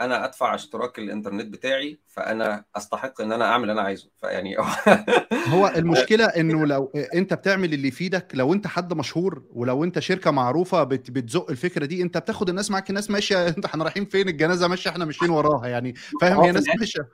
أنا 0.01 0.25
أدفع 0.25 0.55
اشتراك 0.55 0.99
الإنترنت 0.99 1.53
بتاعي 1.53 1.99
فأنا 2.07 2.65
أستحق 2.75 3.21
إن 3.21 3.31
أنا 3.31 3.45
أعمل 3.45 3.63
اللي 3.63 3.73
أنا 3.73 3.81
عايزه. 3.81 4.09
فيعني 4.21 4.57
هو 5.53 5.67
المشكلة 5.75 6.25
إنه 6.25 6.65
لو 6.65 6.91
أنت 7.15 7.33
بتعمل 7.33 7.73
اللي 7.73 7.87
يفيدك 7.87 8.27
لو 8.33 8.53
أنت 8.53 8.67
حد 8.67 8.93
مشهور 8.93 9.43
ولو 9.49 9.83
أنت 9.83 9.99
شركة 9.99 10.31
معروفة 10.31 10.83
بت 10.83 11.11
بتزق 11.11 11.49
الفكرة 11.49 11.85
دي 11.85 12.01
أنت 12.01 12.17
بتاخد 12.17 12.49
الناس 12.49 12.71
معاك 12.71 12.89
الناس 12.89 13.09
ماشية 13.11 13.47
أنت 13.57 13.65
إحنا 13.65 13.83
رايحين 13.83 14.05
فين؟ 14.05 14.29
الجنازة 14.29 14.67
ماشية 14.67 14.89
إحنا 14.89 15.05
ماشيين 15.05 15.31
وراها. 15.31 15.67
يعني 15.67 15.93
فاهم؟ 16.21 16.39
هي 16.39 16.51
ناس 16.51 16.67
ماشية. 16.79 17.09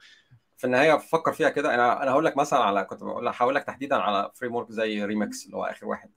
في 0.58 0.64
النهاية 0.64 0.98
فكر 0.98 1.34
فيها 1.34 1.50
كده. 1.50 1.74
أنا 1.76 2.04
أنا 2.04 2.12
هقول 2.12 2.26
لك 2.26 2.38
مثلا 2.38 2.60
على 2.60 2.84
كنت 2.84 3.04
بقول 3.04 3.28
هقول 3.28 3.56
لك 3.56 3.64
تحديدا 3.64 3.96
على 3.96 4.32
framework 4.34 4.72
زي 4.72 5.06
ريمكس 5.06 5.46
اللي 5.46 5.58
هو 5.58 5.64
آخر 5.64 5.86
واحد. 5.86 6.10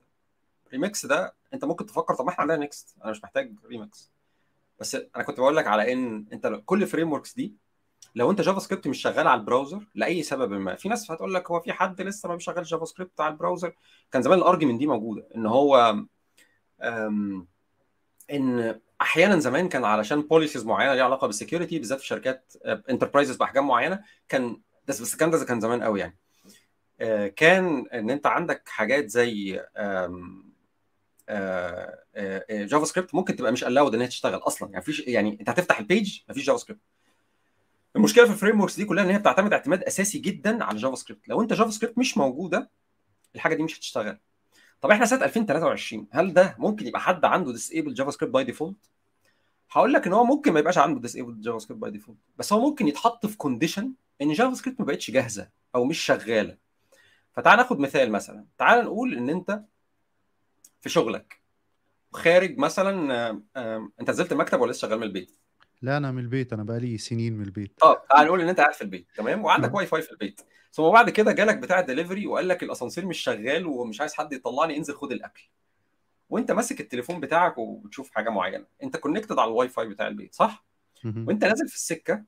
ريمكس 0.73 1.05
ده 1.05 1.35
أنت 1.53 1.65
ممكن 1.65 1.85
تفكر 1.85 2.13
طب 2.15 2.25
ما 2.25 2.31
إحنا 2.31 2.41
عندنا 2.41 2.57
Next. 2.57 2.95
أنا 3.03 3.11
مش 3.11 3.23
محتاج 3.23 3.53
ريمكس 3.65 4.16
بس 4.79 4.95
أنا 4.95 5.23
كنت 5.23 5.39
بقول 5.39 5.55
لك 5.55 5.67
على 5.67 5.93
إن 5.93 6.25
أنت 6.33 6.61
كل 6.65 6.87
frameworks 6.87 7.33
دي 7.33 7.55
لو 8.15 8.31
أنت 8.31 8.41
JavaScript 8.41 8.87
مش 8.87 9.01
شغال 9.01 9.27
على 9.27 9.39
ال 9.39 9.45
browser 9.45 9.87
لأي 9.95 10.23
سبب 10.23 10.51
ما. 10.53 10.75
في 10.75 10.89
ناس 10.89 11.11
هتقول 11.11 11.33
لك 11.33 11.51
هو 11.51 11.59
في 11.59 11.73
حد 11.73 12.01
لسه 12.01 12.29
ما 12.29 12.35
بيشغلش 12.35 12.71
JavaScript 12.71 13.21
على 13.21 13.31
ال 13.31 13.36
browser؟ 13.36 13.75
كان 14.11 14.21
زمان 14.21 14.39
ال 14.39 14.43
argument 14.43 14.79
دي 14.79 14.87
موجودة. 14.87 15.27
إن 15.35 15.45
هو 15.45 15.95
إن 18.31 18.79
أحيانا 19.01 19.39
زمان 19.39 19.69
كان 19.69 19.85
علشان 19.85 20.21
policies 20.21 20.65
معينة 20.65 20.93
ليها 20.93 21.03
علاقة 21.03 21.27
بال 21.27 21.37
security 21.37 21.79
بالذات 21.79 21.99
في 21.99 22.07
شركات 22.07 22.53
enterprises 22.65 23.35
بأحجام 23.35 23.67
معينة 23.67 24.03
كان 24.29 24.61
بس 24.87 25.01
بس 25.01 25.13
الكلام 25.13 25.31
ده 25.31 25.45
كان 25.45 25.61
زمان 25.61 25.83
قوي 25.83 25.99
يعني. 25.99 26.17
كان 27.29 27.87
إن 27.93 28.09
أنت 28.09 28.27
عندك 28.27 28.69
حاجات 28.69 29.09
زي 29.09 29.61
JavaScript 32.49 33.15
ممكن 33.15 33.35
تبقى 33.35 33.51
مش 33.51 33.63
ال 33.63 33.67
allowed 33.67 33.95
ان 33.95 34.01
هي 34.01 34.07
تشتغل 34.07 34.39
أصلا. 34.39 34.69
يعني 34.71 34.83
فيش 34.85 34.99
يعني 34.99 35.37
أنت 35.39 35.49
هتفتح 35.49 35.79
ال 35.79 35.87
page 35.87 36.19
مفيش 36.29 36.45
JavaScript 36.45 36.81
المشكلة 37.95 38.25
في 38.25 38.31
ال 38.31 38.37
frame 38.37 38.65
دي 38.65 38.85
كلها 38.85 39.03
إن 39.03 39.09
هي 39.09 39.19
بتعتمد 39.19 39.53
اعتماد 39.53 39.83
أساسي 39.83 40.19
جدا 40.19 40.63
على 40.63 40.77
JavaScript 40.77 41.27
لو 41.29 41.41
أنت 41.41 41.53
JavaScript 41.53 41.97
مش 41.97 42.17
موجودة 42.17 42.69
الحاجة 43.35 43.55
دي 43.55 43.63
مش 43.63 43.77
هتشتغل. 43.79 44.17
طب 44.81 44.91
إحنا 44.91 45.05
سنة 45.05 45.25
2023 45.25 46.07
هل 46.11 46.33
ده 46.33 46.55
ممكن 46.59 46.87
يبقى 46.87 47.01
حد 47.01 47.25
عنده 47.25 47.51
disable 47.51 47.93
JavaScript 47.93 48.33
by 48.33 48.43
default 48.43 48.77
هقول 49.71 49.93
لك 49.93 50.07
إن 50.07 50.13
هو 50.13 50.23
ممكن 50.23 50.53
ما 50.53 50.59
يبقاش 50.59 50.77
عنده 50.77 51.01
disable 51.01 51.41
JavaScript 51.41 51.81
by 51.81 51.91
default 51.91 52.17
بس 52.37 52.53
هو 52.53 52.59
ممكن 52.59 52.87
يتحط 52.87 53.25
في 53.25 53.37
condition 53.37 53.93
إن 54.21 54.33
JavaScript 54.33 54.79
ما 54.79 54.85
بقتش 54.85 55.11
جاهزة 55.11 55.49
أو 55.75 55.83
مش 55.85 55.99
شغالة. 55.99 56.57
فتعال 57.33 57.57
ناخد 57.57 57.79
مثال 57.79 58.11
مثلا. 58.11 58.45
تعال 58.57 58.85
نقول 58.85 59.13
إن 59.17 59.29
أنت 59.29 59.63
في 60.81 60.89
شغلك. 60.89 61.41
خارج 62.13 62.57
مثلا 62.57 63.13
آه، 63.29 63.41
آه، 63.55 63.89
أنت 63.99 64.09
نزلت 64.09 64.31
المكتب 64.31 64.61
ولا 64.61 64.71
لسه 64.71 64.87
شغال 64.87 64.99
من 64.99 65.03
البيت؟ 65.03 65.39
لا 65.81 65.97
أنا 65.97 66.11
من 66.11 66.19
البيت. 66.19 66.53
أنا 66.53 66.63
بقالي 66.63 66.97
سنين 66.97 67.33
من 67.33 67.45
البيت. 67.45 67.79
طب 67.79 68.01
تعال 68.09 68.27
نقول 68.27 68.41
إن 68.41 68.49
أنت 68.49 68.59
قاعد 68.59 68.73
في 68.73 68.81
البيت. 68.81 69.07
تمام؟ 69.15 69.45
وعندك. 69.45 69.73
واي 69.73 69.85
فاي 69.85 70.01
في 70.01 70.11
البيت. 70.11 70.41
ثم 70.71 70.91
بعد 70.91 71.09
كده 71.09 71.31
جالك 71.31 71.57
بتاع 71.57 71.79
الدليفري 71.79 72.27
وقال 72.27 72.47
لك 72.47 72.63
الأسانسير 72.63 73.05
مش 73.05 73.19
شغال 73.19 73.65
ومش 73.65 74.01
عايز 74.01 74.13
حد 74.13 74.33
يطلعني 74.33 74.77
انزل 74.77 74.95
خد 74.95 75.11
الأكل. 75.11 75.49
وأنت 76.29 76.51
ماسك 76.51 76.81
التليفون 76.81 77.19
بتاعك 77.19 77.57
وبتشوف 77.57 78.11
حاجة 78.11 78.29
معينة. 78.29 78.65
أنت 78.83 78.97
connected 78.97 79.39
على 79.39 79.47
الواي 79.47 79.69
فاي 79.69 79.87
بتاع 79.87 80.07
البيت 80.07 80.35
صح. 80.35 80.65
وأنت 81.05 81.45
نازل 81.45 81.67
في 81.67 81.75
السكة 81.75 82.23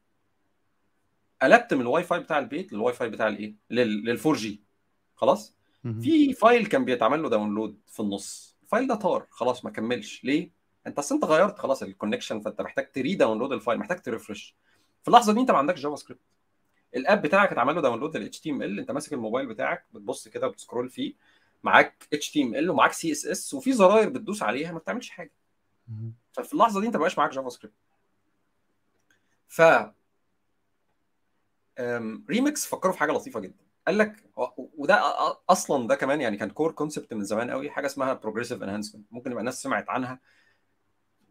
قلبت 1.42 1.74
من 1.74 1.82
الواي 1.82 2.04
فاي 2.04 2.20
بتاع 2.20 2.40
البيت 2.40 2.74
للواي 2.74 2.94
فاي 2.94 3.10
بتاع 3.10 3.28
الإيه؟ 3.28 3.56
لل 3.70 4.20
4 4.20 4.34
G 4.34 4.64
خلاص. 5.16 5.59
في 6.02 6.34
file 6.34 6.66
كان 6.66 6.86
بيتعمل 6.86 7.24
له 7.24 7.30
download 7.30 7.80
في 7.88 8.00
النص. 8.00 8.58
ال 8.64 8.68
file 8.68 8.88
ده 8.88 8.96
طار. 8.96 9.28
خلاص 9.30 9.66
ما 9.66 9.72
كملش. 9.72 10.24
ليه؟ 10.24 10.52
انت 10.88 11.00
اصل 11.00 11.16
انت 11.16 11.26
غيرت 11.26 11.60
خلاص 11.60 11.84
ال 11.84 11.89
connection 11.89 12.40
فانت 12.42 12.62
محتاج 12.62 12.92
ت 12.92 13.16
redownload 13.16 13.52
ال 13.54 13.59
file 13.59 13.80
محتاج 13.80 14.02
ت 14.02 14.08
refresh 14.09 14.56
في 15.02 15.08
اللحظة 15.08 15.34
دي 15.34 15.40
انت 15.40 15.52
ما 15.52 15.58
عندكش 15.58 15.80
JavaScript 15.82 15.96
ال 15.96 16.22
app 16.96 17.22
بتاعك 17.22 17.52
اتعمل 17.52 17.76
له 17.76 17.82
download 17.82 18.18
لل 18.18 18.32
HTML 18.34 18.80
انت 18.80 18.92
ماسك 18.92 19.14
الموبايل 19.14 19.48
بتاعك 19.48 19.86
بتبص 19.94 20.28
كده 20.28 20.48
وبت 20.48 20.62
scroll 20.62 20.90
فيه. 20.90 21.14
معاك 21.64 22.08
HTML 22.16 22.70
ومعاك 22.70 22.92
CSS 22.94 23.54
وفي 23.54 23.74
زراير 23.74 24.10
بتدوس 24.10 24.44
عليها 24.44 24.72
ما 24.72 24.80
بتعملش 24.80 25.10
حاجة. 25.10 25.32
ففي 26.32 26.54
اللحظة 26.54 26.82
دي 26.82 26.88
انت 26.88 26.96
ما 26.96 27.00
بقاش 27.02 27.18
معاك 27.18 27.32
JavaScript 27.32 27.76
ف 29.48 29.62
ريمكس 32.30 32.66
فكروا 32.66 32.94
في 32.94 33.00
حاجة 33.00 33.12
لطيفة 33.12 33.40
جدا. 33.40 33.64
قال 33.88 33.98
لك 33.98 34.24
وده 34.78 35.02
أصلا 35.50 35.88
ده 35.88 35.96
كمان 35.96 36.22
يعني 36.22 36.38
كان 36.38 36.50
core 36.50 36.72
concept 36.72 37.14
من 37.14 37.24
زمان 37.24 37.52
قوي 37.52 37.70
حاجة 37.70 37.86
اسمها 37.86 38.14
progressive 38.14 38.64
enhancement 38.64 39.08
ممكن 39.12 39.32
يبقى 39.32 39.42
الناس 39.42 39.62
سمعت 39.64 39.90
عنها 39.90 40.20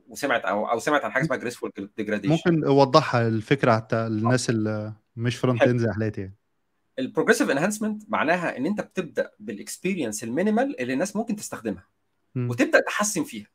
وسمعت 0.08 0.44
أو 0.44 0.70
أو 0.70 0.78
سمعت 0.78 1.04
عن 1.04 1.12
حاجة 1.12 1.24
اسمها 1.24 1.38
graceful 1.38 1.72
degradation 1.96 2.32
ممكن 2.34 2.64
أوضحها 2.64 3.28
الفكرة 3.28 3.76
حتى 3.76 4.08
للناس 4.08 4.50
اللي 4.50 4.92
مش 5.16 5.36
front. 5.36 5.62
end 5.62 5.80
زي 5.80 5.92
حالاتي 5.92 6.20
يعني. 6.20 6.36
ال 6.98 7.03
progressive 7.03 7.50
enhancement 7.50 8.02
معناها 8.08 8.56
إن 8.56 8.66
أنت 8.66 8.80
بتبدأ 8.80 9.30
بال 9.40 9.54
experience 9.54 10.24
ال 10.24 10.31
minimal 10.31 10.80
اللي 10.80 10.92
الناس 10.92 11.16
ممكن 11.16 11.36
تستخدمها 11.36 11.86
مم. 12.34 12.50
وتبدأ 12.50 12.80
تحسن 12.80 13.24
فيها. 13.24 13.46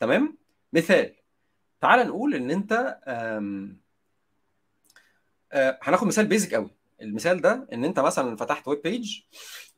تمام؟ 0.00 0.38
مثال 0.72 1.14
تعال 1.80 2.06
نقول 2.08 2.34
إن 2.34 2.50
أنت 2.50 2.98
أم... 3.06 3.80
أه 5.52 5.78
هناخد 5.82 6.06
مثال 6.06 6.26
basic 6.26 6.54
قوي. 6.54 6.70
المثال 7.02 7.40
ده 7.40 7.66
إن 7.72 7.84
أنت 7.84 8.00
مثلا 8.00 8.36
فتحت 8.36 8.68
web 8.68 8.82
page 8.82 9.20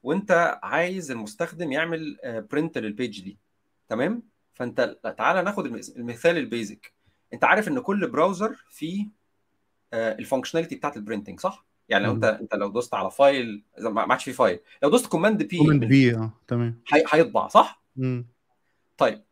وأنت 0.03 0.59
عايز 0.63 1.11
المستخدم 1.11 1.73
يعمل 1.73 2.17
print 2.51 2.79
لل 2.79 2.93
page 2.93 3.21
دي 3.21 3.39
تمام؟ 3.89 4.23
فأنت 4.55 4.99
لا، 5.05 5.11
تعال 5.11 5.45
ناخد 5.45 5.67
المثال 5.97 6.37
ال 6.37 6.46
basic 6.46 6.93
أنت 7.33 7.45
عارف 7.45 7.69
إن 7.69 7.81
كل 7.81 8.07
browser 8.11 8.57
فيه 8.71 9.07
ال 9.95 10.01
functionality 10.01 10.75
بتاعت 10.77 10.97
ال 10.97 11.02
printing 11.02 11.41
صح؟ 11.41 11.67
يعني 11.89 12.05
لو 12.05 12.13
أنت 12.13 12.25
أنت 12.25 12.55
لو 12.55 12.69
دوست 12.69 12.95
على 12.95 13.11
file 13.11 13.63
ما 13.79 14.01
عادش 14.13 14.25
فيه 14.25 14.33
file 14.33 14.59
لو 14.83 14.91
دوست 14.91 15.07
command 15.07 15.43
P 15.43 15.59
command 15.59 15.85
P 15.85 16.15
آه 16.15 16.31
تمام. 16.49 16.83
هيطبع 17.13 17.49
صح؟ 17.49 17.83
مم. 17.97 18.27
طيب. 18.99 19.23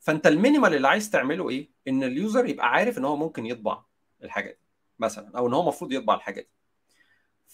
فأنت 0.00 0.26
ال 0.26 0.32
minimal 0.32 0.74
اللي 0.74 0.88
عايز 0.88 1.10
تعمله 1.10 1.50
إيه؟ 1.50 1.68
إن 1.88 2.02
ال 2.02 2.11
user 2.11 2.46
يبقى 2.46 2.70
عارف 2.70 2.98
إن 2.98 3.04
هو 3.04 3.16
ممكن 3.16 3.46
يطبع 3.46 3.82
الحاجة 4.24 4.50
دي 4.50 4.58
مثلا 4.98 5.38
أو 5.38 5.46
إن 5.48 5.54
هو 5.54 5.62
المفروض 5.62 5.92
يطبع 5.92 6.14
الحاجة 6.14 6.40
دي. 6.40 6.48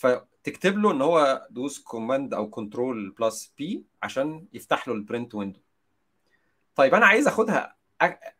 فتكتب 0.01 0.79
له 0.79 0.91
إن 0.93 1.03
هو 1.03 1.47
دوس 1.51 1.79
command 1.79 2.35
أو 2.35 2.51
control 2.51 3.11
plus 3.11 3.53
P 3.59 3.85
عشان 4.03 4.47
يفتح 4.53 4.89
له 4.89 4.95
ال 4.95 5.01
print 5.01 5.35
window 5.35 5.61
طيب 6.75 6.95
أنا 6.95 7.07
عايز 7.07 7.29
أخدها 7.29 7.77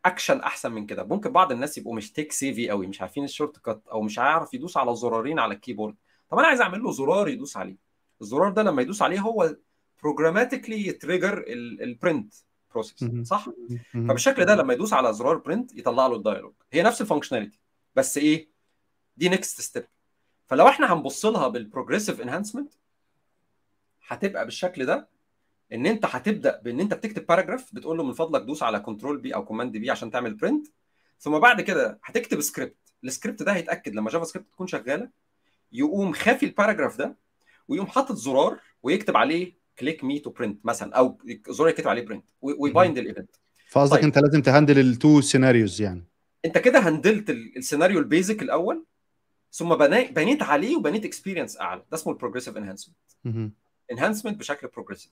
اكشن 0.05 0.39
أحسن 0.39 0.71
من 0.71 0.85
كده. 0.85 1.03
ممكن 1.03 1.31
بعض 1.31 1.51
الناس 1.51 1.77
يبقوا 1.77 1.95
مش 1.95 2.11
tech 2.11 2.31
savvy 2.31 2.69
قوي 2.69 2.87
مش 2.87 3.01
عارفين 3.01 3.23
ال 3.23 3.57
shortcut 3.59 3.81
أو 3.91 4.01
مش 4.01 4.19
هيعرف 4.19 4.53
يدوس 4.53 4.77
على 4.77 4.95
زرارين 4.95 5.39
على 5.39 5.53
ال 5.53 5.58
keyboard 5.58 5.95
طب 6.29 6.37
أنا 6.37 6.47
عايز 6.47 6.61
أعمل 6.61 6.83
له 6.83 6.91
زرار 6.91 7.27
يدوس 7.27 7.57
عليه. 7.57 7.75
الزرار 8.21 8.51
ده 8.51 8.63
لما 8.63 8.81
يدوس 8.81 9.01
عليه 9.01 9.19
هو 9.19 9.55
programmatically 10.03 10.87
ي 10.87 10.94
trigger 10.94 11.43
ال 11.47 11.61
print 11.61 12.33
process. 12.71 13.05
صح. 13.23 13.45
فبالشكل 13.93 14.45
ده 14.45 14.55
لما 14.55 14.73
يدوس 14.73 14.93
على 14.93 15.13
زرار 15.13 15.37
print 15.37 15.75
يطلع 15.75 16.07
له 16.07 16.15
ال 16.15 16.20
dialog 16.20 16.53
هي 16.71 16.83
نفس 16.83 17.01
ال 17.01 17.05
functionality 17.05 17.59
بس 17.95 18.17
إيه؟ 18.17 18.49
دي 19.17 19.29
next 19.29 19.61
step 19.61 19.85
فلو 20.51 20.67
إحنا 20.67 20.93
هنبص 20.93 21.25
لها 21.25 21.47
بال 21.47 21.58
progressive 21.58 22.21
enhancement 22.21 22.73
هتبقى 24.07 24.45
بالشكل 24.45 24.85
ده 24.85 25.07
إن 25.73 25.85
أنت 25.85 26.05
هتبدأ 26.05 26.61
بإن 26.63 26.79
أنت 26.79 26.93
بتكتب 26.93 27.25
paragraph 27.25 27.75
بتقول 27.75 27.97
له 27.97 28.03
من 28.03 28.13
فضلك 28.13 28.41
دوس 28.41 28.63
على 28.63 28.79
control 28.79 29.17
P 29.17 29.35
أو 29.35 29.45
command 29.45 29.77
P 29.77 29.91
عشان 29.91 30.11
تعمل 30.11 30.33
print 30.33 30.67
ثم 31.19 31.39
بعد 31.39 31.61
كده 31.61 31.99
هتكتب 32.03 32.41
script 32.41 32.75
ال 33.03 33.09
script 33.09 33.43
ده 33.43 33.51
هيتأكد 33.53 33.95
لما 33.95 34.09
JavaScript 34.09 34.47
تكون 34.51 34.67
شغالة 34.67 35.09
يقوم 35.71 36.13
خافي 36.13 36.45
ال 36.45 36.50
paragraph 36.50 36.97
ده 36.97 37.15
ويقوم 37.67 37.87
حاطط 37.87 38.15
زرار 38.15 38.59
ويكتب 38.83 39.17
عليه 39.17 39.53
click 39.79 40.03
me 40.03 40.19
to 40.19 40.29
print 40.29 40.65
مثلا 40.65 40.93
أو 40.95 41.17
زرار 41.49 41.69
يكتب 41.69 41.87
عليه 41.87 42.05
print 42.05 42.25
وي 42.41 42.60
bind 42.60 42.97
ال 42.97 43.03
event 43.03 43.35
فقصدك 43.69 43.95
طيب. 43.95 44.03
أنت 44.03 44.17
لازم 44.19 44.41
ت 44.41 44.46
handle 44.46 44.79
ال 44.79 44.89
two 44.89 45.21
scenarios 45.21 45.81
يعني. 45.81 46.03
أنت 46.45 46.57
كده 46.57 46.79
handle 46.79 47.22
ت 47.22 47.29
ال- 47.29 47.57
السيناريو 47.57 47.99
ال 47.99 48.06
basic 48.06 48.41
الأول 48.41 48.85
ثم 49.51 49.75
بنيت 49.75 50.41
عليه 50.43 50.75
وبنيت 50.75 51.05
experience 51.05 51.57
أعلى 51.61 51.79
ده 51.91 51.97
اسمه 51.97 52.13
ال 52.13 52.17
progressive 52.17 52.57
enhancement. 52.57 52.97
enhancement 53.91 54.39
بشكل 54.39 54.67
progressive 54.67 55.11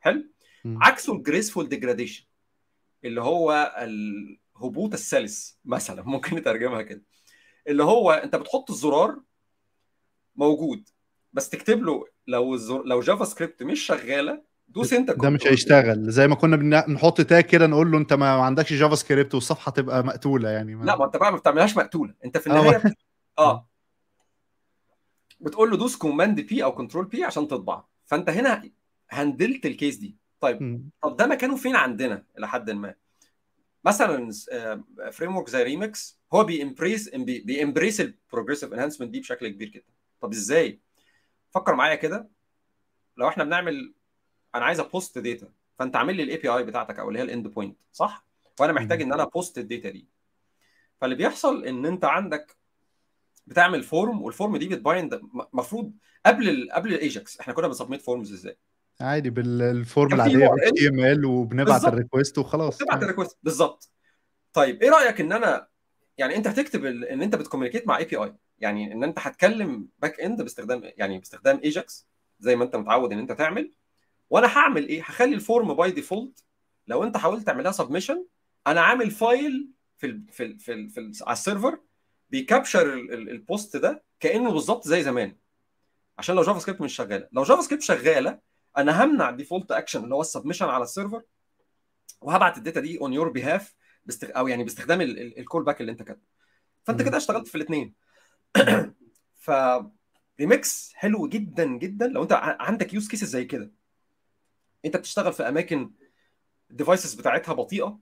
حلو. 0.00 0.24
عكسه 0.66 1.12
ال 1.12 1.18
graceful 1.18 1.68
degradation 1.68 2.24
اللي 3.04 3.20
هو 3.20 3.74
الهبوط 3.78 4.92
السلس 4.92 5.58
مثلا 5.64 6.02
ممكن 6.02 6.36
نترجمها 6.36 6.82
كده 6.82 7.02
اللي 7.68 7.82
هو 7.84 8.10
أنت 8.12 8.36
بتحط 8.36 8.70
الزرار 8.70 9.20
موجود 10.36 10.88
بس 11.32 11.48
تكتب 11.48 11.82
له 11.82 12.04
لو 12.26 12.54
الزر... 12.54 12.82
لو 12.82 13.00
JavaScript 13.00 13.62
مش 13.62 13.80
شغالة 13.80 14.42
دوس 14.68 14.92
انت 14.92 15.10
ده 15.10 15.30
مش. 15.30 15.46
هيشتغل 15.46 16.10
زي 16.10 16.28
ما 16.28 16.34
كنا 16.34 16.56
بن- 16.56 16.92
نحط 16.92 17.20
tag 17.20 17.44
كده 17.44 17.66
نقول 17.66 17.90
له 17.92 17.98
أنت 17.98 18.12
ما 18.12 18.28
عندكش 18.30 18.72
JavaScript 18.72 19.34
والصفحة 19.34 19.72
تبقى 19.72 20.04
مقتولة 20.04 20.48
يعني 20.50 20.74
ما... 20.74 20.84
لا 20.84 20.96
ما 20.96 21.04
أنت 21.04 21.16
بقى 21.16 21.32
ما 21.32 21.38
بتعملهاش 21.38 21.76
مقتولة 21.76 22.14
أنت 22.24 22.38
في 22.38 22.50
آه. 22.50 22.52
النهاية. 22.60 22.94
آه. 23.38 23.68
بتقول 25.40 25.70
له 25.70 25.76
دوس 25.76 25.96
command 25.96 26.40
P 26.40 26.64
أو 26.64 26.72
control 26.74 27.04
P 27.04 27.24
عشان 27.24 27.48
تطبع. 27.48 27.84
فأنت 28.06 28.30
هنا 28.30 28.70
handle 29.10 29.58
ت 29.58 29.66
ال 29.66 29.72
case 29.72 29.96
دي. 29.96 30.16
طيب 30.40 30.62
مم. 30.62 30.90
طب 31.02 31.16
ده 31.16 31.26
مكانه 31.26 31.56
فين 31.56 31.76
عندنا 31.76 32.24
إلى 32.38 32.48
حد 32.48 32.70
ما؟ 32.70 32.94
مثلا 33.84 34.30
framework 35.12 35.48
زي 35.48 35.62
ريمكس 35.62 36.20
هو 36.34 36.44
بيمبريس 36.44 37.08
بي- 37.08 37.40
بيمبريس 37.40 38.00
البروجريسيف 38.00 38.72
انهانسمنت 38.72 39.10
دي 39.10 39.20
بشكل 39.20 39.48
كبير 39.48 39.68
جدا. 39.68 39.92
طب 40.20 40.32
إزاي؟ 40.32 40.80
فكر 41.50 41.74
معايا 41.74 41.94
كده. 41.94 42.28
لو 43.16 43.28
إحنا 43.28 43.44
بنعمل 43.44 43.94
أنا 44.54 44.64
عايز 44.64 44.80
ا 44.80 44.88
post 44.88 45.18
data 45.18 45.52
فأنت 45.78 45.96
عامل 45.96 46.16
لي 46.16 46.22
ال 46.22 46.36
API 46.36 46.64
بتاعتك 46.64 46.98
أو 46.98 47.08
اللي 47.08 47.18
هي 47.18 47.22
ال 47.22 47.48
endpoint 47.48 47.78
صح؟ 47.92 48.26
وأنا 48.60 48.72
محتاج 48.72 49.02
إن 49.02 49.12
أنا 49.12 49.22
ا 49.22 49.29
post 49.29 49.58
ال 49.58 49.64
data 49.64 49.90
دي. 49.90 50.08
فاللي 51.00 51.14
بيحصل 51.16 51.64
إن 51.64 51.86
أنت 51.86 52.04
عندك 52.04 52.56
بتعمل 53.48 53.82
form 53.82 54.22
وال 54.22 54.33
form 54.33 54.56
دي 54.56 54.68
بت 54.68 54.83
bind 54.83 55.14
المفروض 55.54 55.92
قبل 56.26 56.48
ال 56.48 56.72
قبل 56.72 56.94
الايجكس 56.94 57.40
إحنا 57.40 57.54
كنا 57.54 57.66
بن 57.66 57.75
submit 57.75 58.02
forms 58.02 58.32
إزاي؟ 58.32 58.56
عادي 59.00 59.30
بال 59.30 59.58
form 59.58 60.14
العادية. 60.14 60.54
HTML 60.54 61.24
وبنبعت. 61.24 61.84
ال 61.84 61.91
request 61.91 62.38
وخلاص. 62.38 62.78
تبعت 62.78 63.02
ال 63.02 63.07
request 63.07 63.38
بالظبط. 63.42 63.90
طيب 64.52 64.82
إيه 64.82 64.90
رأيك 64.90 65.20
ان 65.20 65.32
أنا 65.32 65.66
يعني 66.18 66.36
انت 66.36 66.46
هتكتب 66.46 66.84
ان 66.84 67.22
انت 67.22 67.34
بت 67.34 67.42
communicate 67.42 67.86
مع 67.86 67.98
API 67.98 68.34
يعني 68.58 68.92
ان 68.92 69.04
انت 69.04 69.18
هتكلم 69.20 69.88
backend 69.98 70.42
باستخدام 70.42 70.80
يعني 70.84 71.18
باستخدام 71.18 71.60
ايجكس 71.64 72.06
زي 72.40 72.56
ما 72.56 72.64
انت 72.64 72.76
متعود 72.76 73.12
ان 73.12 73.18
انت 73.18 73.32
تعمل 73.32 73.72
وأنا 74.30 74.46
هعمل 74.58 74.88
إيه؟ 74.88 75.02
هخلي 75.02 75.34
ال 75.34 75.42
form 75.42 75.74
by 75.74 75.90
default 75.90 76.44
لو 76.86 77.04
انت 77.04 77.16
حاولت 77.16 77.46
تعملها 77.46 77.72
submission 77.72 78.24
أنا 78.66 78.80
عامل 78.80 79.10
file 79.10 79.70
في 79.96 80.06
ال 80.06 80.24
في 80.32 80.42
ال 80.44 80.58
في, 80.58 80.72
ال 80.72 80.88
في 80.90 81.00
ال 81.00 81.12
على 81.22 81.32
ال 81.32 81.39
server 81.39 81.78
بي 82.30 82.44
capture 82.44 82.94
ال- 82.94 83.12
ال- 83.14 83.30
ال 83.30 83.39
post 83.39 83.76
ده 83.76 84.04
كأنه 84.20 84.52
بالظبط 84.52 84.88
زي 84.88 85.02
زمان. 85.02 85.36
عشان 86.18 86.34
لو 86.36 86.42
JavaScript 86.42 86.80
مش 86.80 86.94
شغالة. 86.96 87.28
لو 87.32 87.42
JavaScript 87.42 87.82
شغالة 87.82 88.38
أنا 88.76 89.04
همنع 89.04 89.28
ال 89.28 89.34
default 89.34 89.72
action 89.72 90.04
اللي 90.04 90.14
هو 90.14 90.20
ال 90.20 90.24
submission 90.24 90.66
على 90.66 90.84
ال 90.84 90.89
server 90.89 91.22
وهبعت 92.20 92.58
ال 92.58 92.62
data 92.62 92.80
دي 92.80 93.00
on 93.00 93.12
your 93.12 93.28
behalf 93.28 93.74
باستخ... 94.04 94.28
أو 94.36 94.48
يعني 94.48 94.64
باستخدام 94.64 95.00
ال 95.00 95.64
callback 95.64 95.80
اللي 95.80 95.92
أنت 95.92 96.02
كاتبه. 96.02 96.26
فأنت. 96.84 97.02
كده 97.02 97.16
اشتغلت 97.16 97.48
في 97.48 97.54
الاثنين 97.54 97.94
ف 99.44 99.50
ريميكس 100.40 100.92
حلو 100.94 101.28
جدا 101.28 101.64
جدا. 101.66 102.06
لو 102.06 102.22
أنت 102.22 102.32
عندك 102.60 102.94
use 102.94 103.08
cases 103.08 103.28
زي 103.28 103.44
كده. 103.44 103.72
أنت 104.84 104.96
بتشتغل 104.96 105.32
في 105.32 105.48
أماكن 105.48 105.92
ال 106.70 106.76
devices 106.76 107.14
بتاعتها 107.14 107.52
بطيئة. 107.52 107.98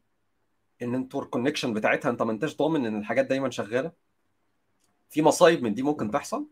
ان 0.83 0.95
أنتوا 0.95 1.23
ال 1.23 1.27
connection 1.27 1.75
بتاعتها 1.75 2.11
أنت 2.11 2.23
ما 2.23 2.33
أنتش 2.33 2.57
ضامن 2.57 2.87
إن 2.87 2.99
الحاجات 2.99 3.27
دايما 3.27 3.51
شغالة. 3.51 4.06
في 5.11 5.23
مصايب 5.23 5.63
من 5.63 5.75
دي 5.75 5.83
ممكن 5.83 6.11
تحصل 6.11 6.49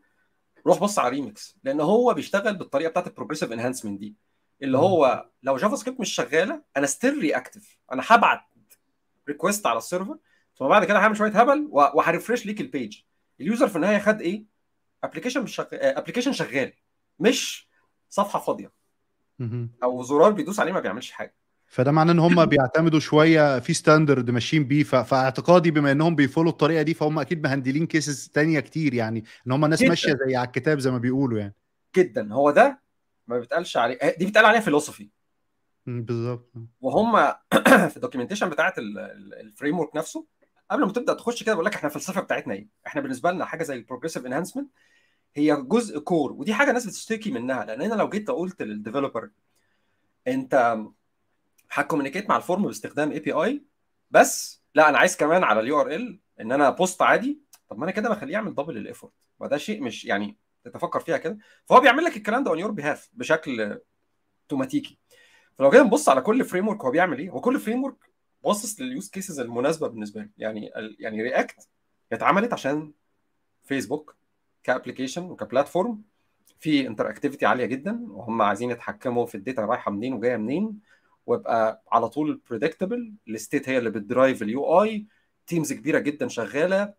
روح 0.66 0.78
بص 0.78 0.98
على 0.98 1.08
ريمكس 1.08 1.56
لأن 1.64 1.80
هو 1.80 2.14
بيشتغل 2.14 2.56
بالطريقة 2.56 2.90
بتاعت 2.90 3.06
ال 3.06 3.10
progressive 3.10 3.52
enhancement 3.52 4.00
دي. 4.00 4.16
اللي 4.62 4.78
هو 4.78 5.30
لو 5.42 5.56
JavaScript 5.56 6.00
مش 6.00 6.12
شغالة 6.14 6.62
أنا 6.76 6.86
still 6.86 7.18
reactive 7.18 7.78
أنا 7.92 8.02
هبعت 8.06 8.40
request 9.28 9.66
على 9.66 9.78
ال 9.78 9.84
server 9.84 10.18
ثم 10.58 10.68
بعد 10.68 10.84
كده 10.84 10.98
هعمل 10.98 11.16
شوية 11.16 11.30
هبل 11.40 11.68
وه 11.70 11.87
refresh 11.87 12.46
ليك 12.46 12.60
ال 12.60 12.68
page 12.68 13.00
ال 13.40 13.46
user 13.46 13.68
في 13.68 13.76
النهاية 13.76 13.98
خد 13.98 14.20
إيه؟ 14.20 14.44
application 15.04 15.42
مش 15.42 15.54
شغال 15.54 15.74
application 15.74 16.32
شغال 16.32 16.72
مش 17.18 17.68
صفحة 18.08 18.38
فاضية. 18.38 18.72
أو 19.82 20.02
زرار 20.02 20.30
بيدوس 20.30 20.60
عليه 20.60 20.72
ما 20.72 20.80
بيعملش 20.80 21.10
حاجة. 21.10 21.34
فده 21.74 21.92
معناه 21.92 22.12
إن 22.12 22.18
هم 22.18 22.44
بيعتمدوا 22.44 23.00
شوية 23.00 23.58
في 23.58 23.74
standard 23.74 24.30
ماشيين 24.30 24.64
بيه. 24.64 24.84
فاعتقادي 24.84 25.70
بما 25.70 25.92
إنهم 25.92 26.14
بي 26.14 26.23
follow 26.23 26.48
وا 26.48 26.52
الطريقة 26.52 26.82
دي 26.82 26.94
فهم 26.94 27.18
أكيد 27.18 27.42
مهندلين 27.42 27.86
cases 27.86 28.28
تانية 28.28 28.60
كتير 28.60 28.94
يعني 28.94 29.24
إن 29.46 29.52
هم 29.52 29.64
ناس 29.66 29.82
ماشية 29.82 30.16
زي 30.26 30.36
على 30.36 30.46
الكتاب 30.46 30.78
زي 30.78 30.90
ما 30.90 30.98
بيقولوا 30.98 31.38
يعني. 31.38 31.54
جدا. 31.96 32.32
هو 32.32 32.50
ده 32.50 32.82
ما 33.26 33.38
بيتقالش 33.38 33.76
عليه. 33.76 33.98
دي 34.18 34.24
بيتقال 34.24 34.44
عليها 34.44 34.60
philosophy 34.60 35.10
بالظبط. 35.86 36.52
وهم 36.80 37.34
في 37.90 37.96
ال 37.96 38.00
documentation 38.00 38.50
بتاعت 38.50 38.74
ال 39.40 39.78
framework 39.78 39.96
نفسه 39.96 40.26
قبل 40.70 40.84
ما 40.84 40.92
تبدأ 40.92 41.14
تخش 41.14 41.42
كده 41.42 41.54
بقول 41.54 41.66
لك 41.66 41.74
إحنا 41.74 41.88
الفلسفه 41.88 42.20
بتاعتنا 42.20 42.54
إيه؟ 42.54 42.68
إحنا 42.86 43.00
بالنسبة 43.00 43.30
لنا 43.30 43.44
حاجة 43.44 43.62
زي 43.62 43.74
ال 43.74 43.79
progressive 43.79 44.26
enhancement 44.26 44.70
هي 45.34 45.56
جزء 45.62 45.98
core 45.98 46.32
ودي 46.32 46.54
حاجة 46.54 46.68
الناس 46.68 46.86
بتشتكي 46.86 47.30
منها. 47.30 47.64
لأن 47.64 47.82
أنا 47.82 47.94
لو 47.94 48.08
جيت 48.08 48.30
قلت 48.30 48.62
لل 48.62 48.75
developer 48.75 49.30
أنت 50.26 50.78
هت 51.74 51.83
communicate 51.83 52.28
مع 52.28 52.36
ال 52.36 52.42
form 52.42 52.62
باستخدام 52.66 53.12
API 53.12 53.64
بس 54.10 54.62
لا 54.74 54.88
أنا 54.88 54.98
عايز 54.98 55.16
كمان 55.16 55.44
على 55.44 55.60
ال 55.60 55.80
URL 55.80 56.20
إن 56.40 56.52
أنا 56.52 56.70
post 56.70 57.02
عادي. 57.02 57.40
طب 57.68 57.78
ما 57.78 57.84
أنا 57.84 57.92
كده 57.92 58.08
بخليه 58.08 58.32
يعمل 58.32 58.54
double 58.54 58.76
ال 58.76 58.81
effort 58.81 59.12
وده 59.40 59.56
شيء 59.56 59.82
مش 59.82 60.04
يعني 60.04 60.38
تتفكر 60.64 61.00
فيها 61.00 61.16
كده. 61.16 61.38
فهو 61.66 61.80
بيعمل 61.80 62.04
لك 62.04 62.16
الكلام 62.16 62.44
ده 62.44 62.50
on 62.50 62.58
your 62.58 62.70
behalf 62.70 63.10
بشكل 63.12 63.80
اوتوماتيكي 64.42 64.98
فلو 65.54 65.70
جينا 65.70 65.82
نبص 65.82 66.08
على 66.08 66.20
كل 66.20 66.44
framework 66.44 66.84
هو 66.84 66.90
بيعمل 66.90 67.18
إيه 67.18 67.30
هو 67.30 67.40
كل 67.40 67.60
framework 67.60 68.10
باصص 68.44 68.80
لل 68.80 68.92
use 68.92 69.10
cases 69.10 69.40
المناسبة 69.40 69.88
بالنسبة 69.88 70.20
له. 70.20 70.28
يعني 70.38 70.70
يعني 70.98 71.22
React 71.22 71.68
اتعملت 72.12 72.52
عشان 72.52 72.92
فيسبوك 73.64 74.16
ك 74.62 74.67
application 74.67 75.22
وك 75.22 75.38
platform 75.38 76.02
في 76.60 76.86
interactivity 76.86 77.46
عالية 77.46 77.66
جدا 77.66 78.06
وهم 78.10 78.42
عايزين 78.42 78.70
يتحكموا 78.70 79.26
في 79.26 79.34
ال 79.34 79.40
data 79.40 79.62
رايحة 79.62 79.90
منين 79.90 80.12
وجاية 80.14 80.36
منين. 80.36 80.80
ويبقى 81.26 81.82
على 81.92 82.08
طول 82.08 82.40
predictable 82.50 83.14
ال 83.28 83.35
state 83.35 83.68
هي 83.68 83.78
اللي 83.78 83.90
بت 83.90 84.05
drive 84.05 84.42
ال 84.42 84.82
UI 84.82 85.06
teams 85.46 85.72
كبيرة 85.72 85.98
جدا 85.98 86.28
شغالة 86.28 86.94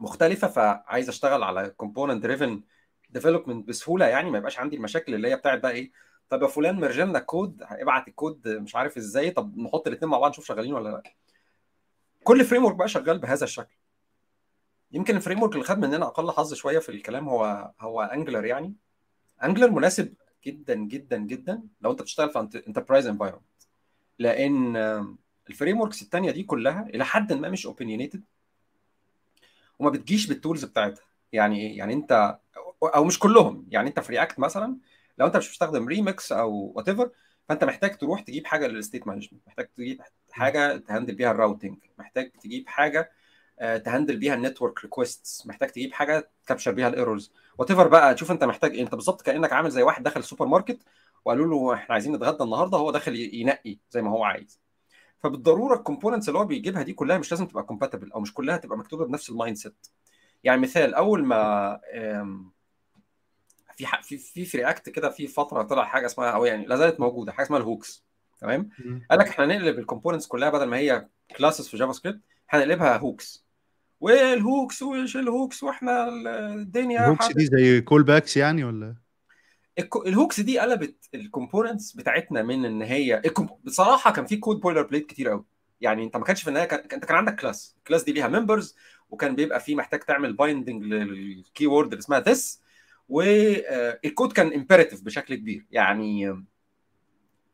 مختلفة 0.00 0.48
فعايز 0.48 1.08
أشتغل 1.08 1.42
على 1.42 1.70
component 1.70 2.22
driven 2.22 2.62
development 3.10 3.68
بسهولة. 3.68 4.06
يعني 4.06 4.30
ما 4.30 4.38
يبقاش 4.38 4.58
عندي 4.58 4.76
المشاكل 4.76 5.14
اللي 5.14 5.28
هي 5.28 5.36
بتاعت 5.36 5.60
بقى 5.60 5.72
إيه 5.72 5.92
طب 6.28 6.42
يا 6.42 6.46
فلان 6.48 6.80
merge 6.80 7.00
لنا 7.00 7.18
الكود 7.18 7.62
ابعت 7.62 8.08
الكود 8.08 8.48
مش 8.48 8.76
عارف 8.76 8.96
إزاي 8.96 9.30
طب 9.30 9.58
نحط 9.58 9.86
الاثنين 9.86 10.10
مع 10.10 10.18
بعض 10.18 10.30
نشوف 10.30 10.44
شغالين 10.46 10.72
ولا 10.72 10.88
لأ. 10.88 11.02
كل 12.24 12.44
framework 12.44 12.74
بقى 12.74 12.88
شغال 12.88 13.18
بهذا 13.18 13.44
الشكل. 13.44 13.74
يمكن 14.92 15.16
ال 15.16 15.42
framework 15.42 15.52
اللي 15.52 15.64
خد 15.64 15.78
مننا 15.78 16.06
أقل 16.06 16.30
حظ 16.30 16.54
شوية 16.54 16.78
في 16.78 16.88
الكلام 16.88 17.28
هو 17.28 17.70
هو 17.80 18.02
Angular 18.02 18.44
يعني. 18.44 18.74
Angular 19.44 19.70
مناسب 19.70 20.14
جدا 20.46 20.74
جدا 20.74 21.16
جدا 21.16 21.62
لو 21.80 21.90
أنت 21.90 22.02
بتشتغل 22.02 22.30
في 22.30 22.62
enterprise 22.68 23.06
environment 23.06 23.42
لأن 24.18 24.76
ال 25.50 25.80
frameworks 25.80 26.02
الثانية 26.02 26.30
دي 26.30 26.42
كلها 26.42 26.88
إلى 26.94 27.04
حد 27.04 27.32
ما 27.32 27.48
مش 27.48 27.66
opinionated 27.66 28.22
وما 29.78 29.90
بتجيش 29.90 30.26
بال 30.26 30.37
tools 30.37 30.64
بتاعتها. 30.64 31.04
يعني 31.32 31.60
إيه؟ 31.60 31.78
يعني 31.78 31.92
أنت 31.94 32.38
أو 32.82 33.04
مش 33.04 33.18
كلهم. 33.18 33.66
يعني 33.70 33.88
أنت 33.88 34.00
في 34.00 34.12
React 34.12 34.38
مثلا 34.38 34.76
لو 35.18 35.26
أنت 35.26 35.36
مش 35.36 35.48
بتستخدم 35.48 35.88
ريمكس 35.88 36.32
أو 36.32 36.72
whatever 36.74 37.10
فأنت 37.48 37.64
محتاج 37.64 37.98
تروح 37.98 38.20
تجيب 38.20 38.46
حاجة 38.46 38.66
لل 38.66 38.77
state 38.77 39.06
management 39.06 39.42
محتاج 39.46 39.68
تجيب 39.76 40.02
حاجة 40.30 40.76
ت 40.76 40.81
handle 40.81 41.14
بيها 41.14 41.30
ال 41.30 41.36
routing 41.36 41.76
محتاج 41.98 42.30
تجيب 42.30 42.68
حاجة 42.68 43.10
ت 43.58 43.66
handle 43.66 44.16
بيها 44.16 44.34
ال 44.34 44.40
network 44.40 44.82
requests 44.82 45.46
محتاج 45.46 45.68
تجيب 45.70 45.92
حاجة 45.92 46.30
ت 46.44 46.48
capture 46.48 46.72
بيها 46.72 46.88
ال 46.88 47.32
errors 47.58 47.70
whatever 47.70 47.88
بقى 47.88 48.14
تشوف 48.14 48.30
انت 48.30 48.44
محتاج 48.44 48.74
إيه. 48.74 48.82
انت 48.82 48.94
بالظبط 48.94 49.22
كأنك 49.22 49.52
عامل 49.52 49.70
زي 49.70 49.82
واحد 49.82 50.02
دخل 50.02 50.20
السوبر 50.20 50.46
ماركت 50.46 50.78
وقالوا 51.24 51.46
له 51.46 51.74
إحنا 51.74 51.92
عايزين 51.92 52.16
نتغدى 52.16 52.44
النهارده. 52.44 52.78
هو 52.78 52.90
داخل 52.90 53.16
ينقي 53.16 53.78
زي 53.90 54.02
ما 54.02 54.10
هو 54.10 54.24
عايز. 54.24 54.60
فبالضرورة 55.18 55.74
ال 55.76 55.81
components 55.81 56.28
اللي 56.28 56.38
هو 56.38 56.44
بيجيبها 56.44 56.82
دي 56.82 56.92
كلها 56.92 57.18
مش 57.18 57.30
لازم 57.30 57.46
تبقى 57.46 57.62
compatible 57.62 58.12
أو 58.12 58.20
مش 58.20 58.34
كلها 58.34 58.56
تبقى 58.56 58.78
مكتوبة 58.78 59.04
بنفس 59.06 59.30
ال 59.30 59.56
mindset 59.56 59.86
يعني 60.44 60.60
مثال 60.60 60.94
أول 60.94 61.24
ما 61.24 61.80
في 63.76 63.86
في 64.02 64.18
في 64.18 64.44
في 64.44 64.58
React 64.58 64.88
كده 64.88 65.10
في 65.10 65.26
فترة 65.26 65.62
طلع 65.62 65.84
حاجة 65.84 66.06
اسمها 66.06 66.30
أو 66.30 66.44
يعني 66.44 66.66
لا 66.66 66.76
زالت 66.76 67.00
موجودة 67.00 67.32
حاجة 67.32 67.46
اسمها 67.46 67.58
ال 67.58 67.65
hooks. 67.65 68.04
تمام؟ 68.38 68.68
قال 69.10 69.18
لك 69.18 69.28
إحنا 69.28 69.46
نقلب 69.46 69.78
ال 69.78 69.82
components 69.82 70.26
كلها 70.26 70.50
بدل 70.50 70.64
ما 70.64 70.76
هي 70.76 71.08
classes 71.36 71.68
في 71.68 71.76
JavaScript 71.76 72.20
هنقلبها 72.48 72.96
hooks. 72.96 73.45
وال 74.00 74.23
hooks 74.23 74.82
وش 74.82 75.16
ال 75.16 75.24
hooks 75.24 75.62
وإحنا 75.62 76.08
الدنيا 76.54 77.00
ال 77.00 77.05
hooks 77.05 77.32
دي 77.32 77.46
زي 77.46 77.80
callbacks 77.80 78.36
يعني 78.36 78.64
ولا؟ 78.64 78.96
ال 80.06 80.12
hooks 80.12 80.40
دي 80.40 80.58
قلبت 80.58 81.08
ال 81.14 81.21
components 81.21 81.92
بتاعتنا 81.92 82.42
من 82.42 82.64
إن 82.64 82.82
هي 82.82 83.22
بصراحة 83.64 84.12
كان 84.12 84.26
في 84.26 84.36
code 84.36 84.60
boilerplate 84.60 85.06
كتير 85.06 85.28
قوي 85.28 85.44
يعني 85.80 86.04
أنت 86.04 86.16
ما 86.16 86.24
كانش 86.24 86.42
في 86.42 86.48
النهاية 86.48 86.66
كان... 86.66 86.80
أنت 86.92 87.04
كان 87.04 87.16
عندك 87.16 87.40
class 87.40 87.76
ال 87.78 87.82
class 87.82 88.04
دي 88.04 88.12
ليها 88.12 88.28
members 88.28 88.76
وكان 89.10 89.34
بيبقى 89.34 89.60
فيه 89.60 89.76
محتاج 89.76 90.00
تعمل 90.00 90.32
binding 90.32 90.82
لل 90.82 91.66
keyword 91.66 91.92
اللي 91.92 91.98
اسمها 92.00 92.20
this 92.20 92.62
والكود 93.08 94.32
كان 94.32 94.52
imperative 94.52 95.02
بشكل 95.02 95.34
كبير. 95.34 95.66
يعني 95.70 96.42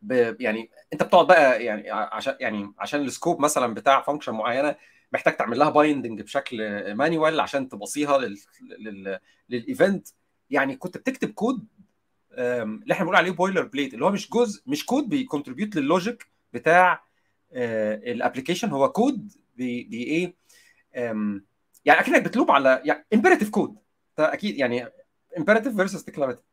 ب... 0.02 0.36
يعني 0.40 0.70
أنت 0.92 1.02
بتقعد 1.02 1.26
بقى 1.26 1.64
يعني 1.64 1.90
عشان 1.90 2.36
يعني 2.40 2.72
عشان 2.78 3.00
ال 3.00 3.07
scope 3.07 3.40
مثلا 3.40 3.74
بتاع 3.74 4.02
function 4.02 4.32
معينة 4.32 4.76
محتاج 5.12 5.36
تعمل 5.36 5.58
لها 5.58 5.70
binding 5.70 6.20
بشكل 6.22 6.58
manual 6.94 7.40
عشان 7.40 7.68
ت 7.68 7.75
pass 7.75 8.04
يها 8.04 8.18
لل... 8.18 8.38
لل... 8.78 9.18
لل 9.48 9.65
event 9.65 10.08
يعني 10.50 10.76
كنت 10.76 10.96
بتكتب 10.98 11.30
كود 11.30 11.66
اللي 12.32 12.94
إحنا 12.94 13.04
بنقول 13.04 13.16
عليه 13.16 13.30
boilerplate 13.30 13.94
اللي 13.94 14.04
هو 14.04 14.10
مش 14.10 14.30
جزء 14.30 14.62
مش 14.66 14.86
code 14.86 15.08
بي 15.08 15.19
contribute 15.19 15.76
لل 15.76 15.90
logic 15.90 16.26
بتاع 16.52 17.04
ال 17.52 17.62
application 17.62 18.68
هو 18.70 18.92
كود 18.92 19.32
بي, 19.56 19.88
إيه؟ 19.92 20.34
يعني 21.84 22.00
أكنك 22.00 22.22
بت 22.22 22.31
loop 22.31 22.50
على 22.50 22.82
يعني 22.84 23.06
imperative 23.14 23.50
code 23.50 23.76
أكيد 24.18 24.58
يعني 24.58 24.86
imperative 25.38 25.76
versus 25.76 26.02
declarative 26.02 26.44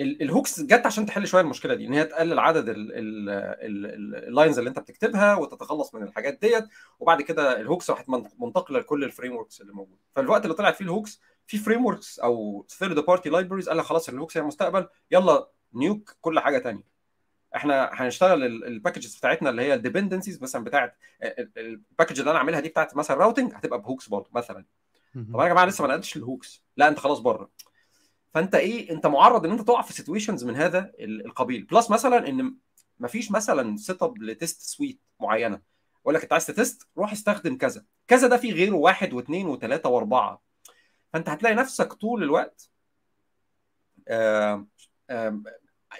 ال 0.00 0.10
hooks 0.10 0.60
جت 0.60 0.86
عشان 0.86 1.06
تحل 1.06 1.26
شوية 1.26 1.42
المشكلة 1.42 1.74
دي 1.74 1.86
إن 1.86 1.92
هي 1.92 2.04
تقلل 2.04 2.38
عدد 2.38 2.64
ال 2.68 3.00
lines 3.00 4.58
اللي 4.58 4.70
أنت 4.70 4.78
بتكتبها 4.78 5.34
وتتخلص 5.34 5.94
من 5.94 6.02
الحاجات 6.02 6.38
ديت 6.40 6.64
وبعد 7.00 7.22
كده 7.22 7.60
ال 7.60 7.65
hooks 7.65 7.90
راحت 7.90 8.06
منتقلة 8.38 8.78
لكل 8.78 9.04
ال 9.04 9.36
frameworks 9.36 9.60
اللي 9.60 9.72
موجوده 9.72 10.00
فالوقت 10.16 10.44
اللي 10.44 10.54
طلعت 10.54 10.76
فيه 10.76 10.84
ال 10.84 10.90
hooks 10.90 11.20
في 11.46 11.58
frameworks 11.58 12.18
أو 12.18 12.66
third 12.68 12.98
party 12.98 13.28
libraries 13.30 13.68
قال 13.68 13.76
لك 13.78 13.84
خلاص 13.84 14.08
ال 14.08 14.13
hooks 14.13 14.36
هي 14.36 14.40
المستقبل 14.42 14.88
يلا 15.10 15.48
nuke 15.74 16.16
كل 16.20 16.40
حاجة 16.40 16.58
ثانية 16.58 16.90
إحنا 17.56 17.90
هنشتغل 17.92 18.44
ال 18.44 18.52
packages 18.52 19.16
بتاعتنا 19.16 19.50
اللي 19.50 19.62
هي 19.62 19.74
ال 19.74 19.79
dependencies 19.79 20.42
مثلا 20.42 20.64
بتاعت 20.64 20.96
ال 21.56 21.64
package 21.64 22.18
اللي 22.18 22.30
أنا 22.30 22.38
عاملها 22.38 22.60
دي 22.60 22.68
بتاعت 22.68 22.96
مثلا 22.96 23.16
routing 23.16 23.52
هتبقى 23.54 23.80
ب 23.80 23.85
hooks 23.85 24.08
برضه 24.08 24.30
مثلا. 24.34 24.64
طب 25.14 25.34
أنا 25.34 25.44
يا 25.44 25.48
جماعة 25.48 25.64
لسه 25.66 25.82
ما 25.82 25.88
نقلتش 25.88 26.16
ال 26.16 26.24
hooks 26.24 26.64
لا 26.76 26.88
أنت 26.88 26.98
خلاص 26.98 27.18
بره. 27.18 27.50
فانت 28.34 28.54
إيه 28.54 28.90
انت 28.92 29.06
معرض 29.06 29.44
ان 29.44 29.50
انت 29.50 29.60
تقع 29.60 29.82
في 29.82 29.92
situations 29.92 30.44
من 30.44 30.56
هذا 30.56 30.92
القبيل. 31.00 31.62
plus 31.64 31.90
مثلا 31.90 32.28
إن 32.28 32.54
مفيش 32.98 33.30
مثلا 33.30 33.76
setup 33.76 34.02
ل 34.02 34.22
test 34.22 34.60
suite 34.62 35.00
معينة. 35.20 35.60
أقول 36.02 36.14
لك 36.14 36.22
أنت 36.22 36.32
عايز 36.32 36.46
ت 36.46 36.54
test 36.54 36.88
روح 36.98 37.12
استخدم 37.12 37.56
كذا. 37.56 37.84
كذا 38.08 38.28
ده 38.28 38.36
فيه 38.36 38.52
غيره 38.52 38.76
واحد 38.76 39.12
واثنين 39.12 39.46
وثلاثة 39.46 39.88
وأربعة. 39.88 40.42
فأنت 41.12 41.28
هتلاقي 41.28 41.54
نفسك 41.54 41.92
طول 41.92 42.22
الوقت 42.22 42.70
آآ 44.08 44.66
آآ 45.10 45.42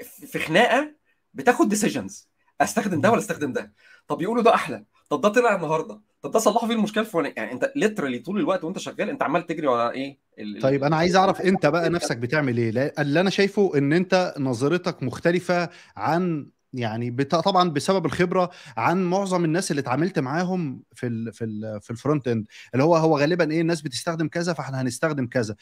في 0.03 0.39
خناقة 0.39 0.95
بتاخد 1.35 1.69
decisions 1.69 2.29
أستخدم 2.61 3.01
ده 3.01 3.11
ولا 3.11 3.21
أستخدم 3.21 3.53
ده؟ 3.53 3.73
طب 4.07 4.23
يقولوا 4.23 4.43
ده 4.43 4.55
أحلى. 4.55 4.85
طب 5.11 5.21
ده 5.21 5.29
طلع 5.29 5.55
النهارده. 5.55 6.01
طب 6.23 6.31
ده 6.31 6.39
صلحوا 6.39 6.69
فيه 6.69 6.75
المشكلة 6.75 7.03
الفلانية. 7.03 7.35
يعني 7.37 7.53
انت 7.53 7.73
literally 7.77 8.19
طول 8.19 8.41
الوقت 8.41 8.65
وانت 8.65 8.79
شغال 8.79 9.11
انت 9.11 9.23
عمال 9.23 9.47
تجري 9.47 9.67
ورا 9.67 9.91
إيه 9.91 10.19
طيب 10.63 10.85
أنا 10.85 10.97
عايز 10.97 11.17
أعرف 11.17 11.41
أنت 11.41 11.67
بقى 11.67 11.91
نفسك 11.91 12.17
بتعمل 12.17 12.59
إيه؟ 12.59 12.95
اللي 12.99 13.21
أنا 13.21 13.31
شايفه 13.31 13.73
إن 13.79 13.93
أنت 13.93 14.35
نظرتك 14.39 15.03
مختلفة 15.03 15.71
عن 15.97 16.51
يعني 16.73 17.11
بت... 17.11 17.35
طبعا 17.35 17.71
بسبب 17.71 18.07
الخبرة 18.07 18.51
عن 18.77 19.05
معظم 19.05 19.45
الناس 19.45 19.71
اللي 19.71 19.81
اتعاملت 19.81 20.19
معاهم 20.19 20.83
في 20.95 21.07
ال 21.07 21.33
في 21.33 21.45
ال 21.45 21.81
في 21.81 21.91
ال 21.91 22.29
frontend 22.29 22.47
اللي 22.75 22.85
هو 22.85 22.97
هو 22.97 23.19
غالبا 23.19 23.51
إيه 23.51 23.61
الناس 23.61 23.83
بتستخدم 23.83 24.29
كذا 24.29 24.53
فإحنا 24.53 24.81
هنستخدم 24.83 25.27
كذا. 25.27 25.57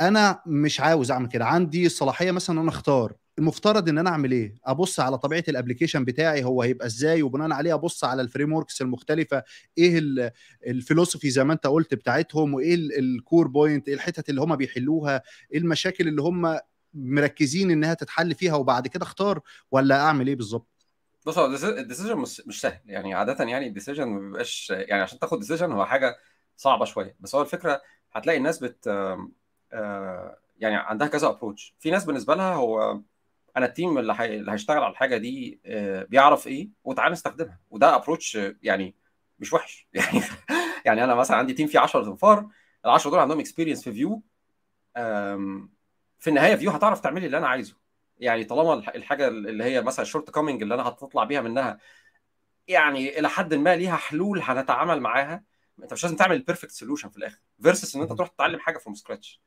أنا 0.00 0.42
مش 0.46 0.80
عاوز 0.80 1.10
أعمل 1.10 1.28
كده. 1.28 1.44
عندي 1.46 1.86
الصلاحيه 1.86 2.30
مثلا 2.30 2.60
أنا 2.60 2.68
أختار. 2.68 3.12
المفترض 3.38 3.88
إن 3.88 3.98
أنا 3.98 4.10
أعمل 4.10 4.32
إيه؟ 4.32 4.56
أبص 4.64 5.00
على 5.00 5.18
طبيعة 5.18 5.44
ال 5.48 5.53
application 5.53 6.04
بتاعي 6.04 6.44
هو 6.44 6.62
هيبقى 6.62 6.86
إزاي؟ 6.86 7.22
وبناء 7.22 7.52
عليه 7.52 7.74
أبص 7.74 8.04
على 8.04 8.22
ال 8.22 8.52
frameworks 8.52 8.82
المختلفة 8.82 9.42
إيه 9.78 9.98
ال 10.66 10.72
philosophy 10.72 11.30
زي 11.30 11.44
ما 11.44 11.52
أنت 11.52 11.66
قلت 11.66 11.94
بتاعتهم 11.94 12.54
وإيه 12.54 12.74
ال 12.74 12.89
core 12.89 13.48
point 13.48 13.88
إيه 13.88 13.94
الحتت 13.94 14.30
اللي 14.30 14.40
هم 14.40 14.56
بيحلوها 14.56 15.22
إيه 15.52 15.58
المشاكل 15.58 16.08
اللي 16.08 16.22
هم 16.22 16.58
مركزين 16.94 17.70
إنها 17.70 17.94
تتحل 17.94 18.34
فيها 18.34 18.54
وبعد 18.54 18.88
كده 18.88 19.02
أختار 19.02 19.40
ولا 19.70 20.00
أعمل 20.00 20.26
إيه 20.26 20.36
بالظبط 20.36 20.86
بص 21.26 21.38
هو 21.38 21.46
ال 21.46 21.54
decision 21.54 22.18
مش 22.18 22.60
سهل. 22.60 22.80
يعني 22.86 23.14
عاده 23.14 23.44
يعني 23.44 23.66
ال 23.66 23.70
decision 23.70 24.04
ما 24.04 24.18
بيبقاش 24.20 24.70
يعني 24.70 25.02
عشان 25.02 25.18
تاخد 25.18 25.38
decision 25.40 25.72
هو 25.72 25.84
حاجة 25.84 26.16
صعبة 26.56 26.84
شوية. 26.84 27.16
بس 27.20 27.34
هو 27.34 27.42
الفكرة 27.42 27.82
هتلاقي 28.12 28.38
الناس 28.38 28.58
بت 28.58 28.86
يعني 30.60 30.76
عندها 30.76 31.06
كذا 31.08 31.28
approach 31.28 31.74
في 31.78 31.90
ناس 31.90 32.04
بالنسبة 32.04 32.34
لها 32.34 32.54
هو 32.54 33.00
أنا 33.56 33.66
ال 33.66 33.72
team 33.72 33.98
اللي, 33.98 34.14
حي... 34.14 34.36
اللي 34.36 34.52
هيشتغل 34.52 34.78
على 34.78 34.90
الحاجة 34.92 35.16
دي 35.16 35.60
بيعرف 36.08 36.46
إيه؟ 36.46 36.68
وتعالى 36.84 37.12
نستخدمها. 37.12 37.60
وده 37.70 37.94
approach 37.96 38.38
يعني 38.62 38.94
مش 39.38 39.52
وحش. 39.52 39.88
يعني 39.94 40.20
يعني 40.84 41.04
أنا 41.04 41.14
مثلا 41.14 41.36
عندي 41.36 41.52
team 41.54 41.66
فيه 41.66 41.78
10 41.78 42.04
تنفار 42.04 42.48
ال 42.84 42.90
10 42.90 43.10
دول 43.10 43.18
عندهم 43.20 43.40
experience 43.40 43.84
في 43.84 43.92
Vue 43.92 44.22
في 46.18 46.28
النهاية 46.30 46.56
Vue 46.56 46.70
هتعرف 46.70 47.00
تعملي 47.00 47.26
اللي 47.26 47.38
أنا 47.38 47.48
عايزه. 47.48 47.76
يعني 48.18 48.44
طالما 48.44 48.74
الحاجة 48.74 49.28
اللي 49.28 49.64
هي 49.64 49.82
مثلا 49.82 50.02
ال 50.02 50.30
shortcoming 50.30 50.62
اللي 50.62 50.74
أنا 50.74 50.88
هتطلع 50.88 51.24
بيها 51.24 51.40
منها 51.40 51.78
يعني 52.68 53.18
إلى 53.18 53.28
حد 53.28 53.54
ما 53.54 53.76
ليها 53.76 53.96
حلول 53.96 54.40
هنتعامل 54.42 55.00
معاها. 55.00 55.44
أنت 55.82 55.92
مش 55.92 56.04
لازم 56.04 56.16
تعمل 56.16 56.36
ال 56.36 56.40
perfect 56.40 56.70
solution 56.70 57.08
في 57.08 57.16
الآخر 57.16 57.40
versus 57.62 57.96
إن 57.96 58.02
أنت 58.02 58.12
تروح 58.12 58.28
تتعلم 58.28 58.60
حاجة 58.60 58.78
from 58.78 58.94
scratch 58.94 59.40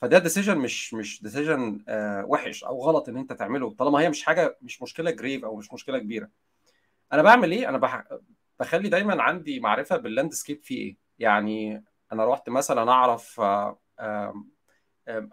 فده 0.00 0.18
decision 0.18 0.58
مش 0.58 0.94
مش 0.94 1.22
decision 1.22 1.84
آه 1.88 2.24
وحش 2.26 2.64
أو 2.64 2.82
غلط 2.82 3.08
إن 3.08 3.16
أنت 3.16 3.32
تعمله 3.32 3.70
طالما 3.74 4.00
هي 4.00 4.08
مش 4.10 4.24
حاجة 4.24 4.58
مش 4.62 4.82
مشكلة 4.82 5.10
grave 5.10 5.44
أو 5.44 5.56
مش 5.56 5.72
مشكلة 5.72 5.98
كبيرة 5.98 6.30
أنا 7.12 7.22
بعمل 7.22 7.52
إيه 7.52 7.68
أنا. 7.68 8.04
بخلي 8.60 8.88
دايما 8.88 9.22
عندي 9.22 9.60
معرفة 9.60 9.96
بال 9.96 10.32
landscape 10.32 10.62
فيه 10.64 10.78
إيه 10.78 10.96
يعني 11.18 11.84
أنا 12.12 12.24
رحت 12.24 12.48
مثلا 12.48 12.90
أعرف 12.90 13.40
آه 13.40 13.78
آه 13.98 14.44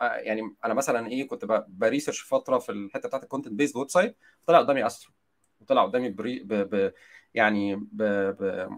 يعني 0.02 0.56
أنا 0.66 0.74
مثلا 0.74 1.08
إيه 1.08 1.28
كنت 1.28 1.66
ب 1.68 1.74
research 1.74 2.22
فترة 2.22 2.58
في 2.60 2.72
الحتة 2.72 3.08
بتاعت 3.08 3.24
ال 3.24 3.54
content 3.54 3.78
based 3.78 3.90
website 3.90 4.18
طلع 4.46 4.60
قدامي 4.60 4.88
Astro 4.88 5.14
وطلع 5.60 5.86
قدامي 5.86 6.10
بري 6.10 6.40
ب... 6.40 6.54
ب... 6.54 6.94
يعني 7.34 7.76
ب... 7.76 8.04
ب... 8.04 8.70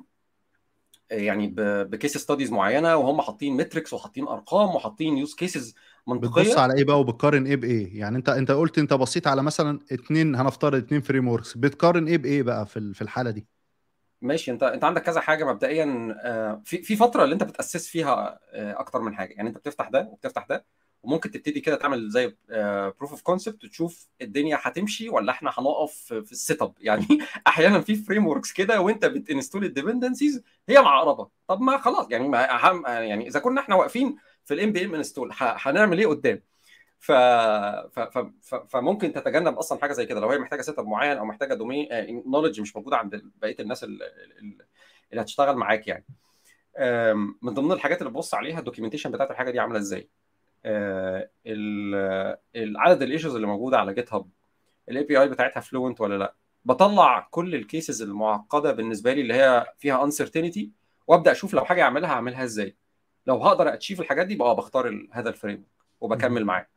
يعني 1.12 1.54
ب 1.58 1.70
case 1.70 2.18
studies 2.18 2.52
معينة 2.52 2.96
وهم 2.96 3.22
حاطين 3.22 3.58
metrics 3.58 3.94
وحاطين 3.94 4.28
أرقام 4.28 4.76
وحاطين 4.76 5.18
use 5.18 5.36
cases 5.36 5.76
منطقية. 6.08 6.44
بتبص 6.44 6.58
على 6.58 6.74
إيه 6.78 6.84
بقى 6.86 7.00
وبتقارن 7.00 7.46
إيه 7.46 7.56
بإيه؟ 7.56 8.00
يعني 8.00 8.18
أنت 8.18 8.30
أنت 8.30 8.52
قلت 8.52 8.78
أنت 8.78 8.94
بصيت 8.94 9.28
على 9.28 9.44
مثلا 9.44 9.80
اثنين 9.94 10.36
هنفترض 10.36 10.76
اثنين 10.84 11.02
frameworks 11.02 11.58
بتقارن 11.58 12.08
إيه 12.08 12.18
بإيه 12.18 12.44
بقى 12.44 12.66
في 12.66 12.94
في 12.94 13.02
الحالة 13.02 13.32
دي؟ 13.32 13.48
ماشي. 14.22 14.52
أنت 14.52 14.64
أنت 14.64 14.84
عندك 14.84 15.02
كذا 15.04 15.22
حاجة 15.22 15.44
مبدئيا 15.46 15.86
في 16.66 16.84
في 16.84 16.96
فترة 16.96 17.24
اللي 17.24 17.34
أنت 17.34 17.44
بتأسس 17.44 17.88
فيها 17.88 18.40
أكتر 18.54 19.02
من 19.02 19.16
حاجة. 19.16 19.34
يعني 19.34 19.50
أنت 19.50 19.58
بتفتح 19.58 19.90
ده 19.90 20.10
وبتفتح 20.12 20.46
ده 20.50 20.66
وممكن 21.06 21.32
تبتدي 21.32 21.60
كده 21.60 21.76
تعمل 21.76 22.10
زي 22.10 22.36
proof 23.00 23.12
of 23.12 23.22
concept 23.22 23.64
وتشوف 23.64 24.08
الدنيا 24.22 24.60
هتمشي 24.62 25.10
ولا 25.10 25.32
إحنا 25.32 25.52
هنقف 25.58 25.94
في 26.14 26.32
ال 26.32 26.62
setup 26.62 26.74
يعني 26.88 27.08
أحيانا 27.48 27.82
في 27.82 27.96
frameworks 27.96 28.52
كده 28.54 28.82
وانت 28.82 29.06
بت 29.06 29.19
install 29.19 29.66
ال 29.66 29.72
dependencies 29.72 30.44
هي 30.70 30.82
معقربه 30.82 31.30
طب 31.48 31.62
ما 31.62 31.78
خلاص 31.78 32.08
يعني 32.12 32.28
ما 32.28 32.40
يعني 32.86 33.28
إذا 33.28 33.40
كنا 33.40 33.62
إحنا 33.62 33.76
واقفين 33.76 34.18
في 34.46 34.54
ال 34.54 34.72
npm 34.72 34.96
install 34.96 35.30
هنعمل 35.42 36.00
إيه 36.00 36.08
قدام؟ 36.08 36.42
ف... 37.00 37.12
ف... 37.12 38.00
ف... 38.42 38.56
فممكن 38.56 39.14
تتجنب 39.14 39.58
أصلا 39.58 39.80
حاجة 39.82 39.94
زي 39.94 40.06
كده. 40.06 40.20
لو 40.20 40.30
هي 40.30 40.38
محتاجة 40.38 40.62
setup 40.62 40.88
معين 40.88 41.18
أو 41.18 41.26
محتاجة 41.26 41.54
domain 41.54 41.88
knowledge 42.28 42.62
مش 42.62 42.76
موجودة 42.76 42.98
عند 42.98 43.32
بقية 43.42 43.56
الناس 43.60 43.84
اللي, 43.84 44.06
اللي 45.12 45.22
هتشتغل 45.22 45.56
معاك 45.56 45.88
يعني. 45.88 46.06
من 47.42 47.54
ضمن 47.54 47.72
الحاجات 47.72 48.02
اللي 48.02 48.10
ببص 48.10 48.34
عليها 48.34 48.60
ال 48.60 48.63
documentation 48.63 49.12
بتاعت 49.12 49.32
الحاجة 49.32 49.52
دي 49.52 49.60
عاملة 49.60 49.80
إزاي؟ 49.80 50.10
العدد 52.56 53.02
ال 53.02 53.07
issues 53.07 53.36
اللي 53.36 53.48
موجودة 53.48 53.78
على 53.78 53.94
GitHub 53.94 54.30
ال 54.90 55.04
API 55.04 55.30
بتاعتها 55.30 55.60
fluent 55.60 56.02
ولا 56.02 56.18
لأ؟ 56.18 56.36
بطلع 56.66 57.28
كل 57.32 57.56
ال 57.56 57.63
cases 57.63 58.02
المعقدة 58.02 58.72
بالنسبة 58.72 59.14
لي 59.14 59.22
اللي 59.22 59.34
هي 59.34 59.74
فيها 59.78 60.04
uncertainty 60.04 60.72
وأبدأ 61.08 61.32
أشوف 61.32 61.54
لو 61.54 61.66
حاجة 61.66 61.82
أعملها 61.84 62.10
اعملها 62.10 62.44
إزاي. 62.44 62.76
لو 63.28 63.36
هقدر 63.44 63.74
achieve 63.74 64.02
الحاجات 64.02 64.28
دي 64.28 64.36
بقى 64.36 64.56
بختار 64.56 65.08
هذا 65.12 65.30
ال 65.30 65.36
frame 65.36 65.66
وبكمل 66.02 66.46
معاه. 66.46 66.68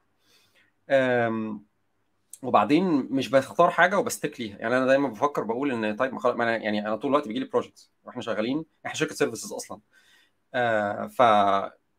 وبعدين 2.43 2.85
مش 3.11 3.31
بختار 3.31 3.71
حاجة 3.71 3.99
وب 3.99 4.11
stick 4.11 4.41
ليها. 4.41 4.59
يعني 4.59 4.77
أنا 4.77 4.87
دايما 4.87 5.09
بفكر 5.09 5.43
بقول 5.43 5.73
إن 5.73 5.97
طيب 5.97 6.15
ما 6.15 6.33
أنا 6.45 6.57
يعني 6.57 6.87
أنا 6.89 6.97
طول 6.97 7.11
الوقت 7.11 7.29
بيجي 7.29 7.39
لي 7.41 7.45
projects 7.45 7.93
وإحنا 8.05 8.23
شغالين 8.23 8.65
إحنا 8.87 8.97
شركة 8.97 9.15
services 9.15 9.53
أصلا. 9.53 9.81
آه 10.55 11.07
ف 11.07 11.23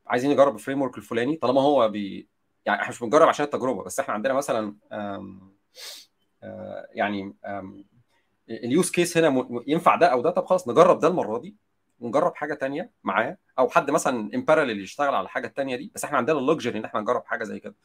عايزين 0.09 0.31
نجرب 0.31 0.55
ال 0.55 0.81
framework 0.81 0.97
الفلاني 0.97 1.35
طالما 1.35 1.61
هو 1.61 1.89
بي 1.89 2.27
يعني 2.65 2.81
إحنا 2.81 2.89
مش 2.89 2.99
بنجرب 2.99 3.27
عشان 3.27 3.45
التجربة 3.45 3.83
بس 3.83 3.99
إحنا 3.99 4.13
عندنا 4.13 4.33
مثلا 4.33 4.75
آم 4.91 5.53
آم 6.43 6.85
يعني 6.93 7.35
ال 8.49 8.60
use 8.60 8.91
case 8.91 9.17
هنا. 9.17 9.47
ينفع 9.67 9.95
ده 9.95 10.07
أو 10.07 10.21
ده؟ 10.21 10.29
طب 10.29 10.45
خلاص 10.45 10.67
نجرب 10.67 10.99
ده 10.99 11.07
المرة 11.07 11.37
دي 11.39 11.55
ونجرب 11.99 12.35
حاجة 12.35 12.53
تانية 12.53 12.91
معاه 13.03 13.37
أو 13.59 13.69
حد 13.69 13.91
مثلا 13.91 14.33
in 14.33 14.41
parallel 14.45 14.81
يشتغل 14.81 15.15
على 15.15 15.23
الحاجة 15.25 15.47
التانية 15.47 15.75
دي 15.75 15.91
بس 15.95 16.05
إحنا 16.05 16.17
عندنا 16.17 16.39
ال 16.39 16.45
luxury 16.45 16.79
إن 16.79 16.85
إحنا 16.85 16.99
نجرب 17.01 17.25
حاجة 17.25 17.43
زي 17.43 17.59
كده. 17.59 17.75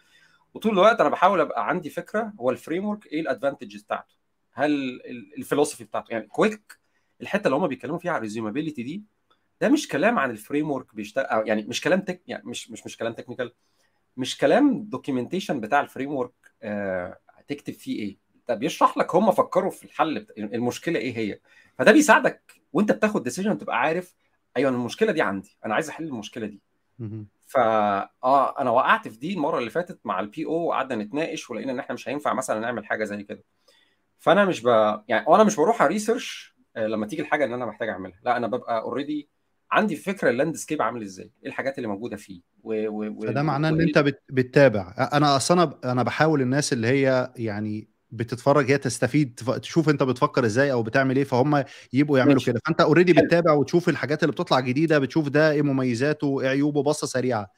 وطول 0.54 0.72
الوقت 0.72 1.00
أنا 1.00 1.08
بحاول 1.08 1.40
أبقى 1.40 1.68
عندي 1.68 1.90
فكرة 1.90 2.32
هو 2.40 2.50
ال 2.50 2.84
framework 2.84 3.06
إيه 3.06 3.20
ال 3.20 3.26
advantages 3.26 3.82
بتاعته؟ 3.82 4.14
هل 4.52 5.00
ال 5.38 5.43
philosophy 5.43 5.84
بتاعته؟ 5.84 6.12
يعني 6.12 6.26
Qwik 6.26 6.78
الحتة 7.20 7.46
اللي 7.46 7.56
هم 7.56 7.66
بيتكلموا 7.66 7.98
فيها 7.98 8.10
على 8.10 8.18
ال 8.18 8.23
resumability 8.23 8.82
دي 8.82 9.04
ده 9.60 9.68
مش 9.68 9.88
كلام 9.88 10.18
عن 10.18 10.30
ال 10.30 10.70
framework 10.70 10.94
بيشتغل 10.94 11.48
يعني 11.48 11.62
مش 11.62 11.80
كلام 11.80 12.00
tech 12.00 12.22
يعني 12.26 12.42
مش 12.46 12.70
مش 12.70 12.86
مش 12.86 12.96
كلام 12.96 13.12
technical 13.12 13.52
مش 14.16 14.38
كلام 14.38 14.82
documentation 14.84 15.60
بتاع 15.60 15.80
ال 15.80 16.14
framework 16.14 16.32
آه 16.62 17.18
هتكتب 17.28 17.72
فيه 17.72 17.98
إيه. 18.02 18.18
ده 18.48 18.54
بيشرح 18.54 18.98
لك 18.98 19.14
هم 19.14 19.30
فكروا 19.30 19.70
في 19.70 19.84
الحل 19.84 20.26
المشكلة 20.38 20.98
إيه 20.98 21.16
هي. 21.16 21.40
فده 21.78 21.92
بيساعدك 21.92 22.60
وأنت 22.72 22.92
بتاخد 22.92 23.22
decision 23.22 23.58
تبقى 23.58 23.80
عارف 23.80 24.14
أيوه 24.56 24.70
المشكلة 24.70 25.12
دي 25.12 25.22
عندي 25.22 25.56
أنا 25.66 25.74
عايز 25.74 25.88
أحل 25.88 26.04
المشكلة 26.04 26.46
دي. 26.46 26.60
فا 27.46 27.60
آه 28.24 28.60
أنا 28.60 28.70
وقعت 28.70 29.08
في 29.08 29.18
دي 29.18 29.34
المرة 29.34 29.58
اللي 29.58 29.70
فاتت 29.70 30.00
مع 30.04 30.20
ال 30.20 30.44
PO 30.46 30.52
وقعدنا 30.52 31.04
نتناقش 31.04 31.50
ولقينا 31.50 31.72
إن 31.72 31.78
إحنا 31.78 31.94
مش 31.94 32.08
هينفع 32.08 32.32
مثلا 32.32 32.60
نعمل 32.60 32.86
حاجة 32.86 33.04
زي 33.04 33.22
كده. 33.22 33.44
فأنا 34.18 34.44
مش 34.44 34.62
ب... 34.62 34.66
يعني 35.08 35.24
وأنا 35.28 35.44
مش 35.44 35.56
بروح 35.56 35.82
research 35.82 36.54
لما 36.76 37.06
تيجي 37.06 37.22
الحاجة 37.22 37.44
اللي 37.44 37.56
أنا 37.56 37.66
محتاج 37.66 37.88
أعملها. 37.88 38.20
لا 38.22 38.36
أنا 38.36 38.46
ببقى 38.46 38.80
already 38.80 39.28
عندي 39.74 39.96
فكرة 39.96 40.30
ال 40.30 40.35
landscape 40.35 40.82
عامل 40.82 41.02
إزاي 41.02 41.30
إيه 41.42 41.48
الحاجات 41.48 41.78
اللي 41.78 41.88
موجودة 41.88 42.16
فيه؟ 42.16 42.40
و... 42.62 42.88
و... 42.88 43.20
فده 43.26 43.42
معناه 43.42 43.68
إن 43.68 43.80
أنت 43.80 43.98
بت... 43.98 44.22
بتتابع. 44.28 44.94
أنا 45.12 45.36
أصلا 45.36 45.78
أنا 45.84 46.02
بحاول 46.02 46.42
الناس 46.42 46.72
اللي 46.72 46.86
هي 46.86 47.32
يعني 47.36 47.88
بتتفرج 48.10 48.70
هي 48.70 48.78
تستفيد 48.78 49.40
تشوف 49.62 49.88
أنت 49.88 50.02
بتفكر 50.02 50.44
إزاي 50.44 50.72
أو 50.72 50.82
بتعمل 50.82 51.16
إيه 51.16 51.24
فهم 51.24 51.64
يبقوا 51.92 52.18
يعملوا 52.18 52.42
كده. 52.46 52.60
فأنت 52.66 52.80
already 52.80 53.12
بتتابع 53.12 53.52
وتشوف 53.52 53.88
الحاجات 53.88 54.22
اللي 54.22 54.32
بتطلع 54.32 54.60
جديدة 54.60 54.98
بتشوف 54.98 55.28
ده 55.28 55.50
إيه 55.50 55.62
مميزاته 55.62 56.40
إيه 56.40 56.48
عيوبه 56.48 56.82
بصة 56.82 57.06
سريعة. 57.06 57.50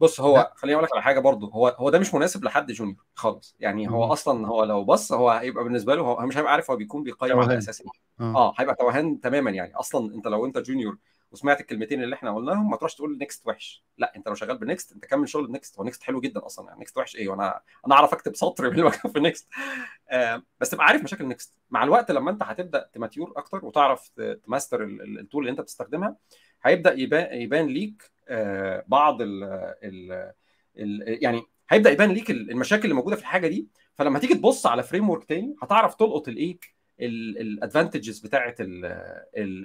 بص 0.00 0.20
هو 0.20 0.52
خليني 0.54 0.74
أقول 0.74 0.84
لك 0.84 0.92
على 0.92 1.02
حاجة 1.02 1.20
برضه 1.20 1.50
هو 1.52 1.68
هو 1.78 1.90
ده 1.90 1.98
مش 1.98 2.14
مناسب 2.14 2.44
لحد 2.44 2.72
junior 2.72 3.04
خالص. 3.14 3.56
يعني 3.60 3.90
هو 3.90 4.06
م. 4.08 4.10
أصلا 4.10 4.46
هو 4.46 4.64
لو 4.64 4.84
بص 4.84 5.12
هو 5.12 5.30
هيبقى 5.30 5.64
بالنسبة 5.64 5.94
له 5.94 6.02
هو 6.02 6.26
مش 6.26 6.38
هيبقى 6.38 6.52
عارف 6.52 6.70
هو 6.70 6.76
بيكون 6.76 7.02
بيقيم 7.02 7.38
على 7.38 7.58
أساس 7.58 7.80
إيه 7.80 7.88
آه, 8.20 8.54
هيبقى 8.58 8.74
توهان 8.74 9.20
تماما 9.20 9.50
يعني. 9.50 9.74
أصلا 9.74 10.14
أنت 10.14 10.26
لو 10.26 10.46
أنت 10.46 10.58
junior 10.58 10.98
وسمعت 11.32 11.60
الكلمتين 11.60 12.02
اللي 12.02 12.14
إحنا 12.14 12.34
قلناهم 12.34 12.70
ما 12.70 12.76
تروحش 12.76 12.94
تقول 12.94 13.18
Next 13.18 13.46
وحش. 13.46 13.84
لا 13.98 14.12
انت 14.16 14.28
لو 14.28 14.34
شغال 14.34 14.58
ب 14.58 14.65
Next 14.65 14.92
انت 14.92 15.06
كمل 15.06 15.28
شغل 15.28 15.46
ب 15.46 15.52
Next 15.52 15.78
هو 15.78 15.84
Next 15.84 16.02
حلو 16.02 16.20
جدا 16.20 16.46
أصلا. 16.46 16.66
يعني 16.66 16.78
Next 16.78 16.98
وحش 16.98 17.16
إيه؟ 17.16 17.28
وأنا 17.28 17.60
أنا 17.86 17.94
أعرف 17.94 18.12
أكتب 18.12 18.36
سطر 18.36 18.70
من 18.70 18.90
في 18.90 19.20
Next 19.20 19.48
آه 20.10 20.42
بس 20.60 20.70
تبقى 20.70 20.86
عارف 20.86 21.02
مشاكل 21.02 21.26
Next 21.26 21.58
مع 21.70 21.84
الوقت 21.84 22.10
لما 22.10 22.30
أنت 22.30 22.42
هتبدأ 22.42 22.90
ت 22.92 22.98
mature 22.98 23.32
أكتر 23.36 23.64
وتعرف 23.64 24.10
ت 24.46 24.51
master 24.51 24.84
ال 24.84 24.96
tool 24.96 25.42
اللي 25.42 25.50
أنت 25.50 25.60
بتستخدمها 25.60 26.16
هيبدأ 26.62 26.92
يبان 27.34 27.66
ليك 27.66 28.10
آه 28.28 28.84
بعض 28.88 29.22
ال 29.22 29.44
ال 29.84 31.22
يعني 31.24 31.42
هيبدأ 31.70 31.90
يبان 31.90 32.10
ليك 32.10 32.30
المشاكل 32.30 32.84
اللي 32.84 32.94
موجودة 32.94 33.16
في 33.16 33.22
الحاجة 33.22 33.48
دي. 33.48 33.68
فلما 33.94 34.18
تيجي 34.18 34.34
تبص 34.34 34.66
على 34.66 34.82
framework 34.82 35.24
تاني 35.24 35.54
هتعرف 35.62 35.94
تلقط 35.94 36.28
الإيه؟ 36.28 36.58
ال 37.00 37.11
advantages 37.11 38.18
بتاعه 38.18 38.54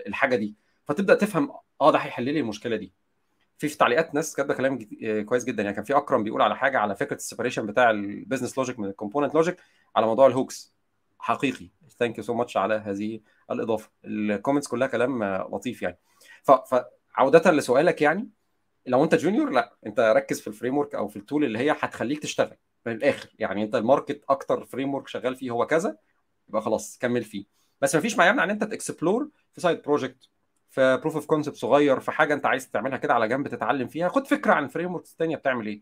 الحاجة 0.08 0.36
دي. 0.36 0.56
فتبدأ 0.86 1.16
تفهم 1.16 1.52
آه 1.82 1.91
ده 1.91 1.98
هيحل 1.98 2.24
لي 2.24 2.40
المشكلة 2.40 2.76
دي. 2.76 2.94
في 3.57 3.68
في 3.68 3.78
تعليقات 3.78 4.16
ناس 4.16 4.36
كاتبة 4.36 4.53
كلام 4.53 4.80
كويس 5.26 5.44
جدا. 5.45 5.64
يعني 5.64 5.76
كان 5.76 5.84
في 5.84 5.98
أكرم 5.98 6.24
بيقول 6.24 6.41
على 6.41 6.56
حاجة 6.56 6.80
على 6.80 6.95
فكرة 6.95 7.16
ال 7.16 7.20
separation 7.20 7.66
بتاع 7.66 7.90
ال 7.90 7.97
business 7.97 8.58
logic 8.58 8.80
من 8.80 8.88
ال 8.88 8.92
component 8.92 9.36
logic 9.36 9.58
على 9.95 10.06
موضوع 10.06 10.28
ال 10.28 10.34
hooks. 10.34 10.76
حقيقي. 11.20 11.70
thank 12.00 12.18
you 12.18 12.24
so 12.24 12.34
much 12.34 12.58
على 12.57 12.74
هذه 12.76 13.20
الإضافة. 13.52 13.90
ال 14.06 14.12
comments 14.12 14.68
كلها 14.68 14.88
كلام 14.88 15.24
لطيف 15.24 15.82
يعني. 15.82 15.98
فعوده 16.44 17.52
لسؤالك 17.52 18.02
يعني 18.02 18.30
لو 18.86 19.03
أنت 19.03 19.16
junior 19.16 19.50
لا. 19.49 19.76
أنت 19.86 19.99
ركز 19.99 20.41
في 20.41 20.48
ال 20.48 20.78
framework 20.78 20.96
أو 20.95 21.07
في 21.07 21.16
ال 21.16 21.21
tool 21.21 21.44
اللي 21.44 21.60
هي 21.60 21.76
هتخليك 21.80 22.20
تشتغل 22.20 22.57
من 22.86 22.94
الآخر. 22.94 23.30
يعني 23.40 23.64
أنت 23.64 23.76
ال 23.76 23.82
market 23.82 24.24
أكتر 24.30 24.66
framework 24.66 25.08
شغال 25.07 25.36
فيه 25.36 25.52
هو 25.52 25.66
كذا 25.66 25.98
يبقى 26.49 26.62
خلاص 26.62 26.98
كمل 26.98 27.24
فيه. 27.24 27.45
بس 27.82 27.95
ما 27.95 28.02
فيش 28.02 28.18
ما 28.18 28.28
يمنع 28.28 28.44
إن 28.44 28.49
أنت 28.49 28.64
ت 28.64 28.72
explore 28.72 29.30
في 29.53 29.62
side 29.62 29.82
project 29.82 30.30
في 30.76 30.98
proof 30.98 31.16
of 31.16 31.26
concept 31.26 31.56
صغير 31.56 32.00
في 32.00 32.12
حاجة 32.12 32.34
أنت 32.34 32.46
عايز 32.46 32.70
تعملها 32.72 32.98
كده 32.98 33.14
على 33.14 33.28
جنب 33.28 33.48
تتعلم 33.48 33.88
فيها. 33.88 34.10
خد 34.10 34.28
فكرة 34.28 34.54
عن 34.54 34.64
ال 34.64 34.96
frameworks 34.96 35.12
الثانية 35.12 35.36
بتعمل 35.36 35.68
إيه. 35.68 35.82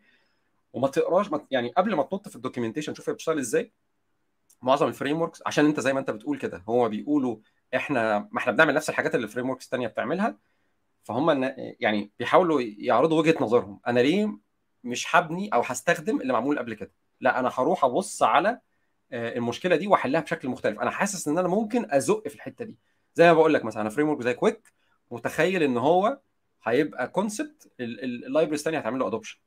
وما 0.73 0.87
تقراش 0.87 1.31
ما 1.31 1.45
يعني 1.51 1.69
قبل 1.69 1.95
ما 1.95 2.03
تنط 2.03 2.29
في 2.29 2.35
ال 2.35 2.39
documentation 2.39 2.93
شوف 2.93 3.09
هي 3.09 3.13
بتشتغل 3.13 3.39
إزاي. 3.39 3.73
معظم 4.61 4.87
ال 4.87 5.21
frameworks 5.21 5.43
عشان 5.45 5.65
أنت 5.65 5.79
زي 5.79 5.93
ما 5.93 5.99
أنت 5.99 6.11
بتقول 6.11 6.37
كده 6.37 6.63
هو 6.69 6.89
بيقولوا 6.89 7.37
إحنا 7.75 8.29
ما 8.31 8.39
إحنا 8.39 8.51
بنعمل 8.51 8.73
نفس 8.73 8.89
الحاجات 8.89 9.15
اللي 9.15 9.23
ال 9.25 9.49
frameworks 9.49 9.65
الثانية 9.65 9.87
بتعملها. 9.87 10.37
فهم 11.03 11.43
يعني 11.79 12.11
بيحاولوا 12.19 12.61
يعرضوا 12.61 13.19
وجهة 13.19 13.35
نظرهم. 13.41 13.79
أنا 13.87 13.99
ليه 13.99 14.37
مش 14.83 15.15
هبني 15.15 15.49
أو 15.53 15.61
هستخدم 15.61 16.21
اللي 16.21 16.33
معمول 16.33 16.59
قبل 16.59 16.73
كده؟ 16.73 16.91
لا 17.19 17.39
أنا 17.39 17.51
هروح 17.53 17.85
أبص 17.85 18.23
على 18.23 18.59
المشكلة 19.13 19.75
دي 19.75 19.87
وأحلها 19.87 20.21
بشكل 20.21 20.49
مختلف. 20.49 20.79
أنا 20.79 20.91
حاسس 20.91 21.27
إن 21.27 21.37
أنا 21.37 21.47
ممكن 21.47 21.91
أزق 21.91 22.27
في 22.27 22.35
الحتة 22.35 22.65
دي. 22.65 22.77
زي 23.15 23.27
ما 23.27 23.33
بقول 23.33 23.53
لك 23.53 23.65
مثلا 23.65 23.81
أنا 23.81 23.89
framework 23.89 24.21
زي 24.21 24.33
Qwik 24.33 24.73
متخيل 25.13 25.63
إن 25.63 25.77
هو 25.77 26.19
هيبقى 26.63 27.07
concept 27.07 27.71
ال 27.79 27.87
libraries 27.87 28.59
الثانية 28.59 28.79
هتعمل 28.79 28.99
له 28.99 29.07
adoption 29.07 29.39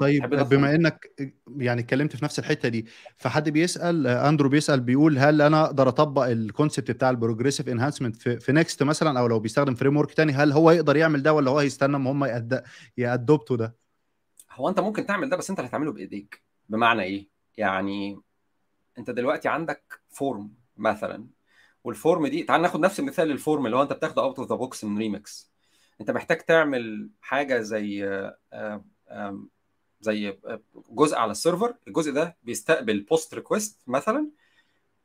طيب 0.00 0.34
بما 0.34 0.74
إنك 0.74 1.10
يعني 1.58 1.80
اتكلمت 1.80 2.16
في 2.16 2.24
نفس 2.24 2.38
الحتة 2.38 2.68
دي 2.68 2.86
فحد 3.16 3.48
بيسأل 3.48 4.06
أندرو 4.06 4.48
بيسأل 4.48 4.80
بيقول 4.80 5.18
هل 5.18 5.42
أنا 5.42 5.64
أقدر 5.64 5.88
أطبق 5.88 6.22
ال 6.22 6.30
concept 6.30 6.90
بتاع 6.90 7.10
ال 7.10 7.15
progressive 7.15 7.68
enhancement 7.68 8.16
في, 8.16 8.40
في 8.40 8.52
Next 8.52 8.82
مثلا 8.82 9.20
أو 9.20 9.26
لو 9.26 9.40
بيستخدم 9.40 9.74
framework 9.74 10.14
تاني 10.14 10.32
هل 10.32 10.52
هو 10.52 10.70
يقدر 10.70 10.96
يعمل 10.96 11.22
ده 11.22 11.32
ولا 11.32 11.50
هو 11.50 11.58
هيستنى 11.58 11.96
اما 11.96 12.10
هم 12.10 12.52
ي 12.96 13.05
adopt 13.05 13.47
وا 13.47 13.56
ده؟ 13.56 13.76
هو 14.52 14.68
أنت 14.68 14.80
ممكن 14.80 15.06
تعمل 15.06 15.28
ده 15.28 15.36
بس 15.36 15.50
أنت 15.50 15.58
اللي 15.58 15.68
هتعمله 15.68 15.92
بإيديك. 15.92 16.42
بمعنى 16.68 17.02
إيه؟ 17.02 17.28
يعني 17.56 18.20
أنت 18.98 19.10
دلوقتي 19.10 19.48
عندك 19.48 20.00
form 20.08 20.50
مثلا. 20.76 21.26
وال 21.84 21.98
form 21.98 22.26
دي 22.26 22.42
تعال 22.42 22.62
ناخد 22.62 22.80
نفس 22.80 23.00
المثال 23.00 23.28
لل 23.28 23.41
form 23.41 23.66
اللي 23.66 23.76
هو 23.76 23.82
أنت 23.82 23.92
بتاخده 23.92 24.22
out 24.22 24.38
of 24.38 24.48
the 24.48 24.54
box 24.56 24.84
من 24.84 24.98
ريمكس 24.98 25.50
أنت 26.00 26.10
محتاج 26.10 26.38
تعمل 26.38 27.10
حاجة 27.20 27.60
زي 27.60 28.20
زي 30.00 30.38
جزء 30.90 31.16
على 31.16 31.30
ال 31.30 31.36
server 31.36 31.74
الجزء 31.88 32.12
ده 32.12 32.36
بيستقبل 32.42 33.00
post 33.00 33.34
request 33.34 33.80
مثلا 33.86 34.28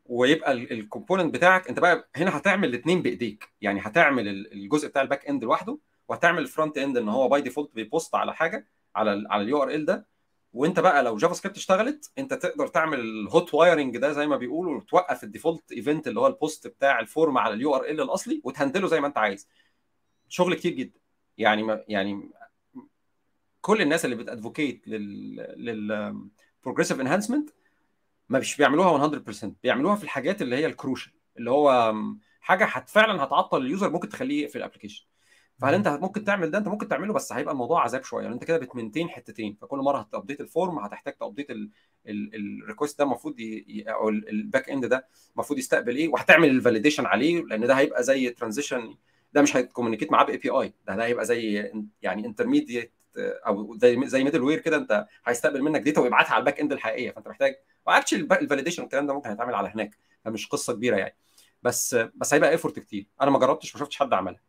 ويبقى 0.05 0.51
ال 0.53 0.61
component 0.61 1.33
بتاعك 1.33 1.67
أنت 1.69 1.79
بقى 1.79 2.09
هنا 2.15 2.37
هتعمل 2.37 2.69
الاثنين 2.69 3.01
بإيديك. 3.01 3.49
يعني 3.61 3.79
هتعمل 3.83 4.27
الجزء 4.27 4.87
بتاع 4.87 5.01
ال 5.01 5.25
backend 5.27 5.43
لوحده 5.43 5.77
وهتعمل 6.07 6.39
ال 6.41 6.77
frontend 6.77 6.97
إن 6.97 7.09
هو 7.09 7.29
by 7.29 7.41
default 7.41 7.75
بي 7.75 7.89
post 7.89 8.15
على 8.15 8.33
حاجة 8.35 8.67
على 8.95 9.13
ال 9.13 9.31
على 9.31 9.43
ال 9.43 9.63
URL 9.63 9.85
ده 9.85 10.05
وانت 10.53 10.79
بقى 10.79 11.03
لو 11.03 11.17
JavaScript 11.17 11.57
اشتغلت 11.57 12.11
انت 12.17 12.33
تقدر 12.33 12.67
تعمل 12.67 12.99
ال 12.99 13.13
hot 13.13 13.53
wiring 13.53 13.97
ده 13.97 14.11
زي 14.11 14.27
ما 14.27 14.37
بيقولوا 14.37 14.77
وتوقف 14.77 15.23
ال 15.23 15.29
default 15.29 15.71
event 15.71 16.07
اللي 16.07 16.19
هو 16.19 16.27
ال 16.27 16.35
post 16.35 16.67
بتاع 16.67 16.99
ال 16.99 17.07
form 17.07 17.37
على 17.37 17.53
ال 17.53 17.75
URL 17.75 18.01
الأصلي 18.01 18.41
وت 18.43 18.53
handle 18.53 18.82
ه 18.82 18.87
زي 18.87 18.99
ما 19.01 19.07
انت 19.07 19.17
عايز. 19.17 19.47
شغل 20.29 20.55
كتير 20.55 20.73
جدا. 20.73 20.99
يعني 21.37 21.63
ما 21.63 21.83
يعني 21.87 22.29
كل 23.61 23.81
الناس 23.81 24.05
اللي 24.05 24.15
بت 24.15 24.30
advocate 24.30 24.87
لل 24.87 26.15
progressive 26.63 26.99
enhancement 27.01 27.49
ما 28.29 28.39
مش 28.39 28.57
بيعملوها 28.57 29.19
100% 29.19 29.47
بيعملوها 29.63 29.95
في 29.95 30.03
الحاجات 30.03 30.41
اللي 30.41 30.55
هي 30.55 30.65
ال 30.65 30.71
crucial 30.71 31.13
اللي 31.37 31.51
هو 31.51 31.93
حاجة 32.41 32.85
فعلا 32.87 33.23
هتعطل 33.23 33.61
ال 33.61 33.67
user 33.67 33.89
ممكن 33.89 34.09
تخليه 34.09 34.43
يقفل 34.43 34.57
ال 34.57 34.61
application 34.61 35.05
فهل 35.59 35.73
انت 35.73 35.87
ممكن 35.87 36.23
تعمل 36.23 36.51
ده؟ 36.51 36.57
انت 36.57 36.67
ممكن 36.67 36.87
تعمله 36.87 37.13
بس 37.13 37.33
هيبقى 37.33 37.51
الموضوع 37.51 37.83
عذاب 37.83 38.03
شوية. 38.03 38.23
لأن 38.23 38.33
انت 38.33 38.43
كده 38.43 38.57
بت 38.57 38.68
maintain 38.68 39.09
حتتين 39.09 39.57
فكل 39.61 39.77
مرة 39.77 39.97
هت 39.99 40.10
update 40.10 40.41
ال 40.41 40.49
form 40.49 40.79
هتحتاج 40.79 41.13
ت 41.13 41.18
update 41.18 41.47
ال 42.07 42.19
request 42.19 42.99
ده 42.99 43.05
المفروض 43.05 43.35
أو 43.87 44.09
ال 44.09 44.69
backend 44.69 44.85
ده 44.85 45.07
المفروض 45.35 45.59
يستقبل 45.59 45.95
إيه 45.95 46.07
وهتعمل 46.09 46.49
ال 46.49 46.54
validation 46.54 47.05
عليه 47.05 47.43
لأن 47.43 47.67
ده 47.67 47.73
هيبقى 47.73 48.03
زي 48.03 48.29
transition 48.29 48.95
ده 49.33 49.41
مش 49.41 49.55
هيت 49.57 49.69
communicate 49.69 50.11
معاه 50.11 50.25
بـ 50.25 50.37
API 50.37 50.73
ده 50.87 50.95
ده 50.95 51.05
هيبقى 51.05 51.25
زي 51.25 51.71
يعني 52.01 52.25
intermediate 52.25 52.93
أو 53.17 53.75
زي 53.77 54.07
زي 54.07 54.23
middleware 54.23 54.59
كده 54.59 54.77
أنت 54.77 55.05
هيستقبل 55.25 55.61
منك 55.63 55.81
data 55.81 56.01
ويبعتها 56.01 56.31
على 56.33 56.39
ال 56.39 56.59
backend 56.59 56.71
الحقيقية. 56.71 57.11
فأنت 57.11 57.27
محتاج 57.27 57.55
و 57.87 57.91
actually 57.91 58.19
ال 58.41 58.45
validation 58.45 58.83
الكلام 58.83 59.07
ده 59.07 59.13
ممكن 59.13 59.31
يتعمل 59.31 59.55
على 59.55 59.69
هناك. 59.69 59.97
فمش 60.25 60.47
قصة 60.47 60.73
كبيرة 60.73 60.97
يعني. 60.97 61.15
بس 61.63 61.95
بس 62.15 62.33
هيبقى 62.33 62.49
effort 62.49 62.79
كتير. 62.79 63.07
أنا 63.21 63.31
ما 63.31 63.39
جربتش 63.39 63.75
ما 63.75 63.79
شفتش 63.79 63.97
حد 63.97 64.13
عملها. 64.13 64.48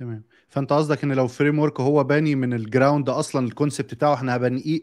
تمام. 0.00 0.24
فأنت 0.48 0.72
قصدك 0.72 1.04
إن 1.04 1.12
لو 1.12 1.28
framework 1.28 1.80
هو 1.80 2.04
باني 2.04 2.34
من 2.34 2.54
ال 2.54 2.62
ground 2.62 3.08
أصلا 3.08 3.46
ال 3.46 3.52
concept 3.52 3.94
بتاعه 3.94 4.14
إحنا 4.14 4.36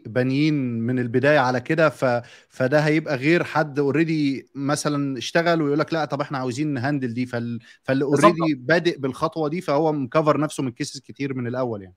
بانيين 0.06 0.54
من 0.80 0.98
البداية 0.98 1.38
على 1.38 1.60
كده 1.60 1.88
ف... 1.88 2.04
فده 2.48 2.80
هيبقى 2.80 3.16
غير 3.16 3.44
حد 3.44 3.78
already 3.78 4.48
مثلا 4.54 5.18
اشتغل 5.18 5.62
ويقول 5.62 5.78
لك 5.78 5.92
لا 5.92 6.04
طب 6.04 6.20
إحنا 6.20 6.38
عاوزين 6.38 6.68
ن 6.74 6.80
handle 6.80 7.14
دي 7.14 7.26
فال... 7.26 7.58
فاللي 7.82 8.04
already 8.04 8.54
بادئ 8.54 8.98
بالخطوة 8.98 9.48
دي 9.48 9.60
فهو 9.60 9.92
مكفر 9.92 10.40
نفسه 10.40 10.62
من 10.62 10.70
cases 10.70 11.00
كتير 11.00 11.34
من 11.34 11.46
الأول 11.46 11.82
يعني. 11.82 11.96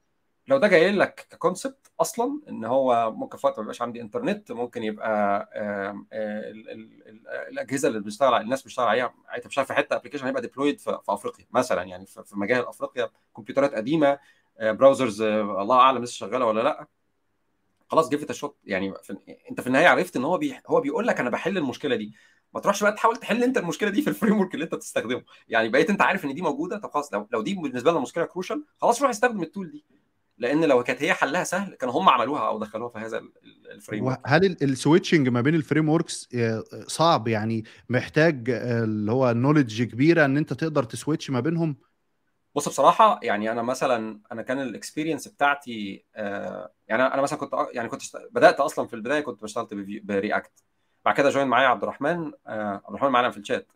لو 0.51 0.57
ده 0.57 0.67
جاي 0.67 0.91
لك 0.91 1.27
ك 1.29 1.37
concept 1.37 1.91
أصلا 1.99 2.41
إن 2.49 2.65
هو 2.65 3.11
ممكن 3.11 3.37
في 3.37 3.47
وقت 3.47 3.57
ما 3.57 3.63
يبقاش 3.63 3.81
عندي 3.81 4.01
إنترنت 4.01 4.51
ممكن 4.51 4.83
يبقى 4.83 5.49
الأجهزة 7.49 7.87
اللي 7.87 7.99
بيشتغل 7.99 8.41
الناس 8.41 8.61
بتشتغل 8.63 8.87
عليها 8.87 9.13
انت 9.35 9.47
مش 9.47 9.57
عارف 9.57 9.67
في 9.67 9.73
حتة 9.73 9.95
application 9.95 10.25
هيبقى 10.25 10.41
deployed 10.41 10.79
في, 10.79 10.99
أفريقيا 11.09 11.45
مثلا 11.51 11.83
يعني 11.83 12.05
في 12.05 12.23
مجال 12.33 12.67
أفريقيا 12.67 13.09
كمبيوترات 13.35 13.73
قديمة 13.75 14.19
browsers 14.61 15.21
الله 15.21 15.75
أعلم 15.79 16.03
لسه 16.03 16.13
شغالة 16.13 16.45
ولا 16.45 16.61
لأ. 16.61 16.87
خلاص 17.89 18.09
give 18.09 18.22
it 18.22 18.29
a 18.29 18.35
shot 18.35 18.57
يعني 18.63 18.93
أنت 19.51 19.61
في 19.61 19.67
النهاية 19.67 19.87
عرفت 19.87 20.15
إن 20.15 20.23
هو 20.23 20.37
بي 20.37 20.59
هو 20.67 20.81
بيقول 20.81 21.07
لك 21.07 21.19
أنا 21.19 21.29
بحل 21.29 21.57
المشكلة 21.57 21.95
دي. 21.95 22.13
ما 22.53 22.59
تروحش 22.59 22.83
بقى 22.83 22.91
تحاول 22.93 23.15
تحل 23.17 23.43
أنت 23.43 23.57
المشكلة 23.57 23.89
دي 23.89 24.01
في 24.01 24.09
ال 24.09 24.39
framework 24.39 24.53
اللي 24.53 24.65
أنت 24.65 24.75
بتستخدمه. 24.75 25.23
يعني 25.47 25.69
بقيت 25.69 25.89
أنت 25.89 26.01
عارف 26.01 26.25
إن 26.25 26.33
دي 26.33 26.41
موجودة 26.41 26.77
طب 26.77 26.91
خلاص 26.91 27.13
لو 27.13 27.27
لو 27.31 27.41
دي 27.41 27.53
بالنسبة 27.55 27.91
لنا 27.91 27.99
مشكلة 27.99 28.25
crucial 28.25 28.65
خلاص 28.81 29.01
روح 29.01 29.09
استخدم 29.09 29.43
ال 29.43 29.49
tool 29.49 29.71
دي. 29.71 29.85
لأن 30.41 30.65
لو 30.65 30.83
كانت 30.83 31.03
هي 31.03 31.13
حلها 31.13 31.43
سهل 31.43 31.75
كانوا 31.75 31.93
هم 32.01 32.09
عملوها 32.09 32.47
أو 32.47 32.59
دخلوها 32.59 32.89
في 32.89 32.97
هذا 32.99 33.21
ال 33.71 34.03
framework 34.05 34.19
هل 34.25 34.57
ال 34.61 34.68
switching 34.68 35.29
ما 35.29 35.41
بين 35.41 35.55
ال 35.55 35.89
frameworks 35.89 36.29
صعب 36.87 37.27
يعني 37.27 37.63
محتاج 37.89 38.49
اللي 38.49 39.11
هو 39.11 39.31
knowledge 39.31 39.83
كبيرة 39.83 40.25
إن 40.25 40.37
أنت 40.37 40.53
تقدر 40.53 40.83
ت 40.83 40.90
switch 40.90 41.29
ما 41.29 41.39
بينهم؟ 41.39 41.75
بص 42.55 42.69
بصراحة 42.69 43.19
يعني 43.23 43.51
أنا 43.51 43.61
مثلا 43.61 44.19
أنا 44.31 44.41
كان 44.41 44.61
ال 44.61 44.67
experience 44.67 45.27
بتاعتي 45.27 46.05
آه 46.15 46.73
يعني 46.87 47.03
أنا 47.03 47.21
مثلا 47.21 47.39
كنت 47.39 47.53
يعني 47.73 47.89
كنت 47.89 48.01
بدأت 48.31 48.59
أصلا 48.59 48.87
في 48.87 48.93
البداية 48.93 49.21
كنت 49.21 49.43
اشتغلت 49.43 49.73
ب 50.03 50.11
React 50.11 50.51
بعد 51.05 51.15
كده 51.15 51.29
join 51.29 51.47
معايا 51.47 51.67
عبد 51.67 51.83
الرحمن 51.83 52.31
آه 52.47 52.73
عبد 52.73 52.89
الرحمن 52.89 53.09
معانا 53.09 53.31
في 53.31 53.37
الشات 53.37 53.71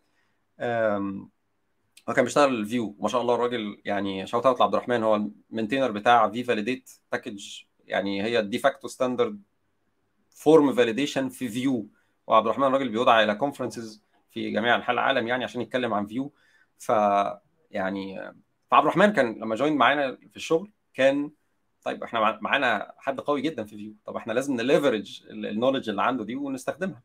هو 2.08 2.14
كان 2.14 2.24
بيشتغل 2.24 2.66
Vue 2.66 2.96
ما 3.00 3.08
شاء 3.08 3.20
الله 3.20 3.34
الراجل 3.34 3.82
يعني 3.84 4.26
shout 4.26 4.46
out 4.46 4.60
لعبد 4.60 4.74
الرحمن 4.74 5.02
هو 5.02 5.16
ال 5.16 5.23
maintainer 5.23 5.90
بتاع 5.90 6.30
VeeValidate 6.30 6.90
package 7.12 7.62
يعني 7.84 8.22
هي 8.22 8.38
ال 8.38 8.45
de 8.45 8.58
facto 8.58 8.88
standard 8.88 9.42
form 10.30 10.72
validation 10.72 11.28
في 11.28 11.48
Vue. 11.48 11.88
وعبد 12.26 12.46
الرحمن 12.46 12.66
الراجل 12.66 12.88
بيدعى 12.88 13.24
إلى 13.24 13.34
conferences 13.34 14.02
في 14.30 14.50
جميع 14.50 14.76
أنحاء 14.76 14.94
العالم 14.94 15.28
يعني 15.28 15.44
عشان 15.44 15.60
يتكلم 15.60 15.94
عن 15.94 16.06
Vue. 16.06 16.32
ف 16.78 16.88
يعني 17.70 18.32
فعبد 18.70 18.82
الرحمن 18.86 19.12
كان 19.12 19.34
لما 19.40 19.54
join 19.56 19.76
معانا 19.76 20.16
في 20.30 20.36
الشغل 20.36 20.72
كان 20.94 21.30
طيب 21.82 22.02
إحنا 22.02 22.38
معانا 22.40 22.92
حد 22.98 23.20
قوي 23.20 23.40
جدا 23.40 23.64
في 23.64 23.76
Vue. 23.76 23.94
طب 24.04 24.16
إحنا 24.16 24.32
لازم 24.32 24.54
ن 24.54 24.62
leverage 24.62 25.22
ال 25.30 25.36
knowledge 25.36 25.88
اللي 25.88 26.02
عنده 26.02 26.24
دي 26.24 26.36
ونستخدمها. 26.36 27.02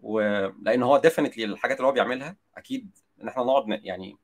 ولان 0.00 0.82
هو 0.82 0.98
definitely 0.98 1.44
الحاجات 1.44 1.76
اللي 1.76 1.88
هو 1.88 1.92
بيعملها 1.92 2.36
أكيد 2.56 2.98
إن 3.22 3.28
إحنا 3.28 3.42
نقعد 3.42 3.80
يعني 3.84 4.16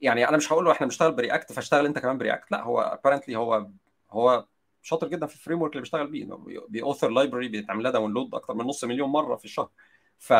يعني 0.00 0.28
أنا 0.28 0.36
مش 0.36 0.52
هقول 0.52 0.64
له 0.64 0.72
إحنا 0.72 0.86
بنشتغل 0.86 1.12
ب 1.12 1.19
React 1.19 1.52
فاشتغل 1.52 1.86
أنت 1.86 1.98
كمان 1.98 2.18
ب 2.18 2.24
React 2.24 2.52
لأ 2.52 2.62
هو 2.62 2.80
apparently 2.80 3.36
هو 3.36 3.66
هو 4.10 4.46
شاطر 4.82 5.08
جدا 5.08 5.26
في 5.26 5.34
ال 5.34 5.62
framework 5.62 5.72
اللي 5.72 5.80
بيشتغل 5.80 6.06
بيه 6.06 6.28
بي 6.68 6.79
author 6.79 7.10
library 7.10 7.48
بيتعمل 7.48 7.82
لها 7.82 7.92
download 7.92 8.34
أكتر 8.34 8.54
من 8.54 8.64
نص 8.64 8.84
مليون 8.84 9.08
مرة 9.08 9.36
في 9.36 9.44
الشهر. 9.44 9.70
ف 10.18 10.32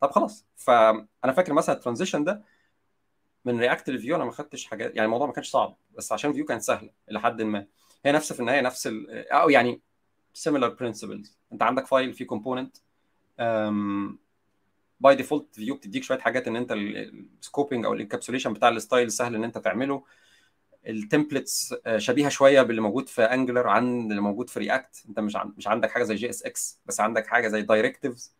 طب 0.00 0.10
خلاص. 0.10 0.46
فانا 0.56 1.32
فاكر 1.36 1.52
مثلا 1.52 1.74
ال 1.76 1.80
transition 1.80 2.24
ده 2.24 2.42
من 3.44 3.60
React 3.60 3.90
ل 3.90 3.97
Vue 3.97 4.16
أنا 4.16 4.24
ما 4.24 4.30
خدتش 4.30 4.64
حاجات 4.64 4.94
يعني 4.94 5.04
الموضوع 5.04 5.26
ما 5.26 5.32
كانش 5.32 5.50
صعب 5.50 5.76
بس 5.90 6.12
عشان 6.12 6.32
Vue 6.32 6.44
كانت 6.44 6.62
سهله 6.62 6.90
إلى 7.10 7.20
حد 7.20 7.42
ما. 7.42 7.66
هي 8.06 8.12
نفس 8.12 8.32
في 8.32 8.40
النهاية 8.40 8.60
نفس 8.60 8.86
ال... 8.86 9.28
أو 9.28 9.50
يعني 9.50 9.82
similar 10.38 10.70
principles. 10.82 11.30
أنت 11.52 11.62
عندك 11.62 11.86
file 11.86 12.12
فيه 12.12 12.26
component 12.26 12.76
by 15.02 15.14
default 15.14 15.54
Vue 15.54 15.74
بتديك 15.74 16.02
شوية 16.04 16.18
حاجات 16.18 16.48
إن 16.48 16.56
أنت 16.56 16.72
ال 16.72 16.86
scoping 16.86 17.84
أو 17.84 17.92
ال 17.92 17.96
encapsulation 17.96 18.52
بتاع 18.52 18.68
ال 18.68 18.75
style 18.75 19.12
سهل 19.12 19.34
إن 19.34 19.44
أنت 19.44 19.58
تعمله. 19.58 20.04
ال 20.86 20.95
templates 20.95 21.74
شبيهة 21.96 22.28
شوية 22.28 22.62
باللي 22.62 22.80
موجود 22.80 23.08
في 23.08 23.22
Angular 23.22 23.68
عن 23.68 24.10
اللي 24.10 24.20
موجود 24.20 24.50
في 24.50 24.58
React 24.60 25.04
أنت 25.08 25.20
مش. 25.20 25.36
مش 25.56 25.68
عندك 25.68 25.90
حاجة 25.90 26.02
زي 26.02 26.14
JSX 26.14 26.80
بس 26.86 27.00
عندك 27.00 27.26
حاجة 27.26 27.48
زي 27.48 27.62
directives 27.62 28.34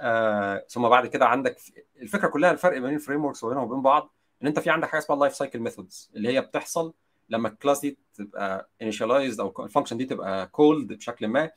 آه 0.00 0.66
ثم 0.68 0.88
بعد 0.88 1.06
كده 1.06 1.26
عندك 1.26 1.56
الفكرة 2.00 2.28
كلها 2.28 2.50
الفرق 2.50 2.78
بين 2.78 2.94
ال 2.94 3.24
frameworks 3.24 3.44
وبينهم 3.44 3.64
وبين 3.64 3.82
بعض 3.82 4.14
إن 4.42 4.46
أنت 4.46 4.58
في 4.58 4.70
عندك 4.70 4.88
حاجة 4.88 4.98
اسمها 5.00 5.18
life 5.18 5.34
cycle 5.34 5.58
methods 5.60 6.10
اللي 6.16 6.28
هي 6.28 6.40
بتحصل 6.40 6.94
لما 7.28 7.48
ال 7.48 7.53
class 7.53 7.80
دي 7.80 7.98
تبقى 8.14 8.70
initialized 8.82 9.40
أو 9.40 9.64
ال 9.64 9.68
function 9.68 9.96
دي 9.96 10.04
تبقى 10.04 10.46
called 10.46 10.92
بشكل 10.92 11.28
ما. 11.28 11.50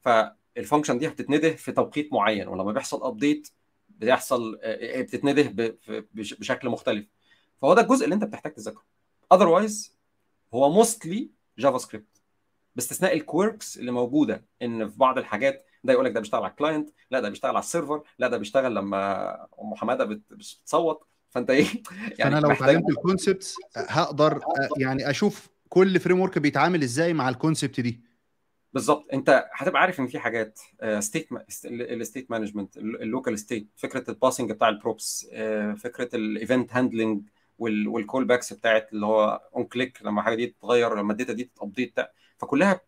فال 0.00 0.20
function 0.20 0.98
دي 0.98 1.08
هتتنده 1.08 1.50
في 1.50 1.72
توقيت 1.72 2.12
معين 2.12 2.48
ولما 2.48 2.72
بيحصل 2.72 3.02
update 3.06 3.48
بيحصل 3.98 4.58
بتتنده 4.64 5.76
بشكل 6.14 6.68
مختلف. 6.68 7.06
فهو 7.62 7.74
ده 7.74 7.82
الجزء 7.82 8.04
اللي 8.04 8.14
انت 8.14 8.24
بتحتاج 8.24 8.52
تذاكره. 8.54 8.84
otherwise 9.32 9.98
هو 10.54 10.70
mostly 10.70 11.30
JavaScript 11.58 12.22
باستثناء 12.76 13.16
ال 13.16 13.25
quirks 13.25 13.78
اللي 13.78 13.90
موجودة 13.90 14.44
إن 14.62 14.88
في 14.88 14.98
بعض 14.98 15.18
الحاجات 15.18 15.66
ده 15.84 15.92
يقول 15.92 16.04
لك 16.04 16.12
ده 16.12 16.20
بيشتغل 16.20 16.42
على 16.42 16.50
ال 16.50 16.56
client 16.56 16.90
لا 17.10 17.20
ده 17.20 17.28
بيشتغل 17.28 17.50
على 17.50 17.62
ال 17.62 17.68
server 17.68 18.02
لا 18.18 18.28
ده 18.28 18.38
بيشتغل 18.38 18.74
لما 18.74 19.32
أم 19.62 19.74
حمادة 19.74 20.04
بتصوت. 20.04 21.04
فأنت 21.30 21.50
إيه؟ 21.50 21.66
يعني 22.18 22.38
أنا 22.38 22.46
لو 22.46 22.52
اتعلمت 22.52 22.88
ال 22.90 22.97
concepts 22.97 23.56
هقدر 23.76 24.40
يعني 24.78 25.10
أشوف 25.10 25.48
كل 25.68 26.00
framework 26.00 26.38
بيتعامل 26.38 26.82
إزاي 26.82 27.12
مع 27.12 27.28
ال 27.28 27.34
concept 27.34 27.80
دي. 27.80 28.07
بالظبط 28.72 29.06
انت 29.12 29.48
هتبقى 29.52 29.80
عارف 29.82 30.00
ان 30.00 30.06
في 30.06 30.18
حاجات 30.18 30.60
state 30.98 31.28
ال 31.64 31.75
state 31.75 32.30
management 32.30 32.76
ال 32.76 32.86
local 32.86 33.38
state 33.38 33.66
فكرة 33.76 34.10
ال 34.10 34.15
passing 34.15 34.52
بتاع 34.52 34.68
ال 34.68 34.78
props 34.78 35.26
فكرة 35.76 36.16
ال 36.16 36.25
event 36.25 36.72
handling 36.72 37.12
وال 37.12 37.22
callbacks 37.58 38.52
بتاعت 38.52 38.92
اللي 38.92 39.06
هو 39.06 39.40
on 39.56 39.64
click 39.64 40.02
لما 40.02 40.22
حاجة 40.22 40.34
دي 40.34 40.46
تتغير 40.46 40.94
لما 40.94 41.12
ال 41.12 41.16
data 41.16 41.32
دي 41.32 41.44
تت 41.44 41.56
update 41.56 41.94
فكلها 42.38 42.80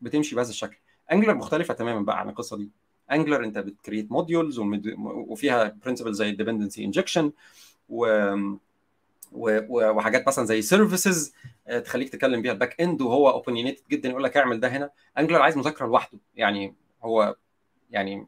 بتمشي 0.00 0.36
بهذا 0.36 0.50
الشكل. 0.50 0.76
Angular 1.12 1.34
مختلفة 1.34 1.74
تماما 1.74 2.00
بقى 2.00 2.20
عن 2.20 2.28
القصة 2.28 2.56
دي. 2.56 2.70
Angular 3.12 3.44
انت 3.44 3.58
بت 3.58 3.71
create 3.71 4.12
modules 4.12 4.58
وفيها 5.06 5.68
principle 5.84 6.12
زي 6.14 6.28
ال 6.30 6.35
dependency 6.35 6.84
injection 6.84 7.32
و 7.88 8.06
وحاجات 9.32 10.26
مثلا 10.26 10.44
زي 10.44 10.62
services 10.62 11.34
تخليك 11.84 12.08
تكلم 12.08 12.42
بيها 12.42 12.52
ال 12.52 12.80
backend 12.80 13.02
وهو 13.02 13.30
opinionated 13.30 13.82
جدا 13.90 14.08
يقول 14.08 14.24
لك 14.24 14.36
اعمل 14.36 14.60
ده 14.60 14.68
هنا. 14.68 14.90
Angular 15.18 15.42
عايز 15.42 15.56
مذاكرة 15.56 15.86
لوحده. 15.86 16.18
يعني 16.34 16.74
هو 17.02 17.36
يعني 17.90 18.26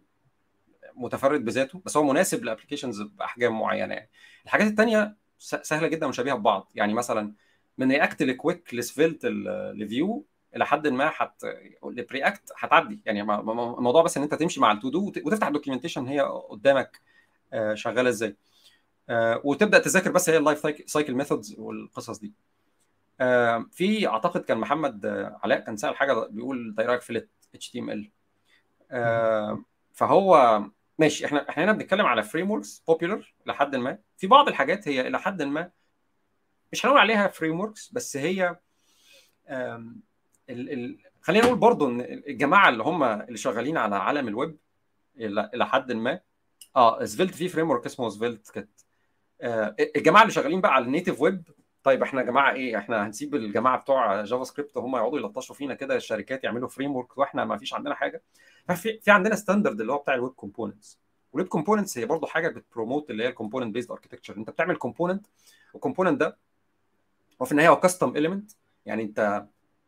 متفرد 0.94 1.44
بذاته 1.44 1.80
بس 1.84 1.96
هو 1.96 2.02
مناسب 2.02 2.44
ل 2.44 2.49
applications 2.49 3.02
بأحجام 3.02 3.58
معينة 3.60 3.94
يعني. 3.94 4.10
الحاجات 4.44 4.66
الثانية 4.66 5.16
سهلة 5.38 5.88
جدا 5.88 6.06
وشبيهه 6.06 6.34
ببعض. 6.34 6.70
يعني 6.74 6.94
مثلا 6.94 7.32
من 7.78 7.92
React 7.92 8.22
ل 8.22 8.33
Qwik 8.33 8.74
ل 8.74 8.82
Svelte 8.82 9.26
ل 9.74 9.87
Vue 9.87 10.24
إلى 10.56 10.66
حد 10.66 10.88
ما 10.88 11.08
حتى 11.08 11.44
ال 11.84 11.94
Preact 11.94 12.52
هتعدي. 12.58 13.00
يعني 13.06 13.22
الموضوع 13.22 14.02
بس 14.02 14.16
إن 14.16 14.22
أنت 14.22 14.34
تمشي 14.34 14.60
مع 14.60 14.72
ال 14.72 14.78
to 14.78 14.88
do 14.88 15.12
وتفتح 15.24 15.46
ال 15.46 15.51
documentation 15.51 16.06
هي 16.06 16.20
قدامك 16.20 17.00
شغالة 17.74 18.08
إزاي. 18.08 18.36
وتبدأ 19.44 19.78
تذاكر 19.78 20.10
بس 20.10 20.30
هي 20.30 20.36
ال 20.36 20.90
lifecycle 20.90 21.14
methods 21.14 21.54
والقصص 21.58 22.18
دي. 22.18 22.32
في 23.70 24.06
أعتقد 24.06 24.40
كان 24.40 24.58
محمد 24.58 25.06
علاء 25.42 25.60
كان 25.60 25.76
سأل 25.76 25.96
حاجة 25.96 26.26
بيقول 26.26 26.74
إيه 26.78 26.86
رايك 26.86 27.00
في 27.00 27.26
HTML 27.54 28.10
فهو 29.92 30.62
ماشي 30.98 31.26
إحنا 31.26 31.48
إحنا 31.48 31.64
هنا 31.64 31.72
بنتكلم 31.72 32.06
على 32.06 32.22
frameworks 32.22 32.82
popular 32.86 33.34
لحد 33.46 33.76
ما. 33.76 33.98
في 34.16 34.26
بعض 34.26 34.48
الحاجات 34.48 34.88
هي 34.88 35.08
إلى 35.08 35.18
حد 35.18 35.42
ما 35.42 35.70
مش 36.72 36.86
هنقول 36.86 37.00
عليها 37.00 37.28
frameworks 37.28 37.92
بس 37.92 38.16
هي 38.16 38.56
ال 39.48 39.92
ال 40.50 40.98
خلينا 41.22 41.46
نقول 41.46 41.58
برضو 41.58 41.88
إن 41.88 42.00
الجماعة 42.00 42.68
اللي 42.68 42.82
هم 42.82 43.02
اللي 43.04 43.36
شغالين 43.36 43.76
على 43.76 43.96
عالم 43.96 44.28
الويب 44.28 44.56
إلى 45.16 45.66
حد 45.66 45.92
ما. 45.92 46.20
آه 46.76 47.04
Svelte 47.04 47.34
في 47.34 47.48
framework 47.48 47.86
اسمه 47.86 48.08
Svelte 48.08 48.56
آه 48.56 48.66
الجماعة 49.96 50.22
اللي 50.22 50.32
شغالين 50.32 50.60
بقى 50.60 50.74
على 50.74 50.84
ال 50.84 50.89
native 50.89 51.20
web 51.20 51.42
طيب 51.84 52.02
إحنا 52.02 52.20
يا 52.20 52.26
جماعة 52.26 52.52
إيه؟ 52.52 52.78
إحنا 52.78 53.06
هنسيب 53.06 53.34
الجماعة 53.34 53.78
بتوع 53.78 54.22
JavaScript 54.24 54.76
هم 54.76 54.96
يقعدوا 54.96 55.18
يلطشوا 55.18 55.54
فينا 55.54 55.74
كده 55.74 55.96
الشركات 55.96 56.44
يعملوا 56.44 56.68
framework 56.68 57.18
وإحنا 57.18 57.44
ما 57.44 57.56
فيش 57.56 57.74
عندنا 57.74 57.94
حاجة. 57.94 58.22
ففي 58.68 59.00
في 59.00 59.10
عندنا 59.10 59.36
standard 59.36 59.80
اللي 59.80 59.92
هو 59.92 59.98
بتاع 59.98 60.14
ال 60.14 60.19
web 60.19 60.32
components 60.32 60.98
وال 61.32 61.39
web 61.39 61.48
components 61.48 61.98
هي 61.98 62.06
برضو 62.06 62.26
حاجة 62.26 62.48
بت 62.48 62.62
promote 62.62 63.10
اللي 63.10 63.24
هي 63.24 63.28
ال 63.28 63.33
component 63.33 63.74
based 63.74 63.90
architecture 63.90 64.36
أنت 64.36 64.50
بتعمل 64.50 64.76
component 64.76 65.26
وال 65.72 65.81
component 65.81 66.20
ده 66.20 66.38
هو 67.42 67.46
في 67.46 67.52
النهاية 67.52 67.68
هو 67.68 67.80
custom 67.80 68.16
element 68.16 68.50
يعني 68.86 69.02
أنت 69.02 69.44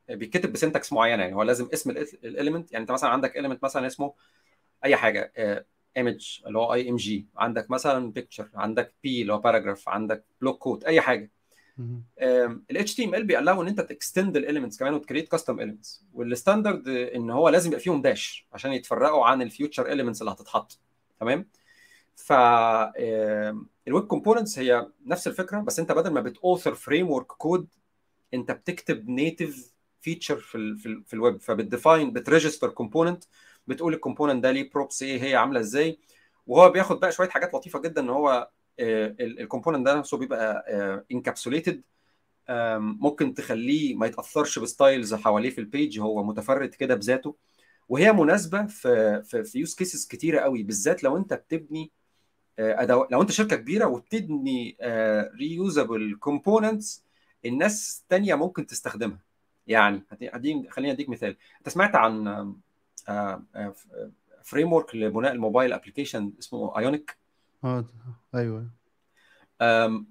بيتكتب 0.08 0.52
ب 0.52 0.58
syntax 0.58 0.92
معينة 0.92 1.22
يعني 1.22 1.34
هو 1.34 1.42
لازم 1.42 1.68
اسم 1.74 1.90
ال 1.90 2.01
element 2.01 2.72
يعني 2.72 2.82
أنت 2.82 2.90
مثلا 2.92 3.10
عندك 3.10 3.36
element 3.38 3.64
مثلا 3.64 3.86
اسمه 3.86 4.14
أي 4.84 4.96
حاجة. 4.96 5.32
image 5.96 6.40
اللي 6.46 6.58
هو 6.58 6.74
img 6.74 7.26
عندك 7.36 7.70
مثلا 7.70 8.12
picture 8.12 8.48
عندك 8.54 8.94
p 9.02 9.22
اللي 9.22 9.32
هو 9.32 9.38
paragraph 9.38 9.88
عندك 9.88 10.24
block 10.40 10.58
code 10.58 10.84
أي 10.84 11.00
حاجة. 11.00 11.30
ال 12.70 12.94
HTML 12.94 13.24
بيقلقوا 13.24 13.62
إن 13.62 13.68
أنت 13.68 13.80
ت 13.80 13.88
extend 13.88 14.36
ال 14.36 14.41
elements 14.41 14.78
كمان 14.78 14.94
وت 14.94 15.03
create 15.03 15.28
custom 15.28 15.60
elements 15.60 16.04
وال 16.14 16.29
standard 16.29 16.88
إن 16.88 17.30
هو 17.30 17.48
لازم 17.48 17.68
يبقى 17.70 17.80
فيهم 17.80 18.02
dash 18.02 18.46
عشان 18.52 18.72
يتفرقوا 18.72 19.24
عن 19.26 19.42
ال 19.42 19.49
future 19.49 19.92
elements 19.92 20.20
اللي 20.20 20.32
هتتحط. 20.32 20.78
تمام؟ 21.20 21.48
ف 22.16 22.32
ال 23.88 23.92
web 23.92 24.04
components 24.06 24.58
هي 24.58 24.86
نفس 25.06 25.26
الفكرة 25.26 25.60
بس 25.60 25.78
أنت 25.78 25.92
بدل 25.92 26.10
ما 26.10 26.20
بت 26.20 26.74
author 26.74 27.10
framework 27.10 27.26
code 27.26 27.68
أنت 28.34 28.50
بتكتب 28.50 29.08
native 29.08 29.72
feature 30.00 30.36
في 30.36 30.54
ال 30.58 30.76
في, 30.76 30.86
ال 30.86 31.04
في 31.04 31.14
الويب 31.14 31.40
فبت 31.40 31.64
define 31.64 32.12
بت 32.12 32.24
register 32.24 32.68
component 32.68 33.24
بتقول 33.66 33.94
ال 33.94 33.99
component 33.99 34.42
ده 34.42 34.50
ليه 34.50 34.70
props 34.70 35.02
إيه 35.02 35.22
هي 35.22 35.34
عاملة 35.36 35.60
إزاي؟ 35.60 35.98
وهو 36.46 36.70
بياخد 36.70 37.00
بقى 37.00 37.12
شوية 37.12 37.28
حاجات 37.28 37.54
لطيفة 37.54 37.78
جدا 37.80 38.00
إن 38.02 38.10
هو 38.10 38.50
ال 38.80 38.91
component 38.91 39.86
ده 39.86 39.94
نفسه 39.94 40.16
بيبقى 40.16 40.64
encapsulated 41.12 41.82
ممكن 42.78 43.34
تخليه 43.34 43.94
ما 43.94 44.06
يتأثرش 44.06 44.58
ب 44.58 44.66
styles 44.66 45.14
حواليه 45.14 45.50
في 45.50 45.58
ال 45.58 45.67
page 45.67 46.00
هو 46.00 46.22
متفرد 46.24 46.74
كده 46.74 46.94
بذاته. 46.94 47.36
وهي 47.88 48.12
مناسبة 48.12 48.66
في 48.66 49.22
في, 49.22 49.44
في 49.44 49.58
use 49.58 49.74
cases 49.74 50.06
كتيرة 50.06 50.40
قوي 50.40 50.62
بالذات 50.62 51.04
لو 51.04 51.16
أنت 51.16 51.34
بتبني 51.34 51.90
أدو... 52.58 53.06
لو 53.10 53.22
أنت 53.22 53.30
شركة 53.30 53.56
كبيرة 53.56 53.86
وبتبني 53.86 54.76
reusable 55.38 56.16
components 56.20 57.04
الناس 57.44 58.04
تانية 58.08 58.34
ممكن 58.34 58.66
تستخدمها. 58.66 59.18
يعني 59.66 60.04
خليني 60.70 60.92
أديك 60.92 61.08
مثال. 61.08 61.36
أنت 61.58 61.68
سمعت 61.68 61.94
عن 61.94 62.54
framework 64.42 64.94
لبناء 64.94 65.32
الموبايل 65.32 65.72
application 65.72 66.32
اسمه 66.38 66.78
Ionic 66.78 67.18
آه 67.64 67.84
أيوه. 68.34 68.66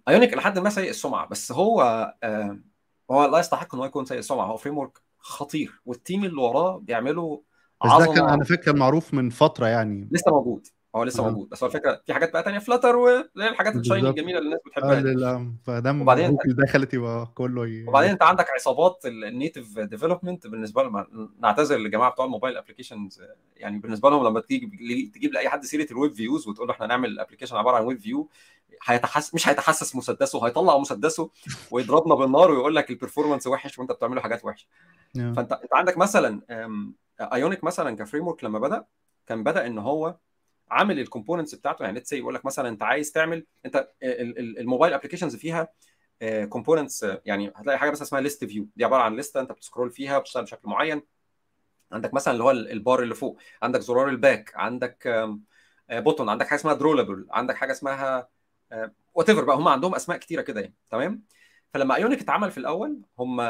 Ionic 0.08 0.34
لحد 0.34 0.60
ما 0.60 0.70
سيء 0.70 0.90
السمعة 0.90 1.28
بس 1.28 1.52
هو 1.52 1.82
هو 3.12 3.26
لا 3.26 3.40
يستحق 3.40 3.76
إن 3.76 3.80
هو 3.80 3.86
يكون 3.86 4.06
سيء 4.06 4.20
السمعة. 4.20 4.46
هو 4.46 4.58
framework 4.58 5.02
خطير 5.18 5.82
وال 5.86 5.99
team 5.99 6.26
اللي 6.26 6.42
وراه 6.42 6.78
بيعملوا 6.78 7.40
بس 7.86 7.92
ده 8.08 8.14
كان 8.14 8.30
أنا 8.30 8.44
فاكر 8.44 8.76
معروف 8.76 9.14
من 9.14 9.30
فترة 9.30 9.68
يعني. 9.68 10.10
لسه 10.12 10.32
موجود. 10.32 10.68
هو 10.96 11.04
لسه 11.04 11.24
موجود. 11.24 11.50
بس 11.50 11.64
هو 11.64 11.68
الفكرة 11.68 12.02
في 12.06 12.14
حاجات 12.14 12.34
بقى 12.34 12.44
تانية. 12.44 12.60
Flutter 12.60 12.98
هي 13.38 13.50
الحاجات 13.50 13.76
ال 13.76 13.82
shiny 13.82 14.10
الجميلة 14.10 14.38
اللي 14.38 14.48
الناس 14.48 14.60
بتحبها 14.66 15.02
لا 15.02 15.56
فدام 15.64 16.02
وبعدين 16.02 16.38
دخلت 16.46 16.94
يبقى 16.94 17.32
كله 17.36 17.68
ي... 17.68 17.86
وبعدين 17.88 18.10
أنت 18.10 18.24
عندك 18.24 18.46
عصابات 18.56 19.02
ال 19.06 19.16
native 19.16 19.80
development 19.80 20.48
بالنسبة 20.48 20.84
لهم. 20.84 21.30
نعتذر 21.40 21.78
للجماعة 21.78 22.12
بتوع 22.12 22.26
الموبايل 22.26 22.58
applications 22.58 23.22
يعني 23.56 23.80
بالنسبة 23.80 24.10
لهم 24.10 24.28
لما 24.28 24.40
تيجي 24.40 25.12
تجيب 25.14 25.34
لأي 25.34 25.50
حد 25.50 25.64
سيره 25.66 25.92
ال 25.92 25.97
web 25.97 26.14
views 26.14 26.48
وتقول 26.48 26.68
له 26.68 26.74
إحنا 26.74 26.86
هنعمل 26.86 27.20
application 27.20 27.56
عبارة 27.56 27.76
عن 27.76 27.86
web 27.86 28.00
view 28.00 28.30
هيتحس 28.86 29.34
مش 29.34 29.50
هيتحسس 29.50 29.96
مسدسه 29.96 30.46
هيطلع 30.48 30.78
مسدسه 30.78 31.30
ويضربنا 31.72 32.16
بالنار 32.16 32.52
ويقول 32.52 32.76
لك 32.76 32.90
ال 32.90 32.95
performance 32.95 33.48
وحش 33.48 33.80
وأنت 33.80 33.92
بتعمله 33.92 34.22
حاجات 34.22 34.46
وحشة. 34.46 34.68
فانت 35.16 35.52
أنت 35.52 35.74
عندك 35.74 35.98
مثلا 35.98 36.42
Ionic 37.20 37.64
مثلا 37.64 37.96
ك 37.96 38.28
framework 38.28 38.44
لما 38.44 38.60
بدأ 38.60 38.86
كان 39.28 39.44
بدأ 39.44 39.68
إن 39.68 39.78
هو 39.78 40.16
عامل 40.72 41.00
ال 41.00 41.05
components 41.05 41.56
بتاعته. 41.56 41.84
يعني 41.84 41.96
let's 41.96 42.14
يقول 42.14 42.36
لك 42.36 42.46
مثلا 42.46 42.70
أنت 42.70 42.84
عايز 42.84 43.12
تعمل 43.12 43.46
أنت 43.66 43.90
الموبايل 44.04 44.94
applications 44.94 45.36
فيها 45.36 45.68
components 46.50 47.06
يعني 47.26 47.54
هتلاقي 47.56 47.80
حاجة 47.80 47.90
بس 47.90 48.02
اسمها 48.02 48.22
list 48.22 48.46
view 48.46 48.68
دي 48.76 48.86
عبارة 48.86 49.02
عن 49.02 49.16
لسته 49.16 49.40
أنت 49.40 49.52
بت 49.52 49.62
scroll 49.62 49.92
فيها 49.92 50.20
بتشتغل 50.20 50.44
بشكل 50.44 50.70
معين. 50.70 51.02
عندك 51.92 52.14
مثلا 52.14 52.34
اللي 52.34 52.44
هو 52.44 52.52
البار 52.52 53.04
اللي 53.04 53.16
فوق. 53.16 53.40
عندك 53.62 53.80
زرار 53.80 54.10
ال 54.10 54.17
back. 54.17 54.52
عندك 54.56 55.28
button 55.92 56.30
عندك 56.30 56.48
حاجة 56.48 56.60
اسمها 56.60 56.74
drawable 56.74 57.28
عندك 57.30 57.56
حاجة 57.56 57.72
اسمها 57.72 58.30
whatever 59.14 59.44
بقى. 59.44 59.58
هم 59.58 59.68
عندهم 59.68 59.96
أسماء 59.96 60.18
كتيرة 60.18 60.42
كده 60.42 60.62
يعني. 60.62 60.76
تمام؟ 60.90 61.24
فلما 61.74 61.96
Ionic 61.96 62.22
اتعمل 62.22 62.52
في 62.52 62.58
الأول 62.58 63.02
هم 63.20 63.42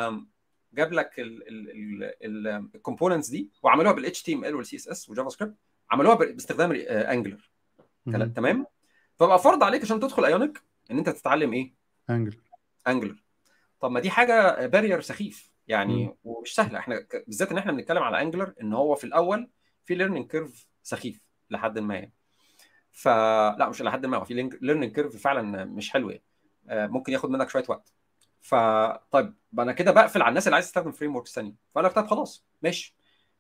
جاب 0.74 0.94
لك 0.94 1.12
ال 2.76 2.81
components 2.81 3.30
دي 3.30 3.50
وعملوها 3.64 3.94
بال 3.94 4.24
HTML 4.24 4.56
وال 4.56 4.62
CSS 4.62 4.72
و 4.72 4.76
JavaScript 4.76 5.56
عملوها 5.92 6.16
باستخدام 6.16 6.72
Angular 6.90 7.50
تمام؟ 8.36 8.66
فبقى 9.20 9.40
فرض 9.40 9.64
عليك 9.64 9.82
عشان 9.82 10.00
تدخل 10.00 10.26
Ionic 10.26 10.62
إن 10.92 10.98
أنت 10.98 11.10
تتعلم 11.10 11.54
إيه؟ 11.54 11.74
Angular 12.10 12.42
Angular 12.88 13.24
طب 13.80 13.92
ما 13.92 14.00
دي 14.00 14.10
حاجة 14.10 14.66
barrier 14.68 15.02
سخيف 15.02 15.52
يعني 15.68 16.06
مم. 16.06 16.16
ومش 16.24 16.56
سهلة. 16.56 16.80
إحنا 16.80 17.06
بالذات 17.28 17.52
إن 17.52 17.58
إحنا 17.58 17.72
بنتكلم 17.72 18.04
على 18.04 18.22
Angular 18.22 18.54
إن 18.62 18.74
هو 18.74 18.96
في 18.96 19.04
الأول 19.04 19.50
في 19.86 19.96
learning 19.96 20.28
curve 20.28 20.68
سخيف 20.84 21.28
لحد 21.50 21.80
ما 21.80 21.96
يعني. 21.96 22.14
فلا 22.92 23.70
مش 23.70 23.82
لحد 23.82 24.06
ما 24.06 24.18
هو 24.18 24.24
في 24.26 24.34
learning 24.62 24.96
curve 24.96 25.18
فعلا 25.18 25.66
مش 25.66 25.92
حلو 25.92 26.10
يعني. 26.10 26.24
ممكن 26.88 27.14
ياخد 27.14 27.30
منك 27.30 27.50
شوية 27.50 27.64
وقت. 27.70 27.94
فطيب 28.42 29.34
أنا 29.60 29.72
كده 29.72 29.92
بقفل 29.92 30.22
على 30.22 30.30
الناس 30.30 30.48
اللي 30.48 30.56
عايز 30.56 30.66
تستخدم 30.66 30.92
frameworks 30.92 31.36
ثانية 31.36 31.54
فأنا 31.76 31.88
طب 31.88 32.08
خلاص. 32.08 32.46
ماشي. 32.62 32.96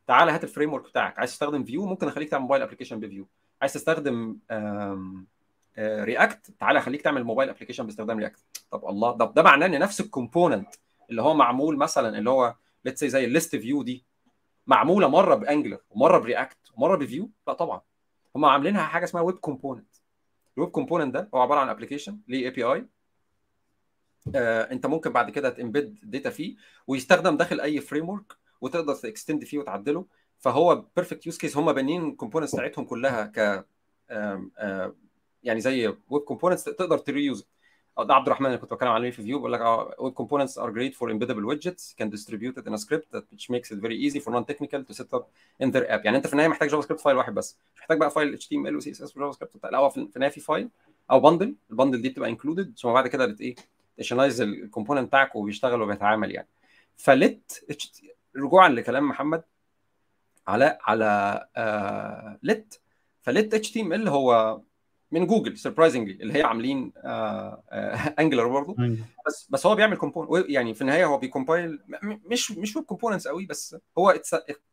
تعالى 0.08 0.32
هات 0.32 0.44
ال 0.44 0.74
framework 0.74 0.84
بتاعك. 0.90 1.20
عايز 1.20 1.32
تستخدم 1.32 1.64
Vue 1.64 1.86
ممكن 1.86 2.08
أخليك 2.08 2.30
تعمل 2.30 2.42
موبايل 2.42 2.62
application 2.62 3.00
ب 3.00 3.07
Vue 3.07 3.28
عايز 3.62 3.74
تستخدم 3.74 4.38
React 5.80 6.52
تعالى 6.60 6.80
أخليك 6.80 7.02
تعمل 7.02 7.24
موبايل 7.24 7.50
application 7.50 7.86
باستخدام 7.86 8.20
React 8.20 8.44
طب 8.72 8.86
الله 8.90 9.18
ده 9.18 9.26
ده 9.36 9.44
معناه 9.44 9.66
إن 9.66 9.80
نفس 9.80 10.02
ال 10.02 10.09
component 10.09 10.76
اللي 11.10 11.22
هو 11.22 11.34
معمول 11.34 11.78
مثلا 11.78 12.18
اللي 12.18 12.30
هو 12.30 12.56
let's 12.86 13.06
زي 13.06 13.26
ال 13.26 13.32
list 13.32 13.56
view 13.56 13.84
دي 13.84 14.06
معمولة 14.68 15.08
مرة 15.08 15.36
ب 15.36 15.41
Angular 15.41 15.80
ومرة 15.90 16.18
ب 16.18 16.24
React 16.24 16.58
ومرة 16.74 16.96
ب 16.98 17.06
Vue 17.06 17.30
لا 17.48 17.54
طبعا. 17.54 17.82
هم 18.36 18.46
عاملينها 18.46 18.84
حاجة 18.84 19.04
اسمها 19.04 19.22
web 19.24 19.36
component 19.36 19.96
ال 20.58 20.61
web 20.61 20.72
component 20.72 21.14
ده 21.14 21.30
هو 21.34 21.40
عبارة 21.42 21.60
عن 21.60 21.70
application 21.70 22.20
ليه 22.28 22.46
API 22.46 22.86
أنت 24.72 24.86
ممكن 24.86 25.10
بعد 25.14 25.30
كده 25.30 25.50
ت 25.50 25.58
embed 25.58 26.00
data 26.04 26.30
فيه 26.30 26.56
ويستخدم 26.88 27.38
داخل 27.38 27.60
أي 27.62 27.82
framework 27.82 28.34
وتقدر 28.62 28.96
ت 28.96 29.03
extend 29.03 29.44
فيه 29.44 29.58
وتعدله. 29.58 30.06
فهو 30.40 30.86
perfect 30.96 31.26
use 31.26 31.38
case 31.38 31.58
هم 31.58 31.74
بانيين 31.74 32.08
ال 32.10 32.14
components 32.14 32.56
بتاعتهم 32.56 32.86
كلها 32.86 33.26
ك 33.26 33.66
يعني 35.44 35.62
زي 35.62 35.88
web 36.10 36.24
components 36.24 36.64
تقدر 36.64 36.98
ت 36.98 37.06
reuse 37.06 37.48
ده 38.00 38.14
عبد 38.14 38.28
الرحمن 38.28 38.48
اللي 38.48 38.58
كنت 38.58 38.74
بتكلم 38.74 38.90
عليه 38.90 39.12
في 39.12 39.24
Vue 39.24 39.38
بيقول 39.38 39.54
لك 39.54 39.60
آه 39.62 39.96
web 40.00 40.14
components 40.14 40.60
for 40.60 41.08
embeddable 41.10 41.46
widgets 41.54 41.96
can 42.02 42.10
distribute 42.10 42.62
it 42.62 42.68
in 42.68 42.74
a 42.74 42.78
script 42.78 43.18
that 43.18 43.24
which 43.34 43.50
makes 43.50 43.72
it 43.72 43.80
very 43.82 43.98
easy 44.08 44.20
for 44.20 44.32
non-technical 44.32 44.84
to 44.90 44.94
set 44.94 45.14
up 45.18 45.24
in 45.64 45.72
their 45.72 45.86
app. 45.90 46.06
يعني 46.06 46.18
انت 46.18 46.28
في 46.28 46.34
النهاية 46.34 46.50
محتاج 46.50 46.70
JavaScript 46.70 47.02
file 47.02 47.18
واحد 47.18 47.34
بس. 47.34 47.58
مش 47.76 47.82
محتاج 47.82 47.98
بقى 47.98 48.12
فايل 48.12 48.40
HTML 48.42 48.76
و 48.76 48.80
CSS 48.80 49.18
و 49.18 49.32
JavaScript 49.32 49.66
لا 49.66 49.78
هو 49.78 49.90
في 49.90 49.98
النهاية 50.16 50.32
في 50.32 50.40
file 50.40 50.70
أو 51.12 51.20
bundle 51.20 51.56
ال 51.72 51.76
bundle 51.76 52.02
دي 52.02 52.10
بتبقى 52.10 52.30
included 52.30 52.74
ثم 52.80 52.94
بعد 52.94 53.08
كده 53.08 53.26
بت 53.26 53.42
إيه 53.42 53.56
initialize 53.98 54.42
ال 54.42 54.48
component 54.48 55.08
بتاعك 55.08 55.36
وبيشتغل 55.36 55.82
وبيتعامل 55.82 56.32
يعني. 56.32 56.48
ف 56.98 57.15
Lit 57.15 57.66
رجوعا 58.36 58.70
لكلام 58.70 59.10
محمد 59.10 59.44
على 60.48 60.78
على 60.82 61.48
آه 61.56 62.40
Lit 62.44 62.82
ف 63.22 63.30
Lit 63.30 63.54
HTML 63.54 64.08
هو 64.08 64.62
من 65.12 65.28
Google 65.28 65.58
surprisingly 65.58 66.24
اللي 66.24 66.34
هي 66.34 66.44
عاملين 66.44 66.94
Angular 68.20 68.48
برضه 68.48 68.76
بس 69.28 69.48
بس 69.50 69.66
هو 69.66 69.76
بيعمل 69.76 69.98
compon 69.98 70.46
يعني 70.48 70.74
في 70.74 70.82
النهاية 70.82 71.06
هو 71.06 71.18
بي 71.18 71.31
compile 71.31 71.80
مش 72.04 72.52
مش 72.52 72.76
web 72.76 72.86
components 72.86 73.28
قوي 73.28 73.46
بس 73.46 73.76
هو 73.98 74.10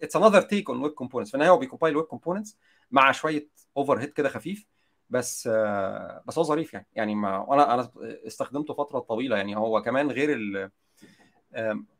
it's 0.03 0.17
another 0.17 0.43
take 0.43 0.71
on 0.71 0.83
web 0.83 0.93
components 0.93 1.31
في 1.31 1.35
النهاية 1.35 1.53
هو 1.53 1.59
بي 1.59 1.67
compile 1.67 1.97
web 1.97 2.07
components 2.07 2.59
مع 2.91 3.13
شوية 3.13 3.49
overhead 3.77 4.13
كده 4.13 4.29
خفيف 4.29 4.67
بس 5.11 5.49
آه 5.53 6.23
بس 6.27 6.39
هو 6.39 6.45
ظريف 6.45 6.75
يعني. 6.75 6.87
يعني 6.93 7.15
ما 7.15 7.39
وأنا 7.39 7.75
أنا 7.75 7.91
استخدمته 8.27 8.75
فترة 8.75 8.99
طويلة 8.99 9.37
يعني. 9.37 9.57
هو 9.57 9.83
كمان 9.83 10.11
غير 10.11 10.33
ال 10.33 10.71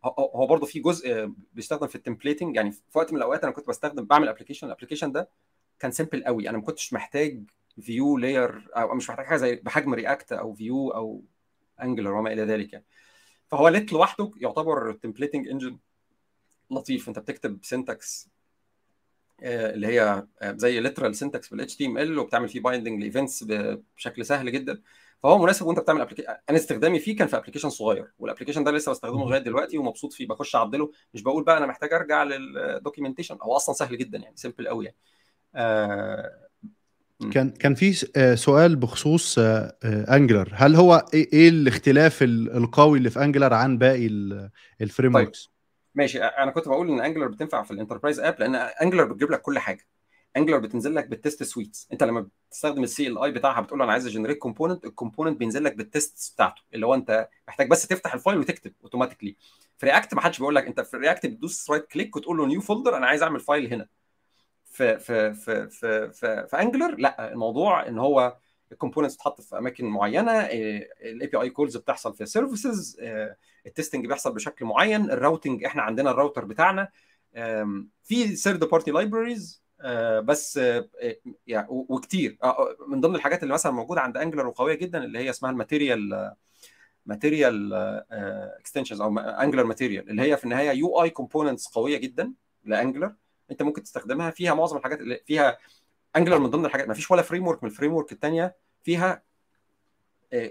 هو 0.05 0.47
برضه 0.47 0.67
في 0.67 0.81
جزء 0.81 1.33
بيستخدم 1.53 1.87
في 1.87 1.95
ال 1.95 2.00
templating 2.00 2.57
يعني 2.57 2.73
في 2.73 2.81
وقت 2.95 3.13
من 3.13 3.19
الأوقات 3.19 3.45
أنا 3.45 3.53
كنت 3.53 3.69
بستخدم 3.69 4.05
بعمل 4.05 4.29
application 4.29 4.67
ال 4.67 4.70
application 4.70 5.13
ده 5.13 5.29
كان 5.79 5.91
simple 5.91 6.25
قوي. 6.25 6.49
أنا 6.49 6.59
ما 6.59 6.65
كنتش 6.65 6.93
محتاج 6.93 7.43
view 7.81 8.19
layer 8.19 8.69
أو 8.77 8.95
مش 8.95 9.11
محتاج 9.11 9.27
حاجة 9.27 9.37
زي 9.37 9.57
بحجم 9.57 9.95
React 9.95 10.33
أو 10.33 10.55
Vue 10.55 10.89
أو 10.91 11.25
Angular 11.83 12.13
وما 12.15 12.33
إلى 12.33 12.43
ذلك. 12.43 12.73
يعني 12.73 12.85
فهو 13.49 13.69
Lit 13.69 13.93
لوحده 13.93 14.31
يعتبر 14.37 14.93
templating 14.93 15.49
engine 15.49 15.79
لطيف. 16.71 17.09
أنت 17.09 17.19
بتكتب 17.19 17.59
syntax 17.63 18.29
اللي 19.43 19.87
هي 19.87 20.27
زي 20.43 20.81
literal 20.81 21.15
syntax 21.15 21.49
بال 21.49 21.77
HTML 21.77 22.19
وبتعمل 22.19 22.49
فيه 22.49 22.61
binding 22.61 23.01
ل 23.01 23.07
events 23.07 23.45
بشكل 23.97 24.27
سهل 24.27 24.53
جدا. 24.53 24.83
فهو 25.23 25.39
مناسب 25.39 25.67
وانت 25.67 25.79
بتعمل 25.79 26.01
application 26.01 26.29
أنا 26.51 26.59
استخدامي 26.59 26.99
فيه 26.99 27.17
كان 27.17 27.29
في 27.29 27.37
application 27.37 27.71
صغير 27.71 28.13
وال 28.19 28.26
application 28.26 28.65
ده 28.65 28.71
لسه 28.71 28.93
بستخدمه 28.93 29.25
لغاية 29.25 29.41
دلوقتي 29.43 29.79
ومبسوط 29.79 30.13
فيه 30.13 30.29
بخش 30.29 30.57
اعدله 30.57 30.93
مش 31.15 31.23
بقول 31.23 31.45
بقى 31.45 31.59
أنا 31.59 31.67
محتاج 31.67 31.93
ارجع 31.93 32.23
لل 32.23 32.38
documentation 32.38 33.39
هو 33.43 33.57
أصلا 33.57 33.75
سهل 33.75 33.99
جدا 33.99 34.19
يعني 34.19 34.37
simple 34.37 34.69
قوي 34.69 34.85
يعني. 34.85 34.97
آه 35.55 36.49
كان 37.33 37.51
كان 37.51 37.75
في 37.75 37.93
سؤال 38.37 38.77
بخصوص 38.77 39.39
Angular 39.85 40.51
هل 40.53 40.77
هو 40.77 41.07
إيه 41.15 41.49
الاختلاف 41.49 42.23
القوي 42.23 42.99
اللي 42.99 43.11
في 43.11 43.21
Angular 43.25 43.55
عن 43.55 43.79
باقي 43.79 44.07
ال 44.81 44.86
frame 44.86 45.13
طيب. 45.13 45.33
ماشي. 45.95 46.19
أنا 46.25 46.51
كنت 46.51 46.69
بقول 46.69 46.89
إن 46.91 47.01
Angular 47.01 47.27
بتنفع 47.27 47.63
في 47.63 47.71
ال 47.71 47.75
enterprise 47.75 48.21
app 48.21 48.37
لأن 48.39 48.55
Angular 48.55 49.05
بتجيب 49.05 49.31
لك 49.31 49.43
كل 49.43 49.59
حاجة. 49.59 49.87
Angular 50.37 50.59
بتنزل 50.59 50.95
لك 50.95 51.09
بال 51.09 51.20
test 51.20 51.43
suites 51.43 51.89
أنت 51.93 52.03
لما 52.03 52.29
بتستخدم 52.49 52.83
ال 52.83 53.19
CLI 53.19 53.31
بتاعها 53.31 53.61
بتقول 53.61 53.79
له 53.79 53.85
أنا 53.85 53.93
عايز 53.93 54.07
ا 54.07 54.10
generate 54.10 54.39
component 54.39 54.85
ال 54.85 54.90
component 54.90 55.39
بينزل 55.39 55.65
لك 55.65 55.75
بال 55.77 55.96
test 55.96 56.35
بتاعته 56.35 56.63
اللي 56.75 56.87
هو 56.87 56.95
أنت 56.95 57.29
محتاج 57.49 57.69
بس 57.69 57.87
تفتح 57.87 58.15
ال 58.15 58.19
file 58.19 58.39
وتكتب 58.39 58.73
automatically 58.83 59.37
في 59.79 59.87
React 59.87 60.15
ما 60.15 60.21
حدش 60.21 60.39
بيقول 60.39 60.55
لك 60.55 60.67
أنت 60.67 60.81
في 60.81 60.97
React 60.97 61.27
بتدوس 61.27 61.71
right 61.71 61.87
click 61.87 62.17
وتقول 62.17 62.37
له 62.37 62.47
new 62.47 62.61
folder 62.61 62.97
أنا 62.97 63.07
عايز 63.07 63.23
أعمل 63.23 63.41
file 63.41 63.73
هنا. 63.75 63.89
في 64.65 64.99
في 64.99 65.35
في 65.35 65.69
في 65.69 66.11
في, 66.13 66.47
في 66.51 66.61
Angular 66.61 66.97
لا 66.99 67.33
الموضوع 67.33 67.87
إن 67.89 67.99
هو 67.99 68.37
ال 68.73 68.76
components 68.76 69.15
بتتحط 69.15 69.41
في 69.41 69.59
أماكن 69.59 69.85
معينة 69.85 70.33
ال 70.33 71.27
API 71.27 71.37
calls 71.41 71.77
بتحصل 71.77 72.15
في 72.15 72.27
services 72.27 73.01
ال 73.67 73.72
testing 73.72 74.07
بيحصل 74.07 74.35
بشكل 74.35 74.65
معين 74.65 75.11
ال 75.11 75.17
routing 75.17 75.65
إحنا 75.65 75.83
عندنا 75.83 76.11
الراوتر 76.11 76.45
بتاعنا 76.45 76.89
في 78.03 78.37
third 78.37 78.65
party 78.65 78.91
libraries 78.91 79.63
بس 80.25 80.57
يعني 81.47 81.67
وكتير. 81.69 82.39
من 82.89 83.01
ضمن 83.01 83.15
الحاجات 83.15 83.43
اللي 83.43 83.55
مثلا 83.55 83.73
موجودة 83.73 84.01
عند 84.01 84.17
Angular 84.17 84.47
وقوية 84.47 84.75
جدا 84.75 85.05
اللي 85.05 85.19
هي 85.19 85.31
اسمها 85.31 85.51
ال 85.51 85.60
material 85.60 86.35
material 87.07 87.75
extensions 88.59 89.01
أو 89.01 89.19
Angular 89.19 89.65
Material 89.65 90.11
اللي 90.11 90.23
هي 90.23 90.37
في 90.37 90.45
النهاية 90.45 90.71
UI 90.71 91.03
components 91.03 91.67
قوية 91.67 91.99
جدا 91.99 92.33
ل 92.65 92.71
Angular 92.71 93.15
أنت 93.51 93.63
ممكن 93.63 93.83
تستخدمها. 93.83 94.31
فيها 94.31 94.55
معظم 94.55 94.77
الحاجات 94.77 95.01
اللي 95.01 95.21
فيها 95.27 95.59
Angular 96.17 96.39
من 96.39 96.51
ضمن 96.51 96.67
الحاجات 96.67 96.89
ما 96.89 96.95
فيش 96.95 97.11
ولا 97.11 97.23
framework 97.23 97.65
من 97.65 97.71
ال 97.71 97.95
framework 97.95 98.13
الثانية 98.13 98.57
فيها 98.83 99.23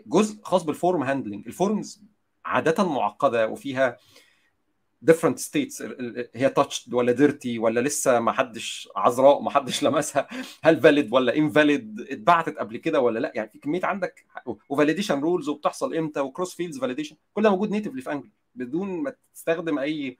جزء 0.07 0.41
خاص 0.43 0.63
بال 0.63 0.76
form 0.76 1.03
handling 1.03 1.47
ال 1.47 1.56
forms 1.56 2.03
عادة 2.45 2.83
معقدة 2.83 3.47
وفيها 3.47 3.97
different 5.05 5.39
states. 5.39 5.81
هي 6.35 6.53
touched 6.59 6.93
ولا 6.93 7.11
dirty 7.11 7.59
ولا 7.59 7.79
لسه 7.79 8.19
ما 8.19 8.31
حدش 8.31 8.89
عذراء 8.95 9.41
ما 9.41 9.49
حدش 9.49 9.83
لمسها؟ 9.83 10.27
هل 10.63 10.81
valid 10.81 11.13
ولا 11.13 11.35
invalid 11.37 12.07
اتبعتت 12.09 12.57
قبل 12.57 12.77
كده 12.77 12.99
ولا 12.99 13.19
لا؟ 13.19 13.31
يعني 13.35 13.49
في 13.49 13.59
كمية 13.59 13.81
عندك 13.83 14.25
و 14.69 14.74
validation 14.74 15.19
rules 15.19 15.49
وبتحصل 15.49 15.95
إمتى 15.95 16.19
و 16.19 16.25
cross 16.25 16.55
fields 16.55 16.79
validation 16.79 17.15
كل 17.33 17.43
ده 17.43 17.49
موجود 17.49 17.71
natively 17.71 18.01
في 18.01 18.11
Angular 18.11 18.29
بدون 18.55 19.03
ما 19.03 19.13
تستخدم 19.33 19.79
أي 19.79 20.17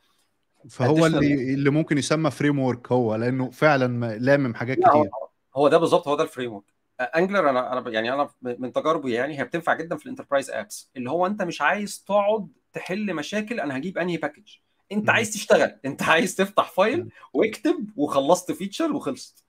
فهو 0.70 1.06
اللي 1.06 1.54
اللي 1.54 1.70
ممكن 1.70 1.98
يسمى 1.98 2.32
framework 2.32 2.92
هو 2.92 3.16
لأنه 3.16 3.50
فعلا 3.50 4.18
لامم 4.18 4.56
حاجات 4.56 4.78
كتير. 4.78 5.10
هو 5.56 5.68
ده 5.68 5.78
بالظبط 5.78 6.08
هو 6.08 6.16
ده 6.16 6.24
ال 6.24 6.54
framework 6.54 6.74
Angular 7.02 7.50
أنا 7.50 7.74
أنا 7.74 7.90
يعني 7.90 8.14
أنا 8.14 8.30
من 8.42 8.74
تجاربي 8.74 9.14
يعني 9.14 9.40
هي 9.40 9.44
بتنفع 9.44 9.74
جدا 9.74 9.98
في 9.98 10.06
ال 10.06 10.10
enterprise 10.10 10.52
apps 10.52 10.92
اللي 10.98 11.10
هو 11.10 11.26
أنت 11.26 11.42
مش 11.42 11.62
عايز 11.62 12.04
تقعد 12.04 12.48
تحل 12.74 13.14
مشاكل 13.14 13.60
أنا 13.60 13.78
هجيب 13.78 13.98
أنهي 13.98 14.18
package 14.18 14.56
انت. 14.92 15.10
عايز 15.10 15.32
تشتغل 15.34 15.80
انت 15.86 16.04
عايز 16.04 16.36
تفتح 16.36 16.72
file. 16.72 17.10
واكتب 17.34 17.90
وخلصت 17.96 18.52
feature 18.52 18.92
وخلصت 18.94 19.44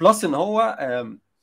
plus 0.00 0.24
إن 0.24 0.34
هو 0.34 0.78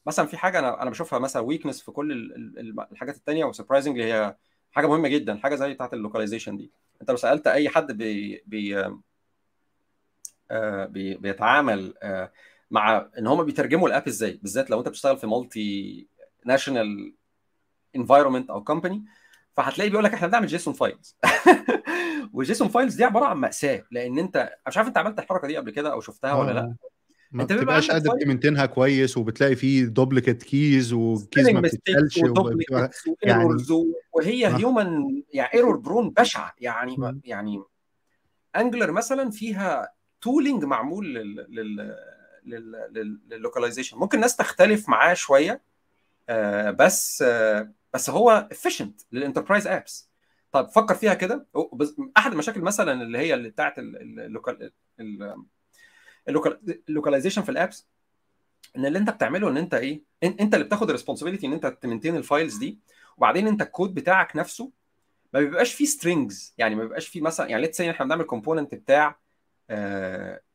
مثلا 0.06 0.26
في 0.26 0.38
حاجة 0.38 0.60
أنا 0.60 0.82
أنا 0.82 0.90
بشوفها 0.90 1.20
مثلا 1.20 1.42
weakness 1.42 1.82
في 1.82 1.92
كل 1.92 2.12
ال- 2.12 2.36
ال- 2.36 2.60
ال- 2.60 2.86
الحاجات 2.92 3.16
التانية 3.18 3.46
و 3.46 3.50
surprisingly 3.50 4.04
هي 4.14 4.36
حاجة 4.72 4.88
مهمة 4.88 5.08
جدا 5.08 5.38
حاجة 5.38 5.56
زي 5.56 5.74
بتاعة 5.74 5.90
ال 5.94 5.99
localization 5.99 6.58
دي 6.58 6.72
أنت 7.02 7.12
لو 7.12 7.18
سألت 7.18 7.48
أي 7.48 7.70
حد 7.70 7.92
بي 7.92 8.44
بي 8.46 8.94
آه، 10.52 10.86
بي 10.86 11.14
بيتعامل 11.16 11.94
آه، 12.04 12.32
مع 12.72 13.10
إن 13.18 13.28
هم 13.28 13.44
بيترجموا 13.44 13.88
ال 13.88 13.93
app 13.93 14.08
إزاي 14.08 14.40
بالذات 14.42 14.70
لو 14.70 14.80
أنت 14.80 14.88
بتشتغل 14.90 15.18
في 15.18 15.28
multinational 15.28 17.14
environment 17.96 18.50
أو 18.50 18.64
company 18.64 19.06
فهتلاقي 19.58 19.90
بيقول 19.90 20.04
لك 20.06 20.14
إحنا 20.14 20.28
بنعمل 20.28 20.48
JSON 20.48 20.74
files 20.74 21.18
وال 22.34 22.45
JSON 22.45 22.68
files 22.68 22.96
دي 22.96 23.04
عبارة 23.04 23.26
عن 23.26 23.38
مأساة 23.38 23.84
لأن 23.92 24.20
أنت 24.20 24.50
مش 24.68 24.78
عارف 24.78 24.88
أنت 24.88 24.98
عملت 24.98 25.20
الحركة 25.20 25.48
دي 25.48 25.58
قبل 25.58 25.72
كده 25.72 25.92
أو 25.92 26.02
شفتها 26.02 26.34
ولا 26.34 26.52
لأ 26.52 26.62
آه. 26.62 26.76
ما 27.32 27.44
أنت 27.44 27.54
بتبقاش 27.54 27.92
قادر 27.92 28.12
ت 28.22 28.26
maintain 28.26 28.61
ها 28.61 28.66
كويس 28.66 29.18
وبتلاقي 29.18 29.56
فيه 29.56 29.86
duplicate 29.86 30.44
keys 30.44 30.94
و 30.94 31.05
keys 31.05 31.50
ما 31.50 31.70
و 32.24 32.32
duplicates 32.32 33.10
يعني 33.24 33.58
وهي 34.14 34.48
آه. 34.48 34.58
human 34.58 35.22
يعني 35.34 35.54
error 35.54 35.78
prone 35.78 36.10
بشعة 36.10 36.54
يعني 36.60 36.96
مم. 36.98 37.22
يعني 37.26 37.64
Angular 38.56 38.92
مثلا 38.92 39.32
فيها 39.32 39.94
tooling 40.22 40.64
معمول 40.64 41.16
لل 41.16 41.46
لل 41.50 41.96
لل 42.46 43.20
لل 43.30 43.40
localization 43.40 43.98
ممكن 43.98 44.18
الناس 44.18 44.36
تختلف 44.36 44.90
معاه 44.90 45.14
شوية 45.14 45.62
آه، 46.30 46.72
بس 46.72 47.22
آه، 47.22 47.72
بس 47.94 48.10
هو 48.10 48.50
efficient 48.54 49.06
لل 49.12 49.21
enterprise 49.21 49.68
apps 49.68 50.09
طب 50.52 50.70
فكر 50.70 50.96
فيها 50.96 51.14
كده. 51.14 51.48
أحد 52.18 52.32
المشاكل 52.32 52.62
مثلا 52.62 53.02
اللي 53.04 53.18
هي 53.18 53.34
اللي 53.34 53.50
بتاعت 53.50 53.76
ال 56.90 56.94
localization 56.94 57.42
في 57.42 57.50
ال 57.50 57.57
apps 57.57 57.88
إن 58.78 58.86
اللي 58.86 59.00
أنت 59.00 59.10
بتعمله 59.10 59.50
إن 59.50 59.58
أنت 59.58 59.74
إيه 59.74 60.04
أنت 60.24 60.54
اللي 60.54 60.66
بتاخد 60.66 60.90
ال 60.90 60.94
responsibility 60.94 61.48
إن 61.48 61.54
أنت 61.54 61.66
ت 61.66 61.72
maintain 61.72 62.16
ال 62.16 62.23
files 62.23 62.58
دي 62.58 62.80
وبعدين 63.18 63.48
أنت 63.48 63.62
الكود 63.62 63.94
بتاعك 63.94 64.36
نفسه 64.36 64.72
ما 65.34 65.40
بيبقاش 65.40 65.74
فيه 65.74 65.86
strings 65.86 66.54
يعني 66.58 66.76
ما 66.76 66.84
بيبقاش 66.84 67.08
فيه 67.08 67.22
مثلا 67.22 67.48
يعني 67.50 67.62
let's 67.62 67.82
إحنا 67.82 68.06
بنعمل 68.06 68.24
component 68.24 68.76
بتاع 68.76 69.20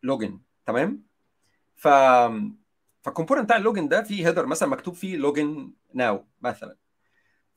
login 0.03 0.41
تمام؟ 0.67 1.03
ف 1.77 1.89
فال 3.03 3.10
component 3.10 3.45
بتاع 3.45 3.57
ال 3.57 3.62
login 3.62 3.89
ده 3.89 4.03
فيه 4.03 4.27
header 4.29 4.47
مثلا 4.47 4.69
مكتوب 4.69 4.95
فيه 4.95 5.17
login 5.17 5.73
now 5.95 6.25
مثلا. 6.43 6.77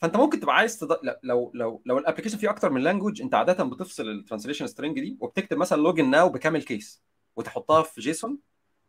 فانت 0.02 0.18
ممكن 0.18 0.40
تبقى 0.40 0.56
عايز 0.56 0.80
تض... 0.80 0.98
لو 1.24 1.52
لو 1.54 1.82
لو 1.86 1.98
ال 1.98 2.01
application 2.01 2.38
فيه 2.38 2.50
أكتر 2.50 2.70
من 2.70 2.82
language 2.82 3.22
انت 3.22 3.36
عادة 3.36 3.64
بتفصل 3.64 4.10
ال 4.10 4.14
translation 4.14 4.68
string 4.68 5.00
دي 5.00 5.18
وبتكتب 5.20 5.58
مثلا 5.58 5.82
login 5.82 6.10
now 6.10 6.30
ب 6.30 6.35
camel 6.35 6.64
case 6.64 7.02
وتحطها 7.36 7.84
في 7.84 8.02
JSON 8.02 8.38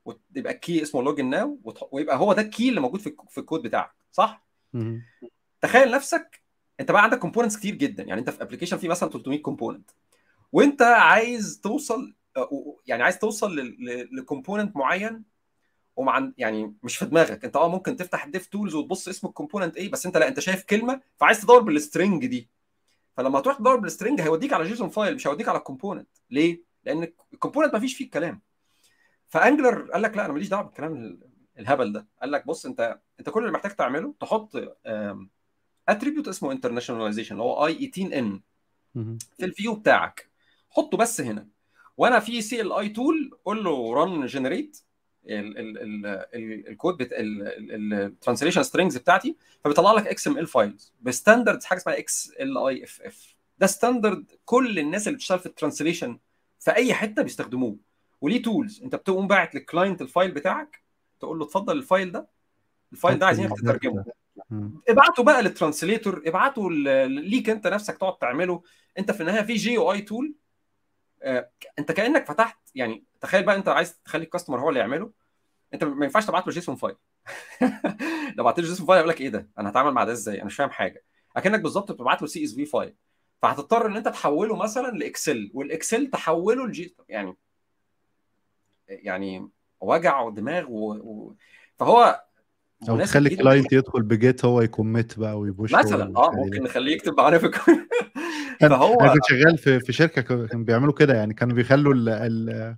ويبقى 0.05 0.53
ال 0.53 0.60
key 0.60 0.83
اسمه 0.83 1.03
login 1.03 1.31
now 1.31 1.61
وتح... 1.65 1.83
ويبقى 1.93 2.17
هو 2.17 2.33
ده 2.33 2.43
ال 2.43 2.49
key 2.49 2.69
اللي 2.69 2.81
موجود 2.81 3.01
في 3.01 3.17
في 3.29 3.39
الكود 3.39 3.63
بتاعك 3.63 3.95
صح؟ 4.13 4.47
تخيل 5.61 5.91
نفسك 5.91 6.43
انت 6.81 6.91
بقى 6.91 7.03
عندك 7.03 7.19
components 7.19 7.57
كتير 7.57 7.75
جدا 7.75 8.03
يعني 8.03 8.21
انت 8.21 8.31
في 8.31 8.43
application 8.43 8.77
فيه 8.77 8.89
مثلا 8.89 9.11
300 9.11 9.43
component 9.43 9.91
وانت 10.53 10.83
عايز 10.83 11.61
توصل 11.63 12.15
يعني 12.87 13.03
عايز 13.03 13.19
توصل 13.19 13.77
ل 14.13 14.19
component 14.19 14.77
معين 14.77 15.25
ومع 15.99 16.33
يعني 16.39 16.75
مش 16.83 16.97
في 16.97 17.05
دماغك. 17.07 17.45
انت 17.45 17.57
آه 17.57 17.69
ممكن 17.69 17.97
تفتح 17.97 18.25
ال 18.25 18.30
dev 18.30 18.47
tools 18.47 18.75
وتبص 18.75 19.09
اسم 19.09 19.27
ال 19.27 19.32
component 19.32 19.77
إيه 19.77 19.91
بس 19.91 20.07
انت 20.07 20.17
لا 20.17 20.29
انت 20.29 20.41
شايف 20.41 20.65
كلمة 20.65 21.01
فعايز 21.17 21.41
تدور 21.41 21.61
بال 21.61 21.77
string 21.77 22.27
دي. 22.27 22.49
فلما 23.17 23.41
تروح 23.41 23.59
تدور 23.59 23.77
بال 23.77 23.88
string 23.88 24.21
هيوديك 24.21 24.53
على 24.53 24.65
JSON 24.65 24.89
file 24.89 25.15
مش 25.15 25.27
هيوديك 25.27 25.49
على 25.49 25.59
ال 25.59 25.64
component 25.64 26.09
ليه؟ 26.31 26.63
لأن 26.85 27.13
ال 27.33 27.37
component 27.37 27.75
ما 27.75 27.81
فيش 27.81 27.97
فيه 27.97 28.05
الكلام. 28.05 28.43
ف 29.29 29.36
Angular 29.36 29.91
قال 29.93 30.03
لك 30.03 30.17
لا 30.17 30.25
أنا 30.25 30.33
ماليش 30.33 30.49
دعوة 30.49 30.63
بالكلام 30.63 31.21
الهبل 31.59 31.93
ده. 31.93 32.07
قال 32.21 32.31
لك 32.31 32.47
بص 32.47 32.67
انت 32.67 33.01
انت 33.21 33.31
كل 33.31 33.41
اللي 33.41 33.53
محتاج 33.53 33.77
تعمله 33.77 34.15
تحط 34.21 34.53
attribute 35.89 36.29
اسمه 36.29 36.53
internationalization 36.53 37.33
اللي 37.35 37.43
هو 37.45 37.67
i 37.67 37.87
18 37.87 38.19
n. 38.19 38.41
في 39.39 39.45
ال 39.45 39.51
view 39.51 39.75
بتاعك. 39.75 40.31
حطه 40.71 40.97
بس 40.99 41.21
هنا. 41.21 41.49
وأنا 41.97 42.21
في 42.21 42.43
CLI 42.43 42.73
tool 42.73 43.39
قول 43.45 43.65
له 43.65 43.95
run 43.95 44.27
generate 44.27 44.79
ال 45.27 45.63
code 45.63 47.09
ال 47.13 47.25
translation 47.25 48.63
strings 48.63 48.97
بتاعتي 48.97 49.37
فبيطلع 49.65 49.93
لك 49.93 50.07
XML 50.07 50.47
files 50.47 50.93
ب 51.01 51.07
standard 51.07 51.63
حاجة 51.63 51.79
اسمها 51.79 51.99
إكس 51.99 52.33
ال 52.41 52.59
اي 52.59 52.85
اف 52.85 53.03
اف 53.03 53.37
ده 53.59 53.67
standard 53.67 54.31
كل 54.45 54.79
الناس 54.79 55.09
اللي 55.09 55.17
بتشتغل 55.17 55.39
في 55.39 55.47
ال 55.47 55.53
translation 55.53 56.19
في 56.61 56.71
أي 56.71 56.95
حتة 56.95 57.23
بيستخدموه. 57.23 57.77
وليه 58.21 58.43
tools 58.43 58.83
أنت 58.83 58.95
بتقوم 58.97 59.27
باعت 59.27 59.55
لل 59.55 59.67
client 59.67 60.03
ال 60.03 60.08
file 60.08 60.31
بتاعك 60.31 60.83
تقول 61.21 61.39
له 61.39 61.45
اتفضل 61.45 61.77
ال 61.79 61.85
file 61.85 62.13
ده 62.13 62.29
ال 62.93 62.98
file 62.98 63.19
ده 63.19 63.27
عايزينك 63.27 63.51
تترجمه. 63.61 64.05
ابعته 64.89 65.23
بقى 65.23 65.43
لل 65.43 65.56
translator 65.56 66.23
ابعته 66.27 66.71
ليك 67.07 67.51
انت 67.51 67.67
نفسك 67.67 67.99
تقعد 67.99 68.19
تعمله. 68.19 68.63
انت 68.99 69.11
في 69.11 69.21
النهاية 69.21 69.43
في 69.43 69.55
جي 69.55 69.77
أو 69.79 69.93
اي 69.93 70.01
tool 70.01 70.35
انت 71.79 71.93
كأنك 71.93 72.27
فتحت 72.27 72.59
يعني 72.75 73.05
تخيل 73.21 73.43
بقى 73.43 73.57
انت 73.57 73.69
عايز 73.69 74.01
تخلي 74.05 74.25
ال 74.25 74.29
customer 74.29 74.61
هو 74.61 74.69
اللي 74.69 74.81
يعمله. 74.81 75.11
انت 75.75 75.85
ما 75.85 76.05
ينفعش 76.05 76.27
تبعت 76.27 76.47
له 76.47 76.53
JSON 76.53 76.77
file. 76.77 76.97
لو 78.37 78.45
بعت 78.45 78.59
له 78.59 78.65
JSON 78.69 78.87
file 78.87 78.99
يقول 78.99 79.09
لك 79.11 79.21
إيه 79.21 79.29
ده؟ 79.29 79.49
أنا 79.59 79.71
هتعامل 79.71 79.91
مع 79.91 80.05
ده 80.05 80.13
إزاي؟ 80.13 80.37
أنا 80.37 80.45
مش 80.45 80.57
فاهم 80.57 80.71
حاجة. 80.71 81.05
اكنك 81.37 81.61
بالظبط 81.61 81.93
بتبعت 81.93 82.23
له 82.23 82.29
CSV 82.29 82.65
file. 82.65 82.95
فهتضطر 83.43 83.87
ان 83.87 83.97
انت 83.97 84.09
تحوله 84.09 84.57
مثلا 84.57 84.91
ل 84.91 85.01
Excel 85.01 85.51
وال 85.55 85.69
Excel 85.69 86.07
تحوله 86.11 86.67
لجي 86.67 86.97
يعني 87.09 87.37
يعني 88.89 89.49
وجع 89.81 90.29
دماغ 90.29 90.67
و... 90.71 90.93
و... 90.93 91.37
فهو 91.79 92.25
أو 92.89 93.01
تخلي. 93.01 93.29
ال 93.29 93.35
client 93.35 93.73
يدخل 93.73 94.03
ب 94.03 94.13
Git 94.13 94.45
هو 94.45 94.61
ي 94.61 94.69
commit 94.69 95.19
بقى 95.19 95.39
وي 95.39 95.51
push 95.51 95.75
مثلا 95.75 96.17
آه. 96.17 96.31
ممكن 96.31 96.63
نخليه 96.63 96.93
يكتب 96.93 97.17
معانا 97.21 97.39
في 97.39 97.51
فهو 98.61 99.01
أنا 99.01 99.13
كنت 99.13 99.25
شغال 99.29 99.59
في 99.59 99.81
في 99.81 99.93
شركة 99.93 100.23
كانوا 100.23 100.65
بيعملوا 100.65 100.93
كده 100.93 101.15
يعني 101.15 101.35
كانوا 101.35 101.57
بيخلوا 101.57 101.95
ال- 101.95 102.09
ال- 102.09 102.77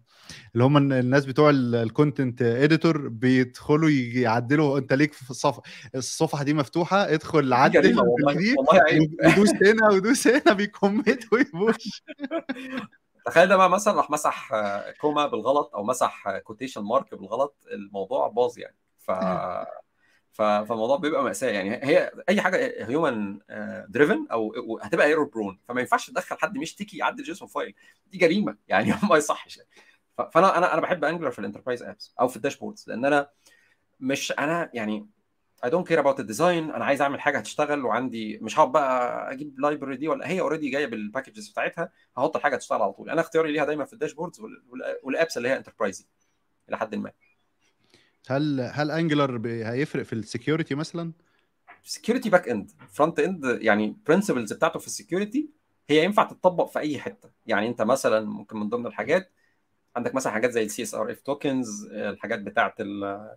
اللي 0.55 0.65
هم 0.65 0.77
الناس 0.77 1.27
بتوع 1.27 1.51
ال 1.51 1.62
content 1.62 2.43
editor 2.43 3.09
بيدخلوا 3.09 3.90
يعدلوا 3.90 4.78
أنت 4.78 4.93
ليك 4.93 5.12
في 5.12 5.31
الصفحه 5.31 5.62
الصفحة 5.94 6.44
دي 6.44 6.55
مفتوحة 6.55 7.15
ادخل 7.15 7.52
عدل 7.52 7.98
والله 8.01 8.55
ودوس 8.59 9.51
هنا 9.62 9.89
ودوس 9.93 10.27
هنا 10.27 10.52
بي 10.52 10.73
commit 10.73 11.32
وي 11.32 11.52
push. 11.52 12.02
تخيل 13.27 13.48
ده 13.48 13.57
بقى 13.57 13.70
مثلا 13.70 13.94
راح 13.94 14.11
مسح 14.11 14.51
comma 15.01 15.27
بالغلط 15.27 15.74
أو 15.74 15.85
مسح 15.85 16.39
quotation 16.39 16.82
mark 16.82 17.15
بالغلط 17.15 17.57
الموضوع 17.73 18.28
باظ 18.28 18.59
يعني. 18.59 18.77
ف- 18.98 19.11
فالموضوع 20.41 20.97
بيبقى 20.97 21.25
مأساة. 21.25 21.51
يعني 21.51 21.71
هي 21.71 22.12
أي 22.29 22.41
حاجة 22.41 22.87
human 22.89 23.39
driven 23.89 24.27
أو 24.33 24.79
هتبقى 24.83 25.07
error 25.07 25.24
prone 25.24 25.59
فما 25.69 25.81
ينفعش 25.81 26.11
تدخل 26.11 26.37
حد 26.39 26.57
مش 26.59 26.75
تيكي 26.75 26.97
يعدل 26.97 27.23
JSON 27.23 27.48
file. 27.48 27.74
دي 28.07 28.19
جريمة. 28.19 28.57
يعني 28.69 28.95
ما 29.11 29.17
يصحش. 29.17 29.61
فأنا 30.33 30.59
أنا 30.59 30.73
أنا 30.73 30.81
بحب 30.81 31.05
Angular 31.05 31.31
في 31.31 31.39
ال 31.39 31.43
enterprise 31.43 31.82
apps 31.82 32.15
أو 32.21 32.29
في 32.29 32.37
ال 32.36 32.41
dashboards 32.41 32.85
لأن 32.89 33.05
أنا 33.05 33.29
مش 34.01 34.33
أنا 34.33 34.71
يعني 34.75 35.07
don't 35.67 35.85
care 35.89 35.99
about 36.03 36.17
the 36.17 36.25
design 36.37 36.43
أنا 36.75 36.85
عايز 36.85 37.03
أعمل 37.03 37.21
حاجة 37.21 37.39
هتشتغل 37.39 37.85
وعندي 37.85 38.39
مش 38.43 38.59
هقعد 38.59 38.73
بقى 38.73 39.33
أجيب 39.33 39.61
library 39.61 39.97
دي 39.97 40.09
ولا 40.09 40.29
هي 40.29 40.41
already 40.40 40.70
جاية 40.71 40.87
بال 40.86 40.99
packages 40.99 41.48
بتاعتها 41.49 41.93
هحط 42.17 42.37
الحاجة 42.37 42.57
تشتغل 42.57 42.83
على 42.83 42.93
طول. 42.93 43.11
أنا 43.11 43.21
اختياري 43.21 43.53
ليها 43.53 43.65
دايما 43.65 43.85
في 43.85 43.93
ال 43.93 43.97
dashboards 43.97 44.40
وال- 44.41 44.62
وال- 44.69 44.99
وال 45.02 45.14
apps 45.14 45.36
اللي 45.37 45.49
هي 45.49 45.57
enterprise 45.57 46.02
ي 46.02 46.07
إلى 46.69 46.79
حد 46.79 46.95
ما. 46.95 47.12
هل 48.28 48.60
هل 48.60 48.90
Angular 48.90 49.40
هيفرق 49.47 50.02
في 50.02 50.12
ال 50.12 50.19
security 50.19 50.74
مثلا؟ 50.74 51.12
security 51.82 52.31
back 52.31 52.48
end 52.48 52.70
front 52.89 53.20
end 53.20 53.44
يعني 53.60 53.97
principles 54.07 54.52
بتاعته 54.52 54.78
في 54.78 54.86
ال 54.86 54.94
security 54.94 55.51
هي 55.88 56.05
ينفع 56.05 56.24
تطبق 56.24 56.68
في 56.70 56.78
أي 56.78 56.98
حتة. 56.98 57.30
يعني 57.47 57.68
أنت 57.68 57.82
مثلا 57.82 58.26
ممكن 58.26 58.56
من 58.59 58.68
ضمن 58.68 58.86
الحاجات 58.86 59.32
عندك 59.97 60.14
مثلا 60.14 60.32
حاجات 60.32 60.51
زي 60.51 60.62
ال 60.62 60.82
CSRF 60.82 61.20
tokens 61.20 61.86
الحاجات 61.92 62.38
بتاعه 62.40 62.74
ال 62.80 63.30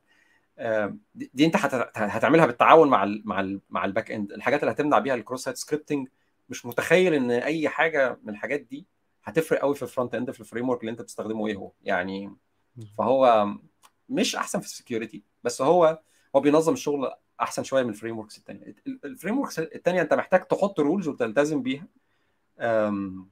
آه، 0.57 0.97
دي 1.15 1.45
أنت 1.45 1.55
هت- 1.55 1.97
هتعملها 1.97 2.45
بالتعاون 2.45 2.89
مع 2.89 3.03
ال 3.03 3.21
مع 3.25 3.39
ال 3.39 3.61
مع 3.69 3.85
ال 3.85 3.90
back 3.90 4.11
end 4.11 4.31
الحاجات 4.31 4.59
اللي 4.63 4.71
هتمنع 4.71 4.99
بيها 4.99 5.15
ال 5.15 5.20
cross 5.20 5.43
site 5.43 5.57
scripting 5.57 6.07
مش 6.49 6.65
متخيل 6.65 7.13
إن 7.13 7.31
أي 7.31 7.69
حاجة 7.69 8.19
من 8.23 8.29
الحاجات 8.29 8.59
دي 8.59 8.85
هتفرق 9.23 9.59
قوي 9.61 9.75
في 9.75 9.83
ال 9.83 9.89
front 9.89 10.15
end 10.15 10.31
في 10.31 10.39
ال 10.39 10.69
framework 10.69 10.81
اللي 10.81 10.91
أنت 10.91 11.01
بتستخدمه 11.01 11.47
إيه 11.47 11.55
هو. 11.55 11.71
يعني 11.83 12.35
فهو 12.97 13.47
مش 14.13 14.35
أحسن 14.35 14.59
في 14.59 14.65
ال 14.65 14.72
security 14.72 15.23
بس 15.43 15.61
هو 15.61 15.99
هو 16.35 16.39
بينظم 16.39 16.73
الشغل 16.73 17.11
أحسن 17.41 17.63
شوية 17.63 17.83
من 17.83 17.89
ال 17.89 18.19
frameworks 18.19 18.37
الثانية 18.37 18.75
ال 18.87 19.39
frameworks 19.39 19.59
الثانية 19.59 20.01
أنت 20.01 20.13
محتاج 20.13 20.43
تحط 20.47 20.79
rules 20.79 21.07
وتلتزم 21.07 21.61
بيها. 21.63 21.87
أم، 22.59 23.29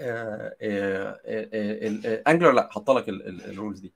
آه، 0.00 0.56
آه، 0.62 1.20
آه، 1.24 2.22
Angular 2.28 2.52
لا 2.52 2.68
حط 2.72 2.90
لك 2.90 3.08
ال 3.08 3.20
rules 3.20 3.80
دي. 3.80 3.92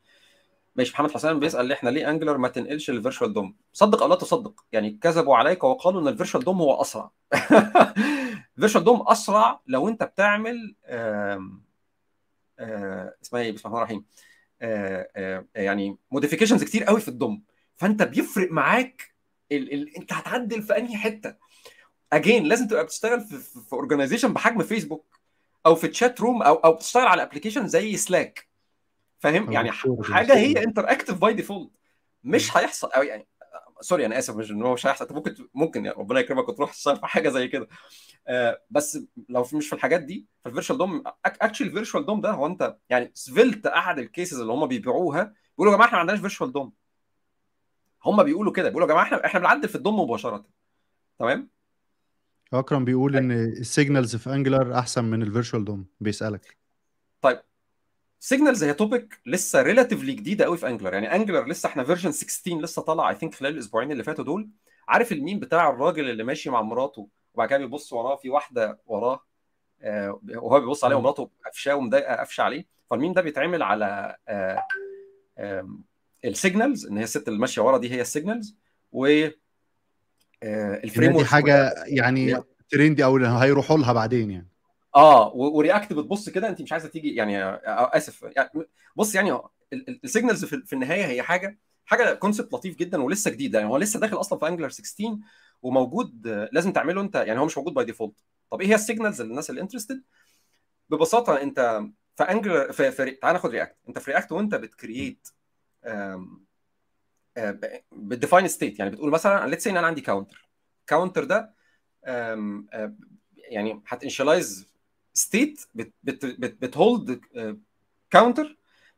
ماشي 0.76 0.92
محمد 0.92 1.10
حسن 1.10 1.40
بيسأل 1.40 1.72
إحنا 1.72 1.90
ليه 1.90 2.10
Angular 2.10 2.38
ما 2.38 2.48
تنقلش 2.48 2.90
ال 2.90 2.95
virtual 2.95 3.32
DOM 3.32 3.56
صدق 3.72 4.02
أو 4.02 4.08
لا 4.08 4.14
تصدق؟ 4.14 4.64
يعني 4.72 4.90
كذبوا 4.90 5.36
عليك 5.36 5.64
وقالوا 5.64 6.00
إن 6.00 6.08
ال 6.08 6.13
virtual 6.13 6.44
DOM 6.44 6.60
هو 6.60 6.80
أسرع. 6.80 7.10
ال 8.56 8.60
virtual 8.60 8.84
DOM 8.84 9.04
أسرع 9.08 9.60
لو 9.66 9.88
أنت 9.88 10.02
بتعمل 10.02 10.74
اسمها 13.22 13.42
إيه؟ 13.42 13.52
بسم 13.52 13.68
الله 13.68 13.76
الرحمن 13.76 13.76
الرحيم. 13.76 14.04
يعني 15.54 15.96
modifications 16.10 16.64
كتير 16.64 16.84
قوي 16.84 17.00
في 17.00 17.08
ال 17.08 17.15
DOM. 17.15 17.42
فأنت 17.76 18.02
بيفرق 18.02 18.52
معاك 18.52 19.14
ال... 19.52 19.72
ال... 19.72 19.96
أنت 19.96 20.12
هتعدل 20.12 20.62
في 20.62 20.76
أنهي 20.78 20.96
حتة. 20.96 21.34
again 22.12 22.44
لازم 22.44 22.66
تبقى 22.68 22.84
بتشتغل 22.84 23.20
في 23.20 23.38
في 23.38 23.72
organization 23.72 24.32
بحجم 24.32 24.62
فيسبوك 24.62 25.20
أو 25.66 25.74
في 25.74 25.88
chat 25.88 26.20
room 26.20 26.42
أو 26.42 26.54
أو 26.54 26.72
بتشتغل 26.72 27.06
على 27.06 27.22
application 27.22 27.68
زي 27.68 27.96
Slack 27.96 28.48
فاهم؟ 29.18 29.52
يعني 29.52 29.70
حاجة 30.02 30.36
هي 30.36 30.64
interactive 30.64 31.18
by 31.18 31.32
default 31.34 31.70
مش 32.24 32.56
هيحصل 32.56 32.90
أو 32.90 33.02
يعني. 33.02 33.26
sorry 33.80 34.06
أنا 34.06 34.18
آسف 34.18 34.36
مش 34.36 34.50
إن 34.50 34.62
هو 34.62 34.72
مش 34.74 34.86
هيحصل. 34.86 35.04
انت 35.04 35.12
ممكن 35.12 35.48
ممكن 35.54 35.84
يعني 35.84 35.98
ربنا 35.98 36.20
يكرمك 36.20 36.48
وتروح 36.48 36.72
تشتغل 36.72 36.96
في 36.96 37.06
حاجة 37.06 37.28
زي 37.28 37.48
كده. 37.48 37.68
آه، 38.28 38.62
بس 38.70 38.98
لو 39.28 39.44
في- 39.44 39.56
مش 39.56 39.68
في 39.68 39.72
الحاجات 39.72 40.00
دي 40.02 40.26
فال 40.44 40.52
virtual 40.52 40.78
DOM 40.78 41.02
actually 41.24 41.68
ال 41.68 41.73
virtual 41.73 42.06
DOM 42.06 42.20
ده 42.20 42.30
هو 42.30 42.46
أنت 42.46 42.76
يعني 42.90 43.10
Svelte 43.14 43.66
أحد 43.66 43.98
ال 43.98 44.05
cases 44.05 44.40
اللي 44.40 44.52
هم 44.52 44.66
بيبيعوها 44.66 45.34
بيقولوا 45.52 45.72
يا 45.72 45.76
جماعة 45.76 45.86
إحنا 45.86 45.96
ما 45.96 46.00
عندناش 46.00 46.20
virtual 46.20 46.52
DOM. 46.52 46.72
هم 48.04 48.22
بيقولوا 48.22 48.52
كده 48.52 48.68
بيقولوا 48.68 48.88
يا 48.88 48.92
جماعة 48.92 49.04
إحنا 49.06 49.26
إحنا 49.26 49.40
بنعدل 49.40 49.68
في 49.68 49.74
ال 49.74 49.81
DOM 49.81 50.00
مباشرة. 50.00 50.44
تمام؟ 51.18 51.50
أكرم 52.52 52.84
بيقول 52.84 53.16
إن 53.16 53.30
ال 53.32 53.43
signals 53.43 54.16
في 54.16 54.32
Angular 54.32 54.78
أحسن 54.78 55.04
من 55.04 55.22
ال 55.22 55.27
virtual 55.27 55.64
DOM. 55.64 55.86
بيسألك. 56.00 56.56
طيب 57.20 57.40
signals 58.20 58.64
هي 58.64 58.74
topic 58.74 59.20
لسه 59.26 59.62
relatively 59.62 60.12
جديدة 60.12 60.44
قوي 60.44 60.56
في 60.58 60.66
Angular 60.68 60.94
يعني 60.94 61.14
Angular 61.14 61.48
لسه 61.48 61.66
إحنا 61.66 61.84
version 61.84 62.12
16 62.12 62.60
لسه 62.60 62.82
طالع 62.82 63.10
I 63.10 63.14
think 63.14 63.34
خلال 63.34 63.52
الأسبوعين 63.54 63.92
اللي 63.92 64.02
فاتوا 64.04 64.24
دول. 64.24 64.48
عارف 64.88 65.12
الميم 65.12 65.38
بتاع 65.38 65.70
الراجل 65.70 66.10
اللي 66.10 66.24
ماشي 66.24 66.50
مع 66.50 66.62
مراته 66.62 67.08
وبعد 67.34 67.48
كده 67.48 67.58
بيبص 67.58 67.92
وراه 67.92 68.16
في 68.16 68.30
واحدة 68.30 68.78
وراه 68.86 69.20
آه، 69.82 70.20
وهو 70.34 70.60
بيبص 70.60 70.84
عليها 70.84 70.96
ومراته 70.98 71.30
قفشاه 71.46 71.74
ومضايقة 71.74 72.14
قفشة 72.14 72.42
عليه. 72.42 72.66
فالميم 72.90 73.12
ده 73.12 73.22
بيتعمل 73.22 73.62
على 73.62 74.16
آه، 74.28 74.62
آم، 75.38 75.84
ال 76.24 76.32
signals 76.32 76.86
إن 76.86 76.96
هي 76.96 77.04
الست 77.04 77.28
اللي 77.28 77.38
ماشية 77.38 77.62
ورا 77.62 77.78
دي 77.78 77.90
هي 77.90 78.00
ال 78.00 78.07
signals 78.07 78.56
و 78.92 79.06
آه، 79.06 79.30
ال 80.84 80.89
frame 80.89 81.16
دي 81.18 81.24
حاجة 81.24 81.74
يعني. 81.86 82.36
trendy 82.70 83.04
أو 83.04 83.16
هيروحوا 83.16 83.78
لها 83.78 83.92
بعدين 83.92 84.30
يعني. 84.30 84.49
آه 84.94 85.32
و 85.36 85.45
React 85.45 85.92
بتبص 85.92 86.28
كده 86.28 86.48
انت 86.48 86.62
مش 86.62 86.72
عايزة 86.72 86.88
تيجي 86.88 87.14
يعني 87.14 87.44
آسف. 87.64 88.22
يعني 88.22 88.50
بص 88.96 89.14
يعني 89.14 89.38
ال 89.72 89.81
signals 89.81 90.44
في, 90.44 90.62
في 90.66 90.72
النهاية 90.72 91.06
هي 91.06 91.22
حاجة 91.22 91.58
حاجة 91.86 92.14
concept 92.14 92.52
لطيف 92.54 92.76
جدا 92.76 93.02
ولسه 93.02 93.30
جديد 93.30 93.54
يعني 93.54 93.66
هو 93.66 93.76
لسه 93.76 94.00
داخل 94.00 94.20
أصلا 94.20 94.38
في 94.38 94.48
Angular 94.48 94.68
16 94.68 95.18
وموجود 95.62 96.28
لازم 96.52 96.72
تعمله 96.72 97.00
أنت 97.00 97.14
يعني 97.14 97.40
هو 97.40 97.44
مش 97.44 97.58
موجود 97.58 97.74
by 97.74 97.84
default 97.84 98.14
طب 98.50 98.60
إيه 98.60 98.68
هي 98.68 98.74
ال 98.74 98.80
signals 98.80 99.22
للناس 99.22 99.50
اللي 99.50 99.60
interested 99.60 100.02
ببساطة 100.90 101.42
أنت 101.42 101.82
في 102.16 102.22
Angular 102.24 102.72
في, 102.72 102.90
في 102.92 103.10
تعال 103.10 103.32
ناخد 103.34 103.50
React 103.50 103.76
أنت 103.88 103.98
في 103.98 104.10
React 104.10 104.32
وأنت 104.32 104.54
بت 104.54 104.73
create 104.73 105.28
بت 107.92 108.06
define 108.06 108.48
state 108.48 108.78
يعني 108.78 108.90
بتقول 108.90 109.10
مثلا 109.10 109.46
let's 109.46 109.66
إن 109.66 109.76
أنا 109.76 109.86
عندي 109.86 110.00
counter 110.00 110.48
counter 110.86 111.24
ده 111.24 111.54
يعني 113.36 113.82
هت 113.86 114.00
initialize 114.00 114.69
state 115.20 115.60
بت 116.04 116.43
hold 116.43 117.20
counter 118.10 118.56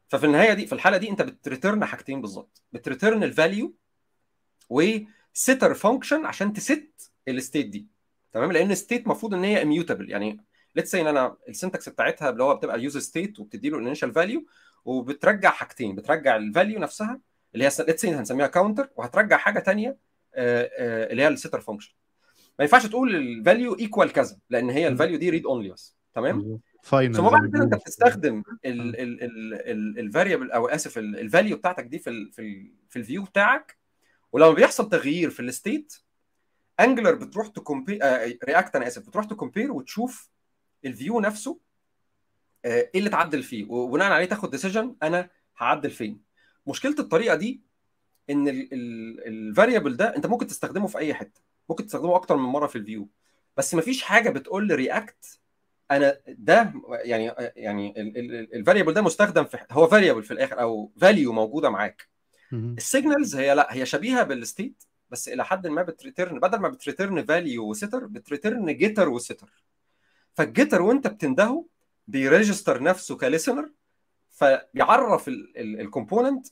ففي 0.08 0.26
النهاية 0.26 0.52
دي 0.52 0.66
في 0.66 0.72
الحالة 0.72 0.96
دي 0.96 1.10
انت 1.10 1.22
بت 1.22 1.38
return 1.38 1.84
حاجتين 1.84 2.20
بالظبط. 2.20 2.62
بتريترن 2.72 3.22
ال 3.24 3.33
value 3.33 3.74
و 4.70 4.85
setter 4.85 5.74
function 5.74 6.26
عشان 6.26 6.52
ت 6.52 6.67
set 6.67 7.12
ال 7.28 7.35
state 7.35 7.66
دي. 7.66 7.86
تمام؟ 8.32 8.52
لأن 8.52 8.70
ال 8.70 8.76
state 8.76 9.02
المفروض 9.04 9.34
إن 9.34 9.44
هي 9.44 9.62
immutable 9.62 10.10
يعني 10.10 10.40
let's 10.76 10.90
say 10.90 11.00
إن 11.00 11.06
أنا 11.06 11.36
ال 11.48 11.54
syntax 11.54 11.88
بتاعتها 11.88 12.30
اللي 12.30 12.42
هو 12.42 12.54
بتبقى 12.56 12.82
use 12.82 12.98
state 12.98 13.40
وبتدي 13.40 13.70
له 13.70 13.78
ال 13.78 13.83
initial 13.83 14.12
value 14.12 14.46
وبترجع 14.84 15.50
حاجتين. 15.50 15.94
بترجع 15.94 16.36
ال 16.36 16.43
value 16.43 16.78
نفسها 16.80 17.20
اللي 17.54 17.64
هي 17.64 17.70
let's 17.78 18.00
say 18.00 18.10
هنسميها 18.10 18.46
counter 18.46 18.88
وهترجع 18.96 19.36
حاجة 19.36 19.60
ثانية 19.60 19.96
اللي 20.34 21.22
هي 21.22 21.28
ال 21.28 21.33
setter 21.33 21.60
function 21.60 21.92
ما 22.58 22.64
ينفعش 22.64 22.86
تقول 22.86 23.16
ال 23.16 23.27
value 23.27 23.78
equal 23.78 24.12
كذا 24.12 24.38
لأن 24.50 24.70
هي 24.70 24.88
ال 24.88 24.93
value 24.93 25.18
دي 25.18 25.30
read 25.30 25.46
only 25.46 25.68
بس. 25.70 25.96
تمام؟ 26.14 26.60
final 26.82 27.22
بعد 27.22 27.50
كده 27.54 27.64
انت 27.64 27.74
بتستخدم 27.74 28.42
ال 29.98 30.04
variable 30.04 30.50
أو 30.50 30.68
آسف 30.68 30.98
ال 30.98 31.08
value 31.08 31.56
بتاعتك 31.56 31.84
دي 31.84 31.98
في 31.98 32.10
ال 32.10 32.32
في 32.32 32.42
ال 32.42 32.72
في 32.88 32.98
ال 32.98 33.03
view 33.03 33.22
بتاعك 33.22 33.78
ولما 34.32 34.50
بيحصل 34.50 34.88
تغيير 34.88 35.30
في 35.30 35.40
ال 35.40 35.49
state 35.49 35.94
Angular 36.80 37.14
بتروح 37.14 37.46
ت 37.48 37.55
compare 37.55 37.98
React 38.44 38.76
أنا 38.76 38.86
آسف 38.86 39.08
بتروح 39.08 39.24
ت 39.24 39.30
compare 39.30 39.72
وتشوف 39.72 40.30
ال 40.84 40.92
view 40.92 41.20
نفسه 41.20 41.58
إيه 42.64 42.90
اللي 42.94 43.08
اتعدل 43.08 43.42
فيه 43.42 43.64
وبناء 43.70 44.12
عليه 44.12 44.24
تاخد 44.26 44.50
decision 44.50 44.96
أنا 45.02 45.30
هعدل 45.58 45.90
فين. 45.90 46.20
مشكلة 46.66 46.94
الطريقة 46.98 47.34
دي 47.34 47.62
إن 48.30 48.48
ال 49.26 49.34
variable 49.34 49.96
ده 49.96 50.16
أنت 50.16 50.26
ممكن 50.26 50.46
تستخدمه 50.46 50.86
في 50.86 50.98
أي 50.98 51.14
حتة 51.14 51.40
ممكن 51.68 51.86
تستخدمه 51.86 52.14
أكتر 52.16 52.36
من 52.36 52.42
مرة 52.48 52.66
في 52.66 52.76
ال 52.76 52.83
view 52.83 53.08
بس 53.56 53.74
مفيش 53.74 54.02
حاجة 54.02 54.30
بتقول 54.30 54.68
ل 54.68 54.80
React 54.80 55.40
أنا 55.96 56.18
ده 56.28 56.72
يعني 56.90 57.32
يعني 57.56 58.00
ال 58.54 58.59
variable 58.59 58.94
ده 58.94 59.02
مستخدم 59.02 59.44
في 59.44 59.58
هو 59.70 59.86
variable 59.86 60.22
في 60.22 60.30
الآخر 60.30 60.60
أو 60.60 60.92
value 61.00 61.32
موجودة 61.32 61.70
معاك. 61.70 62.08
ال 62.52 62.63
signals 62.63 63.36
هي 63.36 63.54
لا 63.54 63.68
هي 63.70 63.86
شبيهة 63.86 64.22
بال 64.22 64.40
state 64.40 64.84
بس 65.10 65.28
إلى 65.28 65.44
حد 65.44 65.66
ما 65.66 65.82
بتريترن 65.82 66.40
بدل 66.40 66.58
ما 66.58 66.68
بتريترن 66.68 67.24
فاليو 67.24 67.70
وستر 67.70 68.06
بتريترن 68.06 68.76
جيتر 68.76 69.08
وستر. 69.08 69.64
فال 70.34 70.46
getter 70.46 70.82
وأنت 70.82 71.06
بتندهه 71.06 71.66
بي 72.08 72.23
register 72.23 72.82
نفسه 72.82 73.16
ك 73.16 73.22
listener 73.22 73.70
فبيعرف 74.30 75.28
ال 75.56 75.65
component 75.65 76.46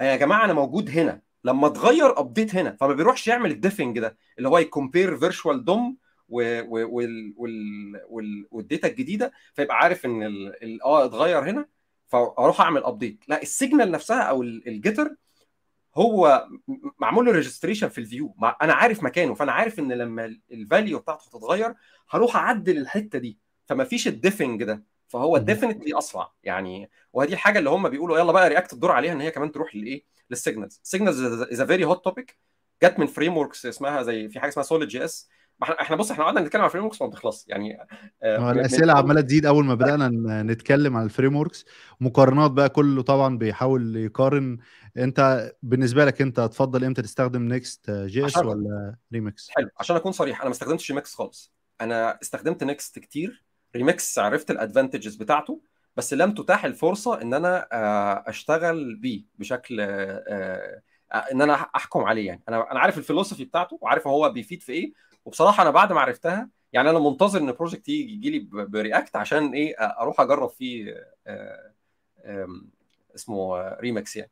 يا 0.00 0.16
جماعة 0.16 0.44
أنا 0.44 0.52
موجود 0.52 0.90
هنا. 0.90 1.20
لما 1.44 1.68
تغير 1.68 2.20
update 2.20 2.54
هنا 2.54 2.76
فما 2.80 2.94
بيروحش 2.94 3.28
يعمل 3.28 3.50
ال 3.50 3.56
diffing 3.56 3.98
ده 3.98 4.16
اللي 4.38 4.48
هو 4.48 4.58
ي 4.58 4.65
compare 4.65 5.16
virtual 5.18 5.64
DOM 5.64 5.96
وال 8.50 8.63
data 8.63 8.88
الجديدة 8.88 9.32
فيبقى 9.54 9.76
عارف 9.76 10.04
إن 10.06 10.22
آه 10.84 11.04
اتغير 11.04 11.50
هنا 11.50 11.68
فأروح 12.08 12.60
أعمل 12.60 12.84
update 12.84 13.24
لا 13.28 13.42
ال 13.42 13.49
signal 13.49 13.90
نفسها 13.90 14.22
أو 14.22 14.42
ال 14.42 14.52
getter 14.52 15.14
هو 15.96 16.48
معمول 16.98 17.26
له 17.26 17.32
registration 17.32 17.88
في 17.88 17.98
ال 17.98 18.04
view. 18.04 18.34
أنا 18.62 18.74
عارف 18.74 19.02
مكانه 19.02 19.34
فأنا 19.34 19.52
عارف 19.52 19.78
إن 19.78 19.92
لما 19.92 20.36
ال 20.50 20.58
value 20.58 20.98
بتاعته 20.98 21.26
هتتغير 21.28 21.74
هروح 22.10 22.36
أعدل 22.36 22.78
الحتة 22.78 23.18
دي. 23.18 23.38
فما 23.66 23.84
فيش 23.84 24.08
ال 24.08 24.15
diffing 24.15 24.64
ده. 24.64 24.84
فهو 25.08 25.38
definitely 25.38 25.98
أسرع. 25.98 26.32
يعني 26.42 26.90
وهذه 27.12 27.32
الحاجة 27.32 27.58
اللي 27.58 27.70
هم 27.70 27.88
بيقولوا 27.88 28.18
يلا 28.18 28.32
بقى 28.32 28.48
React 28.48 28.72
الدور 28.72 28.90
عليها 28.92 29.12
إن 29.12 29.20
هي 29.20 29.30
كمان 29.30 29.52
تروح 29.52 29.76
للايه 29.76 30.04
لل 30.30 30.41
signals 30.41 30.80
ال 30.84 30.89
signals 30.89 31.20
is 31.22 31.60
a 31.60 31.66
very 31.66 31.84
hot 31.84 32.04
topic 32.04 32.38
جت 32.82 32.98
من 32.98 33.06
frameworks 33.06 33.66
اسمها 33.66 34.02
زي 34.02 34.28
في 34.28 34.40
حاجة 34.40 34.48
اسمها 34.50 34.64
Solid 34.64 34.88
JS 34.88 35.28
إحنا 35.62 35.96
بص 35.96 36.10
إحنا 36.10 36.24
قعدنا 36.24 36.40
نتكلم 36.40 36.60
على 36.62 36.66
ال 36.68 36.84
frameworks 36.84 37.02
ما 37.02 37.08
بتخلص 37.08 37.44
يعني 37.48 37.78
آه 38.22 38.52
الأسئلة 38.52 38.92
عمالة 38.92 39.20
تزيد 39.20 39.46
أول 39.46 39.64
ما 39.64 39.74
بدأنا 39.74 40.08
نتكلم 40.42 40.96
على 40.96 41.04
ال 41.04 41.36
frameworks 41.36 41.64
مقارنات 42.00 42.50
بقى 42.50 42.68
كله 42.68 43.02
طبعا 43.02 43.38
بيحاول 43.38 43.96
يقارن. 43.96 44.58
أنت 44.96 45.52
بالنسبة 45.62 46.04
لك 46.04 46.22
أنت 46.22 46.40
تفضل 46.40 46.84
إمتى 46.84 47.02
تستخدم 47.02 47.42
Next 47.42 47.90
JS 47.90 48.36
ولا 48.36 48.96
ريمكس 49.12 49.50
حلو 49.50 49.68
عشان 49.80 49.96
أكون 49.96 50.12
صريح 50.12 50.36
أنا 50.40 50.48
ما 50.48 50.52
استخدمتش 50.52 50.90
ريمكس 50.90 51.14
خالص. 51.14 51.52
أنا 51.80 52.18
استخدمت 52.22 52.64
Next 52.64 52.98
كتير. 52.98 53.44
ريمكس 53.76 54.18
عرفت 54.18 54.50
ال 54.50 54.56
advantages 54.56 55.16
بتاعته 55.16 55.60
بس 55.96 56.14
لم 56.14 56.34
تتاح 56.34 56.64
الفرصة 56.64 57.22
إن 57.22 57.34
أنا 57.34 57.66
أشتغل 58.28 58.96
بيه 58.96 59.24
بشكل 59.38 59.80
إن 61.32 61.42
أنا 61.42 61.52
أحكم 61.52 62.00
عليه 62.00 62.26
يعني. 62.26 62.42
أنا 62.48 62.72
أنا 62.72 62.80
عارف 62.80 62.98
ال 62.98 63.02
philosophy 63.02 63.44
بتاعته 63.44 63.78
وعارف 63.80 64.06
هو 64.06 64.30
بيفيد 64.30 64.62
في 64.62 64.72
إيه 64.72 64.92
وبصراحة 65.26 65.62
أنا 65.62 65.72
بعد 65.72 65.92
ما 65.94 66.00
عرفتها 66.02 66.50
يعني 66.74 66.90
أنا 66.90 67.00
منتظر 67.00 67.40
إن 67.40 67.48
ال 67.50 67.55
project 67.55 67.88
يجي 67.90 68.30
لي 68.30 68.38
ب 68.66 68.74
React 68.74 69.16
عشان 69.16 69.54
إيه 69.54 69.74
أروح 69.78 70.20
أجرب 70.20 70.50
فيه 70.50 70.94
اسمه 73.14 73.68
ريمكس 73.80 74.16
يعني. 74.16 74.30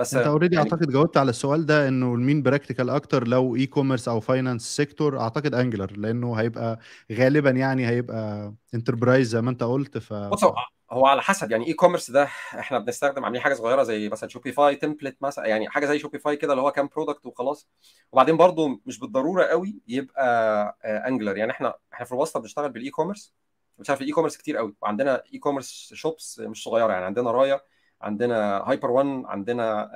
بس 0.00 0.14
انت 0.14 0.26
already 0.26 0.56
يعني 0.56 0.70
اعتقد 0.70 0.92
جاوبت 0.92 1.16
على 1.16 1.30
السؤال 1.30 1.66
ده 1.66 1.88
انه 1.88 2.14
المين 2.14 2.42
practical 2.42 2.90
أكتر 2.90 3.28
لو 3.28 3.56
e-commerce 3.56 4.08
أو 4.08 4.20
finance 4.20 4.76
sector 4.76 5.20
اعتقد 5.20 5.54
Angular 5.54 5.92
لأنه 5.96 6.34
هيبقى 6.34 6.78
غالبا 7.12 7.50
يعني 7.50 7.86
هيبقى 7.86 8.54
enterprise 8.74 9.28
زي 9.28 9.40
ما 9.40 9.50
انت 9.50 9.62
قلت 9.62 9.98
ف 9.98 10.12
بص 10.12 10.44
هو 10.92 11.06
على 11.06 11.22
حسب 11.22 11.50
يعني 11.50 11.66
e-commerce 11.66 12.10
ده 12.10 12.24
إحنا 12.58 12.78
بنستخدم 12.78 13.24
عاملين 13.24 13.42
حاجة 13.42 13.54
صغيرة 13.54 13.82
زي 13.82 14.08
مثلا 14.08 14.28
Shopify 14.28 14.76
template 14.76 15.16
مثلا 15.22 15.46
يعني 15.46 15.68
حاجة 15.70 15.86
زي 15.86 15.98
Shopify 15.98 16.36
كده 16.36 16.52
اللي 16.52 16.62
هو 16.62 16.72
كام 16.72 16.88
product 16.96 17.26
وخلاص. 17.26 17.68
وبعدين 18.12 18.36
برضو 18.36 18.80
مش 18.86 18.98
بالضرورة 18.98 19.44
قوي 19.44 19.80
يبقى 19.88 20.78
Angular 20.84 21.36
يعني 21.36 21.50
إحنا 21.52 21.74
إحنا 21.92 22.06
في 22.06 22.12
الواسطة 22.12 22.40
بنشتغل 22.40 22.70
بال 22.70 22.90
e-commerce 22.90 23.34
بنشتغل 23.78 23.96
في 23.96 24.02
ال 24.02 24.12
e-commerce 24.12 24.36
كتير 24.36 24.56
قوي. 24.56 24.74
وعندنا 24.82 25.22
e-commerce 25.34 25.90
shops 25.94 26.40
مش 26.40 26.62
صغيرة 26.64 26.92
يعني 26.92 27.04
عندنا 27.04 27.30
رايا 27.30 27.60
عندنا 28.00 28.64
Hyper 28.66 28.90
1 28.90 29.22
عندنا 29.26 29.90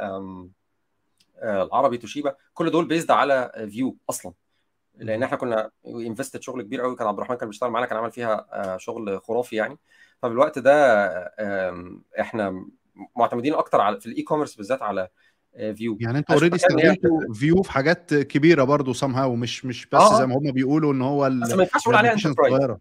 العربي 1.42 1.98
توشيبا 1.98 2.34
كل 2.54 2.70
دول 2.70 2.88
based 2.88 3.10
على 3.10 3.68
Vue 3.70 3.96
أصلا. 4.10 4.32
لأن 4.98 5.22
إحنا 5.22 5.36
كنا 5.36 5.70
invested 5.86 6.42
شغل 6.42 6.62
كبير 6.62 6.80
قوي 6.80 6.96
كان 6.96 7.06
عبد 7.06 7.18
الرحمن 7.18 7.36
كان 7.36 7.48
بيشتغل 7.48 7.70
معانا 7.70 7.86
كان 7.86 7.98
عمل 7.98 8.10
فيها 8.10 8.76
شغل 8.78 9.20
خرافي 9.20 9.56
يعني. 9.56 9.78
فبالوقت 10.22 10.58
ده 10.58 11.06
إحنا 12.20 12.66
معتمدين 13.16 13.54
أكتر 13.54 13.80
على 13.80 14.00
في 14.00 14.06
ال 14.06 14.22
e-commerce 14.22 14.54
بالذات 14.54 14.82
على 14.82 15.08
Vue 15.74 15.98
يعني 16.00 16.18
أنتوا 16.18 16.34
already 16.34 16.56
استخدمتوا 16.56 17.34
Vue 17.34 17.62
في 17.62 17.72
حاجات 17.72 18.14
كبيرة 18.14 18.64
برضه 18.64 18.92
somehow 18.92 19.34
مش 19.34 19.64
مش 19.64 19.86
بس 19.86 20.00
آه. 20.00 20.18
زي 20.18 20.26
ما 20.26 20.38
هم 20.38 20.52
بيقولوا 20.52 20.92
إن 20.92 21.02
هو 21.02 21.24
بس 21.42 21.52
ما 21.52 21.62
ينفعش 21.62 21.82
تقول 21.82 21.94
عليها 21.94 22.12
enterprise 22.12 22.76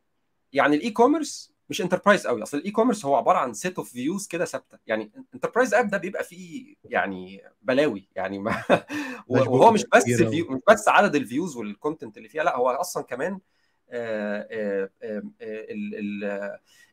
يعني 0.54 0.76
ال 0.76 0.92
e-commerce 0.92 1.53
مش 1.70 1.82
enterprise 1.82 2.28
قوي 2.28 2.44
أصل 2.44 2.58
ال 2.58 2.72
e-commerce 2.72 3.06
هو 3.06 3.16
عبارة 3.16 3.38
عن 3.38 3.54
set 3.54 3.78
of 3.78 3.92
views 3.92 4.28
كده 4.28 4.46
ثابتة. 4.46 4.78
يعني 4.88 5.12
enterprise 5.34 5.74
app 5.74 5.88
ده 5.88 5.98
بيبقى 5.98 6.24
فيه 6.24 6.76
يعني 6.84 7.42
بلاوي 7.62 8.10
يعني 8.16 8.40
ما 8.40 8.64
وهو 9.28 9.72
مش 9.72 9.86
بس 9.94 10.04
view 10.04 10.52
مش 10.52 10.60
بس 10.70 10.88
عدد 10.88 11.16
ال 11.16 11.23
views 11.23 11.58
وال 11.58 11.71
content 11.71 12.18
اللي 12.18 12.30
فيها 12.30 12.44
لا 12.44 12.58
هو 12.58 12.70
أصلا 12.70 13.04
كمان 13.04 13.40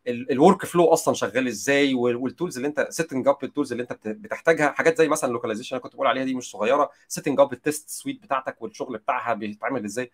ال 0.09 0.65
workflow 0.67 0.85
أصلا 0.85 1.15
شغال 1.15 1.49
إزاي 1.49 1.95
وال 1.95 2.13
tools 2.13 2.57
اللي 2.57 2.69
أنت 2.69 2.87
setting 2.91 3.29
up 3.29 3.37
ال 3.43 3.48
tools 3.48 3.73
اللي 3.73 3.83
أنت 3.83 3.99
بتحتاجها. 4.09 4.71
حاجات 4.71 4.99
زي 4.99 5.09
مثلا 5.09 5.33
localization 5.33 5.77
أنا 5.77 5.83
كنت 5.83 5.95
بقول 5.95 6.07
عليها 6.07 6.25
دي 6.25 6.35
مش 6.35 6.51
صغيرة 6.51 6.91
setting 7.09 7.41
up 7.41 7.53
ال 7.53 7.60
test 7.60 7.89
suite 7.89 8.23
بتاعتك 8.23 8.63
والشغل 8.63 8.99
بتاعها 8.99 9.35
بيتعمل 9.35 9.85
إزاي. 9.85 10.11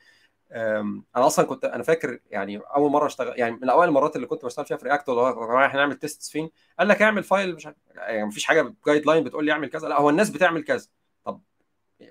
أنا 0.51 1.03
أصلا 1.17 1.47
كنت 1.47 1.65
أنا 1.65 1.83
فاكر 1.83 2.19
يعني 2.31 2.59
أول 2.59 2.91
مرة 2.91 3.07
أشتغل 3.07 3.39
يعني 3.39 3.57
من 3.57 3.71
أوائل 3.71 3.89
المرات 3.89 4.17
اللي 4.17 4.27
كنت 4.27 4.45
بشتغل 4.45 4.67
فيها 4.67 4.77
في 4.77 4.85
React 4.85 5.09
يا 5.09 5.15
جماعة 5.33 5.67
إحنا 5.67 5.81
نعمل 5.81 5.95
test 5.97 6.23
فين؟ 6.33 6.51
قال 6.79 6.89
لك 6.89 7.03
اعمل 7.03 7.23
file 7.23 7.55
مش 7.55 7.69
يعني 7.95 8.25
مفيش 8.25 8.45
حاجة 8.45 8.75
guideline 8.87 9.25
بتقول 9.25 9.45
لي 9.45 9.53
اعمل 9.53 9.69
كذا 9.69 9.89
لا 9.89 10.01
هو 10.01 10.11
الناس 10.11 10.31
بتعمل 10.31 10.65
كذا. 10.65 10.87
طب 11.25 11.43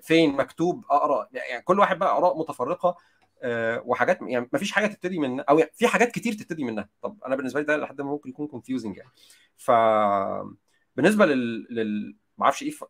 فين؟ 0.02 0.36
مكتوب 0.36 0.84
أقرأ 0.90 1.28
يعني 1.32 1.62
كل 1.62 1.78
واحد 1.78 1.98
بقى 1.98 2.16
آراء 2.16 2.38
متفرقة 2.38 2.96
أه 3.42 3.82
وحاجات 3.84 4.18
يعني 4.22 4.48
مفيش 4.52 4.72
حاجة 4.72 4.86
تبتدي 4.86 5.18
من 5.18 5.40
أو 5.40 5.58
يعني 5.58 5.70
في 5.74 5.86
حاجات 5.86 6.12
كتير 6.12 6.32
تبتدي 6.32 6.64
منها. 6.64 6.88
طب 7.02 7.18
أنا 7.26 7.36
بالنسبة 7.36 7.60
لي 7.60 7.66
ده 7.66 7.76
لحد 7.76 8.00
ما 8.00 8.10
ممكن 8.10 8.30
يكون 8.30 8.46
confusing 8.46 8.96
يعني. 8.96 9.10
ف 9.56 9.70
بالنسبة 10.96 11.26
لل, 11.26 11.66
لل... 11.70 12.16
ما 12.38 12.44
أعرفش 12.44 12.62
إيه 12.62 12.70
ف... 12.70 12.84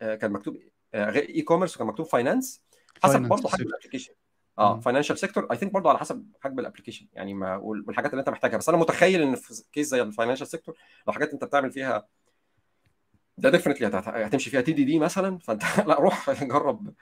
كان 0.00 0.32
مكتوب 0.32 0.56
e-commerce 0.94 1.76
وكان 1.76 1.86
مكتوب 1.86 2.06
finance 2.06 2.62
حسب 3.02 3.22
برضه 3.22 3.48
حجم 3.48 3.66
ال 3.66 3.70
application 3.70 4.12
آه 4.58 4.80
financial 4.80 5.18
sector 5.18 5.46
I 5.50 5.56
think 5.56 5.72
برضه 5.72 5.88
على 5.88 5.98
حسب 5.98 6.26
حجم 6.40 6.58
ال 6.58 6.62
application 6.62 7.06
يعني 7.12 7.34
ما 7.34 7.56
والحاجات 7.56 8.10
اللي 8.10 8.20
أنت 8.20 8.28
محتاجها. 8.28 8.56
بس 8.56 8.68
أنا 8.68 8.78
متخيل 8.78 9.22
إن 9.22 9.34
في 9.34 9.64
case 9.72 9.86
زي 9.86 10.02
ال 10.02 10.06
financial 10.06 10.46
sector 10.46 10.74
لو 11.06 11.12
حاجات 11.12 11.32
أنت 11.32 11.44
بتعمل 11.44 11.72
فيها 11.72 12.08
ده 13.38 13.50
definitely 13.50 13.86
هتمشي 13.86 14.50
فيها 14.50 14.60
TDD 14.60 14.98
مثلا 14.98 15.38
فأنت 15.38 15.62
لا 15.88 16.00
روح 16.00 16.44
جرب 16.44 16.94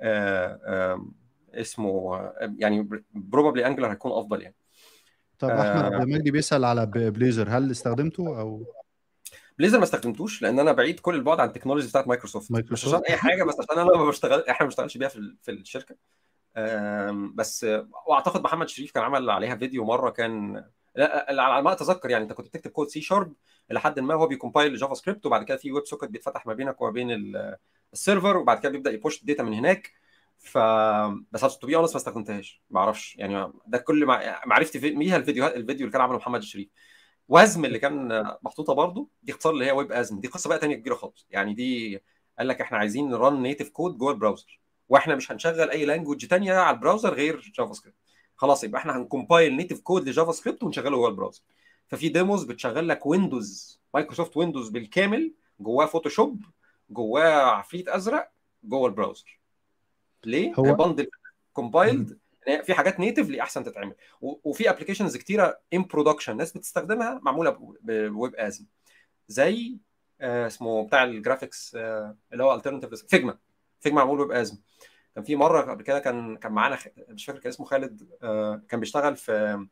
آه 0.00 0.60
آه 0.66 1.06
اسمه 1.54 2.20
يعني 2.58 2.88
probably 3.14 3.66
Angular 3.66 3.90
هيكون 3.90 4.12
أفضل 4.12 4.42
يعني. 4.42 4.56
طب 5.38 5.50
أحمد 5.50 5.92
آه. 5.92 6.04
مجدي 6.04 6.30
بيسأل 6.30 6.64
على 6.64 6.86
Blazor 6.86 7.48
هل 7.48 7.70
استخدمته 7.70 8.40
أو؟ 8.40 8.64
Blazor 9.58 9.78
ما 9.78 9.84
استخدمتوش 9.84 10.42
لأن 10.42 10.58
أنا 10.58 10.72
بعيد 10.72 11.00
كل 11.00 11.14
البعد 11.14 11.40
عن 11.40 11.48
ال 11.48 11.52
technology 11.52 11.88
بتاعت 11.88 12.08
مايكروسوفت. 12.08 12.50
مش 12.50 12.84
عشان 12.84 13.00
أي 13.08 13.16
حاجة 13.16 13.44
بس 13.44 13.54
عشان 13.60 13.82
أنا 13.82 13.98
ما 13.98 14.04
بشتغل 14.04 14.40
إحنا 14.40 14.60
ما 14.60 14.66
بنشتغلش 14.66 14.96
بيها 14.96 15.08
في, 15.08 15.36
في 15.42 15.50
الشركة. 15.50 15.96
بس 17.34 17.66
واعتقد 18.06 18.42
محمد 18.42 18.68
شريف 18.68 18.92
كان 18.92 19.02
عمل 19.02 19.30
عليها 19.30 19.56
فيديو 19.56 19.84
مرة 19.84 20.10
كان 20.10 20.64
على 21.28 21.62
ما 21.62 21.72
أتذكر 21.72 22.10
يعني 22.10 22.24
أنت 22.24 22.32
كنت 22.32 22.46
بتكتب 22.46 22.70
كود 22.70 22.88
سي 22.88 23.00
شارب 23.00 23.32
إلى 23.70 23.80
حد 23.80 24.00
ما 24.00 24.14
هو 24.14 24.26
بي 24.26 24.76
compile 24.76 24.94
JavaScript 24.94 25.26
وبعد 25.26 25.44
كده 25.44 25.56
في 25.56 25.72
web 25.72 25.86
socket 25.86 26.08
بيتفتح 26.08 26.46
ما 26.46 26.54
بينك 26.54 26.80
وما 26.80 26.90
بين 26.90 27.08
ال 27.92 27.98
server 27.98 28.36
وبعد 28.36 28.58
كده 28.60 28.72
بيبدأ 28.72 28.90
ي 28.92 28.98
push 28.98 29.20
ال 29.20 29.24
data 29.24 29.42
من 29.42 29.54
هناك. 29.54 29.92
ف 30.38 30.58
بس 31.32 31.58
to 31.58 31.66
be 31.66 31.76
honest 31.76 31.92
ما 31.94 31.96
استخدمتهاش 31.96 32.62
ما 32.70 32.80
أعرفش 32.80 33.16
يعني 33.16 33.52
ده 33.66 33.78
كل 33.78 34.06
معرفتي 34.46 34.78
بيها 34.78 35.16
الفيديوهات 35.16 35.56
الفيديو 35.56 35.86
اللي 35.86 35.92
كان 35.92 36.00
عمله 36.00 36.16
محمد 36.16 36.40
الشريف 36.40 36.68
Wasm 37.28 37.64
اللي 37.64 37.78
كان 37.78 38.22
محطوطة 38.42 38.74
برضه 38.74 39.08
دي 39.22 39.32
اختصار 39.32 39.52
اللي 39.52 39.66
هي 39.66 39.72
Web 39.72 39.92
Assembly 39.92 40.20
دي 40.20 40.28
قصة 40.28 40.48
بقى 40.48 40.58
ثانية 40.58 40.76
كبيرة 40.76 40.94
خالص. 40.94 41.26
يعني 41.30 41.54
دي 41.54 42.02
قال 42.38 42.48
لك 42.48 42.60
إحنا 42.60 42.78
عايزين 42.78 43.10
نرن 43.10 43.42
نيتف 43.42 43.68
كود 43.70 43.98
جوه 43.98 44.12
البراوزر. 44.12 44.60
وإحنا 44.90 45.14
مش 45.14 45.32
هنشغل 45.32 45.70
اي 45.70 45.84
لانجوج 45.84 46.26
ثانية 46.26 46.54
على 46.54 46.74
البراوزر 46.76 47.14
غير 47.14 47.52
جافا 47.54 47.72
سكريبت 47.72 47.96
خلاص 48.36 48.64
يبقى 48.64 48.80
إحنا 48.80 48.96
هنكمبايل 48.96 49.56
نيتف 49.56 49.80
كود 49.80 50.08
لجافا 50.08 50.32
سكريبت 50.32 50.62
ونشغله 50.62 50.96
جوه 50.96 51.08
البراوزر 51.08 51.42
ففي 51.88 52.08
ديموز 52.08 52.44
بتشغل 52.44 52.88
لك 52.88 53.06
ويندوز 53.06 53.80
مايكروسوفت 53.94 54.36
ويندوز 54.36 54.68
بالكامل 54.68 55.34
جواه 55.60 55.86
فوتوشوب 55.86 56.44
جواه 56.90 57.32
عفريت 57.50 57.88
أزرق 57.88 58.30
جوه 58.64 58.86
البراوزر 58.88 59.40
ليه؟ 60.24 60.54
هو 60.54 60.62
بندل 60.74 61.10
كومبايلد 61.52 62.18
في 62.64 62.74
حاجات 62.74 63.00
natively 63.00 63.40
احسن 63.42 63.64
تتعمل. 63.64 63.94
وفي 64.20 64.70
applications 64.70 65.16
كتيرة 65.16 65.58
in 65.74 65.82
production 65.82 66.36
ناس 66.36 66.52
بتستخدمها 66.56 67.20
معمولة 67.22 67.50
ب 67.82 67.95
Web 67.95 68.34
Asm 68.34 68.66
زي 69.28 69.78
آه 70.20 70.46
اسمه 70.46 70.86
بتاع 70.86 71.04
ال 71.04 71.12
graphics 71.12 71.74
آه 71.74 72.16
اللي 72.32 72.44
هو 72.44 72.54
alternative 72.54 72.94
Figma 73.04 73.38
Figma 73.80 73.98
معمول 74.04 74.20
Web 74.20 74.32
Asm. 74.32 74.58
كان 75.14 75.24
في 75.24 75.36
مرة 75.36 75.60
قبل 75.60 75.82
كده 75.82 75.98
كان 75.98 76.36
كان 76.36 76.52
معانا 76.52 76.78
مش 77.08 77.24
فاكر 77.24 77.38
كان 77.38 77.48
اسمه 77.48 77.66
خالد 77.66 78.08
آه 78.22 78.62
كان 78.68 78.80
بيشتغل 78.80 79.16
في 79.16 79.66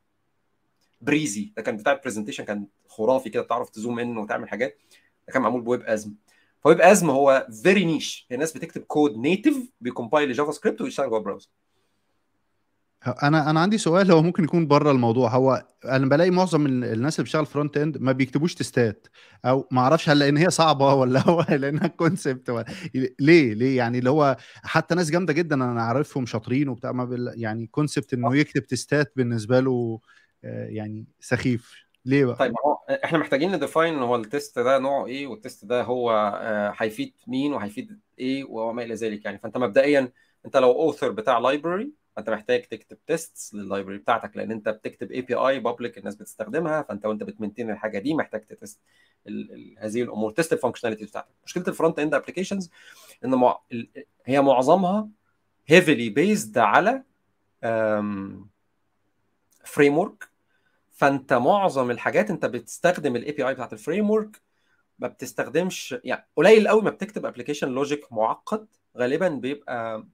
Prezi. 1.00 1.52
ده 1.56 1.62
كان 1.62 1.76
بتاع 1.76 1.92
ال 1.92 1.96
presentation 1.96 2.44
كان 2.44 2.66
خرافي 2.88 3.30
كده 3.30 3.42
تعرف 3.42 3.70
ت 3.70 3.76
zoom 3.76 3.98
in 3.98 4.18
وتعمل 4.18 4.48
حاجات. 4.48 4.78
ده 5.26 5.32
كان 5.32 5.42
معمول 5.42 5.60
ب 5.60 5.66
Web 5.66 5.82
Asm. 5.82 6.14
ف 6.60 6.65
Web 6.65 6.80
Asm 6.80 7.10
هو 7.10 7.46
very 7.62 7.84
niche 7.84 8.26
الناس 8.32 8.52
بتكتب 8.52 8.82
code 8.82 9.16
native 9.16 9.70
بي 9.80 9.90
compile 9.90 10.23
ل 10.23 10.28
JavaScript 10.28 10.80
ويشتغل 10.80 11.08
جوه 11.10 11.18
ال 11.18 11.22
browser 11.22 11.48
أنا 13.06 13.50
أنا 13.50 13.60
عندي 13.60 13.78
سؤال 13.78 14.12
هو 14.12 14.22
ممكن 14.22 14.44
يكون 14.44 14.66
بره 14.66 14.90
الموضوع. 14.90 15.30
هو 15.30 15.64
أنا 15.84 16.06
بلاقي 16.06 16.30
معظم 16.30 16.66
الناس 16.66 17.16
اللي 17.16 17.24
بتشتغل 17.24 17.46
frontend 17.46 17.98
ما 17.98 18.12
بيكتبوش 18.12 18.54
testات 18.54 19.06
أو 19.44 19.68
ما 19.70 19.80
أعرفش 19.80 20.08
هل 20.08 20.18
لأن 20.18 20.36
هي 20.36 20.50
صعبة 20.50 20.94
ولا 21.00 21.20
هو 21.20 21.46
لأنها 21.50 21.86
concept 21.86 22.50
ولا 22.50 22.64
ليه 23.20 23.54
ليه؟ 23.54 23.76
يعني 23.76 23.98
اللي 23.98 24.10
هو 24.10 24.36
حتى 24.62 24.94
ناس 24.94 25.10
جامدة 25.10 25.32
جدا 25.32 25.54
أنا 25.54 25.82
عارفهم 25.82 26.26
شاطرين 26.26 26.68
وبتاع 26.68 26.92
ما 26.92 27.04
بال 27.04 27.32
يعني 27.36 27.66
concept 27.66 28.14
إنه 28.14 28.36
يكتب 28.36 28.66
testات 28.66 29.12
بالنسبة 29.16 29.60
له 29.60 30.00
يعني 30.42 31.06
سخيف. 31.20 31.88
ليه 32.04 32.24
بقى؟ 32.24 32.36
طيب 32.36 32.52
هو 32.66 32.96
إحنا 33.04 33.18
محتاجين 33.18 33.52
ن 33.52 33.59
define 33.59 33.98
هو 33.98 34.16
ال 34.16 34.24
test 34.24 34.58
ده 34.58 34.78
نوعه 34.78 35.06
إيه 35.06 35.26
وال 35.26 35.39
test 35.39 35.64
ده 35.64 35.82
هو 35.82 36.10
هيفيد 36.78 37.14
مين 37.26 37.52
وهيفيد 37.52 38.00
إيه 38.18 38.44
وما 38.44 38.82
إلى 38.82 38.94
ذلك 38.94 39.24
يعني. 39.24 39.38
فأنت 39.38 39.56
مبدئيا 39.56 40.12
أنت 40.46 40.56
لو 40.56 40.72
author 40.72 41.10
بتاع 41.10 41.38
library 41.38 41.92
فأنت 42.18 42.30
محتاج 42.30 42.62
تكتب 42.62 42.98
tests 43.06 43.54
لل 43.54 43.64
library 43.64 43.98
بتاعتك 43.98 44.36
لأن 44.36 44.50
أنت 44.50 44.68
بتكتب 44.68 45.12
API 45.12 45.34
public 45.34 45.98
الناس 45.98 46.14
بتستخدمها 46.16 46.82
فأنت 46.82 47.06
وأنت 47.06 47.22
بت 47.22 47.32
maintain 47.32 47.70
الحاجة 47.70 47.98
دي 47.98 48.14
محتاج 48.14 48.40
ت 48.46 48.53
test 48.53 48.80
هذه 49.78 50.02
الأمور 50.02 50.30
test 50.30 50.52
ال 50.52 50.56
functionality 50.56 51.04
بتاعتك. 51.04 51.28
مشكلة 51.44 51.64
ال 51.68 51.98
frontend 51.98 52.14
applications 52.14 52.70
إن 53.24 53.34
مع... 53.34 53.60
هي 54.26 54.40
معظمها 54.42 55.08
heavily 55.66 56.08
based 56.10 56.58
على 56.58 57.02
framework 59.64 60.28
فأنت 60.92 61.32
معظم 61.32 61.90
الحاجات 61.90 62.30
أنت 62.30 62.46
بتستخدم 62.46 63.16
ال 63.16 63.32
API 63.32 63.54
بتاعت 63.54 63.72
ال 63.72 64.10
framework 64.10 64.42
ما 64.98 65.08
بتستخدمش 65.08 65.94
يعني 66.04 66.26
قليل 66.36 66.68
قوي 66.68 66.82
ما 66.82 66.90
بتكتب 66.90 67.26
application 67.26 67.68
logic 67.68 68.12
معقد 68.12 68.66
غالبا 68.96 69.28
بيبقى 69.28 70.06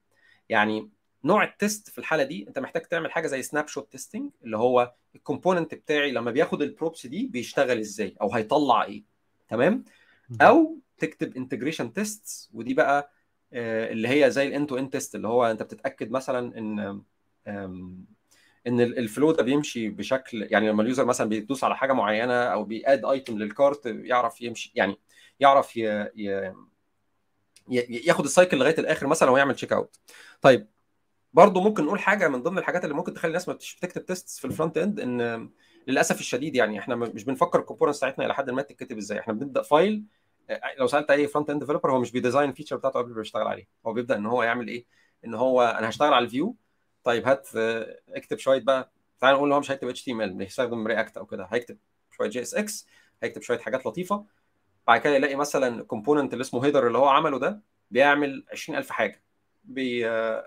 يعني 0.49 0.91
نوع 1.25 1.45
ال 1.45 1.54
test 1.54 1.91
في 1.91 1.99
الحالة 1.99 2.23
دي 2.23 2.49
انت 2.49 2.59
محتاج 2.59 2.83
تعمل 2.83 3.13
حاجة 3.13 3.27
زي 3.27 3.43
snapshot 3.43 3.93
testing 3.93 4.31
اللي 4.45 4.57
هو 4.59 4.95
ال 5.15 5.21
component 5.21 5.75
بتاعي 5.75 6.13
لما 6.13 6.31
بياخد 6.31 6.63
ال 6.62 6.70
props 6.70 7.07
دي 7.07 7.27
بيشتغل 7.27 7.79
إزاي 7.79 8.15
أو 8.21 8.33
هيطلع 8.33 8.85
إيه. 8.85 9.03
تمام؟ 9.49 9.85
أو 10.41 10.79
تكتب 10.99 11.37
integration 11.37 11.93
tests 11.93 12.51
ودي 12.55 12.75
بقى 12.75 13.13
اللي 13.53 14.09
هي 14.09 14.31
زي 14.31 14.47
ال 14.47 14.52
end 14.52 14.66
to 14.66 14.79
end 14.79 14.91
test 14.91 15.15
اللي 15.15 15.29
هو 15.29 15.51
انت 15.51 15.63
بتتأكد 15.63 16.11
مثلا 16.11 16.59
ان 16.59 17.03
ان 18.67 18.81
ال 18.81 18.91
flow 18.91 19.33
ده 19.33 19.43
بيمشي 19.43 19.89
بشكل 19.89 20.47
يعني 20.51 20.69
لما 20.69 20.83
ال 20.83 20.87
user 20.87 21.05
مثلا 21.05 21.29
بيدوس 21.29 21.65
على 21.65 21.77
حاجة 21.77 21.93
معينة 21.93 22.35
أو 22.35 22.65
بي 22.65 22.81
add 22.81 23.05
item 23.05 23.39
لل 23.39 23.55
cart 23.55 23.87
يعرف 23.87 24.41
يمشي 24.43 24.73
يعني 24.75 24.97
يعرف 25.41 25.77
ي... 25.77 26.09
ي... 26.17 26.53
ياخد 28.07 28.25
ال 28.25 28.30
cycle 28.30 28.57
لغاية 28.59 28.79
الآخر 28.79 29.07
مثلا 29.07 29.31
ويعمل 29.31 29.55
checkout 29.55 29.97
طيب 30.43 30.67
برضه 31.35 31.61
ممكن 31.61 31.85
نقول 31.85 32.01
حاجة 32.01 32.28
من 32.28 32.43
ضمن 32.43 32.59
الحاجات 32.59 32.85
اللي 32.85 32.94
ممكن 32.94 33.15
تخلي 33.15 33.28
الناس 33.28 33.48
ما 33.48 33.55
بتكتب 33.55 34.06
test 34.07 34.39
في 34.39 34.44
ال 34.45 34.79
frontend 34.79 35.01
إن 35.01 35.51
للأسف 35.86 36.20
الشديد 36.20 36.56
يعني 36.56 36.78
إحنا 36.78 36.94
مش 36.97 37.24
بنفكر 37.24 37.59
ال 37.61 37.64
components 37.64 37.99
بتاعتنا 37.98 38.27
إلى 38.27 38.35
حد 38.35 38.51
ما 38.51 38.62
تتكتب 38.62 38.97
إزاي. 38.98 39.20
إحنا 39.20 39.32
بنبدأ 39.32 39.62
file 39.62 40.05
لو 40.78 40.86
سألت 40.86 41.11
أي 41.11 41.27
frontend 41.29 41.61
developer 41.61 41.93
هو 41.93 42.01
مش 42.01 42.12
بي 42.12 42.22
design 42.22 42.51
ال 42.51 42.54
feature 42.54 42.77
بتاعته 42.77 42.98
قبل 42.98 43.15
ما 43.15 43.20
يشتغل 43.20 43.47
عليه. 43.47 43.69
هو 43.86 43.93
بيبدأ 43.93 44.16
إن 44.16 44.27
هو 44.27 44.43
يعمل 44.43 44.69
إيه؟ 44.69 44.86
إن 45.24 45.35
هو 45.35 45.62
أنا 45.62 45.89
هشتغل 45.89 46.15
على 46.15 46.24
ال 46.25 46.31
view 46.31 46.57
طيب 47.05 47.27
هات 47.28 47.48
اكتب 48.09 48.39
شوية 48.39 48.61
بقى. 48.61 48.93
تعال 49.20 49.35
نقول 49.35 49.52
هو 49.52 49.61
مش 49.61 49.70
هيكتب 49.70 49.89
HTML 49.89 50.33
بيستخدم 50.35 50.86
React 50.87 51.16
أو 51.16 51.27
كده. 51.27 51.48
هيكتب 51.52 51.78
شوية 52.11 52.28
JSX 52.29 52.87
هيكتب 53.23 53.43
شوية 53.43 53.59
حاجات 53.59 53.86
لطيفة. 53.86 54.24
بعد 54.86 55.01
كده 55.01 55.15
يلاقي 55.15 55.35
مثلا 55.36 55.81
ال 55.81 55.86
component 55.86 56.33
اللي 56.32 56.43
اسمه 56.43 56.65
header 56.66 56.87
اللي 56.86 56.98
هو 56.98 57.09
عمله 57.09 57.39
ده 57.39 57.62
بيعمل 57.90 58.44
20000 58.52 58.90
حاجة. 58.90 59.24
بي 59.65 60.05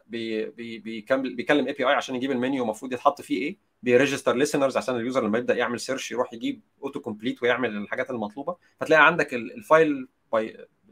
بي 0.07 0.45
بي 0.45 0.77
بيكمل 0.79 1.35
بيكلم 1.35 1.67
API 1.67 1.93
عشان 1.93 2.15
يجيب 2.15 2.31
المنيو 2.31 2.63
المفروض 2.63 2.93
يتحط 2.93 3.21
فيه 3.21 3.37
إيه؟ 3.41 3.57
بي 3.83 3.94
register 3.94 4.35
listeners 4.35 4.77
عشان 4.77 4.95
ال 4.95 5.01
user 5.01 5.23
لما 5.23 5.37
يبدأ 5.37 5.55
يعمل 5.55 5.79
search 5.79 6.11
يروح 6.11 6.33
يجيب 6.33 6.61
autocomplete 6.83 7.43
ويعمل 7.43 7.77
الحاجات 7.77 8.09
المطلوبة. 8.11 8.55
فتلاقي 8.79 9.05
عندك 9.07 9.33
ال 9.33 9.48
file 9.48 10.07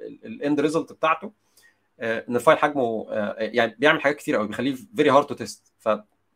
ال 0.02 0.16
end 0.16 0.60
result 0.60 0.94
بتاعته 0.94 1.32
إن 2.00 2.36
ال 2.36 2.40
file 2.40 2.58
حجمه 2.58 3.08
يعني 3.38 3.76
بيعمل 3.80 4.02
حاجات 4.02 4.16
كتير 4.16 4.36
قوي 4.36 4.48
بيخليه 4.48 4.76
very 4.96 5.10
hard 5.10 5.26
to 5.26 5.34
test 5.36 5.74
ف 5.80 5.90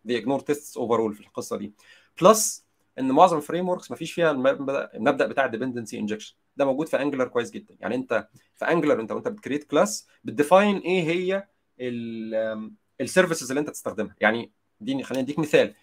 بي 0.06 0.14
ignore 0.14 0.40
test 0.40 0.78
over 0.78 1.14
في 1.14 1.22
القصة 1.22 1.57
دي. 1.57 1.74
plus 2.22 2.66
إن 2.99 3.11
معظم 3.11 3.38
ال 3.38 3.70
frameworks 3.70 3.91
ما 3.91 3.98
فيش 3.98 4.11
فيها 4.11 4.32
المبدأ 4.32 5.28
بتاع 5.28 5.45
ال 5.46 5.50
dependency 5.50 6.00
injection 6.00 6.36
ده 6.57 6.66
موجود 6.66 6.88
في 6.88 7.02
Angular 7.02 7.28
كويس 7.28 7.52
جدا. 7.52 7.76
يعني 7.80 7.95
أنت 7.95 8.28
في 8.56 8.66
Angular 8.66 9.02
أنت 9.02 9.11
وأنت 9.11 9.28
بت 9.28 9.37
create 9.37 9.64
class 9.64 10.08
بت 10.24 10.37
define 10.37 10.78
إيه 10.78 11.03
هي 11.03 11.48
ال 11.80 11.99
services 11.99 13.52
اللي 13.52 13.60
انت 13.60 13.70
تستخدمها. 13.70 14.16
يعني 14.20 14.52
دي 14.82 15.04
خلينا 15.04 15.24
نديك 15.24 15.40
مثال. 15.40 15.76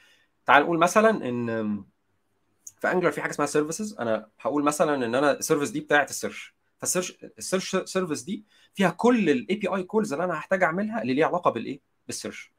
تعال 0.46 0.62
نقول 0.62 0.78
مثلا 0.78 1.28
إن 1.28 1.84
في 2.80 2.92
Angular 2.92 3.10
في 3.10 3.20
حاجة 3.20 3.30
اسمها 3.30 3.46
services. 3.46 3.96
أنا 3.98 4.28
هقول 4.40 4.64
مثلا 4.64 4.94
إن 4.94 5.14
أنا 5.14 5.32
ال 5.32 5.37
service 5.37 5.70
دي 5.70 5.80
بتاعت 5.80 6.10
ال 6.10 6.16
search. 6.16 6.56
فال 6.78 6.88
search 6.88 7.16
ال 7.38 7.44
search 7.44 7.76
service 7.76 8.22
دي 8.22 8.44
فيها 8.74 8.90
كل 8.90 9.30
ال 9.30 9.56
API 9.56 9.68
calls 9.68 10.12
اللي 10.12 10.24
أنا 10.24 10.34
هحتاج 10.34 10.62
أعملها 10.62 11.02
اللي 11.02 11.14
ليها 11.14 11.26
علاقة 11.26 11.50
بالايه 11.50 11.80
بال 12.06 12.17
search. 12.17 12.52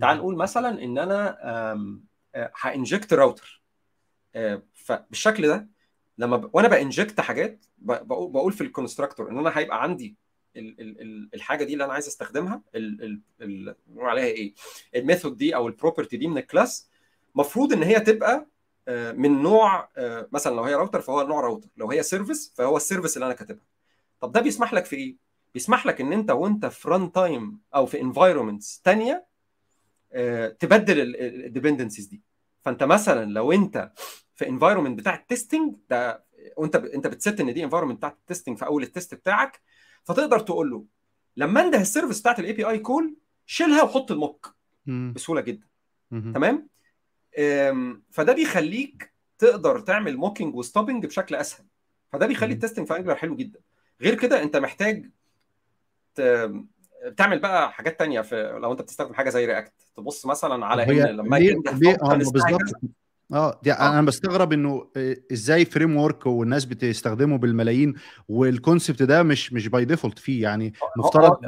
تعال 0.00 0.16
نقول 0.16 0.36
مثلا 0.36 0.84
إن 0.84 0.98
أنا 0.98 1.38
ه 2.34 2.45
inject 2.45 3.12
router. 3.12 3.62
فبالشكل 4.74 5.48
ده 5.48 5.68
لما 6.18 6.36
ب... 6.36 6.50
وأنا 6.54 6.68
ب 6.68 6.75
inject 6.75 7.20
حاجات 7.20 7.64
بقول, 7.78 8.32
بقول 8.32 8.52
في 8.52 8.60
ال 8.60 8.66
constructor 8.66 9.30
إن 9.30 9.38
أنا 9.38 9.58
هيبقى 9.58 9.82
عندي. 9.82 10.16
الحاجة 10.56 11.64
دي 11.64 11.72
اللي 11.72 11.84
أنا 11.84 11.92
عايز 11.92 12.06
أستخدمها 12.06 12.62
ال... 12.74 13.20
ال... 13.40 13.74
نقول 13.88 14.08
عليها 14.08 14.24
إيه؟ 14.24 14.54
ال 14.96 15.02
method 15.02 15.36
دي 15.36 15.54
أو 15.54 15.66
ال 15.68 15.73
property 15.73 16.16
دي 16.16 16.26
من 16.26 16.38
ال 16.38 16.46
class 16.46 16.88
مفروض 17.34 17.72
إن 17.72 17.82
هي 17.82 18.00
تبقى 18.00 18.46
من 18.88 19.42
نوع 19.42 19.88
مثلا 20.32 20.54
لو 20.56 20.62
هي 20.62 20.74
راوتر 20.74 21.00
فهو 21.00 21.26
نوع 21.26 21.40
راوتر 21.40 21.68
لو 21.76 21.90
هي 21.90 22.02
service 22.02 22.52
فهو 22.56 22.76
ال 22.76 22.81
service 22.81 23.16
اللي 23.16 23.26
أنا 23.26 23.34
كاتبها. 23.34 23.64
طب 24.20 24.32
ده 24.32 24.40
بيسمح 24.40 24.74
لك 24.74 24.84
في 24.84 24.96
إيه؟ 24.96 25.16
بيسمح 25.54 25.86
لك 25.86 26.00
إن 26.00 26.12
أنت 26.12 26.30
وأنت 26.30 26.66
في 26.66 26.88
runtime 26.88 27.58
أو 27.74 27.86
في 27.86 28.00
environments 28.00 28.80
ثانية 28.84 29.26
تبدل 30.58 31.16
ال 31.16 31.23
dependencies 31.23 32.06
دي. 32.06 32.22
فأنت 32.62 32.82
مثلا 32.82 33.24
لو 33.32 33.52
أنت 33.52 33.92
في 34.34 34.48
environment 34.48 34.98
بتاع 34.98 35.14
ال 35.14 35.22
testing 35.22 35.76
ده 35.90 36.24
وانت 36.56 36.76
أنت 36.76 37.06
ب 37.06 37.13
test 37.13 37.40
إن 37.40 37.54
دي 37.54 37.64
environment 37.64 37.96
بتاعت 37.98 38.12
ال 38.18 38.23
testing 38.23 38.58
في 38.58 38.66
أول 38.66 38.82
ال 38.82 38.88
test 38.88 39.14
بتاعك 39.14 39.60
فتقدر 40.04 40.38
تقول 40.38 40.70
له 40.70 40.84
لما 41.36 41.60
انده 41.60 41.80
ال 41.80 41.85
service 41.85 42.20
بتاعت 42.20 42.38
ال 42.38 42.52
API 42.52 42.64
call 42.64 43.16
شيلها 43.46 43.82
وحط 43.82 44.10
ال 44.10 44.19
mock 44.19 44.54
بسهولة 44.86 45.40
جدا. 45.40 45.66
تمام؟ 46.10 46.68
فده 48.10 48.32
بيخليك 48.32 49.12
تقدر 49.38 49.80
تعمل 49.80 50.16
mocking 50.16 50.54
و 50.54 50.60
stubbing 50.60 51.06
بشكل 51.06 51.34
أسهل. 51.34 51.66
فده 52.12 52.26
بيخلي 52.26 52.54
ال 52.54 52.58
testing 52.58 52.86
في 52.86 52.96
Angular 52.96 53.14
حلو 53.14 53.36
جدا. 53.36 53.60
غير 54.00 54.14
كده 54.14 54.42
انت 54.42 54.56
محتاج 54.56 55.10
تعمل 57.16 57.38
بقى 57.38 57.72
حاجات 57.72 57.98
تانية 57.98 58.20
في 58.20 58.58
لو 58.62 58.72
انت 58.72 58.82
بتستخدم 58.82 59.14
حاجة 59.14 59.30
زي 59.30 59.46
React 59.46 59.72
تبص 59.96 60.26
مثلا 60.26 60.66
على 60.66 60.82
إن 60.82 61.16
لما 61.16 61.36
ليه 61.36 61.54
ليه؟ 61.72 61.96
بالظبط 62.32 62.80
آه 63.32 63.60
دي 63.62 63.72
آه. 63.72 63.88
أنا 63.88 64.02
بستغرب 64.02 64.52
إنه 64.52 64.90
إزاي 65.32 65.64
framework 65.64 66.26
والناس 66.26 66.64
بتستخدمه 66.64 67.38
بالملايين 67.38 67.94
وال 68.28 68.44
concept 68.44 69.02
ده 69.02 69.22
مش 69.22 69.52
مش 69.52 69.68
by 69.68 69.84
default 69.84 70.18
فيه 70.18 70.42
يعني 70.42 70.72
مفترض 70.96 71.38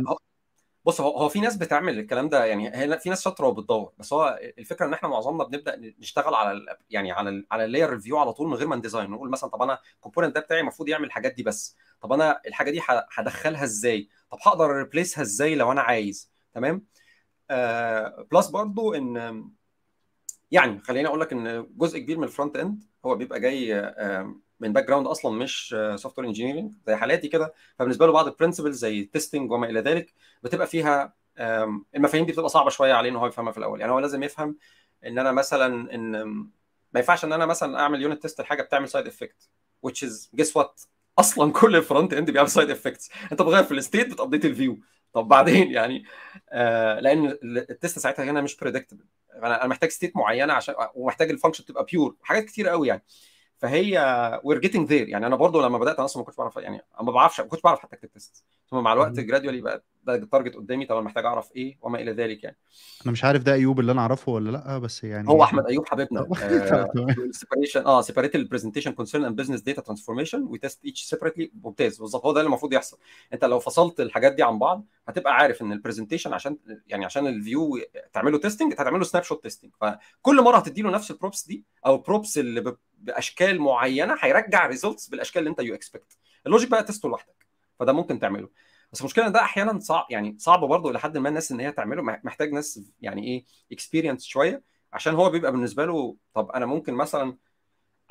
بص 0.84 1.00
هو 1.00 1.18
هو 1.18 1.28
في 1.28 1.40
ناس 1.40 1.56
بتعمل 1.56 1.98
الكلام 1.98 2.28
ده 2.28 2.44
يعني 2.44 2.98
في 2.98 3.08
ناس 3.08 3.22
شاطرة 3.22 3.46
وبتدور 3.46 3.92
بس 3.98 4.12
هو 4.12 4.40
الفكرة 4.58 4.86
إن 4.86 4.92
إحنا 4.92 5.08
معظمنا 5.08 5.44
بنبدأ 5.44 5.94
نشتغل 5.98 6.34
على 6.34 6.52
ال 6.52 6.66
يعني 6.90 7.12
على 7.12 7.30
ال 7.30 7.46
على 7.50 7.64
ال 7.64 7.90
layer 7.90 8.04
ال 8.04 8.07
view 8.07 8.18
على 8.18 8.32
طول 8.32 8.48
من 8.48 8.54
غير 8.54 8.66
ما 8.66 8.76
ن 8.76 8.81
design 8.81 9.10
نقول 9.10 9.30
مثلا 9.30 9.50
طب 9.50 9.62
أنا 9.62 9.78
ال 9.94 9.98
component 9.98 10.34
ده 10.34 10.40
بتاعي 10.40 10.60
المفروض 10.60 10.88
يعمل 10.88 11.04
الحاجات 11.04 11.34
دي 11.34 11.42
بس 11.42 11.76
طب 12.00 12.12
أنا 12.12 12.40
الحاجة 12.46 12.70
دي 12.70 12.80
هدخلها 13.12 13.64
إزاي؟ 13.64 14.08
طب 14.30 14.38
هقدر 14.46 14.64
ا 14.64 14.71
replace 14.71 15.16
ها 15.16 15.22
إزاي 15.22 15.54
لو 15.54 15.72
أنا 15.72 15.80
عايز؟ 15.80 16.30
تمام؟ 16.54 16.86
آه 17.50 18.26
plus 18.32 18.46
برضو 18.48 18.94
إن 18.94 19.44
يعني 20.54 20.80
خليني 20.80 21.08
أقول 21.08 21.20
لك 21.20 21.32
إن 21.32 21.66
جزء 21.76 21.98
كبير 21.98 22.18
من 22.18 22.24
ال 22.24 22.56
frontend 22.56 22.84
هو 23.04 23.14
بيبقى 23.14 23.40
جاي 23.40 23.74
من 24.60 24.72
background 24.72 25.06
أصلا 25.06 25.32
مش 25.38 25.76
software 25.96 26.28
engineering 26.28 26.72
زي 26.86 26.96
حالاتي 26.96 27.28
كده. 27.28 27.54
فبالنسبة 27.78 28.06
له 28.06 28.12
بعض 28.12 28.26
ال 28.28 28.33
principles 28.33 28.78
زي 28.78 29.00
ال 29.00 29.06
testing 29.07 29.50
وما 29.52 29.70
إلى 29.70 29.80
ذلك 29.80 30.14
بتبقى 30.42 30.66
فيها 30.66 31.14
المفاهيم 31.94 32.26
دي 32.26 32.32
بتبقى 32.32 32.48
صعبة 32.48 32.70
شوية 32.70 32.92
عليه 32.92 33.10
إن 33.10 33.16
هو 33.16 33.26
يفهمها 33.26 33.52
في 33.52 33.58
الأول. 33.58 33.80
يعني 33.80 33.92
هو 33.92 33.98
لازم 33.98 34.22
يفهم 34.22 34.56
إن 35.06 35.18
أنا 35.18 35.32
مثلا 35.32 35.94
إن 35.94 36.10
ما 36.92 37.00
ينفعش 37.00 37.24
إن 37.24 37.32
أنا 37.32 37.46
مثلا 37.46 37.80
أعمل 37.80 38.02
unit 38.02 38.22
test 38.22 38.40
لحاجة 38.40 38.62
بتعمل 38.62 38.88
side 38.88 39.06
effect 39.06 39.48
which 39.86 40.06
is 40.08 40.28
guess 40.40 40.48
what 40.58 40.86
أصلا 41.18 41.52
كل 41.52 41.76
ال 41.76 42.12
frontend 42.14 42.30
بيعمل 42.30 42.48
side 42.48 42.70
effects 42.70 43.10
أنت 43.32 43.42
بتغير 43.42 43.64
في 43.64 43.72
ال 43.74 43.81
state 43.81 44.12
بت 44.12 44.20
update 44.20 44.44
ال 44.44 44.51
view 44.51 44.78
طب 45.14 45.28
بعدين 45.28 45.70
يعني 45.72 46.04
آه 46.52 47.00
لأن 47.00 47.26
ال 47.70 47.76
test 47.76 47.98
ساعتها 47.98 48.24
هنا 48.24 48.40
مش 48.40 48.56
predictable 48.56 49.04
أنا 49.34 49.66
محتاج 49.66 49.90
state 49.90 50.16
معينة 50.16 50.52
عشان 50.52 50.74
ومحتاج 50.94 51.30
ال 51.30 51.34
function 51.34 51.64
تبقى 51.64 51.84
pure 51.92 52.16
حاجات 52.22 52.44
كتير 52.44 52.68
قوي 52.68 52.88
يعني. 52.88 53.02
فهي 53.64 54.40
we're 54.44 54.58
getting 54.58 54.88
there 54.88 55.08
يعني 55.08 55.26
أنا 55.26 55.36
برضو 55.36 55.62
لما 55.62 55.78
بدأت 55.78 55.96
أنا 55.96 56.04
أصلا 56.04 56.20
ما 56.20 56.26
كنتش 56.26 56.38
بعرف 56.38 56.56
يعني 56.56 56.80
ما 57.00 57.12
بعرفش 57.12 57.40
ما 57.40 57.46
كنتش 57.46 57.62
بعرف 57.62 57.80
حتى 57.80 57.96
أكتب 57.96 58.12
test 58.12 58.44
ثم 58.70 58.76
مع 58.76 58.92
الوقت 58.92 59.20
gradually 59.20 59.60
بقى 59.60 59.84
ده 60.04 60.14
ال 60.14 60.20
target 60.20 60.54
قدامي 60.56 60.86
طب 60.86 60.96
أنا 60.96 61.04
محتاج 61.04 61.24
أعرف 61.24 61.52
إيه 61.56 61.78
وما 61.82 62.00
إلى 62.00 62.12
ذلك 62.12 62.44
يعني. 62.44 62.56
أنا 63.04 63.12
مش 63.12 63.24
عارف 63.24 63.42
ده 63.42 63.54
أيوب 63.54 63.80
اللي 63.80 63.92
أنا 63.92 64.00
أعرفه 64.00 64.32
ولا 64.32 64.50
لأ 64.50 64.78
بس 64.78 65.04
يعني 65.04 65.28
هو 65.28 65.42
أحمد 65.42 65.66
أيوب 65.66 65.88
حبيبنا. 65.88 66.28
separation 67.30 67.86
آه 67.86 68.00
separate 68.00 68.34
ال 68.34 68.39
presentation 68.39 68.92
concern 68.92 69.24
and 69.24 69.36
business 69.36 69.60
data 69.60 69.82
transformation 69.82 70.42
we 70.42 70.58
test 70.58 70.84
each 70.84 71.02
separately 71.02 71.50
ممتاز. 71.62 71.98
بالظبط. 71.98 72.26
هو 72.26 72.32
ده 72.32 72.40
اللي 72.40 72.48
المفروض 72.48 72.72
يحصل. 72.72 72.98
أنت 73.32 73.44
لو 73.44 73.58
فصلت 73.58 74.00
الحاجات 74.00 74.32
دي 74.32 74.42
عن 74.42 74.58
بعض 74.58 74.84
هتبقى 75.08 75.34
عارف 75.34 75.62
إن 75.62 75.72
ال 75.72 75.77
presentation 75.77 76.32
عشان 76.32 76.58
يعني 76.86 77.04
عشان 77.04 77.26
ال 77.26 77.37
view 77.37 77.78
تعمله 78.12 78.38
testing 78.38 78.72
هتعمله 78.72 79.04
snapshot 79.04 79.42
testing 79.42 79.70
فكل 79.80 80.42
مرة 80.42 80.56
هتدي 80.56 80.82
له 80.82 80.90
نفس 80.90 81.10
ال 81.10 81.16
props 81.16 81.46
دي 81.46 81.64
أو 81.86 81.94
ال 81.94 82.02
props 82.02 82.38
اللي 82.38 82.76
بأشكال 83.04 83.60
معينة 83.60 84.16
هيرجع 84.20 84.66
results 84.66 85.08
بالأشكال 85.08 85.38
اللي 85.38 85.50
أنت 85.50 85.60
you 85.60 85.74
expect 85.74 86.18
ال 86.46 86.50
logic 86.50 86.70
بقى 86.70 86.84
ت 86.84 86.88
test 86.88 87.04
ه 87.04 87.08
لوحدك. 87.08 87.46
فده 87.78 87.92
ممكن 87.92 88.18
تعمله. 88.18 88.48
بس 88.92 89.00
المشكلة 89.00 89.28
ده 89.28 89.40
أحيانا 89.40 89.78
صعب 89.80 90.06
يعني 90.10 90.36
صعب 90.38 90.60
برضه 90.64 90.90
إلى 90.90 90.98
حد 91.00 91.18
ما 91.18 91.28
الناس 91.28 91.52
إن 91.52 91.60
هي 91.60 91.72
تعمله. 91.72 92.02
محتاج 92.02 92.52
ناس 92.52 92.80
يعني 93.00 93.24
إيه 93.26 93.44
experience 93.72 94.24
شوية. 94.24 94.62
عشان 94.92 95.14
هو 95.14 95.30
بيبقى 95.30 95.52
بالنسبة 95.52 95.84
له 95.86 96.16
طب 96.34 96.50
أنا 96.50 96.66
ممكن 96.66 96.94
مثلا 96.94 97.36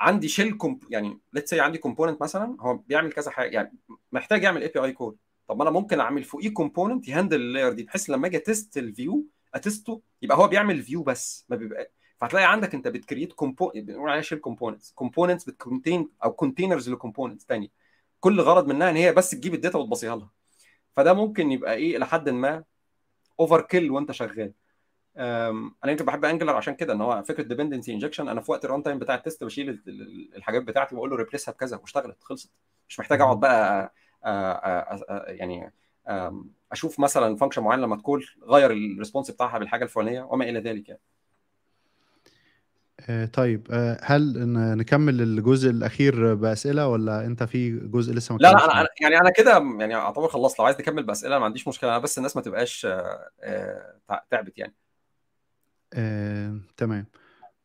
عندي 0.00 0.28
shell 0.28 0.56
comp 0.56 0.82
يعني 0.90 1.20
let's 1.32 1.50
say 1.50 1.60
عندي 1.60 1.78
component 1.78 2.22
مثلا 2.22 2.56
هو 2.60 2.76
بيعمل 2.76 3.12
كذا 3.12 3.30
حاجة 3.30 3.50
يعني 3.50 3.78
محتاج 4.12 4.42
يعمل 4.42 4.62
API 4.62 4.80
call 4.84 5.16
طب 5.48 5.62
أنا 5.62 5.70
ممكن 5.70 6.00
أعمل 6.00 6.24
فوقيه 6.24 6.54
component 6.54 7.08
ي 7.08 7.13
handle 7.13 7.40
ال 7.40 7.45
layer 7.45 7.72
دي 7.72 7.82
بحيث 7.82 8.10
لما 8.10 8.26
أجي 8.26 8.36
أتست 8.36 8.78
الفيو 8.78 9.26
أتسته 9.54 10.02
يبقى 10.22 10.38
هو 10.38 10.48
بيعمل 10.48 10.82
view 10.82 11.02
بس 11.02 11.46
ما 11.48 11.56
بيبقى 11.56 11.90
فهتلاقي 12.24 12.52
عندك 12.52 12.74
انت 12.74 12.88
بت 12.88 12.99
create 12.99 13.32
compo 13.32 13.72
بنقول 13.74 14.10
عليها 14.10 14.22
shell 14.22 14.38
components 14.38 14.92
components 14.92 15.44
بت 15.44 15.58
contain 15.58 16.08
أو 16.24 16.32
containers 16.32 16.90
ل 16.90 16.95
components 16.95 17.44
ثانية 17.44 17.68
كل 18.20 18.40
غرض 18.40 18.66
منها 18.66 18.90
إن 18.90 18.96
هي 18.96 19.12
بس 19.12 19.30
تجيب 19.30 19.54
ال 19.54 19.59
data 19.59 19.78
وت 19.78 19.88
pass 19.88 20.07
يها 20.07 20.16
لها. 20.16 20.30
فده 20.92 21.12
ممكن 21.12 21.52
يبقى 21.52 21.74
إيه 21.74 21.96
إلى 21.96 22.06
حد 22.06 22.28
ما 22.28 22.64
overkill 23.40 23.90
وأنت 23.90 24.12
شغال. 24.12 24.52
أنا 25.16 25.90
يمكن 25.92 26.04
بحب 26.04 26.24
Angular 26.24 26.56
عشان 26.56 26.74
كده 26.74 26.92
إن 26.92 27.00
هو 27.00 27.22
فكرة 27.22 27.42
dependency 27.42 27.92
injection 27.92 28.28
أنا 28.28 28.40
في 28.40 28.50
وقت 28.50 28.64
ال 28.64 28.82
runtime 28.82 28.98
بتاع 28.98 29.14
ال 29.14 29.20
test 29.20 29.44
بشيل 29.44 29.82
الحاجات 30.36 30.62
بتاعتي 30.62 30.94
واقول 30.94 31.10
له 31.10 31.16
replace 31.16 31.48
ها 31.48 31.52
بكذا 31.52 31.76
واشتغلت 31.76 32.22
خلصت. 32.22 32.50
مش 32.88 33.00
محتاج 33.00 33.20
أقعد 33.20 33.40
بقى 33.40 33.94
يعني 35.26 35.72
أشوف 36.72 37.00
مثلا 37.00 37.36
function 37.36 37.62
معين 37.62 37.80
لما 37.80 37.96
تكون 37.96 38.22
غير 38.42 38.70
ال 38.70 38.77
response 38.77 39.30
بتاعها 39.30 39.58
بالحاجة 39.58 39.84
الفلانية 39.84 40.22
وما 40.22 40.48
إلى 40.48 40.60
ذلك 40.60 40.88
يعني. 40.88 41.00
طيب 43.32 43.66
هل 44.02 44.32
نكمل 44.78 45.22
الجزء 45.22 45.70
الأخير 45.70 46.34
بأسئلة 46.34 46.88
ولا 46.88 47.26
أنت 47.26 47.42
في 47.42 47.70
جزء 47.70 48.14
لسه 48.14 48.34
ما 48.34 48.38
لا 48.38 48.52
لا 48.52 48.64
أنا 48.64 48.88
يعني 49.00 49.20
أنا 49.20 49.30
كده 49.30 49.50
يعني 49.80 49.94
أعتبر 49.94 50.28
خلصت. 50.28 50.58
لو 50.58 50.64
عايز 50.64 50.76
نكمل 50.80 51.02
بأسئلة 51.02 51.38
ما 51.38 51.44
عنديش 51.44 51.68
مشكلة 51.68 51.90
أنا 51.90 51.98
بس 51.98 52.18
الناس 52.18 52.36
ما 52.36 52.42
تبقاش 52.42 52.86
تعبت 54.30 54.58
يعني. 54.58 54.74
آه، 55.94 56.58
تمام. 56.76 57.06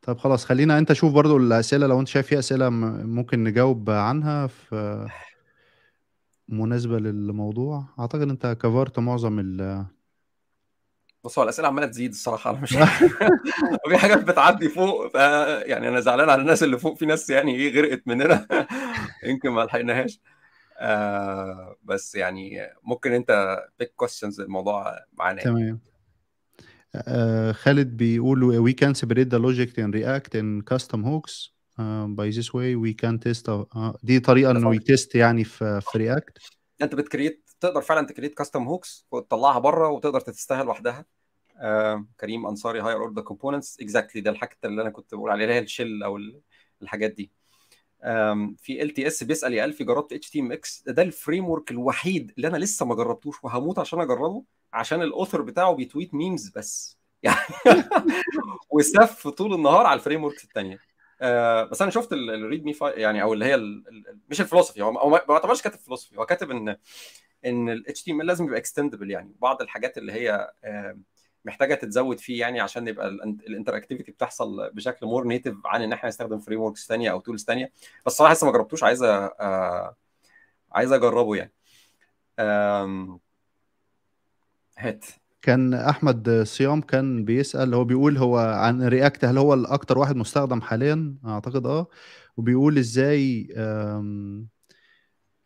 طب 0.01 0.17
خلاص 0.17 0.45
خلينا 0.45 0.77
أنت 0.77 0.93
شوف 0.93 1.13
برضو 1.13 1.37
الأسئلة 1.37 1.87
لو 1.87 1.99
أنت 1.99 2.07
شايف 2.07 2.27
في 2.27 2.39
أسئلة 2.39 2.69
ممكن 2.69 3.43
نجاوب 3.43 3.89
عنها 3.89 4.47
في 4.47 5.07
مناسبة 6.49 6.99
للموضوع. 6.99 7.85
أعتقد 7.99 8.21
أنت 8.21 8.57
كفرت 8.61 8.99
معظم 8.99 9.39
بص 11.23 11.37
هو 11.39 11.43
الأسئلة 11.43 11.67
عمالة 11.67 11.87
تزيد 11.87 12.11
الصراحة 12.11 12.49
أنا 12.49 12.59
مش 12.59 12.69
في 13.89 13.97
حاجات 13.97 14.23
بتعدي 14.23 14.69
فوق 14.69 15.07
ف 15.07 15.15
يعني 15.65 15.87
أنا 15.87 15.99
زعلان 15.99 16.29
على 16.29 16.41
الناس 16.41 16.63
اللي 16.63 16.77
فوق 16.79 16.97
في 16.97 17.05
ناس 17.05 17.29
يعني 17.29 17.55
إيه 17.55 17.75
غرقت 17.75 18.01
مننا 18.05 18.47
يمكن 19.29 19.49
ما 19.49 19.61
لحقناهاش. 19.61 20.19
آه 20.79 21.75
بس 21.83 22.15
يعني 22.15 22.59
ممكن 22.83 23.11
أنت 23.11 23.59
pick 23.79 23.93
questions 23.95 24.41
الموضوع 24.41 24.99
معانا 25.13 25.41
تمام. 25.41 25.79
آه 26.95 27.51
خالد 27.51 27.97
بيقول 27.97 28.69
we 28.71 28.75
can 28.85 28.93
separate 28.99 29.29
the 29.29 29.39
logic 29.39 29.69
in 29.77 29.91
React 29.93 30.39
in 30.39 30.61
custom 30.73 31.03
hooks. 31.03 31.59
uh, 31.79 32.07
by 32.19 32.29
this 32.29 32.53
way 32.53 32.75
we 32.75 32.93
can 32.93 33.17
test 33.19 33.49
uh, 33.49 33.95
دي 34.03 34.19
طريقة 34.19 34.51
إنه 34.51 34.75
ي 34.75 34.83
test 34.83 35.15
يعني 35.15 35.43
في 35.43 35.81
في 35.81 35.97
React 35.97 36.37
أنت 36.81 36.95
بت 36.95 37.08
create 37.08 37.48
تقدر 37.59 37.81
فعلا 37.81 38.07
ت 38.07 38.11
create 38.11 38.33
custom 38.33 38.63
hooks 38.63 39.07
وتطلعها 39.11 39.59
بره 39.59 39.89
وتقدر 39.89 40.19
ت 40.19 40.27
test 40.27 40.57
ها 40.57 40.65
لوحدها 40.65 41.05
آه 41.57 42.05
كريم 42.19 42.47
أنصاري 42.47 42.81
higher 42.81 42.97
order 42.97 43.21
components 43.21 43.79
exactly 43.81 44.21
ده 44.21 44.31
الحاجة 44.31 44.57
اللي 44.65 44.81
أنا 44.81 44.89
كنت 44.89 45.15
بقول 45.15 45.31
عليها 45.31 45.59
اللي 45.59 45.69
هي 45.79 46.05
أو 46.05 46.19
الحاجات 46.81 47.11
دي. 47.11 47.31
في 48.57 48.81
ال 48.81 48.89
تي 48.93 49.07
اس 49.07 49.23
بيسأل 49.23 49.53
يا 49.53 49.65
ألفي 49.65 49.83
جربت 49.83 50.13
HTMX 50.13 50.83
ده 50.87 51.03
ال 51.03 51.49
framework 51.49 51.71
الوحيد 51.71 52.33
اللي 52.37 52.47
أنا 52.47 52.57
لسه 52.57 52.85
ما 52.85 52.95
جربتوش 52.95 53.43
وهموت 53.43 53.79
عشان 53.79 54.01
أجربه 54.01 54.43
عشان 54.73 55.01
ال 55.01 55.07
author 55.07 55.41
بتاعه 55.41 55.73
بي 55.73 55.85
tweet 55.85 56.13
memes 56.13 56.49
بس. 56.49 56.99
يعني 57.23 57.39
وسف 58.69 59.27
طول 59.27 59.53
النهار 59.53 59.85
على 59.85 59.97
ال 59.99 60.23
frameworks 60.23 60.43
الثانية 60.43 60.79
آه 61.21 61.63
بس 61.63 61.81
أنا 61.81 61.91
شفت 61.91 62.13
ال 62.13 62.65
README 62.65 62.75
يعني 62.81 63.21
أو 63.21 63.33
اللي 63.33 63.45
هي 63.45 63.57
مش 64.29 64.41
ال 64.41 64.45
philosophy 64.45 64.81
هو 64.81 65.09
ما 65.09 65.21
يعتبرش 65.29 65.61
كاتب 65.61 65.79
philosophy 65.79 66.17
هو 66.17 66.25
كاتب 66.25 66.51
إن 66.51 66.77
إن 67.45 67.69
ال 67.69 67.85
HTML 67.89 68.23
لازم 68.23 68.45
يبقى 68.45 68.57
extendable 68.59 69.11
يعني. 69.11 69.35
بعض 69.41 69.61
الحاجات 69.61 69.97
اللي 69.97 70.11
هي 70.13 70.51
محتاجة 71.45 71.75
تتزود 71.75 72.19
فيه 72.19 72.39
يعني 72.39 72.59
عشان 72.59 72.87
يبقى 72.87 73.07
ال 73.07 73.15
interactivity 73.15 74.11
بتحصل 74.11 74.69
بشكل 74.73 75.05
more 75.05 75.27
native 75.27 75.55
عن 75.65 75.81
إن 75.81 75.93
إحنا 75.93 76.09
نستخدم 76.09 76.39
frameworks 76.39 76.87
ثانية 76.87 77.11
أو 77.11 77.19
tools 77.19 77.43
ثانية 77.43 77.71
بس 78.05 78.13
صراحة 78.13 78.33
لسه 78.33 78.47
ما 78.47 78.53
جربتوش 78.53 78.83
عايز 78.83 79.03
عايز 80.71 80.91
أجربه 80.91 81.35
يعني. 81.35 81.53
هات. 84.77 85.05
كان 85.41 85.73
أحمد 85.73 86.43
صيام 86.43 86.81
كان 86.81 87.25
بيسأل 87.25 87.73
هو 87.73 87.83
بيقول 87.83 88.17
هو 88.17 88.37
عن 88.37 88.83
React 88.87 89.25
هل 89.25 89.37
هو 89.37 89.53
الأكتر 89.53 89.97
واحد 89.97 90.15
مستخدم 90.15 90.61
حاليا؟ 90.61 91.15
أعتقد 91.25 91.65
آه. 91.65 91.87
وبيقول 92.37 92.77
إزاي 92.77 93.47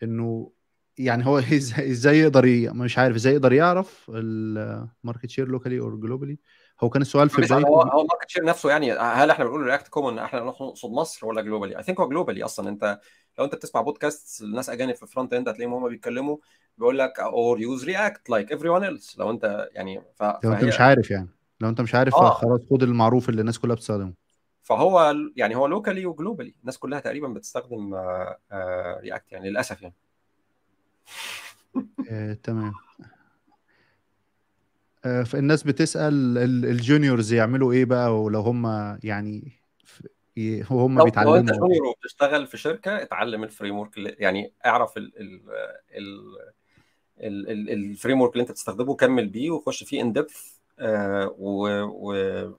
إنه 0.03 0.51
يعني 0.97 1.25
هو 1.25 1.37
إزاي 1.79 2.19
يقدر. 2.19 2.73
مش 2.73 2.97
عارف 2.97 3.15
إزاي 3.15 3.33
يقدر 3.33 3.53
يعرف 3.53 4.11
ال 4.13 4.30
market 4.30 5.29
share 5.29 5.47
locally 5.47 5.79
or 5.79 5.95
globally 5.95 6.37
هو 6.81 6.89
كان 6.89 7.01
السؤال 7.01 7.29
في 7.29 7.41
بيسأل 7.41 7.57
بدايته 7.57 7.69
هو 7.69 7.81
هو 7.81 8.01
ال 8.01 8.05
market 8.05 8.29
share 8.29 8.43
نفسه 8.43 8.69
يعني 8.69 8.91
هل 8.91 9.29
إحنا 9.29 9.45
بنقول 9.45 9.61
React 9.61 9.87
common 9.87 10.19
إحنا 10.19 10.39
نقصد 10.39 10.89
مصر 10.89 11.27
ولا 11.27 11.41
globally؟ 11.41 11.77
I 11.77 11.83
think 11.83 11.99
هو 11.99 12.09
globally 12.09 12.43
أصلا. 12.43 12.69
أنت 12.69 12.99
لو 13.39 13.45
أنت 13.45 13.55
بتسمع 13.55 13.81
بودكاست 13.81 14.41
الناس 14.41 14.69
أجانب 14.69 14.95
في 14.95 15.03
ال 15.03 15.33
frontend 15.33 15.49
هتلاقيهم 15.49 15.73
هم 15.73 15.89
بيتكلموا 15.89 16.37
بيقول 16.77 16.97
لك 16.97 17.19
or 17.19 17.61
use 17.61 17.85
React 17.85 18.29
like 18.29 18.51
everyone 18.51 18.83
else 18.83 19.19
لو 19.19 19.29
أنت 19.29 19.69
يعني 19.71 20.01
ف... 20.15 20.23
لو 20.23 20.53
أنت 20.53 20.63
مش 20.63 20.81
عارف 20.81 21.11
يعني. 21.11 21.29
لو 21.59 21.69
أنت 21.69 21.81
مش 21.81 21.95
عارف 21.95 22.15
آه. 22.15 22.29
خلاص 22.29 22.59
خد 22.69 22.83
المعروف 22.83 23.29
اللي 23.29 23.41
الناس 23.41 23.59
كلها 23.59 23.75
بتستخدمه. 23.75 24.13
فهو 24.61 25.15
يعني 25.35 25.55
هو 25.55 25.67
locally 25.67 26.05
و 26.05 26.11
globally 26.11 26.55
الناس 26.61 26.77
كلها 26.77 26.99
تقريبا 26.99 27.27
بتستخدم 27.27 27.95
React 29.01 29.31
يعني 29.31 29.49
للأسف 29.49 29.81
يعني. 29.81 29.95
آه، 29.95 30.12
تمام. 32.43 32.73
آه، 35.05 35.23
فالناس 35.23 35.63
بتسأل 35.63 36.37
ال- 36.37 36.65
ال 36.65 36.74
juniors 36.74 37.33
يعملوا 37.33 37.73
إيه 37.73 37.85
بقى؟ 37.85 38.21
ولو 38.23 38.41
هم 38.41 38.65
يعني 39.03 39.51
وهم 40.71 40.97
لو 40.99 40.99
لو 40.99 41.05
أنت 41.05 41.05
بيتعلموا. 41.05 41.41
junior 41.41 41.85
وبتشتغل 41.85 42.47
في 42.47 42.57
شركة 42.57 43.01
اتعلم 43.01 43.43
ال 43.43 43.79
framework 43.79 43.91
يعني 43.97 44.53
اعرف 44.65 44.97
ال 44.97 45.11
ال 45.19 46.21
ال 47.19 47.69
ال 47.69 48.21
framework 48.21 48.31
اللي 48.33 48.41
أنت 48.41 48.51
بتستخدمه 48.51 48.95
كمل 48.95 49.27
بيه 49.29 49.51
وخش 49.51 49.83
فيه 49.83 50.01
in 50.01 50.13
depth 50.13 50.52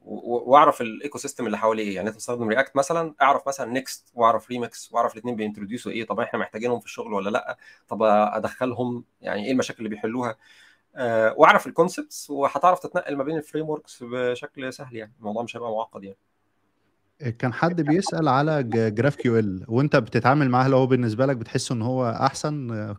واعرف 0.02 0.80
ال 0.80 1.18
ecosystem 1.18 1.46
اللي 1.46 1.58
حواليه 1.58 1.94
يعني 1.94 2.08
أنت 2.08 2.16
بتستخدم 2.16 2.48
React 2.48 2.76
مثلا 2.76 3.14
أعرف 3.22 3.48
مثلا 3.48 3.72
Next 3.72 4.10
وأعرف 4.14 4.50
ريمكس 4.50 4.92
وأعرف 4.92 5.12
الاثنين 5.12 5.36
بي 5.36 5.45
introduce 5.45 5.87
وا 5.87 5.92
إيه. 5.92 6.06
طب 6.06 6.20
إحنا 6.20 6.38
محتاجينهم 6.38 6.80
في 6.80 6.86
الشغل 6.86 7.12
ولا 7.12 7.30
لأ؟ 7.30 7.58
طب 7.88 8.02
أدخلهم؟ 8.02 9.04
يعني 9.20 9.44
إيه 9.46 9.52
المشاكل 9.52 9.78
اللي 9.78 9.88
بيحلوها؟ 9.88 10.36
آه، 10.96 11.34
وأعرف 11.38 11.66
ال 11.66 11.73
concepts 11.73 12.30
وهتعرف 12.30 12.78
تتنقل 12.78 13.16
ما 13.16 13.24
بين 13.24 13.36
ال 13.36 13.70
frameworks 13.70 14.02
بشكل 14.02 14.72
سهل 14.72 14.96
يعني. 14.96 15.12
الموضوع 15.18 15.42
مش 15.42 15.56
هيبقى 15.56 15.70
معقد 15.70 16.04
يعني. 16.04 16.18
كان 17.38 17.52
حد 17.52 17.80
بيسأل 17.80 18.28
على 18.28 18.62
GraphQL 18.90 19.64
وانت 19.68 19.96
بتتعامل 19.96 20.50
معاه 20.50 20.68
لو 20.68 20.78
هو 20.78 20.86
بالنسبة 20.86 21.26
لك 21.26 21.36
بتحس 21.36 21.72
إن 21.72 21.82
هو 21.82 22.10
أحسن 22.10 22.54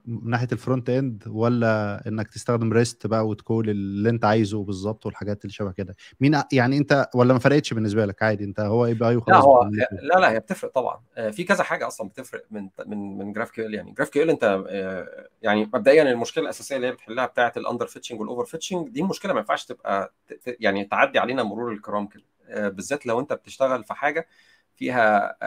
من 0.06 0.30
ناحية 0.30 0.48
ال 0.52 0.90
frontend 0.90 1.24
ولا 1.28 2.04
إنك 2.08 2.28
تستخدم 2.28 2.74
REST 2.74 3.08
بقى 3.08 3.28
وت 3.28 3.42
call 3.42 3.70
اللي 3.70 4.10
أنت 4.10 4.26
عايزه 4.26 4.64
بالظبط 4.64 5.06
والحاجات 5.06 5.42
اللي 5.46 5.54
شبه 5.54 5.72
كده؟ 5.72 5.96
مين 6.20 6.42
يعني 6.52 6.78
أنت 6.78 7.10
ولا 7.16 7.34
ما 7.34 7.40
فرقتش 7.40 7.74
بالنسبة 7.74 8.06
لك؟ 8.06 8.24
عادي 8.24 8.44
أنت 8.44 8.60
هو 8.60 8.86
API 8.86 9.12
لا 9.12 9.18
وخلاص 9.18 9.44
هو 9.44 9.60
بتعمله 9.60 10.04
لا 10.14 10.20
لا 10.20 10.32
هي 10.32 10.40
بتفرق 10.40 10.72
طبعا. 10.72 11.02
آه، 11.18 11.30
في 11.30 11.44
كذا 11.44 11.64
حاجة 11.64 11.88
أصلا 11.88 12.10
بتفرق 12.10 12.44
من 12.52 12.70
من 12.86 13.18
من 13.18 13.34
GraphQL 13.34 13.74
يعني 13.74 13.92
GraphQL 13.92 14.30
أنت 14.30 14.64
آه، 14.70 15.28
يعني 15.42 15.66
مبدئيا 15.74 16.04
المشكلة 16.04 16.44
الأساسية 16.44 16.76
اللي 16.76 16.88
هي 16.88 16.92
بتحلها 16.92 17.26
بتاعة 17.26 17.54
ال 17.58 17.88
under-fetching 17.88 18.20
وال 18.20 18.46
over-fetching 18.46 18.90
دي 18.90 19.04
مشكلة 19.04 19.34
ما 19.34 19.40
ينفعش 19.40 19.66
تبقى 19.66 20.14
يعني 20.60 20.86
تعدي 20.86 21.20
علينا 21.20 21.44
مرور 21.44 21.72
الكرام 21.72 22.08
كده. 22.08 22.24
بالذات 22.50 23.06
لو 23.06 23.20
انت 23.20 23.34
بتشتغل 23.34 23.84
في 23.84 23.94
حاجة 23.94 24.28
فيها 24.76 25.38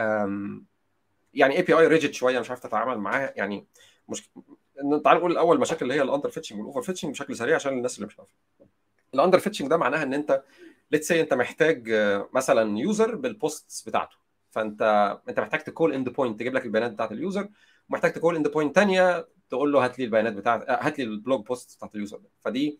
يعني 1.33 1.57
API 1.57 1.73
rigid 1.73 2.13
شوية 2.13 2.39
مش 2.39 2.49
عارف 2.49 2.59
تتعامل 2.59 2.97
معاها. 2.97 3.33
يعني 3.37 3.67
مش 4.09 4.29
تعال 5.03 5.17
نقول 5.17 5.31
الأول 5.31 5.59
مشاكل 5.59 5.85
اللي 5.85 5.93
هي 5.93 6.01
ال 6.01 6.29
under-fetching 6.29 6.59
وال 6.59 6.81
over-fetching 6.81 7.11
بشكل 7.11 7.35
سريع 7.35 7.55
عشان 7.55 7.73
الناس 7.73 7.95
اللي 7.95 8.07
مش 8.07 8.19
عارفة. 8.19 8.33
ال 9.13 9.39
under-fetching 9.39 9.69
ده 9.69 9.77
معناها 9.77 10.03
إن 10.03 10.13
أنت 10.13 10.43
let's 10.91 11.07
say 11.07 11.21
أنت 11.21 11.33
محتاج 11.33 11.89
آه، 11.91 12.29
مثلا 12.33 12.79
user 12.79 13.15
بال 13.15 13.34
posts 13.34 13.83
بتاعته. 13.83 14.15
فأنت 14.51 14.81
أنت 15.29 15.39
محتاج 15.39 15.59
ت 15.63 15.93
call 15.93 16.09
endpoint 16.09 16.39
تجيب 16.39 16.53
لك 16.53 16.65
البيانات 16.65 16.91
بتاعت 16.91 17.11
ال 17.11 17.19
user 17.19 17.49
ومحتاج 17.89 18.13
ت 18.13 18.35
call 18.35 18.47
endpoint 18.47 18.75
ثانية 18.75 19.27
تقول 19.49 19.71
له 19.71 19.85
هات 19.85 19.99
لي 19.99 20.05
البيانات 20.05 20.33
بتاعت 20.33 20.63
آه، 20.63 20.79
هات 20.81 20.99
لي 20.99 21.03
ال 21.05 21.13
blog 21.13 21.45
post 21.45 21.77
بتاعت 21.77 21.95
ال 21.95 21.99
user 21.99 22.17
ده. 22.17 22.29
فدي 22.41 22.79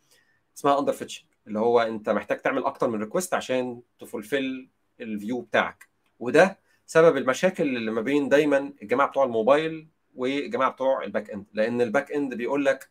اسمها 0.57 0.79
under-fetching 0.79 1.28
اللي 1.49 1.59
هو 1.59 1.79
انت 1.79 2.09
محتاج 2.09 2.37
تعمل 2.41 2.63
أكتر 2.65 2.87
من 2.89 2.99
request 2.99 3.33
عشان 3.33 3.81
ت 3.99 4.08
fulfill 4.08 4.69
ال 5.01 5.09
view 5.09 5.41
بتاعك. 5.41 5.89
وده 6.19 6.59
سبب 6.85 7.17
المشاكل 7.17 7.63
اللي 7.77 7.91
ما 7.91 8.01
بين 8.01 8.29
دايما 8.29 8.73
الجماعة 8.81 9.09
بتوع 9.09 9.23
الموبايل 9.23 9.87
والجماعة 10.15 10.71
بتوع 10.71 11.03
ال 11.03 11.29
backend 11.31 11.45
لأن 11.53 11.81
ال 11.81 12.11
backend 12.11 12.33
بيقول 12.33 12.65
لك 12.65 12.89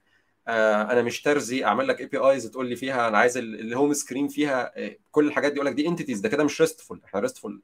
آه 0.48 0.82
أنا 0.82 1.02
مش 1.02 1.22
ترزي 1.22 1.64
أعمل 1.64 1.88
لك 1.88 2.00
APIs 2.00 2.50
تقول 2.50 2.66
لي 2.68 2.76
فيها 2.76 3.08
أنا 3.08 3.18
عايز 3.18 3.36
ال- 3.38 3.60
ال 3.60 3.67
home 3.67 3.92
screen 3.92 4.28
فيها 4.28 4.72
آه، 4.84 4.96
كل 5.10 5.26
الحاجات 5.26 5.52
دي. 5.52 5.56
يقول 5.56 5.66
لك 5.66 5.72
دي 5.74 5.88
entities 5.88 6.20
ده 6.20 6.28
كده 6.28 6.44
مش 6.44 6.60
RESTful 6.60 7.00
إحنا 7.04 7.20
RESTful 7.20 7.62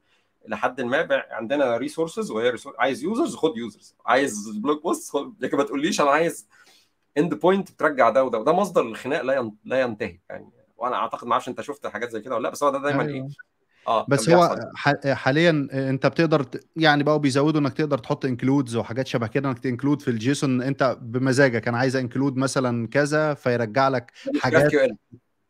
لحد 0.48 0.80
ما 0.80 1.24
عندنا 1.30 1.76
resources 1.76 2.30
وهي 2.30 2.52
resource- 2.56 2.74
عايز 2.78 3.02
users 3.04 3.34
خد 3.36 3.56
users 3.56 3.94
عايز 4.06 4.48
blog 4.58 4.82
post 4.82 5.10
خد 5.10 5.34
لكن 5.40 5.56
ما 5.56 5.62
تقوليش 5.62 6.00
أنا 6.00 6.10
عايز 6.10 6.48
endpoint 7.18 7.70
بترجع 7.72 8.10
ده 8.10 8.24
وده. 8.24 8.38
وده 8.38 8.52
مصدر 8.52 8.82
الخناق 8.82 9.22
لا 9.22 9.52
لا 9.64 9.80
ينتهي. 9.80 10.18
يعني 10.30 10.48
وأنا 10.84 10.96
أعتقد 10.96 11.26
ما 11.26 11.32
أعرفش 11.32 11.48
أنت 11.48 11.60
شفت 11.60 11.86
حاجات 11.86 12.10
زي 12.10 12.20
كده 12.20 12.34
ولا 12.34 12.42
لأ 12.42 12.50
بس 12.50 12.62
هو 12.62 12.70
ده 12.70 12.78
دايما 12.78 13.02
إيه؟ 13.02 13.08
أيوه. 13.14 13.28
آه 13.88 14.06
بس 14.08 14.30
هو 14.30 14.58
حاليا 15.06 15.68
أنت 15.72 16.06
بتقدر 16.06 16.46
يعني 16.76 17.02
بقوا 17.02 17.16
بيزودوا 17.16 17.60
إنك 17.60 17.72
تقدر 17.72 17.98
تحط 17.98 18.24
includes 18.24 18.76
وحاجات 18.76 19.06
شبه 19.06 19.26
كده 19.26 19.48
إنك 19.48 19.58
ت 19.58 19.64
include 19.64 20.02
في 20.02 20.08
ال 20.08 20.19
JSON 20.19 20.62
أنت 20.62 20.98
بمزاجك 21.02 21.68
أنا 21.68 21.78
عايز 21.78 21.96
include 21.96 22.36
مثلا 22.36 22.88
كذا 22.88 23.34
فيرجع 23.34 23.88
لك 23.88 24.12
حاجات. 24.38 24.72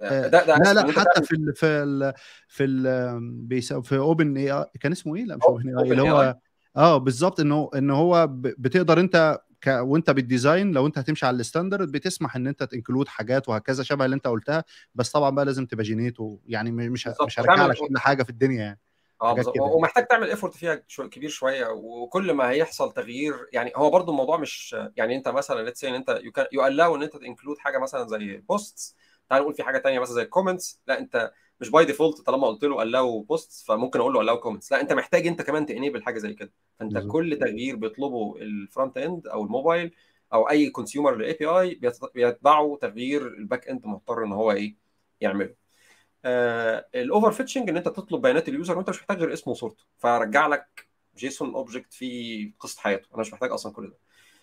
آه، 0.03 0.27
ده 0.29 0.47
ده 0.47 0.57
لا 0.59 0.75
لا 0.75 0.81
انت 0.89 0.99
حتى 0.99 1.23
في 1.23 1.35
ال 1.35 1.55
في 1.55 1.67
ال 1.67 2.13
في 2.49 2.65
ال 2.65 3.21
بيسا- 3.49 3.81
في 3.81 3.97
اوبن 3.97 4.37
اي 4.37 4.65
كان 4.81 4.93
اسمه 4.93 5.17
إيه؟ 5.17 5.25
لا 5.25 5.37
مش 5.37 5.43
اوبن 5.45 5.79
اي 5.79 5.91
اللي 5.91 6.03
هو 6.03 6.37
آه 6.77 6.97
بالظبط 6.99 7.41
انه 7.41 7.71
ان 7.75 7.91
هو 7.91 8.27
بتقدر 8.31 9.01
أنت 9.01 9.41
ك 9.65 9.69
وانت 9.69 10.11
بالديزاين 10.11 10.73
لو 10.73 10.87
انت 10.87 10.99
هتمشي 10.99 11.27
على 11.27 11.37
الستاندرد 11.37 11.93
بتسمح 11.93 12.37
ان 12.37 12.47
انت 12.47 12.63
تنكلود 12.63 13.09
حاجات 13.09 13.49
وهكذا 13.49 13.83
شبه 13.83 14.05
اللي 14.05 14.17
انت 14.17 14.27
قلتها 14.27 14.65
بس 14.95 15.11
طبعا 15.11 15.31
بقى 15.31 15.45
لازم 15.45 15.67
تبقى 15.67 15.85
جينيت 15.85 16.17
يعني 16.47 16.71
م- 16.71 16.77
مش 16.77 17.05
بالظبط. 17.05 17.27
مش 17.27 17.41
هرجع 17.41 17.67
لك 17.67 17.77
كل 17.77 17.99
حاجة 17.99 18.23
في 18.23 18.31
الدنيا 18.31 18.59
يعني. 18.63 18.81
آه 19.23 19.37
يعني. 19.37 19.51
ومحتاج 19.61 20.07
تعمل 20.07 20.31
ايفورت 20.31 20.55
فيها 20.55 20.83
شو 20.89 21.09
كبير 21.09 21.31
شوية 21.31 21.67
وكل 21.69 22.33
ما 22.33 22.51
هيحصل 22.51 22.93
تغيير 22.93 23.49
يعني 23.53 23.73
هو 23.77 23.91
برضو 23.91 24.11
الموضوع 24.13 24.37
مش 24.37 24.77
يعني 24.97 25.17
انت 25.17 25.29
مثلا 25.29 25.63
ليتس 25.63 25.85
إن 25.85 25.95
انت 25.95 26.21
you 26.53 26.67
allow 26.67 26.97
إن 26.97 27.03
انت 27.03 27.17
ت 27.17 27.22
include 27.22 27.59
حاجة 27.59 27.79
مثلا 27.79 28.09
زي 28.09 28.37
posts 28.37 28.97
تعال 29.31 29.43
نقول 29.43 29.55
في 29.55 29.63
حاجة 29.63 29.79
تانية 29.79 29.99
مثلا 29.99 30.15
زي 30.15 30.23
ال 30.23 30.29
comments 30.29 30.81
لا 30.87 30.99
انت 30.99 31.33
مش 31.61 31.71
by 31.71 31.85
default 31.85 32.21
طالما 32.21 32.47
قلت 32.47 32.65
له 32.65 32.83
allow 32.83 33.21
posts 33.21 33.65
فممكن 33.65 34.01
أقول 34.01 34.15
له 34.15 34.21
allow 34.21 34.41
comments 34.41 34.73
لا 34.73 34.81
أنت 34.81 34.93
محتاج 34.93 35.27
أنت 35.27 35.43
كمان 35.43 35.67
ت 35.67 35.72
enable 35.72 36.03
حاجة 36.03 36.19
زي 36.19 36.35
كده. 36.35 36.53
فأنت 36.79 36.93
بالظبط. 36.93 37.13
كل 37.13 37.39
تغيير 37.41 37.77
بيطلبه 37.77 38.37
ال 38.37 38.99
frontend 38.99 39.27
أو 39.27 39.45
الموبايل 39.45 39.95
أو 40.33 40.51
أي 40.51 40.71
consumer 40.71 41.17
لل 41.17 41.33
API 41.33 41.81
بيتبعه 42.15 42.79
تغيير 42.81 43.27
ال 43.27 43.69
backend 43.69 43.87
مضطر 43.87 44.25
إن 44.25 44.33
هو 44.33 44.53
إيه؟ 44.53 44.77
يعمله. 45.21 45.55
آه 46.25 46.87
ال 46.95 47.33
over-fetching 47.33 47.69
إن 47.69 47.77
أنت 47.77 47.89
تطلب 47.89 48.23
بيانات 48.23 48.49
ال 48.49 48.54
user 48.54 48.77
وأنت 48.77 48.91
مش 48.91 48.99
محتاج 48.99 49.19
غير 49.19 49.33
اسمه 49.33 49.51
وصورته. 49.53 49.85
فرجع 49.99 50.47
لك 50.47 50.89
JSON 51.17 51.55
object 51.55 51.93
فيه 51.93 52.53
قصة 52.61 52.81
حياته. 52.81 53.09
أنا 53.13 53.21
مش 53.21 53.33
محتاج 53.33 53.51
أصلا 53.51 53.73
كل 53.73 53.89
ده. 53.91 53.97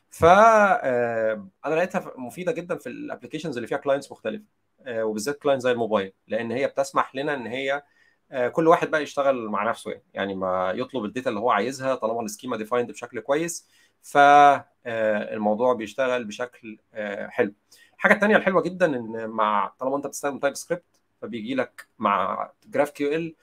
ف 0.10 0.26
آه، 0.26 1.48
أنا 1.66 1.76
لقيتها 1.76 2.14
مفيدة 2.18 2.52
جدا 2.52 2.78
في 2.78 2.90
ال 2.90 2.95
applications 2.95 3.58
اللي 3.58 3.68
فيها 3.68 3.78
clients 3.78 4.12
مختلفة. 4.12 4.44
آه، 4.44 4.61
وبالذات 4.88 5.40
client 5.40 5.62
زي 5.62 5.72
الموبايل 5.72 6.14
لأن 6.28 6.52
هي 6.52 6.68
بتسمح 6.68 7.16
لنا 7.16 7.34
إن 7.34 7.48
هي 7.48 7.84
آه، 8.32 8.48
كل 8.48 8.68
واحد 8.68 8.92
بقى 8.92 9.04
يشتغل 9.04 9.50
مع 9.50 9.70
نفسه 9.70 9.92
يعني 9.92 10.04
يعني 10.14 10.36
ما 10.36 10.72
يطلب 10.76 11.06
ال 11.06 11.10
data 11.10 11.30
اللي 11.30 11.40
هو 11.40 11.52
عايزها 11.52 11.96
طالما 11.96 12.22
ال 12.22 12.27
schema 12.27 12.58
defined 12.58 12.92
بشكل 12.92 13.20
كويس 13.20 13.68
فالموضوع 14.02 15.74
بيشتغل 15.74 16.24
بشكل 16.26 16.78
آه، 16.94 17.28
حلو. 17.28 17.54
الحاجة 17.96 18.14
الثانية 18.14 18.36
الحلوة 18.38 18.62
جدا 18.62 18.86
إن 18.86 19.28
مع 19.30 19.74
طالما 19.80 19.98
أنت 19.98 20.08
بتستخدم 20.08 20.40
TypeScript 20.40 20.84
فبيجي 21.22 21.56
لك 21.56 21.88
مع 22.00 22.50
GraphQL 22.68 23.36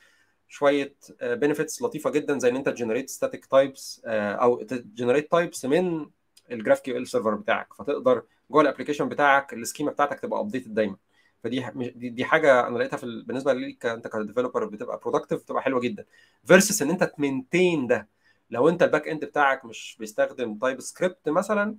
شوية 0.49 0.95
benefits 1.23 1.83
لطيفة 1.83 2.11
جدا 2.11 2.39
زي 2.39 2.49
إن 2.49 2.57
أنت 2.57 2.69
ت 2.69 2.74
generate 2.74 3.11
static 3.11 3.47
types 3.47 4.03
أو 4.07 4.63
ت 4.63 4.70
generate 4.70 5.31
types 5.31 5.65
من 5.65 6.07
ال 6.51 7.07
GraphQL 7.09 7.23
server 7.23 7.35
بتاعك 7.35 7.75
فتقدر 7.75 8.23
جوه 8.51 8.63
ال 8.63 8.67
application 8.67 9.09
بتاعك 9.09 9.53
ال 9.55 9.60
schema 9.60 9.91
بتاعتك 9.91 10.21
تبقى 10.21 10.41
updated 10.41 10.75
دايما. 10.75 10.97
فدي 11.45 11.67
دي, 12.11 12.25
حاجة 12.25 12.67
أنا 12.69 12.79
لقيتها 12.79 12.97
في 12.97 13.05
ال- 13.05 13.25
بالنسبة 13.25 13.53
ليك 13.53 13.87
أنت 13.87 14.09
ك 14.09 14.14
developer 14.14 14.65
بتبقى 14.65 14.99
productive 14.99 15.43
بتبقى 15.43 15.63
حلوة 15.63 15.81
جدا. 15.81 16.05
versus 16.45 16.83
إن 16.83 16.91
أنت 16.91 17.05
ت 17.05 17.14
maintain 17.14 17.87
ده. 17.87 18.09
لو 18.51 18.69
أنت 18.69 18.83
ال 18.83 19.09
backend 19.09 19.25
بتاعك 19.25 19.65
مش 19.65 19.97
بيستخدم 20.01 20.59
TypeScript 20.59 21.29
مثلا 21.29 21.77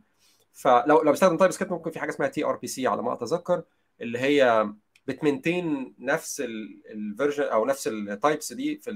فلو 0.54 1.02
لو 1.02 1.12
بيستخدم 1.12 1.38
TypeScript 1.38 1.72
ممكن 1.74 1.92
في 1.92 2.00
حاجة 2.00 2.10
اسمها 2.10 2.28
tRPC 2.30 2.88
على 2.88 3.02
ما 3.02 3.14
أتذكر 3.14 3.64
اللي 4.02 4.20
هي 4.20 4.70
بت 5.08 5.25
maintain 5.25 5.96
نفس 6.00 6.42
ال 6.92 6.98
version 6.98 7.44
أو 7.44 7.66
نفس 7.66 7.88
ال 7.88 7.99
types 7.99 8.54
دي 8.54 8.78
في 8.78 8.90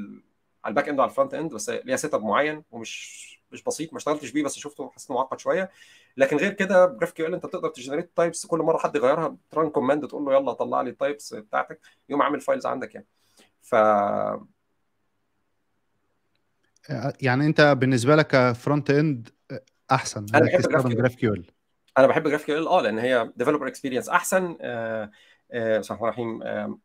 على 0.65 0.71
ال 0.71 0.89
backend 0.89 0.99
وعلى 0.99 1.09
ال 1.11 1.33
frontend 1.33 1.53
بس 1.53 1.69
ليها 1.69 1.95
setup 1.95 2.23
معين 2.23 2.63
ومش 2.71 3.23
مش 3.51 3.63
بسيط 3.63 3.93
ما 3.93 3.97
اشتغلتش 3.97 4.31
بيه 4.31 4.43
بس 4.43 4.55
شفته 4.59 4.89
حسيت 4.95 5.11
معقد 5.11 5.39
شوية. 5.39 5.71
لكن 6.17 6.37
غير 6.37 6.53
كده 6.53 6.85
GraphQL 6.85 7.33
انت 7.33 7.45
بتقدر 7.45 7.69
ت 7.69 7.74
generate 7.74 8.11
types 8.15 8.45
كل 8.45 8.59
مرة 8.59 8.77
حد 8.77 8.95
يغيرها 8.95 9.37
ت 9.51 9.56
run 9.56 9.69
command 9.69 10.07
تقول 10.07 10.25
له 10.25 10.33
يلا 10.33 10.53
طلع 10.53 10.81
لي 10.81 10.89
ال 10.89 10.97
types 10.97 11.33
بتاعتك 11.33 11.79
يقوم 12.09 12.21
عامل 12.21 12.41
files 12.41 12.65
عندك 12.65 12.95
يعني. 12.95 13.07
ف 13.61 13.75
يعني 17.21 17.45
انت 17.45 17.61
بالنسبة 17.61 18.15
لك 18.15 18.27
ك 18.27 18.89
frontend 18.89 19.29
احسن 19.91 20.25
أنا 20.35 20.45
بحب 20.45 20.89
GraphQL 20.89 21.45
أنا 21.97 22.07
بحب 22.07 22.27
GraphQL 22.27 22.67
آه 22.67 22.81
لأن 22.81 22.99
هي 22.99 23.31
developer 23.35 23.67
experience 23.67 24.09
أحسن 24.09 24.57
آه، 24.61 25.11
آه، 25.51 25.79
بسم 25.79 25.93
الله 25.93 26.05
الرحمن 26.05 26.25
الرحيم 26.25 26.43
آه، 26.43 26.77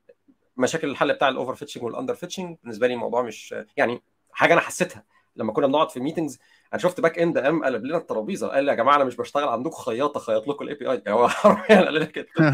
مشاكل 0.56 0.90
الحل 0.90 1.12
بتاع 1.12 1.28
ال 1.28 1.54
over-fetching 1.54 1.84
وال 1.84 2.14
under-fetching 2.14 2.56
بالنسبة 2.62 2.86
لي 2.86 2.94
الموضوع 2.94 3.22
مش 3.22 3.54
يعني 3.76 4.02
حاجة 4.32 4.52
أنا 4.52 4.60
حسيتها 4.60 5.04
لما 5.36 5.52
كنا 5.52 5.66
بنقعد 5.66 5.90
في 5.90 6.00
meetings 6.00 6.38
أنا 6.72 6.80
شفت 6.82 7.00
backend 7.00 7.38
قام 7.38 7.64
قلب 7.64 7.84
لنا 7.84 7.96
الترابيزة 7.98 8.48
قال 8.48 8.64
لي 8.64 8.70
يا 8.70 8.76
جماعة 8.76 8.96
أنا 8.96 9.04
مش 9.04 9.16
بشتغل 9.16 9.48
عندكم 9.48 9.76
خياطة 9.76 10.20
خيط 10.20 10.48
لكم 10.48 10.64
ال 10.64 10.74
API 10.74 11.02
هو 11.08 11.28
حرفيا 11.38 11.76
قال 11.84 11.94
لنا 11.94 12.04
كده. 12.04 12.26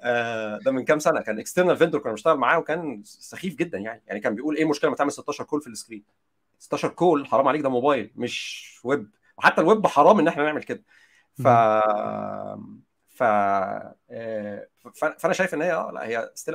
آه، 0.00 0.58
ده 0.58 0.72
من 0.72 0.84
كام 0.84 0.98
سنة. 0.98 1.20
كان 1.20 1.38
external 1.38 1.76
vendor 1.76 2.00
كنا 2.00 2.12
بنشتغل 2.12 2.36
معاه 2.36 2.58
وكان 2.58 3.02
سخيف 3.04 3.54
جدا 3.54 3.78
يعني. 3.78 4.02
يعني 4.06 4.20
كان 4.20 4.34
بيقول 4.34 4.56
إيه 4.56 4.62
المشكلة 4.62 4.88
لما 4.88 4.96
تعمل 4.96 5.12
16 5.12 5.44
call 5.44 5.60
في 5.60 5.66
ال 5.66 5.71
screen 5.71 6.04
16 6.58 6.88
call 6.88 7.26
حرام 7.26 7.48
عليك 7.48 7.60
ده 7.60 7.68
موبايل 7.68 8.10
مش 8.16 8.64
ويب 8.84 9.10
وحتى 9.38 9.60
الويب 9.60 9.86
حرام 9.86 10.18
إن 10.18 10.28
إحنا 10.28 10.44
نعمل 10.44 10.62
كده. 10.62 10.82
ف 11.42 11.48
ف 13.08 13.22
آه، 13.22 14.68
فأنا 15.18 15.32
شايف 15.32 15.54
إن 15.54 15.62
هي 15.62 15.72
آه 15.72 15.90
لا 15.92 16.06
هي 16.06 16.30
still 16.34 16.54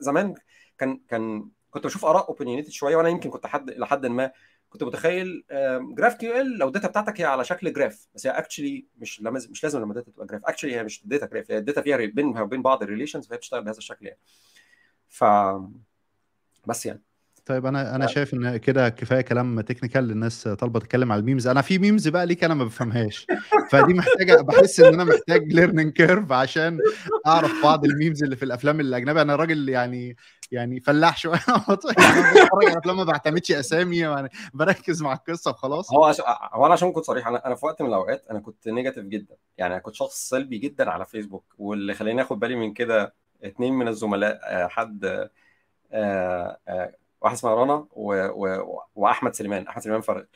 زمان 0.00 0.34
كان 0.78 1.00
كان 1.08 1.48
كنت 1.70 1.84
بشوف 1.84 2.04
آراء 2.04 2.28
opinionated 2.28 2.70
شوية 2.70 2.96
وأنا 2.96 3.08
يمكن 3.08 3.30
كنت 3.30 3.46
حد 3.46 3.70
لحد 3.70 4.06
ما 4.06 4.32
كنت 4.72 4.82
متخيل 4.82 5.44
GraphQL 5.94 6.58
لو 6.58 6.68
ال 6.68 6.72
data 6.72 6.88
بتاعتك 6.88 7.20
هي 7.20 7.24
على 7.24 7.44
شكل 7.44 7.72
graph 7.72 8.08
بس 8.14 8.26
هي 8.26 8.30
actually 8.32 8.86
مش 8.98 9.20
لازم 9.22 9.50
مش 9.50 9.64
لازم 9.64 9.80
لما 9.80 9.90
ال 9.90 9.94
data 9.94 10.10
تبقى 10.10 10.26
graph 10.26 10.44
actually 10.44 10.74
هي 10.76 10.84
مش 10.84 11.02
data 11.06 11.26
graph 11.26 11.50
هي 11.50 11.58
ال 11.58 11.63
data 11.63 11.82
فيها 11.82 11.96
بينها 11.96 12.42
وبين 12.42 12.62
بعض 12.62 12.82
ال 12.82 12.86
relations 12.86 13.26
فهي 13.26 13.36
بتشتغل 13.38 13.64
بهذا 13.64 13.78
الشكل 13.78 14.06
يعني. 14.06 14.18
ف 15.08 15.24
بس 16.66 16.86
يعني. 16.86 17.02
طيب 17.46 17.66
أنا 17.66 17.96
أنا 17.96 18.06
شايف 18.06 18.34
إن 18.34 18.56
كده 18.56 18.88
كفاية 18.88 19.20
كلام 19.20 19.60
technical 19.60 20.04
للناس 20.04 20.48
طالبة 20.48 20.80
تتكلم 20.80 21.12
على 21.12 21.20
ال 21.20 21.24
memes. 21.24 21.46
أنا 21.46 21.62
في 21.62 21.78
memes 21.78 22.08
بقى 22.08 22.26
ليك 22.26 22.44
أنا 22.44 22.54
ما 22.54 22.64
بفهمهاش. 22.64 23.26
فدي 23.70 23.94
محتاجة 23.94 24.42
بحس 24.42 24.80
إن 24.80 24.94
أنا 24.94 25.04
محتاج 25.04 25.52
learning 25.52 25.92
curve 25.92 26.32
عشان 26.32 26.78
أعرف 27.26 27.62
بعض 27.62 27.84
ال 27.84 27.90
memes 27.90 28.22
اللي 28.22 28.36
في 28.36 28.44
الأفلام 28.44 28.80
الأجنبية. 28.80 29.22
أنا 29.22 29.36
راجل 29.36 29.68
يعني 29.68 30.16
يعني 30.52 30.80
فلاح 30.80 31.16
شوية. 31.16 31.40
يعني 31.48 32.30
بتفرج 32.30 32.68
على 32.68 32.78
افلام 32.78 32.96
ما 32.96 33.04
بعتمدش 33.04 33.52
أسامي 33.52 33.98
يعني 33.98 34.28
بركز 34.54 35.02
مع 35.02 35.12
القصة 35.12 35.50
وخلاص. 35.50 35.92
هو 35.92 36.04
عشان 36.04 36.24
هو 36.52 36.66
أنا 36.66 36.72
عشان 36.72 36.92
كنت 36.92 37.04
صريح 37.04 37.26
أنا 37.26 37.46
أنا 37.46 37.54
في 37.54 37.66
وقت 37.66 37.82
من 37.82 37.88
الأوقات 37.88 38.24
أنا 38.30 38.40
كنت 38.40 38.68
negative 38.68 39.04
جدا. 39.04 39.36
يعني 39.58 39.74
أنا 39.74 39.82
كنت 39.82 39.94
شخص 39.94 40.28
سلبي 40.28 40.58
جدا 40.58 40.90
على 40.90 41.06
فيسبوك 41.06 41.44
واللي 41.58 41.94
خلاني 41.94 42.22
آخد 42.22 42.38
بالي 42.38 42.56
من 42.56 42.72
كده 42.72 43.14
اتنين 43.44 43.72
من 43.72 43.88
الزملاء 43.88 44.68
حد 44.68 45.28
واحد 47.22 47.34
اسمها 47.34 47.54
رنا 47.54 47.86
و... 47.92 48.26
و... 48.26 48.82
وأحمد 48.94 49.34
سليمان 49.34 49.66
أحمد 49.66 49.82
سليمان 49.82 50.00
فرق 50.00 50.26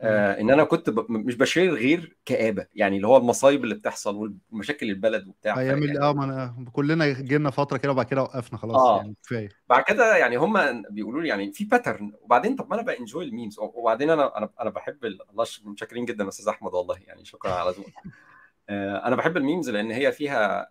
آه 0.00 0.40
إن 0.40 0.50
أنا 0.50 0.64
كنت 0.64 0.90
ب... 0.90 1.10
مش 1.10 1.34
ب 1.36 1.42
share 1.42 1.74
غير 1.74 2.16
كآبة 2.24 2.66
يعني 2.74 2.96
اللي 2.96 3.06
هو 3.06 3.16
المصايب 3.16 3.64
اللي 3.64 3.74
بتحصل 3.74 4.34
ومشاكل 4.52 4.90
البلد 4.90 5.28
وبتاع. 5.28 5.58
أيام 5.58 5.82
يعني... 5.82 6.00
آه 6.00 6.12
ما 6.12 6.24
أنا... 6.24 6.70
كلنا 6.72 7.06
جينا 7.12 7.50
فترة 7.50 7.76
كده 7.76 7.92
وبعد 7.92 8.06
كده 8.06 8.22
وقفنا 8.22 8.58
خلاص 8.58 8.76
آه. 8.76 8.96
يعني 8.96 9.14
كفاية. 9.24 9.48
بعد 9.68 9.82
كده 9.82 10.16
يعني 10.16 10.36
هم 10.36 10.82
بيقولوا 10.90 11.22
لي 11.22 11.28
يعني 11.28 11.52
في 11.52 11.64
pattern 11.64 12.12
وبعدين 12.20 12.56
طب 12.56 12.68
ما 12.68 12.74
أنا 12.74 12.82
ب 12.82 12.89
enjoy 12.89 13.24
ال 13.24 13.30
memes 13.30 13.58
وبعدين 13.58 14.10
أنا 14.10 14.38
أنا 14.38 14.50
أنا 14.60 14.70
بحب 14.70 15.04
ال... 15.04 15.18
الله 15.30 15.46
متشكرين 15.64 16.04
جدا 16.04 16.28
أستاذ 16.28 16.48
أحمد 16.48 16.74
والله 16.74 16.98
يعني 17.06 17.24
شكرا 17.24 17.52
على 17.52 17.70
ذوقك. 17.70 17.94
آه 18.68 19.06
أنا 19.06 19.16
بحب 19.16 19.36
ال 19.36 19.42
memes 19.42 19.70
لأن 19.70 19.90
هي 19.90 20.12
فيها 20.12 20.70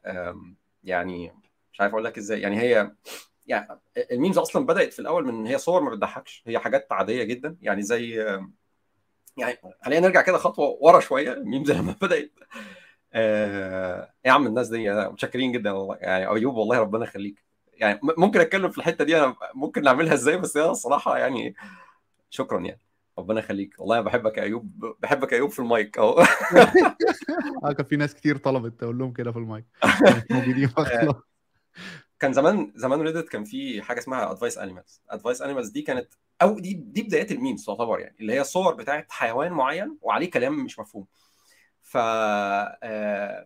يعني 0.83 1.33
مش 1.73 1.81
عارف 1.81 1.93
أقول 1.93 2.03
لك 2.03 2.17
إزاي 2.17 2.41
يعني 2.41 2.59
هي 2.59 2.91
يعني 3.47 3.79
ال 4.11 4.16
memes 4.16 4.37
أصلا 4.37 4.65
بدأت 4.65 4.93
في 4.93 4.99
الأول 4.99 5.25
من 5.25 5.47
هي 5.47 5.57
صور 5.57 5.81
ما 5.81 5.89
بتضحكش 5.89 6.43
هي 6.47 6.59
حاجات 6.59 6.87
عادية 6.91 7.23
جدا 7.23 7.57
يعني 7.61 7.81
زي 7.81 8.25
يعني 9.37 9.57
خلينا 9.85 10.07
نرجع 10.07 10.21
كده 10.21 10.37
خطوة 10.37 10.77
ورا 10.81 10.99
شوية 10.99 11.33
ال 11.33 11.40
memes 11.40 11.71
لما 11.77 11.95
بدأت 12.01 12.31
آه 13.13 14.13
يا 14.25 14.31
عم 14.31 14.47
الناس 14.47 14.69
دي 14.69 14.89
متشكرين 14.91 15.51
جدا 15.51 15.71
والله 15.71 15.97
يعني 16.01 16.27
أيوب 16.27 16.55
والله 16.55 16.79
ربنا 16.79 17.03
يخليك. 17.03 17.43
يعني 17.73 17.99
ممكن 18.17 18.39
أتكلم 18.39 18.69
في 18.69 18.77
الحتة 18.77 19.03
دي 19.03 19.17
أنا 19.17 19.35
ممكن 19.55 19.81
نعملها 19.81 20.13
إزاي 20.13 20.37
بس 20.37 20.57
هي 20.57 20.69
الصراحة 20.69 21.17
يعني 21.17 21.55
شكرا 22.29 22.59
يعني. 22.59 22.79
ربنا 23.19 23.39
يخليك. 23.39 23.75
والله 23.79 24.01
بحبك 24.01 24.37
يا 24.37 24.43
أيوب 24.43 24.95
بحبك 24.99 25.31
يا 25.31 25.37
أيوب 25.37 25.49
في 25.49 25.59
المايك 25.59 25.97
أهو. 25.97 26.19
آه 27.65 27.71
كان 27.71 27.85
في 27.85 27.95
ناس 27.95 28.15
كتير 28.15 28.37
طلبت 28.37 28.79
تقول 28.79 28.97
لهم 28.97 29.13
كده 29.13 29.31
في 29.31 29.37
المايك. 29.37 29.65
موجودين 30.31 30.69
كان 32.23 32.33
زمان 32.33 32.73
زمان 32.75 33.01
Reddit 33.01 33.29
كان 33.29 33.43
في 33.43 33.81
حاجة 33.81 33.99
اسمها 33.99 34.31
advice 34.31 34.57
animals 34.57 35.01
advice 35.09 35.41
animals 35.41 35.69
دي 35.69 35.81
كانت 35.81 36.07
أو 36.41 36.59
دي 36.59 36.73
دي 36.73 37.01
بدايات 37.03 37.31
ال 37.31 37.37
memes 37.37 37.65
تعتبر 37.65 37.99
يعني 37.99 38.15
اللي 38.19 38.33
هي 38.33 38.43
صور 38.43 38.75
بتاعت 38.75 39.11
حيوان 39.11 39.51
معين 39.51 39.97
وعليه 40.01 40.31
كلام 40.31 40.63
مش 40.65 40.79
مفهوم. 40.79 41.05
ف 41.81 41.97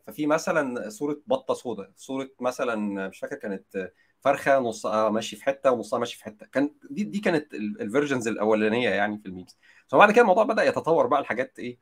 ففي 0.08 0.28
مثلا 0.28 0.90
صورة 0.90 1.22
بطة 1.28 1.54
سوداء 1.54 1.92
صورة 1.96 2.30
مثلا 2.40 3.08
مش 3.08 3.20
فاكر 3.20 3.36
كانت 3.36 3.92
فرخة 4.22 4.60
نصها 4.60 5.10
ماشي 5.10 5.36
في 5.36 5.44
حتة 5.44 5.72
ونصها 5.72 6.00
ماشي 6.00 6.18
في 6.18 6.24
حتة. 6.24 6.46
كان 6.46 6.72
دي 6.92 7.04
دي 7.04 7.20
كانت 7.20 7.54
ال 7.54 7.62
versions 7.62 8.28
الأولانية 8.28 8.90
يعني 8.90 9.18
في 9.20 9.26
ال 9.26 9.30
memes. 9.30 9.58
فبعد 9.88 10.12
كده 10.12 10.22
الموضوع 10.22 10.44
بدأ 10.44 10.64
يتطور 10.64 11.08
بقى 11.08 11.22
لحاجات 11.22 11.60
إيه 11.60 11.80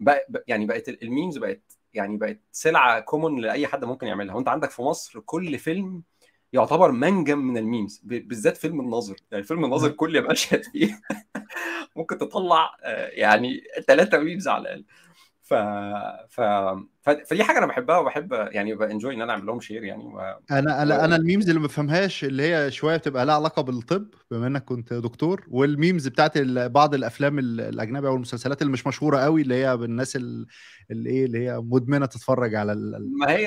بقى 0.00 0.26
يعني 0.48 0.66
بقت 0.66 0.88
ال 0.88 0.96
memes 0.96 1.38
بقت 1.38 1.75
يعني 1.96 2.16
بقت 2.16 2.40
سلعة 2.52 3.00
common 3.00 3.40
لأي 3.40 3.66
حد 3.66 3.84
ممكن 3.84 4.06
يعملها. 4.06 4.34
وأنت 4.34 4.48
عندك 4.48 4.70
في 4.70 4.82
مصر 4.82 5.20
كل 5.20 5.58
فيلم 5.58 6.02
يعتبر 6.52 6.92
منجم 6.92 7.38
من 7.38 7.58
ال 7.58 7.65
memes 7.65 8.00
بالذات 8.04 8.56
فيلم 8.56 8.80
الناظر. 8.80 9.16
يعني 9.30 9.44
فيلم 9.44 9.64
الناظر 9.64 9.88
كل 9.90 10.28
مشهد 10.30 10.62
فيه 10.72 11.00
ممكن 11.96 12.18
تطلع 12.18 12.76
يعني 13.10 13.60
ثلاثة 13.86 14.18
memes 14.18 14.48
على 14.48 14.62
الأقل. 14.62 14.84
ف... 15.42 15.54
ف... 16.28 16.40
فدي 17.06 17.44
حاجة 17.44 17.58
أنا 17.58 17.66
بحبها 17.66 17.98
وبحب 17.98 18.32
يعني 18.32 18.74
ب 18.74 18.81
enjoy 18.81 19.14
إن 19.14 19.22
أنا 19.22 19.32
أعمل 19.32 19.46
لهم 19.46 19.60
share 19.60 19.84
يعني 19.84 20.04
و... 20.04 20.20
أنا 20.50 20.82
أنا 20.82 21.04
أنا 21.04 21.16
ال 21.16 21.21
memes 21.21 21.48
اللي 21.48 21.60
ما 21.60 21.66
بفهمهاش 21.66 22.24
اللي 22.24 22.42
هي 22.42 22.70
شوية 22.70 22.96
بتبقى 22.96 23.26
لها 23.26 23.34
علاقة 23.34 23.62
بالطب 23.62 24.06
بما 24.30 24.46
إنك 24.46 24.64
كنت 24.64 24.92
دكتور 24.92 25.46
وال 25.50 25.67
memes 25.67 26.08
بتاعت 26.08 26.38
بعض 26.38 26.94
الأفلام 26.94 27.38
الاجنبيه 27.38 28.08
أو 28.08 28.14
المسلسلات 28.14 28.62
اللي 28.62 28.72
مش 28.72 28.86
مشهورة 28.86 29.18
قوي 29.18 29.42
اللي 29.42 29.54
هي 29.54 29.76
بالناس 29.76 30.16
اللي 30.16 30.46
إيه 31.10 31.24
اللي 31.24 31.48
هي 31.48 31.58
مدمنة 31.58 32.06
تتفرج 32.06 32.54
على 32.54 32.74
ما 33.20 33.30
هي 33.30 33.42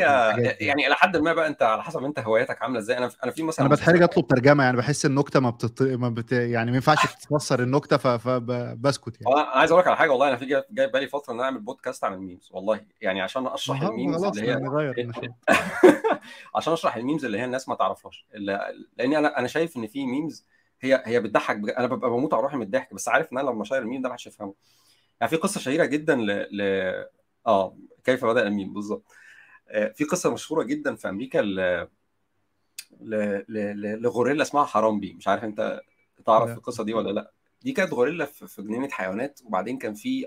يعني 0.59 0.87
إلى 0.87 0.95
حد 0.95 1.17
ما 1.17 1.33
بقى 1.33 1.47
أنت 1.47 1.61
على 1.61 1.83
حسب 1.83 2.03
أنت 2.03 2.19
هواياتك 2.19 2.61
عاملة 2.61 2.79
إزاي. 2.79 2.97
أنا 2.97 3.09
أنا 3.23 3.31
في 3.31 3.43
مثلا 3.43 3.65
أنا 3.65 3.75
بتحرج 3.75 4.01
أطلب 4.01 4.27
ترجمة 4.27 4.63
يعني 4.63 4.77
بحس 4.77 5.05
النكتة 5.05 5.39
ما 5.39 5.49
بتط... 5.49 5.81
ما 5.81 6.09
بت... 6.09 6.31
يعني 6.31 6.71
ما 6.71 6.77
ينفعش 6.77 6.97
تفسر 7.29 7.63
النكتة 7.63 7.97
ف... 7.97 8.07
فبسكت 8.07 9.21
يعني. 9.21 9.35
أنا 9.35 9.41
عايز 9.41 9.71
أقول 9.71 9.81
لك 9.81 9.87
على 9.87 9.97
حاجة 9.97 10.09
والله 10.09 10.27
أنا 10.27 10.35
في 10.35 10.45
جاي 10.71 10.87
بالي 10.87 11.07
فترة 11.07 11.33
إن 11.33 11.37
أنا 11.39 11.45
أعمل 11.45 11.59
بودكاست 11.59 12.03
عن 12.03 12.13
ال 12.13 12.19
memes 12.19 12.49
والله 12.51 12.81
يعني 13.01 13.21
عشان 13.21 13.48
أشرح 13.53 13.81
ال 13.81 13.88
memes 13.88 14.23
اللي 14.23 14.51
هي 14.51 14.55
عشان 16.55 16.73
أشرح 16.73 16.95
ال 16.95 17.00
memes 17.00 17.25
اللي 17.25 17.39
هي 17.39 17.45
الناس 17.45 17.69
ما 17.69 17.75
تعرفهاش. 17.75 18.25
لأن 18.33 19.13
أنا 19.13 19.39
أنا 19.39 19.47
شايف 19.47 19.77
إن 19.77 19.87
في 19.87 20.05
memes 20.05 20.45
هي 20.81 21.03
هي 21.05 21.19
بتضحك 21.19 21.57
بج... 21.57 21.69
أنا 21.69 21.87
ببقى 21.87 22.09
بموت 22.09 22.33
على 22.33 22.43
روحي 22.43 22.57
من 22.57 22.63
الضحك 22.63 22.93
بس 22.93 23.09
عارف 23.09 23.33
إن 23.33 23.37
أنا 23.37 23.49
لما 23.49 23.63
شاير 23.63 23.81
الميم 23.81 24.01
ده 24.01 24.09
ما 24.09 24.15
حدش 24.15 24.27
يفهمه. 24.27 24.53
يعني 25.21 25.29
في 25.29 25.35
قصة 25.35 25.59
شهيرة 25.59 25.85
جدا 25.85 26.15
ل, 26.15 26.47
ل... 26.51 26.61
آه 27.47 27.77
كيف 28.03 28.25
بدأ 28.25 28.47
الميم 28.47 28.73
بالظبط. 28.73 29.11
في 29.93 30.03
قصة 30.03 30.33
مشهورة 30.33 30.63
جدا 30.63 30.95
في 30.95 31.09
أمريكا 31.09 31.37
ل... 31.37 31.55
ل... 33.01 33.15
ل... 33.49 34.01
لغوريلا 34.01 34.41
اسمها 34.41 34.65
حرامبي. 34.65 35.13
مش 35.13 35.27
عارف 35.27 35.43
أنت 35.43 35.81
تعرف 36.25 36.57
القصة 36.57 36.83
دي 36.83 36.93
ولا 36.93 37.11
لأ. 37.11 37.31
دي 37.61 37.71
كانت 37.71 37.93
غوريلا 37.93 38.25
في 38.25 38.61
جنينة 38.61 38.89
حيوانات 38.89 39.39
وبعدين 39.45 39.77
كان 39.77 39.93
في 39.93 40.25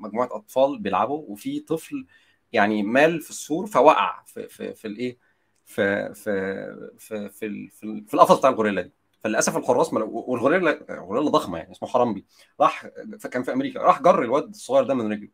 مجموعة 0.00 0.28
أطفال 0.32 0.78
بيلعبوا 0.78 1.24
وفي 1.28 1.60
طفل 1.60 2.06
يعني 2.54 2.82
مال 2.82 3.20
في 3.20 3.30
السور 3.30 3.66
فوقع 3.66 4.22
في 4.26 4.48
في 4.48 4.74
في 4.74 4.88
الإيه؟ 4.88 5.18
في 5.64 6.14
في 6.14 6.90
في 6.98 7.28
في, 7.28 7.68
في, 7.70 8.04
في 8.08 8.14
القفص 8.14 8.38
بتاع 8.38 8.50
الغوريلا 8.50 8.82
دي. 8.82 8.92
فللأسف 9.24 9.56
الحراس. 9.56 9.92
والغوريلا 9.94 10.86
غوريلا 10.90 11.30
ضخمة 11.30 11.58
يعني 11.58 11.72
اسمه 11.72 11.88
حرامبي 11.88 12.26
راح 12.60 12.86
كان 13.30 13.42
في 13.42 13.52
أمريكا 13.52 13.80
راح 13.80 14.02
جر 14.02 14.22
الواد 14.22 14.48
الصغير 14.48 14.84
ده 14.84 14.94
من 14.94 15.12
رجله. 15.12 15.28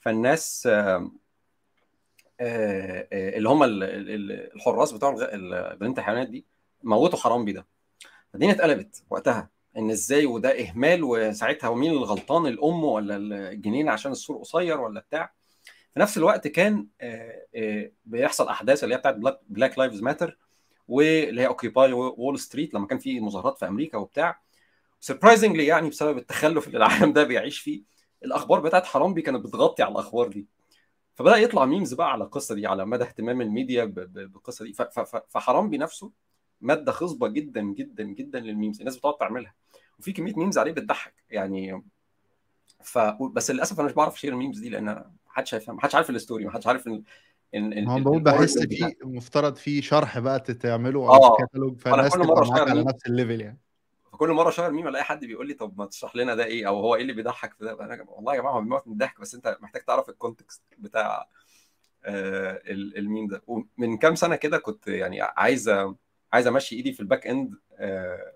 فالناس 0.00 0.66
آآ 0.66 1.10
آآ 2.40 3.08
اللي 3.12 3.48
هم 3.48 3.62
الحراس 3.64 4.92
بتوع 4.92 5.14
جنينه 5.80 5.98
الحيوانات 5.98 6.28
دي 6.28 6.46
موتوا 6.82 7.18
حرامبي 7.18 7.52
ده. 7.52 7.66
فالدنيا 8.32 8.52
اتقلبت 8.52 9.04
وقتها. 9.10 9.50
إن 9.76 9.90
إزاي؟ 9.90 10.26
وده 10.26 10.60
إهمال 10.60 11.04
وساعتها 11.04 11.68
ومين 11.68 11.90
اللي 11.92 12.04
غلطان 12.04 12.46
الأم 12.46 12.84
ولا 12.84 13.16
الجنين 13.16 13.88
عشان 13.88 14.12
السور 14.12 14.36
قصير 14.36 14.80
ولا 14.80 15.00
بتاع؟ 15.00 15.32
في 15.94 16.00
نفس 16.00 16.18
الوقت 16.18 16.48
كان 16.48 16.86
بيحصل 18.04 18.48
أحداث 18.48 18.84
اللي 18.84 18.94
هي 18.94 18.98
بتاعت 18.98 19.14
Black 19.48 19.78
Lives 19.78 20.02
Matter 20.02 20.38
واللي 20.88 21.40
هي 21.40 21.46
Occupy 21.46 21.92
Wall 21.92 22.38
Street 22.38 22.74
لما 22.74 22.86
كان 22.86 22.98
في 22.98 23.20
مظاهرات 23.20 23.58
في 23.58 23.68
أمريكا 23.68 23.98
وبتاع. 23.98 24.40
surprisingly 25.00 25.66
يعني 25.66 25.88
بسبب 25.88 26.18
التخلف 26.18 26.66
اللي 26.66 26.78
العالم 26.78 27.12
ده 27.12 27.24
بيعيش 27.24 27.58
فيه 27.60 27.82
الأخبار 28.24 28.60
بتاعت 28.60 28.86
حرامبي 28.86 29.22
كانت 29.22 29.44
بتغطي 29.46 29.82
على 29.82 29.92
الأخبار 29.92 30.28
دي. 30.28 30.46
فبدأ 31.14 31.36
يطلع 31.36 31.64
memes 31.64 31.94
بقى 31.94 32.12
على 32.12 32.24
القصة 32.24 32.54
دي 32.54 32.66
على 32.66 32.86
مدى 32.86 33.04
اهتمام 33.04 33.40
الميديا 33.40 33.84
بالقصة 33.84 34.64
دي. 34.64 34.74
فحرامبي 35.28 35.78
نفسه 35.78 36.12
مادة 36.60 36.92
خصبة 36.92 37.28
جدا 37.28 37.60
جدا 37.62 38.04
جدا 38.04 38.40
لل 38.40 38.51
memes 38.51 38.78
الناس 38.78 38.96
بتقعد 38.96 39.16
تعملها. 39.16 39.54
وفي 39.98 40.12
كمية 40.12 40.34
memes 40.36 40.58
عليه 40.58 40.72
بتضحك. 40.72 41.14
يعني 41.30 41.82
ف 42.82 42.98
بس 43.32 43.50
للأسف 43.50 43.78
أنا 43.78 43.88
مش 43.88 43.94
بعرف 43.94 44.14
أشير 44.14 44.32
ال 44.32 44.36
memes 44.36 44.58
دي 44.58 44.68
لأن 44.68 45.04
حدش 45.34 45.54
هيفهم 45.54 45.80
حدش 45.80 45.94
عارف 45.94 46.10
ال 46.10 46.16
story 46.16 46.44
ما 46.44 46.50
حدش 46.50 46.66
عارف 46.66 46.86
ان 46.86 47.02
ما 47.54 47.92
هو 47.92 48.00
بقول 48.00 48.20
بحس 48.20 48.58
في 48.58 48.94
مفترض 49.04 49.56
في 49.56 49.82
شرح 49.82 50.18
بقى 50.18 50.40
تعمله 50.40 51.00
أو 51.00 51.14
آه 51.14 51.36
كتالوج 51.46 51.78
فانا 51.78 51.96
فالناس 51.96 52.12
كل 52.12 52.26
مرة 52.26 52.44
شغال 52.44 52.68
على 52.68 52.84
نفس 52.84 53.06
ال 53.06 53.12
level 53.12 53.40
يعني. 53.40 53.60
فكل 54.12 54.30
مرة 54.30 54.50
شغال 54.50 54.74
ميم 54.74 54.88
ألاقي 54.88 55.04
حد 55.04 55.24
بيقول 55.24 55.48
لي 55.48 55.54
طب 55.54 55.78
ما 55.78 55.86
تشرح 55.86 56.16
لنا 56.16 56.34
ده 56.34 56.44
إيه؟ 56.44 56.68
أو 56.68 56.80
هو 56.80 56.94
إيه 56.94 57.02
اللي 57.02 57.12
بيضحك 57.12 57.54
في 57.54 57.64
ده؟ 57.64 57.84
أنا 57.84 58.04
والله 58.08 58.34
يا 58.34 58.40
جماعة 58.40 58.52
هو 58.52 58.60
بيموت 58.60 58.86
من 58.86 58.92
الضحك 58.92 59.20
بس 59.20 59.34
أنت 59.34 59.58
محتاج 59.60 59.82
تعرف 59.82 60.08
ال 60.08 60.15
context 60.15 60.62
بتاع 60.78 61.28
آه، 62.04 62.62
ال- 62.66 62.98
الميم 62.98 63.28
ده. 63.28 63.42
ومن 63.46 63.96
كام 63.98 64.14
سنة 64.14 64.36
كده 64.36 64.58
كنت 64.58 64.86
يعني 64.88 65.20
عايز 65.22 65.68
عايز 66.32 66.46
أمشي 66.46 66.76
إيدي 66.76 66.92
في 66.92 67.00
ال 67.00 67.05
back 67.05 67.26
end 67.26 67.54
آه، 67.78 68.32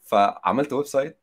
فعملت 0.00 0.72
website 0.72 1.18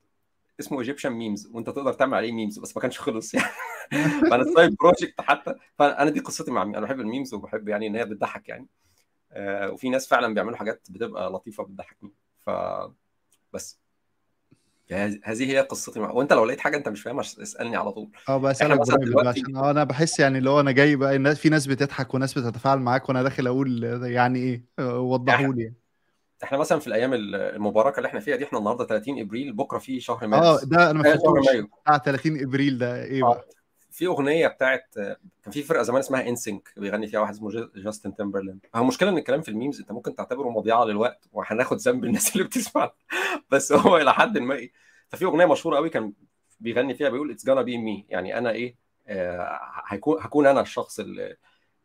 اسمه 0.59 0.79
Egyptian 0.79 1.09
Memes 1.09 1.49
وانت 1.53 1.69
تقدر 1.69 1.93
تعمل 1.93 2.13
عليه 2.13 2.31
memes 2.31 2.59
بس 2.59 2.75
ما 2.75 2.81
كانش 2.81 2.99
خلص. 2.99 3.33
يعني 3.33 3.47
فأنا 4.31 4.43
side 4.43 4.75
project 4.75 5.21
حتى. 5.21 5.55
فأنا 5.79 6.09
دي 6.09 6.19
قصتي 6.19 6.51
مع 6.51 6.61
أنا 6.61 6.79
بحب 6.81 6.99
ال 6.99 7.05
memes 7.05 7.33
وبحب 7.33 7.67
يعني 7.67 7.87
إن 7.87 7.95
هي 7.95 8.05
بتضحك 8.05 8.49
يعني. 8.49 8.67
آه، 9.31 9.71
وفي 9.71 9.89
ناس 9.89 10.07
فعلا 10.07 10.33
بيعملوا 10.33 10.57
حاجات 10.57 10.87
بتبقى 10.89 11.29
لطيفة 11.29 11.63
بتضحكني 11.63 12.13
ف 12.45 12.49
بس. 13.53 13.79
هذه 14.91 15.19
هذه 15.23 15.51
هي 15.51 15.59
قصتي 15.59 15.99
مع... 15.99 16.11
وانت 16.11 16.33
لو 16.33 16.45
لقيت 16.45 16.59
حاجة 16.59 16.77
أنت 16.77 16.89
مش 16.89 17.01
فاهمها 17.01 17.21
اسألني 17.21 17.75
على 17.75 17.91
طول. 17.91 18.09
آه 18.29 18.37
بقى 18.37 18.53
دلوقتي 18.97 19.29
عشان 19.29 19.55
آه 19.55 19.71
أنا 19.71 19.83
بحس 19.83 20.19
يعني 20.19 20.37
اللي 20.37 20.49
هو 20.49 20.59
أنا 20.59 20.71
جاي 20.71 20.95
بقى 20.95 21.15
الناس 21.15 21.39
في 21.39 21.49
ناس 21.49 21.67
بتضحك 21.67 22.13
وناس 22.13 22.37
بتتفاعل 22.37 22.79
معاك 22.79 23.09
وأنا 23.09 23.23
داخل 23.23 23.47
أقول 23.47 23.83
يعني 24.03 24.39
إيه 24.39 24.65
آه، 24.79 24.99
وضحوا 24.99 25.53
لي 25.53 25.63
يعني. 25.63 25.75
إحنا 26.43 26.57
مثلا 26.57 26.79
في 26.79 26.87
الأيام 26.87 27.13
المباركة 27.13 27.97
اللي 27.97 28.07
إحنا 28.07 28.19
فيها 28.19 28.35
دي 28.35 28.43
إحنا 28.43 28.59
النهارده 28.59 28.85
30 28.85 29.19
إبريل 29.19 29.53
بكرة 29.53 29.77
في 29.77 29.99
شهر 29.99 30.23
آه 30.23 30.27
مارس 30.27 30.63
ده 30.65 30.91
أنا 30.91 31.01
ما 31.03 31.13
آه، 31.13 31.19
مايو. 31.47 31.67
بتاع 31.83 31.97
30 31.97 32.43
إبريل 32.43 32.77
ده 32.77 33.03
إيه 33.03 33.23
آه 33.23 33.29
بقى 33.33 33.47
في 33.91 34.07
أغنية 34.07 34.47
بتاعت 34.47 34.95
كان 35.43 35.51
في 35.51 35.63
فرقة 35.63 35.83
زمان 35.83 35.99
اسمها 35.99 36.27
NSYNC 36.29 36.73
بيغني 36.77 37.07
فيها 37.07 37.19
واحد 37.19 37.33
اسمه 37.33 37.49
جا- 37.49 37.71
Justin 37.75 38.15
Timberlake 38.15 38.59
هو 38.75 38.81
المشكلة 38.81 39.09
إن 39.09 39.17
الكلام 39.17 39.41
في 39.41 39.49
ال 39.49 39.54
memes 39.54 39.79
أنت 39.79 39.91
ممكن 39.91 40.15
تعتبره 40.15 40.49
مضيعة 40.49 40.83
للوقت 40.85 41.29
وهناخد 41.31 41.77
ذنب 41.77 42.05
الناس 42.05 42.33
اللي 42.35 42.43
بتسمع. 42.43 42.91
بس 43.51 43.71
هو 43.71 43.97
إلى 43.97 44.13
حد 44.13 44.37
ما 44.37 44.55
إيه 44.55 44.71
ففي 45.09 45.25
أغنية 45.25 45.45
مشهورة 45.45 45.75
قوي 45.75 45.89
كان 45.89 46.13
بيغني 46.59 46.93
فيها 46.95 47.09
بيقول 47.09 47.31
it's 47.31 47.45
gonna 47.45 47.61
be 47.61 47.77
me 47.77 48.05
يعني 48.09 48.37
أنا 48.37 48.51
إيه 48.51 48.75
آه 49.07 49.59
هيكون 49.87 50.17
هكون 50.21 50.47
أنا 50.47 50.61
الشخص 50.61 50.99
اللي 50.99 51.37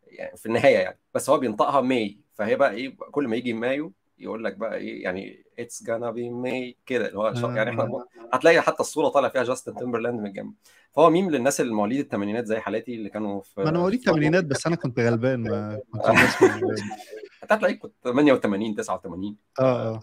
يعني 0.07 0.37
في 0.37 0.47
النهاية 0.47 0.79
يعني. 0.79 0.99
بس 1.15 1.31
هو 1.31 1.39
بينطقها 1.39 1.81
May 1.81 2.19
فهي 2.35 2.57
بقى 2.57 2.71
إيه 2.73 2.97
كل 3.11 3.29
ما 3.29 3.37
يجي 3.37 3.53
مايو 3.53 3.93
يقول 4.23 4.45
لك 4.45 4.57
بقى 4.57 4.77
إيه 4.77 5.03
يعني 5.03 5.45
it's 5.59 5.83
gonna 5.83 6.11
be 6.11 6.31
May 6.31 6.77
كده 6.87 7.07
اللي 7.07 7.19
هو 7.19 7.27
يعني 7.57 7.71
إحنا 7.71 7.83
آه. 7.83 8.07
هتلاقي 8.33 8.61
حتى 8.61 8.81
الصورة 8.81 9.09
طالع 9.09 9.29
فيها 9.29 9.45
Justin 9.45 9.75
Timberlake 9.75 10.21
من 10.21 10.27
الجنب 10.27 10.53
فهو 10.93 11.11
ميم 11.11 11.31
للناس 11.31 11.61
اللي 11.61 11.75
مواليد 11.75 12.01
الثمانينات 12.01 12.47
زي 12.47 12.61
حالاتي 12.61 12.95
اللي 12.95 13.09
كانوا 13.09 13.41
في 13.41 13.61
ما 13.61 13.69
أنا 13.69 13.79
مواليد 13.79 13.99
الثمانينات 13.99 14.45
بس 14.45 14.67
أنا 14.67 14.77
كنت 14.77 15.01
غلبان 15.01 15.41
ما 15.41 15.81
كنتش 15.93 16.23
بسمع 16.23 16.61
أنت 17.43 17.53
هتلاقيك 17.53 17.79
كنت 17.79 17.93
88 18.05 18.75
89 18.75 19.37
آه 19.61 19.95
آه. 19.95 20.01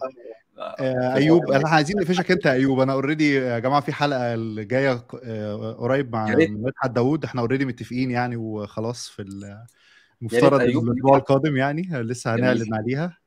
آه، 0.60 1.14
أيوب 1.14 1.50
إحنا 1.50 1.68
عايزين 1.68 1.96
نقفشك 1.96 2.30
أنت 2.30 2.46
يا 2.46 2.52
أيوب. 2.52 2.80
أنا 2.80 2.92
already 2.92 3.34
يا 3.34 3.58
جماعة 3.58 3.80
في 3.80 3.92
حلقة 3.92 4.34
الجاية 4.34 5.04
آه، 5.24 5.72
قريب 5.72 6.12
مع 6.12 6.34
مدحت 6.38 6.90
داوود. 6.90 7.24
إحنا 7.24 7.40
already 7.40 7.64
متفقين 7.64 8.10
يعني 8.10 8.36
وخلاص 8.36 9.08
في 9.08 9.22
المفترض 10.22 10.60
الأسبوع 10.60 11.16
القادم 11.16 11.56
يعني 11.56 11.82
لسه 11.92 12.34
هنعلن 12.34 12.74
عليها. 12.74 13.19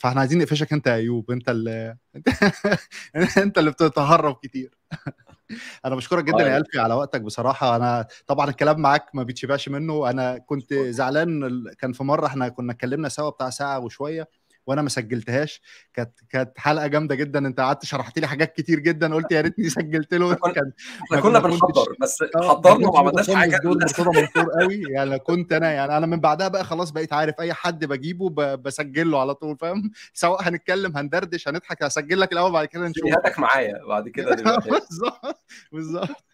فاحنا 0.00 0.20
عايزين 0.20 0.38
نقفشك 0.38 0.72
انت 0.72 0.86
يا 0.86 0.94
ايوب 0.94 1.30
انت 1.30 1.48
اللي 1.48 1.96
انت 3.44 3.58
اللي 3.58 3.70
بتتهرب 3.70 4.36
كتير. 4.42 4.78
أنا 5.86 5.94
بشكرك 5.96 6.24
جدا 6.24 6.38
يا 6.42 6.54
آه 6.54 6.58
ألفي 6.58 6.78
على 6.78 6.94
وقتك 6.94 7.20
بصراحة. 7.20 7.76
أنا 7.76 8.06
طبعا 8.26 8.50
الكلام 8.50 8.80
معاك 8.80 9.14
ما 9.14 9.22
بيتشبعش 9.22 9.68
منه. 9.68 10.10
أنا 10.10 10.38
كنت 10.38 10.74
زعلان 10.74 11.64
كان 11.78 11.92
في 11.92 12.04
مرة 12.04 12.26
إحنا 12.26 12.48
كنا 12.48 12.72
اتكلمنا 12.72 13.08
سوا 13.08 13.30
بتاع 13.30 13.50
ساعة 13.50 13.78
وشوية. 13.80 14.28
وأنا 14.68 14.82
ما 14.82 14.88
سجلتهاش. 14.88 15.62
كانت 15.94 16.10
كانت 16.30 16.52
حلقة 16.56 16.86
جامدة 16.86 17.14
جدا. 17.14 17.38
انت 17.46 17.60
قعدت 17.60 17.84
شرحت 17.84 18.18
لي 18.18 18.26
حاجات 18.26 18.52
كتير 18.56 18.78
جدا. 18.78 19.14
قلت 19.14 19.32
يا 19.32 19.40
ريتني 19.40 19.68
سجلت 19.68 20.14
له. 20.14 20.26
إحنا 20.26 20.36
كنا 20.38 20.52
كان 20.52 20.72
إحنا 21.04 21.20
كنا 21.20 21.38
بنحضر 21.38 21.96
بس 22.00 22.22
ما 22.36 22.48
حضرنا 22.48 22.88
وما 22.88 22.98
عملناش 22.98 23.30
حاجة. 23.30 23.60
منصور 23.64 24.50
قوي. 24.60 24.82
يعني 24.90 25.18
كنت 25.18 25.52
أنا 25.52 25.72
يعني 25.72 25.96
أنا 25.96 26.06
من 26.06 26.20
بعدها 26.20 26.48
بقى 26.48 26.64
خلاص 26.64 26.90
بقيت 26.90 27.12
عارف 27.12 27.34
أي 27.40 27.52
حد 27.52 27.84
بجيبه 27.84 28.56
بسجل 28.56 29.10
له 29.10 29.20
على 29.20 29.34
طول 29.34 29.56
فاهم؟ 29.58 29.90
سواء 30.12 30.48
هنتكلم 30.48 30.96
هندردش 30.96 31.48
هنضحك 31.48 31.82
هسجل 31.82 32.20
لك 32.20 32.32
الأول 32.32 32.52
بعد 32.52 32.66
كده 32.66 32.88
نشوف. 32.88 33.04
معايا 33.38 33.84
بعد 33.88 34.08
كده 34.08 34.34
بالظبط 34.66 35.44
بالظبط. 35.72 36.24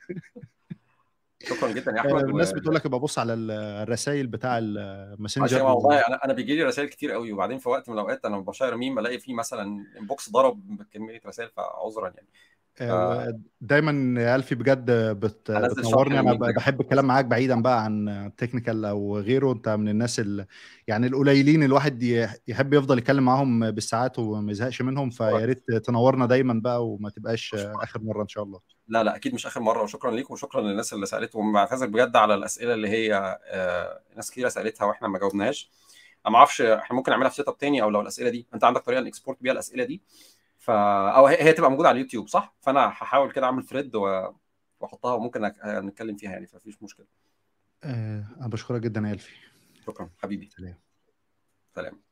شكرا 1.45 1.73
جدا 1.73 1.93
يا 1.93 1.97
آه، 1.97 2.01
احمد 2.01 2.25
و 2.25 2.29
الناس 2.29 2.53
بتقول 2.53 2.75
لك 2.75 2.87
ابقى 2.87 3.01
بص 3.01 3.19
على 3.19 3.35
الرسائل 3.35 4.27
بتاع 4.27 4.59
الماسنجر 4.59 5.59
جماعة 5.59 5.75
والله 5.75 5.99
أنا 5.99 6.25
أنا 6.25 6.33
بيجي 6.33 6.57
لي 6.57 6.62
رسائل 6.62 6.89
كتير 6.89 7.11
قوي 7.12 7.33
وبعدين 7.33 7.59
في 7.59 7.69
وقت 7.69 7.89
من 7.89 7.95
الأوقات 7.95 8.25
أنا 8.25 8.39
بشير 8.39 8.77
ميم 8.77 8.99
ألاقي 8.99 9.19
فيه 9.19 9.35
مثلا 9.35 9.87
inbox 9.98 10.31
ضرب 10.31 10.77
بكمية 10.77 11.21
رسائل 11.27 11.51
فعذرا 11.51 12.09
يعني. 12.09 12.29
آه، 12.80 13.40
دايما 13.60 14.20
يا 14.22 14.36
ألفي 14.36 14.55
بجد 14.55 14.90
بت... 14.90 15.51
بتنورني. 15.51 16.20
أنا 16.20 16.32
بحب 16.56 16.80
الكلام 16.80 17.05
معاك 17.05 17.24
بعيدا 17.24 17.62
بقى 17.62 17.84
عن 17.84 18.30
technical 18.36 18.85
أو 18.84 19.18
غيره. 19.18 19.52
أنت 19.52 19.68
من 19.68 19.88
الناس 19.88 20.20
ال... 20.20 20.46
يعني 20.88 21.06
القليلين 21.06 21.62
الواحد 21.62 22.02
يحب 22.48 22.74
يفضل 22.74 22.98
يتكلم 22.98 23.24
معاهم 23.24 23.70
بالساعات 23.70 24.18
وما 24.18 24.52
يزهقش 24.52 24.82
منهم. 24.82 25.10
فيا 25.10 25.44
ريت 25.44 25.72
تنورنا 25.72 26.26
دايما 26.26 26.55
بقى 26.55 26.88
وما 26.88 27.10
تبقاش 27.10 27.55
آخر 27.55 28.01
مرة 28.02 28.22
إن 28.22 28.28
شاء 28.28 28.44
الله. 28.44 28.60
لا 28.88 29.05
لا 29.05 29.16
أكيد 29.16 29.34
مش 29.34 29.46
آخر 29.46 29.60
مرة. 29.60 29.82
وشكرا 29.82 30.10
ليك 30.10 30.30
وشكرا 30.30 30.60
للناس 30.60 30.92
اللي 30.92 31.06
سألت. 31.06 31.34
وبعتذر 31.34 31.86
بجد 31.86 32.16
على 32.16 32.34
الأسئلة 32.34 32.74
اللي 32.74 32.88
هي 32.88 33.38
آه، 33.46 34.01
ناس 34.16 34.30
كتير 34.30 34.48
سألتها 34.48 34.84
وإحنا 34.84 35.09
ما 35.09 35.18
جاوبناهاش. 35.18 35.70
أنا 36.26 36.32
ما 36.32 36.38
أعرفش 36.38 36.62
إحنا 36.62 36.96
ممكن 36.96 37.10
نعملها 37.12 37.28
في 37.28 37.36
setup 37.36 37.59
تاني 37.59 37.82
أو 37.82 37.90
لو 37.90 38.01
الأسئلة 38.01 38.30
دي. 38.30 38.46
أنت 38.55 38.64
عندك 38.64 38.80
طريقة 38.80 39.01
ن 39.01 39.06
export 39.06 39.43
بيها 39.42 39.52
الأسئلة 39.52 39.84
دي؟ 39.84 40.02
ف 40.65 40.70
أو 40.70 41.27
هي, 41.27 41.43
هي 41.43 41.53
تبقى 41.53 41.70
موجودة 41.70 41.89
على 41.89 41.97
اليوتيوب 41.97 42.28
صح؟ 42.28 42.57
فأنا 42.61 42.81
هحاول 42.89 43.32
كده 43.32 43.47
أعمل 43.47 43.65
thread 43.65 43.97
و... 43.97 44.32
وأحطها 44.81 45.15
وممكن 45.15 45.51
أك- 45.51 45.66
نتكلم 45.66 46.16
فيها 46.16 46.31
يعني 46.31 46.47
فمفيش 46.47 46.82
مشكلة. 46.82 47.07
آه، 47.85 48.24
أنا 48.36 48.49
بشكرك 48.49 48.81
جدا 48.81 49.01
يا 49.01 49.12
ألفي. 49.12 49.35
شكرا 49.86 50.11
حبيبي. 50.19 50.51
سلام. 50.57 50.78
سلام. 51.74 52.03